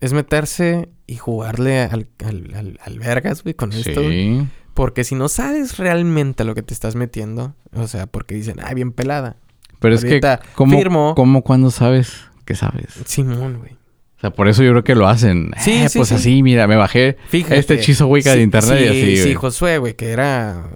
Es 0.00 0.12
meterse 0.12 0.88
y 1.06 1.16
jugarle 1.16 1.78
al, 1.80 2.08
al, 2.24 2.52
al, 2.56 2.78
al 2.84 2.98
vergas, 2.98 3.42
güey, 3.44 3.54
con 3.54 3.72
esto. 3.72 4.02
güey. 4.02 4.40
Sí. 4.40 4.48
Porque 4.74 5.04
si 5.04 5.14
no 5.14 5.28
sabes 5.28 5.78
realmente 5.78 6.42
a 6.42 6.46
lo 6.46 6.54
que 6.54 6.62
te 6.62 6.74
estás 6.74 6.96
metiendo, 6.96 7.54
o 7.72 7.86
sea, 7.86 8.06
porque 8.06 8.34
dicen, 8.34 8.56
ah, 8.62 8.74
bien 8.74 8.90
pelada. 8.92 9.36
Pero 9.82 9.94
es 9.96 10.04
que, 10.04 10.20
¿cómo, 10.54 10.78
firmo. 10.78 11.14
¿cómo 11.14 11.42
cuando 11.42 11.70
sabes 11.70 12.12
que 12.46 12.54
sabes? 12.54 12.86
Simón, 13.04 13.58
güey. 13.58 13.72
O 14.16 14.20
sea, 14.22 14.30
por 14.30 14.46
eso 14.48 14.62
yo 14.62 14.70
creo 14.70 14.84
que 14.84 14.94
lo 14.94 15.08
hacen. 15.08 15.50
Sí, 15.60 15.72
Eh, 15.72 15.88
sí, 15.88 15.98
pues 15.98 16.08
sí. 16.10 16.14
así, 16.14 16.42
mira, 16.42 16.66
me 16.68 16.76
bajé 16.76 17.16
Fíjate. 17.28 17.58
este 17.58 17.74
hechizo 17.74 18.06
Wicca 18.06 18.30
de 18.30 18.36
Sí, 18.36 18.42
internet 18.44 18.78
y 18.80 18.84
sí, 18.84 18.88
así, 18.90 19.16
Sí, 19.16 19.22
güey. 19.22 19.34
Josué, 19.34 19.78
güey, 19.78 19.94
que 19.96 20.10
era 20.10 20.70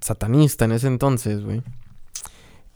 satanista 0.00 0.64
en 0.64 0.72
ese 0.72 0.86
entonces, 0.88 1.42
güey. 1.44 1.62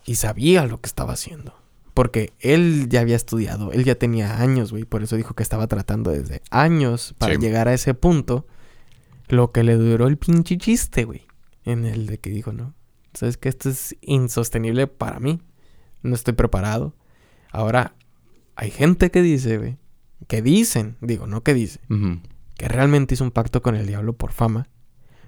Y 0.04 0.16
sabía 0.16 0.64
lo 0.66 0.80
que 0.80 0.86
estaba 0.86 1.12
haciendo. 1.12 1.54
Porque 1.94 2.32
él 2.40 2.86
ya 2.88 3.00
había 3.00 3.16
estudiado, 3.16 3.70
él 3.72 3.84
ya 3.84 3.96
tenía 3.96 4.40
años, 4.40 4.70
güey. 4.70 4.84
Por 4.84 5.02
eso 5.02 5.16
dijo 5.16 5.34
que 5.34 5.42
estaba 5.42 5.66
tratando 5.66 6.10
desde 6.10 6.40
años 6.50 7.14
para 7.18 7.34
Sí. 7.34 7.40
llegar 7.40 7.68
a 7.68 7.74
ese 7.74 7.92
punto. 7.94 8.46
Lo 9.28 9.52
que 9.52 9.62
le 9.62 9.74
duró 9.74 10.06
el 10.06 10.16
pinche 10.16 10.56
chiste, 10.58 11.04
güey. 11.04 11.22
En 11.64 11.84
el 11.86 12.06
de 12.06 12.18
que 12.18 12.30
dijo, 12.30 12.52
no. 12.52 12.74
Sabes 13.14 13.36
que 13.36 13.48
esto 13.48 13.68
es 13.68 13.96
insostenible 14.00 14.86
para 14.86 15.20
mí. 15.20 15.40
No 16.02 16.14
estoy 16.14 16.34
preparado. 16.34 16.94
Ahora, 17.50 17.94
hay 18.56 18.70
gente 18.70 19.10
que 19.10 19.22
dice, 19.22 19.58
güey. 19.58 19.76
Que 20.28 20.40
dicen, 20.40 20.96
digo, 21.00 21.26
no 21.26 21.42
que 21.42 21.52
dice 21.54 21.80
que 22.56 22.68
realmente 22.68 23.14
hizo 23.14 23.24
un 23.24 23.32
pacto 23.32 23.60
con 23.60 23.74
el 23.74 23.86
diablo 23.86 24.12
por 24.12 24.30
fama, 24.30 24.68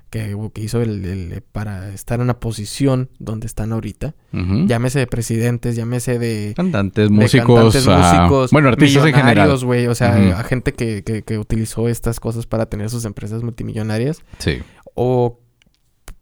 que, 0.09 0.37
que 0.53 0.61
hizo 0.63 0.81
el, 0.83 1.05
el- 1.05 1.43
para 1.43 1.89
estar 1.93 2.21
en 2.21 2.23
una 2.25 2.39
posición 2.39 3.11
donde 3.19 3.47
están 3.49 3.73
ahorita, 3.73 4.15
llámese 4.33 5.01
de 5.01 5.07
presidentes, 5.09 5.75
llámese 5.75 6.21
de, 6.21 6.53
Cantantes, 6.55 7.09
de 7.09 7.15
músicos. 7.15 7.75
cantantes, 7.75 7.89
ah, 7.89 8.19
músicos, 8.21 8.51
bueno, 8.53 8.69
artistas 8.69 9.05
en 9.07 9.15
general. 9.15 9.59
güey, 9.65 9.89
o 9.89 9.95
sea, 9.97 10.39
a 10.39 10.45
gente 10.45 10.73
que, 10.75 11.03
que, 11.03 11.23
que 11.23 11.39
utilizó 11.39 11.89
estas 11.89 12.21
cosas 12.21 12.47
para 12.47 12.67
tener 12.67 12.89
sus 12.89 13.05
empresas 13.05 13.43
multimillonarias, 13.43 14.23
Sí. 14.39 14.59
o 14.95 15.41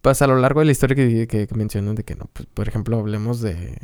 pues 0.02 0.20
a 0.20 0.26
lo 0.26 0.36
largo 0.36 0.60
de 0.60 0.66
la 0.66 0.72
historia 0.72 0.94
que, 0.94 1.26
que, 1.26 1.46
que 1.46 1.54
mencionan 1.54 1.94
de 1.94 2.04
que 2.04 2.16
no, 2.16 2.28
pues 2.32 2.46
por 2.52 2.68
ejemplo 2.68 2.98
hablemos 2.98 3.40
de 3.40 3.78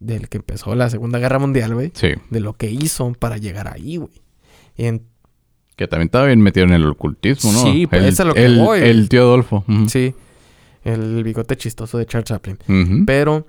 del 0.00 0.28
que 0.28 0.38
empezó 0.38 0.74
la 0.74 0.90
Segunda 0.90 1.18
Guerra 1.18 1.38
Mundial, 1.38 1.74
güey, 1.74 1.90
Sí. 1.94 2.08
de 2.30 2.40
lo 2.40 2.54
que 2.54 2.70
hizo 2.70 3.12
para 3.12 3.36
llegar 3.36 3.72
ahí, 3.72 3.96
güey. 3.96 4.12
En 4.76 5.02
Que 5.76 5.88
también 5.88 6.06
estaba 6.06 6.26
bien 6.26 6.40
metido 6.40 6.66
en 6.66 6.72
el 6.72 6.86
ocultismo, 6.86 7.52
¿no? 7.52 7.62
Sí, 7.62 7.86
pues, 7.86 8.02
el, 8.02 8.08
es 8.08 8.20
a 8.20 8.24
lo 8.24 8.34
que 8.34 8.44
el, 8.44 8.58
voy. 8.58 8.80
el 8.80 9.08
tío 9.08 9.22
Adolfo. 9.22 9.64
Sí. 9.88 10.14
El 10.84 11.22
bigote 11.24 11.56
chistoso 11.56 11.98
de 11.98 12.06
Charles 12.06 12.28
Chaplin. 12.28 12.58
Pero. 13.06 13.46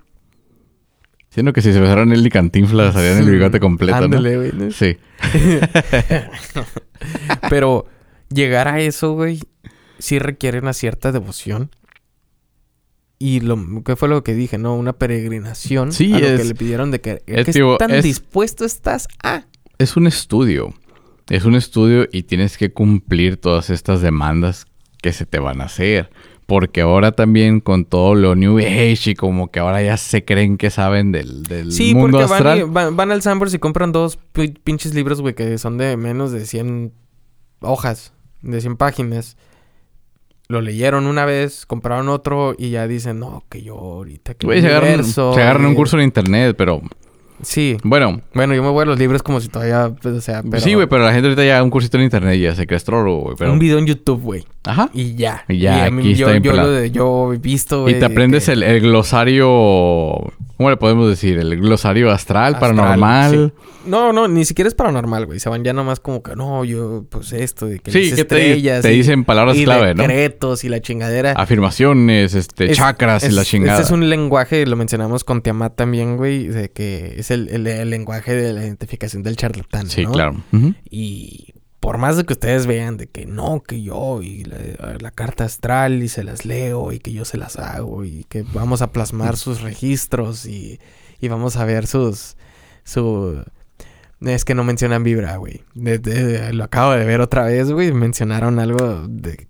Siendo 1.30 1.54
que 1.54 1.62
si 1.62 1.72
se 1.72 1.80
besaran 1.80 2.12
él 2.12 2.26
y 2.26 2.30
Cantinflas 2.32 2.96
harían 2.96 3.20
el 3.20 3.30
bigote 3.30 3.60
completo, 3.60 3.98
Ándale, 3.98 4.38
güey, 4.38 4.52
¿no? 4.52 4.66
¿no? 4.66 4.72
Sí. 4.72 4.98
Pero 7.50 7.86
llegar 8.30 8.68
a 8.68 8.80
eso, 8.82 9.14
güey, 9.14 9.40
sí 10.00 10.18
requiere 10.20 10.60
una 10.60 10.74
cierta 10.74 11.12
devoción. 11.12 11.70
Y 13.22 13.42
lo 13.42 13.84
que 13.84 13.96
fue 13.98 14.08
lo 14.08 14.24
que 14.24 14.34
dije, 14.34 14.58
¿no? 14.58 14.76
Una 14.76 14.94
peregrinación 14.94 15.92
Sí, 15.92 16.14
a 16.14 16.20
lo 16.20 16.26
es- 16.28 16.40
que 16.42 16.48
le 16.48 16.56
pidieron 16.56 16.90
de 16.92 17.02
que, 17.02 17.22
es, 17.28 17.46
¿qué 17.46 17.52
digo, 17.52 17.78
tan 17.78 17.92
es- 17.92 18.04
dispuesto 18.04 18.64
estás 18.66 19.08
a. 19.24 19.44
Es 19.78 19.98
un 19.98 20.08
estudio. 20.08 20.74
Es 21.30 21.46
un 21.46 21.56
estudio 21.56 22.08
y 22.12 22.24
tienes 22.24 22.58
que 22.58 22.72
cumplir 22.72 23.38
todas 23.38 23.70
estas 23.70 24.02
demandas 24.02 24.66
que 25.02 25.14
se 25.14 25.26
te 25.26 25.40
van 25.40 25.62
a 25.62 25.66
hacer. 25.66 26.10
Porque 26.48 26.82
ahora 26.82 27.12
también 27.12 27.60
con 27.60 27.86
todo 27.86 28.16
lo 28.16 28.36
New 28.36 28.58
Age 28.58 29.12
y 29.12 29.16
como 29.16 29.52
que 29.52 29.60
ahora 29.60 29.84
ya 29.84 29.98
se 29.98 30.26
creen 30.26 30.58
que 30.58 30.72
saben 30.72 31.12
del, 31.12 31.44
del 31.44 31.72
Sí, 31.72 31.94
mundo 31.94 32.18
porque 32.18 32.32
van, 32.32 32.38
astral. 32.38 32.60
y- 32.60 32.64
van, 32.64 32.96
van 32.96 33.12
al 33.12 33.22
Sambors 33.22 33.54
y 33.54 33.60
compran 33.60 33.92
dos 33.92 34.18
pi- 34.32 34.56
pinches 34.64 34.96
libros, 34.96 35.22
güey, 35.22 35.36
que 35.36 35.58
son 35.60 35.78
de 35.78 35.96
menos 35.98 36.32
de 36.32 36.46
100 36.48 36.92
hojas, 37.60 38.14
de 38.42 38.62
100 38.62 38.78
páginas. 38.78 39.38
Lo 40.52 40.62
leyeron 40.62 41.06
una 41.06 41.26
vez, 41.26 41.68
compraron 41.68 42.10
otro 42.10 42.56
y 42.58 42.72
ya 42.72 42.88
dicen, 42.88 43.20
no, 43.20 43.44
que 43.50 43.62
yo 43.62 43.76
ahorita 43.78 44.34
que 44.34 44.48
Güey, 44.48 44.62
se 44.62 44.68
agarran, 44.70 45.04
se 45.04 45.22
agarran 45.22 45.68
un 45.68 45.74
eh". 45.74 45.76
curso 45.76 45.96
en 46.00 46.04
internet, 46.06 46.56
pero 46.58 46.82
Sí. 47.44 47.78
bueno, 47.84 48.20
Bueno, 48.34 48.56
yo 48.56 48.64
me 48.64 48.70
voy 48.70 48.82
a 48.82 48.86
los 48.86 48.98
libros 48.98 49.22
como 49.22 49.40
si 49.42 49.48
todavía, 49.48 49.94
pues, 50.02 50.16
o 50.16 50.22
sea, 50.22 50.42
pero... 50.42 50.60
sí, 50.60 50.74
güey, 50.74 50.88
pero 50.88 51.04
la 51.04 51.12
gente 51.14 51.28
ahorita 51.28 51.46
ya 51.46 51.62
un 51.62 51.70
cursito 51.70 51.98
en 51.98 52.04
internet 52.06 52.36
y 52.36 52.42
ya 52.42 52.56
se 52.56 52.66
cree 52.66 52.78
astrólogo, 52.78 53.22
güey. 53.26 53.36
Pero... 53.38 53.54
Un 53.54 53.60
video 53.60 53.78
en 53.78 53.86
YouTube, 53.86 54.22
güey. 54.24 54.44
Ajá. 54.64 54.90
Y 54.92 55.14
ya. 55.14 55.46
Y 55.48 55.60
ya, 55.60 55.88
mí- 55.92 56.02
aquí 56.02 56.16
yo, 56.16 56.28
está 56.30 56.40
yo, 56.40 56.50
pelado. 56.52 56.68
lo 56.70 56.74
de- 56.78 56.90
yo 56.90 57.32
he 57.32 57.38
visto, 57.38 57.82
Y 57.82 57.82
güey. 57.92 58.00
te 58.00 58.06
aprendes 58.06 58.48
que- 58.48 58.54
el, 58.54 58.64
el 58.64 58.82
glosario. 58.82 60.34
¿Cómo 60.60 60.72
le 60.72 60.76
podemos 60.76 61.08
decir? 61.08 61.38
El 61.40 61.58
glosario 61.58 62.12
astral, 62.12 62.56
Astral, 62.56 62.76
paranormal. 62.76 63.32
sí. 63.56 63.70
No, 63.90 64.12
no, 64.12 64.28
ni 64.28 64.44
siquiera 64.44 64.68
es 64.68 64.76
paranormal, 64.76 65.26
güey. 65.26 65.40
Se 65.40 65.48
van 65.48 65.64
ya 65.64 65.72
nomás 65.72 66.02
como 66.02 66.22
que, 66.22 66.36
no, 66.36 66.66
yo, 66.66 67.06
pues 67.08 67.32
esto, 67.32 67.66
de 67.66 67.80
que 67.80 67.92
Sí, 67.94 68.10
que 68.10 68.16
te, 68.16 68.22
estrellas 68.24 68.82
te 68.82 68.94
y- 68.94 68.98
dicen 68.98 69.24
palabras 69.24 69.56
y 69.56 69.64
clave, 69.64 69.96
¿no? 69.96 70.02
decretos 70.04 70.66
y 70.66 70.70
la 70.70 70.82
chingadera. 70.82 71.32
Afirmaciones, 71.32 72.34
este, 72.34 72.72
Es- 72.72 72.78
chakras 72.78 73.24
y 73.24 73.32
la 73.32 73.46
chingada. 73.46 73.80
Este 73.80 73.86
es 73.88 73.92
un 73.94 74.10
lenguaje, 74.10 74.66
lo 74.66 74.76
mencionamos 74.76 75.24
con 75.24 75.42
Tiamat 75.42 75.78
también, 75.78 76.18
güey, 76.18 76.48
de 76.48 76.70
que 76.72 77.16
es 77.18 77.32
el, 77.32 77.48
el- 77.48 77.66
el 77.66 77.90
lenguaje 77.90 78.36
de 78.36 78.52
la 78.52 78.62
identificación 78.66 79.24
del 79.24 79.38
charlatán, 79.38 79.88
Sí, 79.90 80.04
¿no? 80.04 80.12
claro. 80.12 80.36
Y 80.90 81.54
por 81.80 81.98
más 81.98 82.18
de 82.18 82.26
que 82.26 82.34
ustedes 82.34 82.68
vean 82.68 82.98
de 82.98 83.08
que 83.08 83.26
no, 83.26 83.64
que 83.64 83.82
yo 83.82 84.22
y 84.22 84.44
la, 84.44 84.98
la 85.00 85.12
carta 85.12 85.46
astral 85.46 86.04
y 86.04 86.10
se 86.10 86.24
las 86.24 86.46
leo 86.46 86.92
y 86.92 87.00
que 87.00 87.14
yo 87.14 87.24
se 87.26 87.38
las 87.38 87.58
hago 87.58 88.04
y 88.04 88.26
que 88.26 88.44
vamos 88.54 88.82
a 88.82 88.92
plasmar 88.92 89.38
sus 89.38 89.62
registros 89.62 90.46
y, 90.46 90.80
y 91.20 91.28
vamos 91.28 91.58
a 91.58 91.66
ver 91.66 91.88
sus... 91.88 92.38
su... 92.84 93.44
Es 94.22 94.44
que 94.44 94.54
no 94.54 94.66
mencionan 94.66 95.04
vibra, 95.04 95.38
güey. 95.38 95.64
Lo 96.52 96.66
acabo 96.66 96.92
de 96.92 97.06
ver 97.06 97.22
otra 97.22 97.44
vez, 97.46 97.72
güey. 97.72 97.94
Mencionaron 97.94 98.60
algo 98.60 99.08
de... 99.08 99.48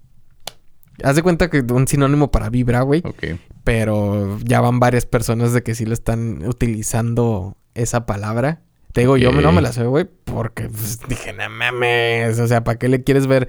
Haz 1.04 1.16
de 1.16 1.24
cuenta 1.24 1.50
que 1.50 1.62
un 1.62 1.88
sinónimo 1.88 2.30
para 2.30 2.52
vibra, 2.52 2.82
güey. 2.82 3.02
Ok. 3.04 3.40
Pero 3.64 4.38
ya 4.44 4.62
van 4.62 4.80
varias 4.80 5.08
personas 5.08 5.54
de 5.54 5.64
que 5.64 5.74
sí 5.74 5.86
lo 5.86 5.94
están 5.94 6.46
utilizando 6.46 7.58
esa 7.74 8.06
palabra. 8.06 8.62
Te 8.94 9.02
digo, 9.02 9.18
yo 9.18 9.32
no 9.32 9.52
me 9.52 9.62
la 9.62 9.72
sé, 9.72 9.84
güey, 9.86 10.08
porque 10.26 10.68
pues, 10.70 11.00
dije, 11.08 11.34
no 11.34 11.50
mames. 11.50 12.40
O 12.40 12.48
sea, 12.48 12.64
¿para 12.64 12.80
qué 12.80 12.88
le 12.90 13.04
quieres 13.04 13.28
ver? 13.28 13.48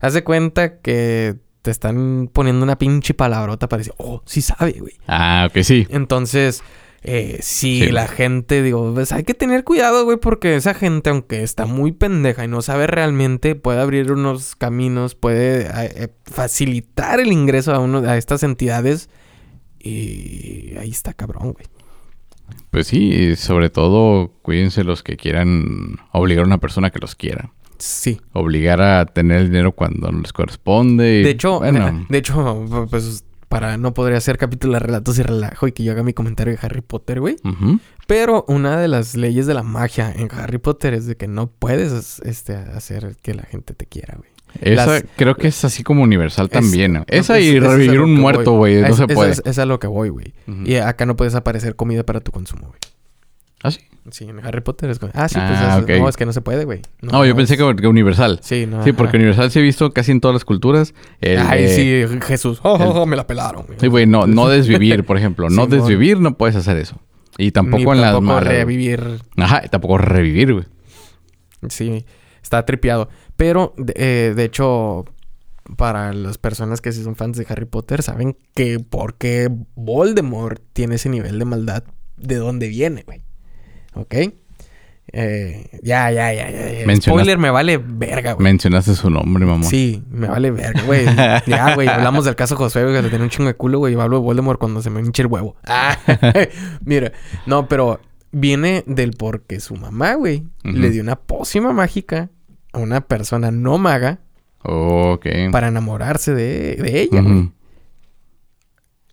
Haz 0.00 0.14
de 0.14 0.24
cuenta 0.24 0.78
que 0.80 1.36
te 1.62 1.70
están 1.70 2.28
poniendo 2.32 2.62
una 2.64 2.76
pinche 2.76 3.14
palabrota 3.14 3.68
para 3.68 3.78
decir, 3.78 3.94
oh, 3.96 4.22
sí 4.26 4.42
sabe, 4.42 4.72
güey. 4.72 4.94
Ah, 5.06 5.48
ok, 5.48 5.62
sí. 5.62 5.86
Entonces, 5.90 6.62
eh, 7.02 7.38
si 7.40 7.84
Sí. 7.84 7.90
la 7.92 8.06
gente, 8.08 8.62
digo, 8.62 8.92
pues 8.92 9.12
hay 9.12 9.22
que 9.24 9.32
tener 9.34 9.62
cuidado, 9.64 10.04
güey, 10.04 10.18
porque 10.18 10.56
esa 10.56 10.74
gente, 10.74 11.08
aunque 11.10 11.42
está 11.42 11.64
muy 11.66 11.92
pendeja 11.92 12.44
y 12.44 12.48
no 12.48 12.60
sabe 12.60 12.86
realmente, 12.86 13.54
puede 13.54 13.80
abrir 13.80 14.10
unos 14.12 14.56
caminos, 14.56 15.14
puede 15.14 15.68
eh, 15.72 16.08
facilitar 16.24 17.20
el 17.20 17.32
ingreso 17.32 17.72
a 17.72 17.78
uno 17.78 17.98
a 17.98 18.16
estas 18.18 18.42
entidades. 18.42 19.08
Y 19.78 20.74
ahí 20.78 20.90
está 20.90 21.12
cabrón, 21.12 21.52
güey. 21.52 21.66
Pues 22.70 22.88
sí, 22.88 23.12
y 23.12 23.36
sobre 23.36 23.70
todo, 23.70 24.32
cuídense 24.42 24.84
los 24.84 25.02
que 25.02 25.16
quieran 25.16 25.98
obligar 26.12 26.44
a 26.44 26.46
una 26.46 26.58
persona 26.58 26.90
que 26.90 26.98
los 26.98 27.14
quiera. 27.14 27.52
Sí. 27.78 28.20
Obligar 28.32 28.80
a 28.82 29.06
tener 29.06 29.38
el 29.38 29.46
dinero 29.46 29.72
cuando 29.72 30.10
no 30.10 30.20
les 30.20 30.32
corresponde. 30.32 31.20
y, 31.20 31.22
De 31.22 31.30
hecho, 31.30 31.60
bueno, 31.60 32.06
de 32.08 32.18
hecho, 32.18 32.86
pues 32.90 33.24
para 33.48 33.76
no 33.76 33.94
podría 33.94 34.18
hacer 34.18 34.36
capítulo 34.36 34.72
de 34.72 34.80
relatos 34.80 35.16
y 35.18 35.22
relajo 35.22 35.68
y 35.68 35.72
que 35.72 35.84
yo 35.84 35.92
haga 35.92 36.02
mi 36.02 36.12
comentario 36.12 36.54
de 36.54 36.58
Harry 36.60 36.80
Potter, 36.80 37.20
güey. 37.20 37.36
Pero 38.08 38.44
una 38.48 38.80
de 38.80 38.88
las 38.88 39.14
leyes 39.14 39.46
de 39.46 39.54
la 39.54 39.62
magia 39.62 40.12
en 40.12 40.28
Harry 40.32 40.58
Potter 40.58 40.92
es 40.92 41.06
de 41.06 41.16
que 41.16 41.28
no 41.28 41.46
puedes 41.46 42.18
este, 42.24 42.56
hacer 42.56 43.16
que 43.22 43.34
la 43.34 43.44
gente 43.44 43.74
te 43.74 43.86
quiera, 43.86 44.16
güey. 44.16 44.33
Esa 44.60 44.86
Las- 44.86 45.04
creo 45.16 45.34
que 45.36 45.48
es 45.48 45.64
así 45.64 45.82
como 45.82 46.02
universal 46.02 46.46
Es- 46.46 46.50
también. 46.52 47.04
Esa 47.08 47.34
pues, 47.34 47.44
y 47.44 47.56
es 47.56 47.62
revivir 47.62 48.00
un 48.00 48.14
muerto, 48.14 48.52
güey. 48.52 48.80
No 48.80 48.86
Es- 48.88 48.96
se 48.96 49.06
puede. 49.08 49.32
Es, 49.32 49.42
es 49.44 49.58
a 49.58 49.66
lo 49.66 49.78
que 49.78 49.86
voy, 49.86 50.08
güey. 50.10 50.32
Y 50.64 50.76
acá 50.76 51.06
no 51.06 51.16
puedes 51.16 51.34
aparecer 51.34 51.76
comida 51.76 52.04
para 52.04 52.20
tu 52.20 52.30
consumo, 52.32 52.68
güey. 52.68 52.78
¿Ah, 53.62 53.70
sí? 53.70 53.80
Sí, 54.10 54.24
en 54.28 54.38
Harry 54.44 54.60
Potter 54.60 54.90
es 54.90 54.98
como... 54.98 55.10
Ah, 55.14 55.26
sí, 55.26 55.36
pues 55.36 55.46
Ah, 55.48 55.82
es- 55.88 55.98
no, 55.98 56.08
es 56.10 56.16
que 56.18 56.26
no 56.26 56.34
se 56.34 56.42
puede, 56.42 56.66
güey. 56.66 56.82
No, 57.00 57.24
yo 57.24 57.34
pensé 57.34 57.56
que, 57.56 57.74
que 57.76 57.86
universal. 57.86 58.38
Sí, 58.42 58.66
no. 58.66 58.84
Sí, 58.84 58.92
porque 58.92 59.08
ajá. 59.10 59.16
universal 59.16 59.50
sí 59.50 59.58
he 59.58 59.62
visto 59.62 59.90
casi 59.92 60.12
en 60.12 60.20
todas 60.20 60.34
las 60.34 60.44
culturas. 60.44 60.92
el 61.22 61.38
Ay, 61.38 61.68
sí, 61.68 62.18
Jesús. 62.26 62.60
Oh, 62.62 62.74
oh, 62.74 63.02
oh, 63.02 63.06
me 63.06 63.16
la 63.16 63.26
pelaron, 63.26 63.64
güey. 63.66 63.78
Sí, 63.80 63.86
güey, 63.86 64.04
no, 64.06 64.26
no 64.26 64.48
desvivir, 64.50 65.04
por 65.04 65.16
ejemplo. 65.16 65.48
No 65.48 65.66
desvivir 65.68 66.20
no 66.20 66.36
puedes 66.36 66.54
hacer 66.56 66.76
eso. 66.76 67.00
Y 67.38 67.52
tampoco 67.52 67.78
Ni 67.94 67.98
en 67.98 68.02
las 68.02 68.12
tampoco 68.12 68.40
revivir 68.40 69.20
Ajá, 69.38 69.62
tampoco 69.62 69.96
revivir, 69.96 70.52
güey. 70.52 70.64
Sí, 71.70 72.04
está 72.42 72.64
tripeado. 72.66 73.08
Pero, 73.44 73.74
de, 73.76 73.92
eh, 73.94 74.32
de 74.34 74.42
hecho, 74.42 75.04
para 75.76 76.14
las 76.14 76.38
personas 76.38 76.80
que 76.80 76.92
sí 76.92 77.04
son 77.04 77.14
fans 77.14 77.36
de 77.36 77.44
Harry 77.46 77.66
Potter, 77.66 78.02
saben 78.02 78.38
que 78.54 78.78
por 78.80 79.16
qué 79.16 79.50
Voldemort 79.74 80.62
tiene 80.72 80.94
ese 80.94 81.10
nivel 81.10 81.38
de 81.38 81.44
maldad, 81.44 81.84
de 82.16 82.36
dónde 82.36 82.68
viene, 82.68 83.02
güey. 83.02 83.22
¿Ok? 83.92 84.14
Eh, 85.12 85.68
ya, 85.82 86.10
ya, 86.10 86.32
ya, 86.32 86.50
ya. 86.50 86.96
Spoiler, 86.96 87.36
me 87.36 87.50
vale 87.50 87.76
verga, 87.76 88.32
güey. 88.32 88.44
Mencionaste 88.44 88.94
su 88.94 89.10
nombre, 89.10 89.44
mamón. 89.44 89.64
Sí, 89.64 90.02
me 90.08 90.26
vale 90.26 90.50
verga, 90.50 90.80
güey. 90.84 91.04
Ya, 91.46 91.74
güey, 91.74 91.86
hablamos 91.86 92.24
del 92.24 92.36
caso 92.36 92.56
Josué, 92.56 92.84
güey, 92.84 92.96
que 92.96 93.02
le 93.02 93.10
tenía 93.10 93.24
un 93.24 93.30
chingo 93.30 93.48
de 93.48 93.56
culo, 93.56 93.78
güey, 93.78 93.92
y 93.92 94.00
hablo 94.00 94.20
de 94.20 94.22
Voldemort 94.22 94.58
cuando 94.58 94.80
se 94.80 94.88
me 94.88 95.00
hincha 95.00 95.20
el 95.20 95.28
huevo. 95.28 95.54
Ah, 95.66 95.98
mira, 96.82 97.12
no, 97.44 97.68
pero 97.68 98.00
viene 98.32 98.84
del 98.86 99.10
porque 99.10 99.60
su 99.60 99.76
mamá, 99.76 100.14
güey, 100.14 100.44
le 100.62 100.88
dio 100.88 101.02
una 101.02 101.16
pócima 101.16 101.74
mágica 101.74 102.30
a 102.74 102.78
una 102.78 103.00
persona 103.02 103.50
no 103.50 103.78
maga 103.78 104.20
para 105.52 105.68
enamorarse 105.68 106.34
de, 106.34 106.76
de 106.76 107.00
ella. 107.02 107.22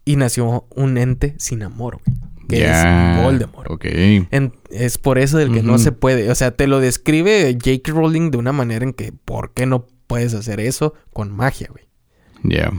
Y 0.03 0.15
nació 0.15 0.65
un 0.75 0.97
ente 0.97 1.35
sin 1.37 1.63
amor, 1.63 1.99
güey. 2.05 2.17
Que 2.49 2.65
es 2.69 3.23
Voldemort. 3.23 3.69
Ok. 3.71 3.85
En- 3.85 4.53
es 4.71 4.97
por 4.97 5.19
eso 5.19 5.37
del 5.37 5.53
que 5.53 5.63
no 5.63 5.77
se 5.77 5.91
puede. 5.93 6.29
O 6.31 6.35
sea, 6.35 6.51
te 6.51 6.67
lo 6.67 6.79
describe 6.81 7.53
J.K. 7.53 7.91
Rowling 7.93 8.29
de 8.31 8.37
una 8.37 8.51
manera 8.51 8.83
en 8.83 8.91
que, 8.93 9.13
¿por 9.13 9.53
qué 9.53 9.65
no 9.65 9.85
puedes 10.07 10.33
hacer 10.33 10.59
eso 10.59 10.93
con 11.13 11.31
magia, 11.31 11.69
güey? 11.71 11.85
Ya. 12.43 12.71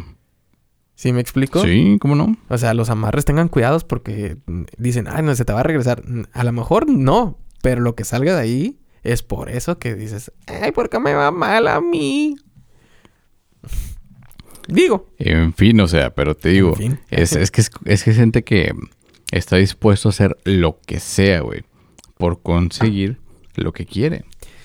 ¿Sí 0.95 1.13
me 1.13 1.21
explico? 1.21 1.63
Sí, 1.63 1.97
¿cómo 2.01 2.17
no? 2.17 2.37
O 2.49 2.59
sea, 2.59 2.75
los 2.75 2.91
amarres 2.91 3.25
tengan 3.25 3.49
cuidados 3.49 3.85
porque 3.85 4.37
dicen, 4.77 5.07
ay, 5.09 5.23
no, 5.23 5.35
se 5.35 5.45
te 5.47 5.53
va 5.55 5.61
a 5.61 5.65
regresar. 5.65 6.03
A 6.33 6.45
lo 6.45 6.53
mejor 6.53 6.89
no, 6.91 7.39
pero 7.63 7.81
lo 7.81 7.95
que 7.95 8.05
salga 8.05 8.35
de 8.35 8.41
ahí 8.43 8.79
es 9.03 9.23
por 9.23 9.49
eso 9.51 9.79
que 9.79 9.95
dices, 9.95 10.33
ay, 10.47 10.73
¿por 10.73 10.89
qué 10.89 10.99
me 10.99 11.15
va 11.15 11.31
mal 11.31 11.69
a 11.69 11.81
mí? 11.81 12.37
Digo. 14.69 15.09
En 15.19 15.53
fin, 15.55 15.81
o 15.81 15.89
sea, 15.89 16.15
pero 16.15 16.37
te 16.37 16.51
digo, 16.51 16.71
En 16.71 16.77
fin. 16.77 17.01
es, 17.11 17.33
es 17.35 17.51
que 17.51 17.61
es, 17.61 17.71
es 17.85 18.05
que 18.05 18.11
hay 18.11 18.17
gente 18.17 18.45
que 18.45 18.73
está 19.33 19.57
dispuesto 19.57 20.09
a 20.09 20.11
hacer 20.11 20.37
lo 20.45 20.79
que 20.87 21.01
sea, 21.01 21.41
güey, 21.41 21.65
por 22.17 22.43
conseguir 22.43 23.19
lo 23.55 23.73
que 23.73 23.87
quiere. 23.87 24.25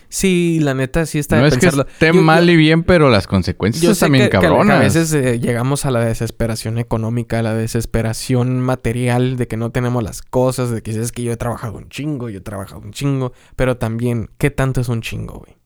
Sí, 0.09 0.59
la 0.61 0.73
neta, 0.73 1.05
sí 1.05 1.19
está 1.19 1.35
no 1.35 1.43
de 1.43 1.49
es 1.49 1.53
que 1.55 1.59
pensarlo. 1.61 1.85
esté 1.91 2.07
Yo- 2.13 2.21
mal 2.21 2.45
yo- 2.45 2.53
y 2.53 2.55
bien, 2.55 2.84
pero 2.84 3.09
las 3.09 3.27
consecuencias 3.27 3.81
Yo 3.84 3.91
están 3.91 4.07
sé 4.07 4.11
bien 4.13 4.25
que, 4.25 4.29
que 4.31 4.38
a- 4.38 4.39
que 4.39 4.47
cabronas. 4.47 4.77
a 4.77 4.79
veces 4.79 5.13
eh, 5.13 5.39
llegamos 5.39 5.85
a 5.85 5.91
la 5.91 5.99
desesperación 6.05 6.77
económica, 6.77 7.39
a 7.39 7.41
la 7.43 7.53
desesperación 7.53 8.61
material 8.61 9.38
de 9.38 9.47
que 9.47 9.57
no 9.57 9.71
tenemos 9.71 10.03
las 10.03 10.21
cosas, 10.21 10.71
de 10.71 10.81
que 10.81 10.91
es 10.91 11.11
que 11.11 11.23
yo 11.23 11.31
he 11.34 11.38
trabajado 11.38 11.77
un 11.77 11.89
chingo, 11.89 12.29
yo 12.29 12.38
he 12.38 12.41
trabajado 12.41 12.81
un 12.81 12.91
chingo, 12.91 13.34
pero 13.55 13.77
también, 13.77 14.29
¿qué 14.38 14.49
tanto 14.51 14.81
es 14.81 14.89
un 14.89 15.01
chingo, 15.01 15.39
güey? 15.39 15.57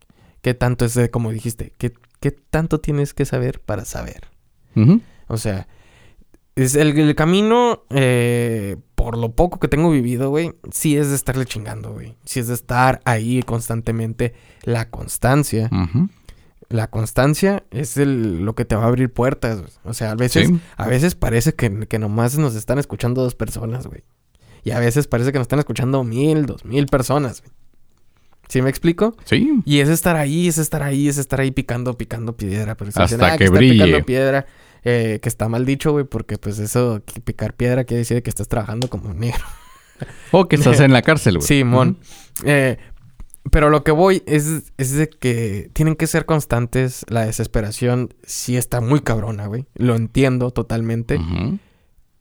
¿Qué 0.42 0.54
tanto 0.56 0.86
es 0.86 0.96
de, 0.96 1.12
como 1.12 1.32
dijiste, 1.32 1.74
¿qué, 1.78 1.94
qué 2.20 2.32
tanto 2.32 2.80
tienes 2.80 3.14
que 3.14 3.26
saber 3.26 3.60
para 3.60 3.86
saber? 3.86 4.22
O 5.28 5.38
sea, 5.38 5.68
es 6.56 6.76
el, 6.76 6.98
el 6.98 7.16
camino, 7.16 7.84
eh, 7.90 8.78
por 8.96 9.18
lo 9.18 9.32
poco 9.34 9.60
que 9.60 9.68
tengo 9.68 9.90
vivido, 9.90 10.30
güey, 10.30 10.54
sí 10.72 10.98
es 10.98 11.10
de 11.10 11.16
estarle 11.16 11.46
chingando, 11.46 11.94
güey. 11.94 12.16
Sí 12.26 12.40
es 12.40 12.48
de 12.48 12.54
estar 12.54 13.02
ahí 13.06 13.42
constantemente. 13.44 14.34
La 14.64 14.90
constancia. 14.90 15.70
La 16.70 16.88
constancia 16.90 17.64
es 17.72 17.98
el- 17.98 18.46
lo 18.46 18.56
que 18.56 18.64
te 18.64 18.76
va 18.76 18.84
a 18.84 18.88
abrir 18.88 19.12
puertas. 19.12 19.62
O 19.84 19.94
sea, 19.94 20.12
a 20.12 20.16
veces, 20.16 20.48
Sí. 20.48 20.60
a 20.78 20.88
veces 20.88 21.16
parece 21.16 21.54
que, 21.54 21.86
que 21.88 22.00
nomás 22.00 22.38
nos 22.38 22.56
están 22.56 22.80
escuchando 22.80 23.22
dos 23.24 23.36
personas, 23.36 23.88
güey. 23.88 24.04
Y 24.64 24.72
a 24.72 24.80
veces 24.80 25.08
parece 25.08 25.32
que 25.32 25.40
nos 25.40 25.46
están 25.46 25.60
escuchando 25.60 26.04
mil, 26.04 26.46
dos 26.46 26.64
mil 26.64 26.86
personas, 26.86 27.42
güey. 27.42 27.52
¿Sí 28.48 28.62
me 28.62 28.70
explico? 28.70 29.16
Sí. 29.26 29.62
Y 29.66 29.80
es 29.80 29.88
estar 29.90 30.16
ahí, 30.18 30.48
es 30.50 30.58
estar 30.58 30.84
ahí, 30.84 31.08
es 31.08 31.18
estar 31.18 31.40
ahí 31.40 31.52
picando, 31.52 31.98
picando 31.98 32.36
piedra. 32.36 32.76
Pero 32.76 32.92
si 32.92 33.02
Hasta 33.02 33.16
dicen, 33.18 33.32
"Ah, 33.34 33.38
que 33.38 33.50
brille". 33.50 33.74
picando 33.86 34.06
piedra, 34.06 34.46
eh, 34.84 35.20
que 35.22 35.30
está 35.30 35.48
mal 35.50 35.66
dicho, 35.66 35.92
güey, 35.92 36.06
porque 36.06 36.38
pues 36.38 36.60
eso, 36.60 37.02
picar 37.24 37.56
piedra 37.56 37.84
quiere 37.84 38.00
decir 38.00 38.22
que 38.24 38.30
estás 38.30 38.48
trabajando 38.48 38.90
como 38.90 39.14
negro. 39.14 39.44
O 40.32 40.48
que 40.48 40.56
estás 40.56 40.80
en 40.80 40.94
la 40.94 41.04
cárcel, 41.04 41.38
güey. 41.38 41.48
Simón. 41.48 42.00
Eh, 42.44 42.80
pero 43.52 43.70
lo 43.70 43.84
que 43.84 43.92
voy 43.92 44.24
es, 44.26 44.74
es 44.78 44.94
de 44.94 45.10
que 45.10 45.70
tienen 45.74 45.96
que 45.96 46.08
ser 46.08 46.26
constantes. 46.26 47.06
La 47.08 47.26
desesperación 47.26 48.14
sí 48.24 48.58
está 48.58 48.82
muy 48.82 49.02
cabrona, 49.02 49.46
güey. 49.46 49.68
Lo 49.76 49.96
entiendo 49.96 50.50
totalmente. 50.50 51.20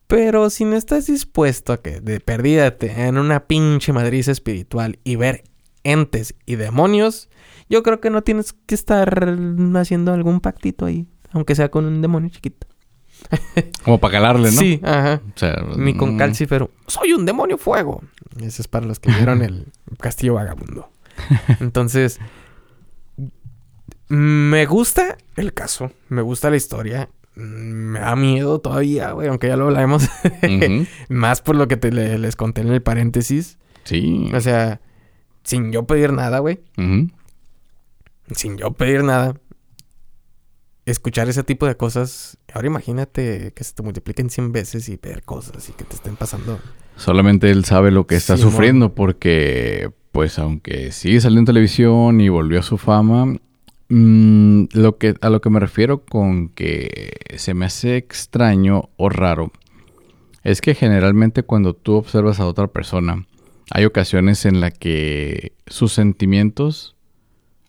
Pero 0.07 0.49
si 0.49 0.65
no 0.65 0.75
estás 0.75 1.07
dispuesto 1.07 1.73
a 1.73 1.81
que 1.81 2.01
de 2.01 2.19
perdida 2.19 2.77
te 2.77 3.07
en 3.07 3.17
una 3.17 3.47
pinche 3.47 3.93
madriz 3.93 4.27
espiritual 4.27 4.99
y 5.03 5.15
ver 5.15 5.43
entes 5.83 6.35
y 6.45 6.55
demonios, 6.55 7.29
yo 7.69 7.81
creo 7.83 8.01
que 8.01 8.09
no 8.09 8.21
tienes 8.21 8.53
que 8.53 8.75
estar 8.75 9.37
haciendo 9.75 10.13
algún 10.13 10.41
pactito 10.41 10.85
ahí. 10.85 11.07
Aunque 11.31 11.55
sea 11.55 11.69
con 11.69 11.85
un 11.85 12.01
demonio 12.01 12.29
chiquito. 12.29 12.67
Como 13.83 13.99
para 13.99 14.13
calarle, 14.13 14.51
¿no? 14.51 14.59
Sí, 14.59 14.79
ajá. 14.83 15.21
O 15.35 15.37
sea, 15.39 15.63
Ni 15.77 15.95
con 15.95 16.15
mm, 16.15 16.17
Calcífero. 16.17 16.71
Soy 16.87 17.13
un 17.13 17.25
demonio 17.25 17.57
fuego. 17.57 18.01
Ese 18.39 18.61
es 18.63 18.67
para 18.67 18.85
los 18.85 18.99
que 18.99 19.11
vieron 19.11 19.41
el 19.43 19.67
Castillo 19.99 20.33
Vagabundo. 20.35 20.89
Entonces, 21.59 22.19
me 24.07 24.65
gusta 24.65 25.17
el 25.35 25.53
caso. 25.53 25.91
Me 26.09 26.21
gusta 26.21 26.49
la 26.49 26.57
historia. 26.57 27.09
Me 27.35 27.99
da 27.99 28.15
miedo 28.15 28.59
todavía, 28.59 29.11
güey, 29.11 29.27
aunque 29.29 29.47
ya 29.47 29.55
lo 29.55 29.65
hablamos. 29.67 30.03
ujú. 30.43 30.85
Más 31.09 31.41
por 31.41 31.55
lo 31.55 31.67
que 31.67 31.77
te 31.77 31.91
le- 31.91 32.17
les 32.17 32.35
conté 32.35 32.61
en 32.61 32.67
el 32.69 32.81
paréntesis. 32.81 33.57
Sí. 33.83 34.29
O 34.33 34.41
sea, 34.41 34.81
sin 35.43 35.71
yo 35.71 35.85
pedir 35.85 36.11
nada, 36.11 36.39
güey. 36.39 36.59
Sin 38.35 38.57
yo 38.57 38.71
pedir 38.71 39.03
nada. 39.03 39.35
Escuchar 40.85 41.29
ese 41.29 41.43
tipo 41.43 41.67
de 41.67 41.75
cosas. 41.75 42.37
Ahora 42.53 42.67
imagínate 42.67 43.53
que 43.53 43.63
se 43.63 43.73
te 43.73 43.83
multipliquen 43.83 44.29
100 44.29 44.51
veces 44.51 44.89
y 44.89 44.97
ver 44.97 45.23
cosas 45.23 45.69
y 45.69 45.73
que 45.73 45.83
te 45.83 45.95
estén 45.95 46.15
pasando. 46.15 46.59
Solamente 46.95 47.49
él 47.51 47.65
sabe 47.65 47.91
lo 47.91 48.07
que 48.07 48.15
está 48.15 48.37
sufriendo 48.37 48.93
porque, 48.93 49.91
pues, 50.11 50.39
aunque 50.39 50.91
sigue 50.91 51.21
saliendo 51.21 51.41
en 51.41 51.45
televisión 51.45 52.19
y 52.19 52.29
volvió 52.29 52.59
a 52.59 52.63
su 52.63 52.77
fama, 52.77 53.37
mm, 53.89 54.65
lo 54.73 54.97
que, 54.97 55.15
a 55.21 55.29
lo 55.29 55.41
que 55.41 55.49
me 55.49 55.59
refiero 55.59 56.03
con 56.03 56.49
que 56.49 57.11
se 57.37 57.53
me 57.53 57.65
hace 57.65 57.97
extraño 57.97 58.89
o 58.97 59.09
raro 59.09 59.51
es 60.43 60.61
que 60.61 60.75
generalmente 60.75 61.43
cuando 61.43 61.73
tú 61.73 61.93
observas 61.93 62.39
a 62.39 62.47
otra 62.47 62.67
persona, 62.67 63.25
hay 63.69 63.85
ocasiones 63.85 64.45
en 64.45 64.59
las 64.59 64.73
que 64.73 65.53
sus 65.67 65.93
sentimientos 65.93 66.95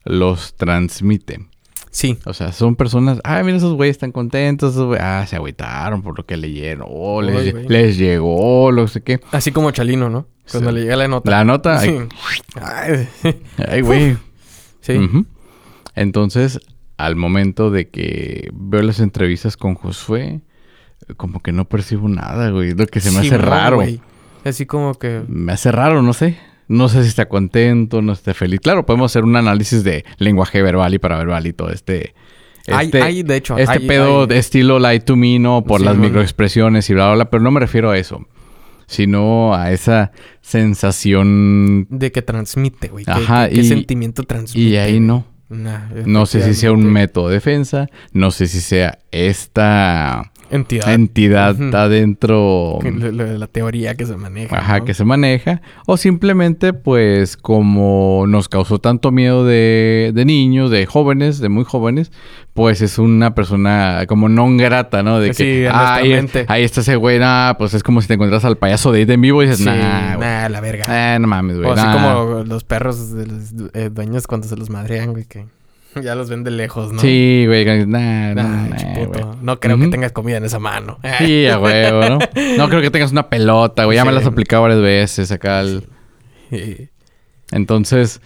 los 0.05 0.55
transmite. 0.55 1.47
Sí, 1.95 2.19
O 2.25 2.33
sea, 2.33 2.53
son 2.53 2.75
personas, 2.75 3.21
ah, 3.23 3.43
mira, 3.45 3.59
esos 3.59 3.75
güeyes 3.75 3.97
están 3.97 4.13
contentos, 4.13 4.73
esos 4.73 4.97
ah, 4.99 5.27
se 5.29 5.37
agüitaron 5.37 6.01
por 6.03 6.17
lo 6.17 6.25
que 6.25 6.39
leyeron, 6.39 6.87
oh, 6.91 7.21
les, 7.21 7.37
Ay, 7.37 7.47
lle- 7.49 7.53
güey. 7.53 7.69
les 7.69 7.99
llegó, 7.99 8.73
lo 8.73 8.89
sé 8.89 9.03
qué. 9.03 9.21
Así 9.31 9.53
como 9.53 9.71
Chalino, 9.73 10.09
¿no? 10.09 10.27
Cuando 10.51 10.71
Sí. 10.71 10.75
le 10.77 10.81
llega 10.83 10.97
la 10.97 11.07
nota. 11.09 11.31
La 11.31 11.45
nota, 11.45 11.79
Sí. 11.81 11.95
ay, 13.69 13.81
güey. 13.83 14.17
sí. 14.81 14.95
Entonces, 15.95 16.61
al 16.97 17.17
momento 17.17 17.71
de 17.71 17.89
que 17.91 18.51
veo 18.55 18.83
las 18.83 19.01
entrevistas 19.01 19.57
con 19.57 19.75
Josué, 19.75 20.41
como 21.17 21.41
que 21.43 21.53
no 21.53 21.67
percibo 21.67 22.09
nada, 22.09 22.51
güey. 22.51 22.75
Lo 22.75 22.87
que 22.87 23.01
se 23.01 23.11
me 23.11 23.19
hace 23.21 23.37
raro. 23.37 23.77
güey. 23.77 24.01
Así 24.45 24.67
como 24.67 24.95
que... 24.95 25.23
Me 25.29 25.53
hace 25.53 25.71
raro, 25.71 26.03
no 26.03 26.13
sé. 26.15 26.39
No 26.69 26.89
sé 26.89 27.03
si 27.03 27.09
está 27.09 27.27
contento, 27.29 28.01
no 28.03 28.13
esté 28.13 28.35
feliz. 28.35 28.61
Claro, 28.61 28.87
podemos 28.87 29.11
hacer 29.13 29.25
un 29.25 29.37
análisis 29.37 29.85
de 29.85 30.05
lenguaje 30.19 30.63
verbal 30.63 30.95
y 30.95 30.99
paraverbal 30.99 31.47
y 31.47 31.53
todo 31.53 31.71
este. 31.71 32.15
Hay, 32.69 32.87
este- 32.87 33.03
hay, 33.03 33.23
de 33.25 33.37
hecho... 33.37 33.59
Este 33.59 33.73
hay- 33.81 33.87
pedo 33.89 34.23
hay- 34.23 34.27
de 34.29 34.39
estilo 34.39 34.79
light 34.79 35.05
to 35.05 35.17
me, 35.17 35.39
¿no? 35.39 35.65
Por 35.65 35.81
Sí, 35.81 35.85
las 35.87 35.97
microexpresiones 35.97 36.89
y 36.91 36.95
bla, 36.95 37.07
bla, 37.07 37.15
bla. 37.17 37.31
Pero 37.31 37.43
no 37.43 37.51
me 37.51 37.61
refiero 37.61 37.91
a 37.91 37.99
eso. 37.99 38.25
Sino 38.87 39.55
a 39.55 39.73
esa 39.73 40.13
sensación. 40.43 41.87
De 41.91 42.13
que 42.13 42.23
transmite, 42.23 42.89
güey. 42.89 43.05
Ajá, 43.09 43.49
¿Qué 43.49 43.61
y- 43.61 43.65
sentimiento 43.65 44.23
transmite? 44.25 44.69
Y 44.69 44.77
ahí 44.77 45.01
no. 45.01 45.27
Nah, 45.49 45.89
No 46.07 46.25
sé 46.25 46.43
si 46.43 46.55
sea 46.55 46.73
un 46.73 46.85
método 46.91 47.29
de 47.29 47.35
defensa. 47.35 47.87
No 48.13 48.31
sé 48.31 48.47
si 48.47 48.61
sea 48.61 48.99
esta 49.11 50.32
Entidad. 50.53 50.93
entidad 50.93 51.55
Ujú. 51.61 51.77
adentro. 51.77 52.79
Que 52.83 52.91
La, 52.91 53.47
teoría 53.47 53.95
que 53.95 54.07
se 54.07 54.17
maneja. 54.17 54.57
Ajá, 54.59 54.79
¿no? 54.79 54.85
que 54.85 54.95
se 54.95 55.05
maneja. 55.05 55.61
O 55.87 55.97
simplemente, 55.97 56.73
pues, 56.73 57.37
como 57.37 58.25
nos 58.29 58.49
causó 58.49 58.79
tanto 58.79 59.11
miedo 59.11 59.45
de, 59.45 60.13
de 60.15 60.25
niños, 60.25 60.71
de 60.71 60.87
jóvenes, 60.87 61.39
de 61.39 61.49
muy 61.49 61.65
jóvenes, 61.65 62.13
pues 62.55 62.83
es 62.83 62.99
una 62.99 63.35
persona 63.35 64.05
como 64.07 64.29
no 64.29 64.47
grata, 64.57 65.03
¿no? 65.03 65.21
De 65.21 65.33
Sí, 65.35 65.43
que, 65.45 65.57
en 65.67 65.73
nuestra 65.73 65.95
"Ay, 65.95 66.13
es- 66.13 66.17
mente". 66.23 66.45
ahí 66.49 66.65
está 66.65 66.81
ese 66.83 66.97
güey, 66.97 67.19
nah, 67.19 67.55
pues 67.55 67.73
es 67.75 67.83
como 67.83 68.01
si 68.03 68.09
te 68.09 68.15
encuentras 68.15 68.45
al 68.45 68.57
payaso 68.59 68.93
de 68.93 69.03
It 69.03 69.11
en 69.11 69.21
vivo 69.23 69.43
y 69.43 69.47
dices, 69.47 69.59
Sí, 69.61 69.65
nah, 69.65 70.17
nah, 70.19 70.49
la 70.49 70.61
verga. 70.61 71.15
Eh, 71.15 71.19
no 71.19 71.27
mames, 71.29 71.57
güey. 71.57 71.69
o 71.71 71.73
así 71.73 71.83
nah". 71.87 71.93
como 71.95 72.45
los 72.45 72.65
perros 72.65 73.13
de 73.15 73.27
los 73.27 73.53
eh, 73.75 73.89
dueños 73.91 74.27
cuando 74.27 74.47
se 74.49 74.57
los 74.57 74.69
madrean, 74.71 75.13
güey, 75.13 75.25
que 75.25 75.47
ya 76.03 76.15
los 76.15 76.29
ven 76.31 76.45
de 76.45 76.51
lejos, 76.51 76.93
¿no? 76.93 77.01
Sí, 77.01 77.45
güey, 77.47 77.65
nah, 77.65 77.85
nah, 77.87 78.35
Nah, 78.35 78.69
nah, 78.69 78.77
chiputo. 78.77 79.27
güey. 79.27 79.39
No 79.43 79.61
creo 79.61 79.79
que 79.79 79.89
tengas 79.89 80.13
comida 80.13 80.37
en 80.39 80.45
esa 80.45 80.59
mano. 80.59 80.99
Sí, 81.19 81.47
a 81.49 81.59
huevo, 81.59 82.01
¿no? 82.09 82.19
No 82.57 82.69
creo 82.69 82.81
que 82.81 82.91
tengas 82.91 83.13
una 83.13 83.29
pelota, 83.29 83.85
güey. 83.85 83.97
Ya 83.97 84.05
me 84.05 84.13
las 84.13 84.25
he 84.25 84.29
aplicado 84.29 84.63
varias 84.63 84.81
veces 84.81 85.31
acá. 85.33 85.63
Entonces, 87.51 88.21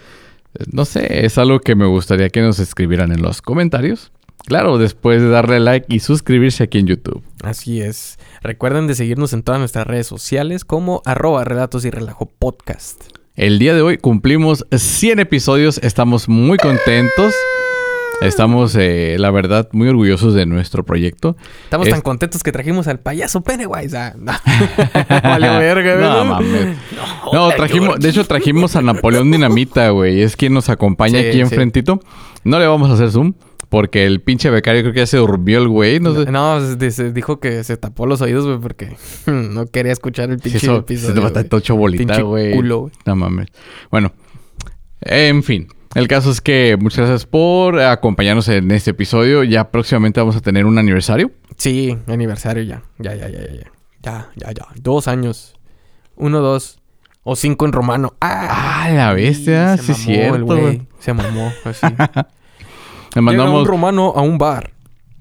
no 0.72 0.84
sé, 0.84 1.24
es 1.26 1.38
algo 1.38 1.60
que 1.60 1.74
me 1.74 1.86
gustaría 1.86 2.28
que 2.30 2.40
nos 2.40 2.58
escribieran 2.58 3.12
en 3.12 3.22
los 3.22 3.42
comentarios. 3.42 4.12
Claro, 4.46 4.78
después 4.78 5.20
de 5.20 5.28
darle 5.28 5.58
like 5.58 5.86
y 5.92 5.98
suscribirse 5.98 6.62
aquí 6.62 6.78
en 6.78 6.86
YouTube. 6.86 7.22
Así 7.42 7.80
es. 7.80 8.18
Recuerden 8.42 8.86
de 8.86 8.94
seguirnos 8.94 9.32
en 9.32 9.42
todas 9.42 9.58
nuestras 9.58 9.86
redes 9.88 10.06
sociales 10.06 10.64
como 10.64 11.02
arroba 11.04 11.42
relatos 11.44 11.84
y 11.84 11.90
relajo 11.90 12.26
podcast. 12.38 13.02
El 13.36 13.58
día 13.58 13.74
de 13.74 13.82
hoy 13.82 13.98
cumplimos 13.98 14.64
100 14.74 15.18
episodios, 15.18 15.76
estamos 15.82 16.26
muy 16.26 16.56
contentos. 16.56 17.34
Estamos, 18.22 18.74
eh, 18.76 19.16
la 19.18 19.30
verdad, 19.30 19.68
muy 19.72 19.88
orgullosos 19.88 20.32
de 20.32 20.46
nuestro 20.46 20.86
proyecto. 20.86 21.36
Estamos 21.64 21.90
tan 21.90 22.00
contentos 22.00 22.42
que 22.42 22.50
trajimos 22.50 22.88
al 22.88 22.98
payaso 22.98 23.42
Pennywise. 23.42 23.94
Ah, 23.94 24.14
no. 24.16 24.32
verga, 25.58 25.96
No, 25.96 26.24
mames. 26.24 26.78
No, 27.30 27.50
trajimos, 27.50 28.00
de 28.00 28.08
hecho, 28.08 28.24
trajimos 28.24 28.74
a 28.74 28.80
Napoleón 28.80 29.30
Dinamita, 29.30 29.90
güey. 29.90 30.22
Es 30.22 30.34
quien 30.34 30.54
nos 30.54 30.70
acompaña 30.70 31.18
aquí 31.18 31.38
enfrentito. 31.38 32.00
No 32.42 32.58
le 32.58 32.66
vamos 32.66 32.88
a 32.88 32.94
hacer 32.94 33.10
zoom. 33.10 33.34
Porque 33.68 34.06
el 34.06 34.20
pinche 34.20 34.48
becario 34.50 34.82
creo 34.82 34.92
que 34.92 35.00
ya 35.00 35.06
se 35.06 35.16
durmió 35.16 35.58
el 35.58 35.68
güey. 35.68 35.98
No, 36.00 36.12
no, 36.24 36.76
dijo 36.76 37.40
que 37.40 37.64
se 37.64 37.76
tapó 37.76 38.06
los 38.06 38.20
oídos, 38.20 38.46
güey, 38.46 38.58
porque 38.58 38.96
no 39.26 39.66
quería 39.66 39.92
escuchar 39.92 40.30
el 40.30 40.38
pinche 40.38 40.58
episodio. 40.72 41.28
Se 41.28 41.34
te 41.34 41.44
tocho 41.44 41.76
bolita, 41.76 42.20
güey. 42.22 42.54
Culo, 42.54 42.90
No 43.04 43.16
mames. 43.16 43.48
Bueno, 43.90 44.12
en 45.00 45.42
fin. 45.42 45.68
El 45.94 46.08
caso 46.08 46.30
es 46.30 46.42
que 46.42 46.76
muchas 46.78 47.08
gracias 47.08 47.24
por 47.24 47.80
acompañarnos 47.80 48.48
en 48.48 48.70
este 48.70 48.90
episodio. 48.90 49.44
Ya 49.44 49.70
próximamente 49.70 50.20
vamos 50.20 50.36
a 50.36 50.40
tener 50.42 50.66
un 50.66 50.78
aniversario. 50.78 51.30
Sí, 51.56 51.96
aniversario 52.06 52.62
ya. 52.62 52.82
Ya, 52.98 53.14
ya, 53.14 53.28
ya, 53.30 53.40
ya. 53.40 53.72
Ya, 54.02 54.30
ya, 54.36 54.52
ya. 54.52 54.66
Dos 54.76 55.08
años. 55.08 55.54
Uno, 56.14 56.40
dos. 56.40 56.80
O 57.22 57.34
cinco 57.34 57.64
en 57.64 57.72
romano. 57.72 58.14
¡Ah! 58.20 58.90
la 58.92 59.12
bestia. 59.14 59.78
Sí, 59.78 59.94
sí 59.94 60.04
cierto. 60.04 60.44
güey. 60.44 60.86
Se 60.98 61.12
mamó. 61.12 61.50
Así. 61.64 61.86
Le 63.14 63.22
mandamos... 63.22 63.60
un 63.62 63.66
romano 63.66 64.12
a 64.14 64.22
un 64.22 64.38
bar 64.38 64.72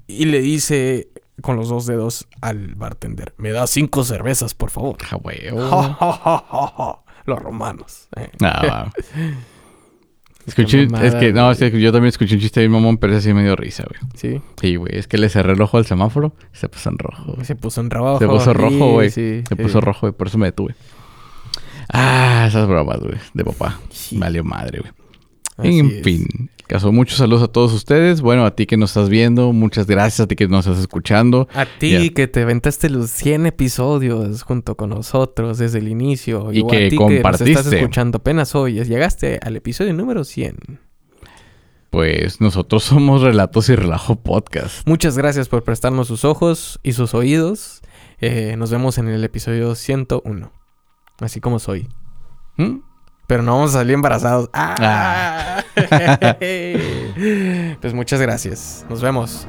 y 0.06 0.26
le 0.26 0.40
dice 0.40 1.08
con 1.42 1.56
los 1.56 1.68
dos 1.68 1.86
dedos 1.86 2.26
al 2.40 2.74
bartender: 2.74 3.34
Me 3.38 3.50
da 3.50 3.66
cinco 3.66 4.04
cervezas, 4.04 4.54
por 4.54 4.70
favor. 4.70 4.98
Ah, 5.10 7.00
los 7.26 7.38
romanos. 7.38 8.08
Eh. 8.16 8.30
Ah, 8.42 8.90
Escuché, 10.46 10.84
es 11.02 11.14
que, 11.16 11.32
no, 11.32 11.50
es 11.50 11.58
que 11.58 11.80
yo 11.80 11.90
también 11.90 12.10
escuché 12.10 12.36
un 12.36 12.40
chiste 12.40 12.60
de 12.60 12.68
mi 12.68 12.74
mamón, 12.74 12.98
pero 12.98 13.14
ese 13.14 13.30
sí 13.30 13.34
me 13.34 13.42
dio 13.42 13.56
risa, 13.56 13.84
güey. 13.88 14.00
Sí. 14.14 14.40
Sí, 14.60 14.76
güey, 14.76 14.96
es 14.96 15.08
que 15.08 15.18
le 15.18 15.28
cerré 15.28 15.54
el 15.54 15.60
ojo 15.60 15.76
al 15.76 15.86
semáforo 15.86 16.34
y 16.54 16.56
se 16.56 16.68
puso 16.68 16.88
en 16.88 16.98
rojo. 16.98 17.36
Se 17.42 17.56
puso 17.56 17.80
en 17.80 17.90
rojo. 17.90 18.20
Se 18.20 18.28
puso 18.28 18.54
rojo, 18.54 18.92
güey. 18.92 19.10
Sí, 19.10 19.42
se 19.48 19.56
puso 19.56 19.80
rojo, 19.80 20.02
güey, 20.02 20.12
por 20.12 20.28
eso 20.28 20.38
me 20.38 20.46
detuve. 20.46 20.76
Ah, 21.92 22.44
esas 22.48 22.68
bromas, 22.68 23.00
güey, 23.00 23.16
de 23.34 23.44
papá. 23.44 23.80
Valió 24.12 24.44
madre, 24.44 24.80
güey. 24.80 24.92
En 25.58 26.02
fin, 26.02 26.50
caso, 26.66 26.92
muchos 26.92 27.18
saludos 27.18 27.42
a 27.42 27.48
todos 27.48 27.72
ustedes. 27.72 28.20
Bueno, 28.20 28.44
a 28.44 28.54
ti 28.54 28.66
que 28.66 28.76
nos 28.76 28.90
estás 28.90 29.08
viendo, 29.08 29.52
muchas 29.52 29.86
gracias 29.86 30.20
a 30.20 30.26
ti 30.26 30.36
que 30.36 30.48
nos 30.48 30.66
estás 30.66 30.80
escuchando. 30.80 31.48
A 31.54 31.64
ti 31.64 32.10
que 32.10 32.28
te 32.28 32.42
aventaste 32.42 32.90
los 32.90 33.10
100 33.10 33.46
episodios 33.46 34.42
junto 34.42 34.76
con 34.76 34.90
nosotros 34.90 35.58
desde 35.58 35.78
el 35.78 35.88
inicio. 35.88 36.52
Y 36.52 36.66
que 36.66 36.86
a 36.86 36.88
ti 36.90 36.96
compartiste. 36.96 37.44
Que 37.44 37.50
nos 37.52 37.60
estás 37.60 37.72
escuchando 37.72 38.18
apenas 38.18 38.54
hoy. 38.54 38.84
Llegaste 38.84 39.38
al 39.42 39.56
episodio 39.56 39.94
número 39.94 40.24
100. 40.24 40.80
Pues 41.90 42.40
nosotros 42.40 42.84
somos 42.84 43.22
Relatos 43.22 43.70
y 43.70 43.76
Relajo 43.76 44.16
Podcast. 44.16 44.86
Muchas 44.86 45.16
gracias 45.16 45.48
por 45.48 45.62
prestarnos 45.62 46.08
sus 46.08 46.24
ojos 46.24 46.78
y 46.82 46.92
sus 46.92 47.14
oídos. 47.14 47.80
Eh, 48.20 48.56
nos 48.58 48.70
vemos 48.70 48.98
en 48.98 49.08
el 49.08 49.24
episodio 49.24 49.74
101. 49.74 50.52
Así 51.20 51.40
como 51.40 51.58
soy. 51.58 51.88
¿Mm? 52.58 52.80
Pero 53.26 53.42
no 53.42 53.56
vamos 53.56 53.74
a 53.74 53.78
salir 53.78 53.94
embarazados. 53.94 54.50
¡Ah! 54.52 54.74
ah. 54.78 55.64
pues 57.80 57.94
muchas 57.94 58.20
gracias. 58.20 58.86
Nos 58.88 59.02
vemos. 59.02 59.48